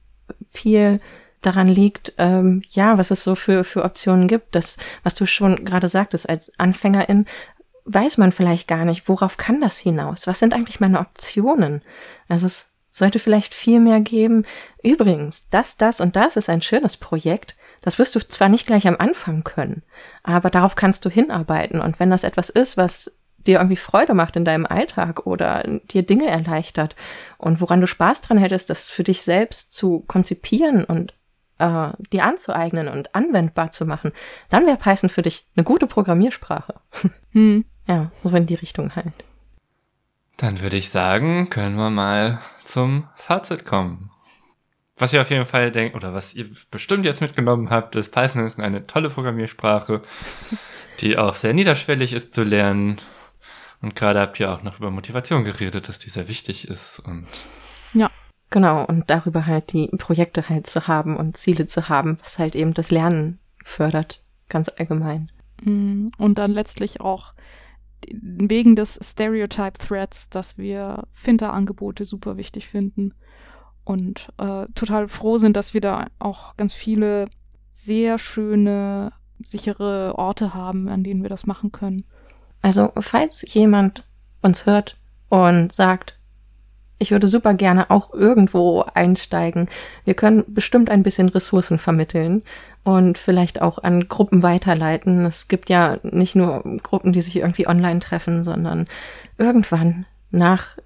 viel 0.49 0.99
daran 1.41 1.67
liegt, 1.67 2.13
ähm, 2.17 2.63
ja, 2.69 2.97
was 2.97 3.11
es 3.11 3.23
so 3.23 3.35
für, 3.35 3.63
für 3.63 3.83
Optionen 3.83 4.27
gibt. 4.27 4.55
Das, 4.55 4.77
was 5.03 5.15
du 5.15 5.25
schon 5.25 5.63
gerade 5.65 5.87
sagtest, 5.87 6.27
als 6.27 6.51
Anfängerin 6.59 7.25
weiß 7.85 8.17
man 8.17 8.31
vielleicht 8.31 8.67
gar 8.67 8.85
nicht, 8.85 9.07
worauf 9.07 9.37
kann 9.37 9.61
das 9.61 9.77
hinaus? 9.77 10.27
Was 10.27 10.39
sind 10.39 10.53
eigentlich 10.53 10.79
meine 10.79 10.99
Optionen? 10.99 11.81
Also 12.27 12.45
es 12.45 12.68
sollte 12.89 13.19
vielleicht 13.19 13.53
viel 13.53 13.79
mehr 13.79 13.99
geben. 13.99 14.45
Übrigens, 14.83 15.49
das, 15.49 15.77
das 15.77 16.01
und 16.01 16.15
das 16.15 16.35
ist 16.35 16.49
ein 16.49 16.61
schönes 16.61 16.97
Projekt. 16.97 17.55
Das 17.81 17.97
wirst 17.97 18.15
du 18.15 18.19
zwar 18.19 18.49
nicht 18.49 18.67
gleich 18.67 18.87
am 18.87 18.97
Anfang 18.97 19.43
können, 19.43 19.83
aber 20.23 20.49
darauf 20.49 20.75
kannst 20.75 21.05
du 21.05 21.09
hinarbeiten. 21.09 21.79
Und 21.79 21.99
wenn 21.99 22.09
das 22.09 22.23
etwas 22.23 22.49
ist, 22.49 22.75
was 22.75 23.11
dir 23.47 23.59
irgendwie 23.59 23.77
Freude 23.77 24.13
macht 24.13 24.35
in 24.35 24.43
deinem 24.43 24.65
Alltag 24.65 25.25
oder 25.25 25.63
dir 25.91 26.03
Dinge 26.03 26.27
erleichtert 26.27 26.95
und 27.37 27.61
woran 27.61 27.79
du 27.79 27.87
Spaß 27.87 28.21
dran 28.21 28.37
hättest, 28.37 28.69
das 28.69 28.89
für 28.89 29.03
dich 29.03 29.21
selbst 29.21 29.71
zu 29.71 30.01
konzipieren 30.01 30.83
und 30.83 31.13
äh, 31.57 31.89
dir 32.11 32.23
anzueignen 32.23 32.87
und 32.87 33.15
anwendbar 33.15 33.71
zu 33.71 33.85
machen, 33.85 34.11
dann 34.49 34.65
wäre 34.65 34.77
Python 34.77 35.09
für 35.09 35.21
dich 35.21 35.47
eine 35.55 35.63
gute 35.63 35.87
Programmiersprache. 35.87 36.75
Hm. 37.31 37.65
Ja, 37.87 38.11
so 38.23 38.35
in 38.35 38.47
die 38.47 38.55
Richtung 38.55 38.95
halt. 38.95 39.13
Dann 40.39 40.61
würde 40.61 40.77
ich 40.77 40.89
sagen, 40.89 41.49
können 41.49 41.75
wir 41.75 41.89
mal 41.89 42.39
zum 42.63 43.09
Fazit 43.15 43.65
kommen. 43.65 44.09
Was 44.95 45.11
ihr 45.11 45.21
auf 45.21 45.29
jeden 45.29 45.45
Fall 45.45 45.69
denkt, 45.69 45.97
oder 45.97 46.13
was 46.13 46.33
ihr 46.33 46.49
bestimmt 46.71 47.03
jetzt 47.03 47.19
mitgenommen 47.19 47.69
habt, 47.69 47.95
ist, 47.97 48.13
Python 48.13 48.45
ist 48.45 48.57
eine 48.57 48.87
tolle 48.87 49.09
Programmiersprache, 49.09 50.01
die 51.01 51.17
auch 51.17 51.35
sehr 51.35 51.53
niederschwellig 51.53 52.13
ist 52.13 52.33
zu 52.33 52.43
lernen 52.43 52.99
und 53.81 53.97
gerade 53.97 54.21
habt 54.21 54.39
ihr 54.39 54.49
auch 54.49 54.63
noch 54.63 54.79
über 54.79 54.91
Motivation 54.91 55.43
geredet, 55.43 55.89
dass 55.89 55.99
die 55.99 56.09
sehr 56.09 56.29
wichtig 56.29 56.69
ist 56.69 56.99
und 56.99 57.27
ja. 57.93 58.09
Genau, 58.49 58.83
und 58.85 59.09
darüber 59.09 59.45
halt 59.45 59.73
die 59.73 59.87
Projekte 59.89 60.49
halt 60.49 60.67
zu 60.67 60.87
haben 60.87 61.17
und 61.17 61.37
Ziele 61.37 61.65
zu 61.65 61.87
haben, 61.87 62.17
was 62.23 62.39
halt 62.39 62.55
eben 62.55 62.73
das 62.73 62.91
Lernen 62.91 63.39
fördert, 63.63 64.23
ganz 64.47 64.69
allgemein. 64.69 65.31
Mm, 65.61 66.07
und 66.17 66.39
dann 66.39 66.51
letztlich 66.51 66.99
auch 66.99 67.33
wegen 68.11 68.75
des 68.75 68.99
Stereotype 69.01 69.77
Threads, 69.77 70.29
dass 70.29 70.57
wir 70.57 71.03
Finter-Angebote 71.13 72.05
super 72.05 72.37
wichtig 72.37 72.67
finden 72.67 73.13
und 73.83 74.29
äh, 74.37 74.67
total 74.75 75.07
froh 75.07 75.37
sind, 75.37 75.55
dass 75.55 75.73
wir 75.73 75.81
da 75.81 76.07
auch 76.19 76.55
ganz 76.57 76.73
viele 76.73 77.27
sehr 77.71 78.17
schöne, 78.17 79.11
sichere 79.43 80.13
Orte 80.17 80.53
haben, 80.53 80.87
an 80.89 81.03
denen 81.03 81.23
wir 81.23 81.29
das 81.29 81.45
machen 81.45 81.71
können. 81.71 82.03
Also, 82.61 82.91
falls 82.99 83.43
jemand 83.53 84.05
uns 84.41 84.65
hört 84.65 84.97
und 85.29 85.71
sagt, 85.71 86.18
ich 86.99 87.11
würde 87.11 87.27
super 87.27 87.53
gerne 87.53 87.89
auch 87.89 88.13
irgendwo 88.13 88.83
einsteigen. 88.93 89.69
Wir 90.03 90.13
können 90.13 90.43
bestimmt 90.47 90.89
ein 90.89 91.03
bisschen 91.03 91.29
Ressourcen 91.29 91.79
vermitteln 91.79 92.43
und 92.83 93.17
vielleicht 93.17 93.61
auch 93.61 93.79
an 93.81 94.03
Gruppen 94.07 94.43
weiterleiten. 94.43 95.25
Es 95.25 95.47
gibt 95.47 95.69
ja 95.69 95.97
nicht 96.03 96.35
nur 96.35 96.63
Gruppen, 96.83 97.13
die 97.13 97.21
sich 97.21 97.37
irgendwie 97.37 97.67
online 97.67 97.99
treffen, 97.99 98.43
sondern 98.43 98.85
irgendwann 99.37 100.05
nach 100.29 100.77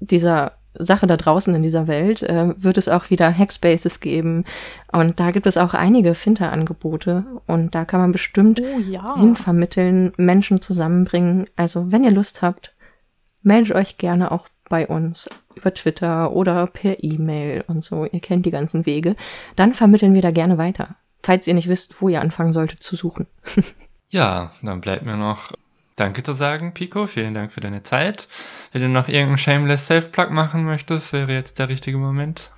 dieser 0.00 0.52
Sache 0.74 1.06
da 1.06 1.16
draußen 1.16 1.54
in 1.54 1.62
dieser 1.62 1.86
Welt 1.86 2.22
äh, 2.22 2.54
wird 2.56 2.78
es 2.78 2.88
auch 2.88 3.10
wieder 3.10 3.30
Hackspaces 3.32 4.00
geben. 4.00 4.44
Und 4.90 5.20
da 5.20 5.30
gibt 5.30 5.46
es 5.46 5.58
auch 5.58 5.74
einige 5.74 6.14
Finter-Angebote. 6.14 7.24
Und 7.46 7.74
da 7.74 7.84
kann 7.84 8.00
man 8.00 8.12
bestimmt 8.12 8.60
oh, 8.60 8.78
ja. 8.78 9.16
hinvermitteln, 9.16 10.12
Menschen 10.16 10.62
zusammenbringen. 10.62 11.44
Also 11.56 11.92
wenn 11.92 12.04
ihr 12.04 12.10
Lust 12.10 12.42
habt, 12.42 12.74
meldet 13.42 13.74
euch 13.74 13.98
gerne 13.98 14.32
auch 14.32 14.48
bei 14.72 14.86
uns 14.86 15.28
über 15.54 15.74
Twitter 15.74 16.32
oder 16.32 16.66
per 16.66 17.04
E-Mail 17.04 17.62
und 17.66 17.84
so. 17.84 18.06
Ihr 18.10 18.20
kennt 18.20 18.46
die 18.46 18.50
ganzen 18.50 18.86
Wege. 18.86 19.16
Dann 19.54 19.74
vermitteln 19.74 20.14
wir 20.14 20.22
da 20.22 20.30
gerne 20.30 20.56
weiter. 20.56 20.96
Falls 21.22 21.46
ihr 21.46 21.52
nicht 21.52 21.68
wisst, 21.68 22.00
wo 22.00 22.08
ihr 22.08 22.22
anfangen 22.22 22.54
solltet 22.54 22.82
zu 22.82 22.96
suchen. 22.96 23.26
ja, 24.08 24.50
dann 24.62 24.80
bleibt 24.80 25.04
mir 25.04 25.18
noch 25.18 25.52
Danke 25.96 26.22
zu 26.22 26.32
sagen, 26.32 26.72
Pico. 26.72 27.06
Vielen 27.06 27.34
Dank 27.34 27.52
für 27.52 27.60
deine 27.60 27.82
Zeit. 27.82 28.28
Wenn 28.72 28.80
du 28.80 28.88
noch 28.88 29.08
irgendeinen 29.08 29.36
Shameless 29.36 29.88
Self-Plug 29.88 30.30
machen 30.30 30.64
möchtest, 30.64 31.12
wäre 31.12 31.34
jetzt 31.34 31.58
der 31.58 31.68
richtige 31.68 31.98
Moment. 31.98 32.50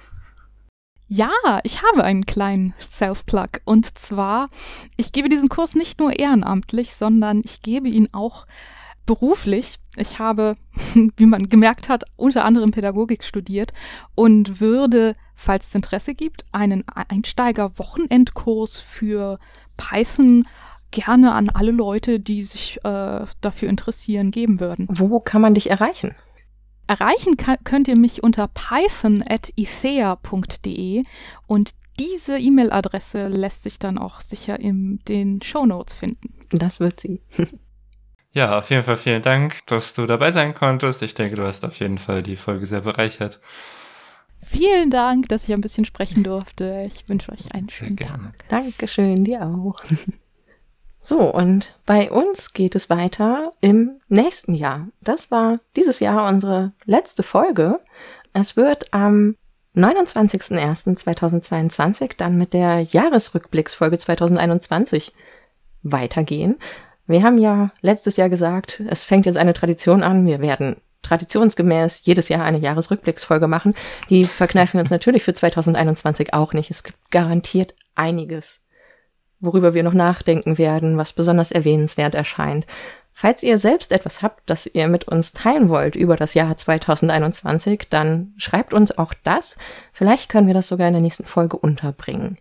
Ja, 1.09 1.33
ich 1.65 1.83
habe 1.83 2.05
einen 2.05 2.27
kleinen 2.27 2.75
Self-Plug. 2.79 3.61
Und 3.65 3.99
zwar, 3.99 4.51
ich 4.97 5.11
gebe 5.11 5.29
diesen 5.29 5.49
Kurs 5.49 5.75
nicht 5.75 5.99
nur 5.99 6.17
ehrenamtlich, 6.17 6.95
sondern 6.95 7.43
ich 7.45 7.61
gebe 7.61 7.89
ihn 7.89 8.09
auch 8.13 8.47
beruflich. 9.07 9.77
Ich 9.97 10.19
habe, 10.19 10.57
wie 11.17 11.27
man 11.27 11.49
gemerkt 11.49 11.89
hat, 11.89 12.05
unter 12.17 12.45
anderem 12.45 12.71
Pädagogik 12.71 13.25
studiert 13.25 13.73
und 14.15 14.61
würde, 14.61 15.15
falls 15.35 15.69
es 15.69 15.75
Interesse 15.75 16.15
gibt, 16.15 16.45
einen 16.53 16.85
Einsteiger-Wochenendkurs 16.89 18.79
für 18.79 19.39
Python 19.77 20.47
gerne 20.91 21.33
an 21.33 21.51
alle 21.51 21.73
Leute, 21.73 22.21
die 22.21 22.43
sich 22.43 22.79
äh, 22.85 23.27
dafür 23.41 23.69
interessieren, 23.69 24.31
geben 24.31 24.61
würden. 24.61 24.87
Wo 24.89 25.19
kann 25.21 25.43
man 25.43 25.53
dich 25.55 25.71
erreichen? 25.71 26.15
Erreichen 26.87 27.37
könnt 27.65 27.89
ihr 27.89 27.97
mich 27.97 28.23
unter 28.23 28.49
python.ithea.de 28.49 31.03
und 31.47 31.71
diese 31.99 32.39
E-Mail-Adresse 32.39 33.29
lässt 33.29 33.63
sich 33.63 33.79
dann 33.79 33.97
auch 33.99 34.21
sicher 34.21 34.61
in 34.61 34.99
den 35.09 35.41
Show 35.43 35.65
Notes 35.65 35.95
finden. 35.95 36.35
Das 36.51 36.81
wird 36.81 37.01
sie. 37.01 37.23
ja, 38.35 38.59
auf 38.59 38.71
jeden 38.71 38.83
Fall 38.83 38.97
vielen 38.97 39.23
Dank, 39.23 39.67
dass 39.67 39.95
du 39.95 40.07
dabei 40.07 40.31
sein 40.31 40.55
konntest. 40.55 41.03
Ich 41.03 41.15
denke, 41.15 41.37
du 41.37 41.45
hast 41.45 41.65
auf 41.65 41.79
jeden 41.79 41.99
Fall 41.99 42.23
die 42.23 42.37
Folge 42.37 42.67
sehr 42.67 42.83
bereichert. 42.83 43.41
Vielen 44.43 44.91
Dank, 44.91 45.29
dass 45.29 45.45
ich 45.45 45.55
ein 45.55 45.61
bisschen 45.61 45.87
sprechen 45.87 46.23
durfte. 46.23 46.85
Ich 46.87 47.09
wünsche 47.09 47.33
euch 47.33 47.55
einen 47.55 47.69
sehr 47.69 47.79
schönen 47.79 47.97
gerne. 47.97 48.33
Tag. 48.37 48.49
Dankeschön, 48.49 49.25
dir 49.25 49.43
auch. 49.43 49.83
So, 51.07 51.21
und 51.21 51.79
bei 51.85 52.11
uns 52.11 52.55
geht 52.55 52.75
es 52.75 52.89
weiter 52.89 53.51
im 53.61 54.01
nächsten 54.09 54.55
Jahr. 54.55 54.89
Das 55.03 55.31
war 55.31 55.57
dieses 55.77 56.01
Jahr 56.01 56.27
unsere 56.27 56.73
letzte 56.87 57.23
Folge. 57.23 57.79
Es 58.33 58.57
wird 58.57 58.95
am 58.95 59.37
29.01.2022 59.77 62.13
dann 62.17 62.39
mit 62.39 62.55
der 62.55 62.81
Jahresrückblicksfolge 62.81 63.99
2021 63.99 65.13
weitergehen. 65.83 66.57
Wir 67.07 67.23
haben 67.23 67.39
ja 67.39 67.71
letztes 67.81 68.17
Jahr 68.17 68.29
gesagt, 68.29 68.83
es 68.89 69.05
fängt 69.05 69.27
jetzt 69.27 69.37
eine 69.37 69.55
Tradition 69.55 70.03
an. 70.03 70.27
Wir 70.27 70.41
werden 70.41 70.77
traditionsgemäß 71.03 72.07
jedes 72.07 72.29
Jahr 72.29 72.45
eine 72.45 72.59
Jahresrückblicksfolge 72.59 73.47
machen. 73.47 73.75
Die 74.09 74.25
verkneifen 74.25 74.75
wir 74.75 74.81
uns 74.81 74.91
natürlich 74.91 75.23
für 75.23 75.35
2021 75.35 76.33
auch 76.33 76.55
nicht. 76.55 76.71
Es 76.71 76.83
gibt 76.83 77.11
garantiert 77.11 77.75
einiges 77.95 78.65
worüber 79.45 79.75
wir 79.75 79.83
noch 79.83 79.95
nachdenken 79.95 80.59
werden, 80.59 80.97
was 80.97 81.13
besonders 81.13 81.53
erwähnenswert 81.53 82.15
erscheint. 82.15 82.67
Falls 83.13 83.45
ihr 83.45 83.59
selbst 83.59 83.93
etwas 83.93 84.23
habt, 84.23 84.51
das 84.51 84.67
ihr 84.67 84.89
mit 84.89 85.07
uns 85.07 85.33
teilen 85.33 85.69
wollt 85.69 85.95
über 85.95 86.17
das 86.17 86.35
Jahr 86.35 86.57
2021, 86.57 87.87
dann 87.89 88.35
schreibt 88.39 88.75
uns 88.75 88.99
auch 88.99 89.15
das. 89.23 89.57
Vielleicht 89.93 90.29
können 90.29 90.49
wir 90.49 90.55
das 90.55 90.69
sogar 90.69 90.89
in 90.89 90.95
der 90.95 91.03
nächsten 91.03 91.25
Folge 91.25 91.57
unterbringen. 91.57 92.39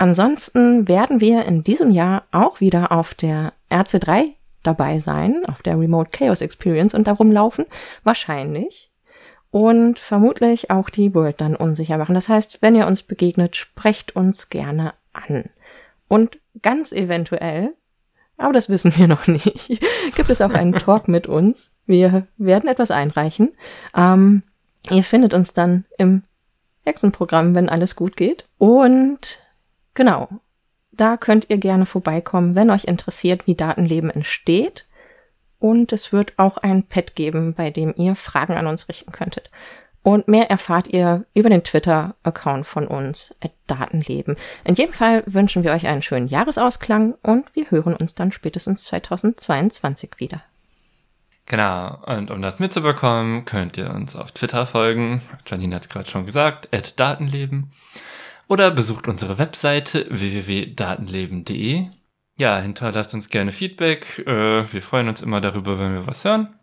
Ansonsten 0.00 0.88
werden 0.88 1.20
wir 1.20 1.44
in 1.44 1.62
diesem 1.62 1.90
Jahr 1.90 2.22
auch 2.32 2.60
wieder 2.60 2.90
auf 2.90 3.12
der 3.12 3.52
RC3 3.70 4.30
dabei 4.62 4.98
sein 4.98 5.44
auf 5.46 5.60
der 5.60 5.78
Remote 5.78 6.08
Chaos 6.10 6.40
Experience 6.40 6.94
und 6.94 7.06
darum 7.06 7.30
laufen? 7.30 7.66
Wahrscheinlich. 8.02 8.90
Und 9.50 9.98
vermutlich 9.98 10.70
auch 10.70 10.88
die 10.88 11.14
World 11.14 11.42
dann 11.42 11.54
unsicher 11.54 11.98
machen. 11.98 12.14
Das 12.14 12.30
heißt, 12.30 12.62
wenn 12.62 12.74
ihr 12.74 12.86
uns 12.86 13.02
begegnet, 13.02 13.56
sprecht 13.56 14.16
uns 14.16 14.48
gerne 14.48 14.94
an. 15.12 15.50
Und 16.08 16.38
ganz 16.62 16.92
eventuell, 16.92 17.74
aber 18.38 18.54
das 18.54 18.70
wissen 18.70 18.96
wir 18.96 19.06
noch 19.06 19.26
nicht, 19.26 19.68
gibt 20.14 20.30
es 20.30 20.40
auch 20.40 20.54
einen 20.54 20.72
Talk 20.72 21.08
mit 21.08 21.26
uns. 21.26 21.72
Wir 21.84 22.26
werden 22.38 22.70
etwas 22.70 22.90
einreichen. 22.90 23.50
Ähm, 23.94 24.44
ihr 24.90 25.04
findet 25.04 25.34
uns 25.34 25.52
dann 25.52 25.84
im 25.98 26.22
Hexenprogramm, 26.86 27.54
wenn 27.54 27.68
alles 27.68 27.96
gut 27.96 28.16
geht. 28.16 28.46
Und 28.56 29.40
genau, 30.00 30.28
da 30.92 31.18
könnt 31.18 31.50
ihr 31.50 31.58
gerne 31.58 31.84
vorbeikommen, 31.84 32.54
wenn 32.54 32.70
euch 32.70 32.84
interessiert, 32.84 33.46
wie 33.46 33.54
Datenleben 33.54 34.08
entsteht. 34.08 34.86
Und 35.58 35.92
es 35.92 36.10
wird 36.10 36.32
auch 36.38 36.56
ein 36.56 36.84
Pad 36.84 37.14
geben, 37.14 37.52
bei 37.52 37.70
dem 37.70 37.92
ihr 37.94 38.16
Fragen 38.16 38.54
an 38.54 38.66
uns 38.66 38.88
richten 38.88 39.12
könntet. 39.12 39.50
Und 40.02 40.26
mehr 40.26 40.50
erfahrt 40.50 40.88
ihr 40.88 41.26
über 41.34 41.50
den 41.50 41.64
Twitter-Account 41.64 42.66
von 42.66 42.86
uns, 42.86 43.36
at 43.44 43.52
Datenleben. 43.66 44.36
In 44.64 44.74
jedem 44.74 44.94
Fall 44.94 45.22
wünschen 45.26 45.64
wir 45.64 45.72
euch 45.72 45.86
einen 45.86 46.00
schönen 46.00 46.28
Jahresausklang 46.28 47.16
und 47.22 47.54
wir 47.54 47.70
hören 47.70 47.94
uns 47.94 48.14
dann 48.14 48.32
spätestens 48.32 48.84
2022 48.84 50.12
wieder. 50.16 50.42
Genau, 51.44 51.98
und 52.06 52.30
um 52.30 52.40
das 52.40 52.58
mitzubekommen, 52.58 53.44
könnt 53.44 53.76
ihr 53.76 53.90
uns 53.90 54.16
auf 54.16 54.32
Twitter 54.32 54.64
folgen. 54.64 55.20
Janine 55.46 55.74
hat 55.76 55.82
es 55.82 55.88
gerade 55.90 56.08
schon 56.08 56.24
gesagt, 56.24 56.74
at 56.74 56.98
Datenleben. 56.98 57.70
Oder 58.50 58.72
besucht 58.72 59.06
unsere 59.06 59.38
Webseite 59.38 60.08
www.datenleben.de. 60.10 61.86
Ja, 62.36 62.58
hinterlasst 62.58 63.14
uns 63.14 63.28
gerne 63.28 63.52
Feedback. 63.52 64.18
Äh, 64.26 64.72
wir 64.72 64.82
freuen 64.82 65.08
uns 65.08 65.22
immer 65.22 65.40
darüber, 65.40 65.78
wenn 65.78 65.94
wir 65.94 66.08
was 66.08 66.24
hören. 66.24 66.58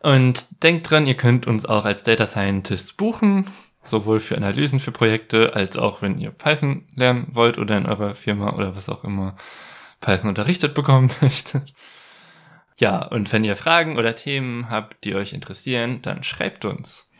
Und 0.00 0.64
denkt 0.64 0.90
dran, 0.90 1.06
ihr 1.06 1.14
könnt 1.14 1.46
uns 1.46 1.64
auch 1.64 1.84
als 1.84 2.02
Data 2.02 2.26
Scientist 2.26 2.96
buchen, 2.96 3.46
sowohl 3.84 4.18
für 4.18 4.36
Analysen 4.36 4.80
für 4.80 4.90
Projekte, 4.90 5.54
als 5.54 5.76
auch 5.76 6.02
wenn 6.02 6.18
ihr 6.18 6.32
Python 6.32 6.88
lernen 6.96 7.28
wollt 7.34 7.56
oder 7.56 7.78
in 7.78 7.86
eurer 7.86 8.16
Firma 8.16 8.52
oder 8.54 8.74
was 8.74 8.88
auch 8.88 9.04
immer 9.04 9.36
Python 10.00 10.28
unterrichtet 10.28 10.74
bekommen 10.74 11.08
möchtet. 11.20 11.72
Ja, 12.80 13.06
und 13.06 13.32
wenn 13.32 13.44
ihr 13.44 13.54
Fragen 13.54 13.96
oder 13.96 14.16
Themen 14.16 14.68
habt, 14.70 15.04
die 15.04 15.14
euch 15.14 15.34
interessieren, 15.34 16.02
dann 16.02 16.24
schreibt 16.24 16.64
uns. 16.64 17.11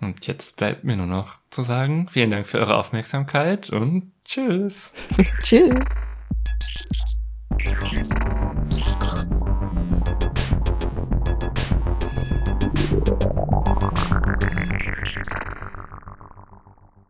Und 0.00 0.26
jetzt 0.26 0.56
bleibt 0.56 0.84
mir 0.84 0.96
nur 0.96 1.06
noch 1.06 1.38
zu 1.50 1.62
sagen, 1.62 2.08
vielen 2.08 2.30
Dank 2.30 2.46
für 2.46 2.58
eure 2.58 2.76
Aufmerksamkeit 2.76 3.70
und 3.70 4.12
tschüss. 4.24 4.92
tschüss. 5.42 5.74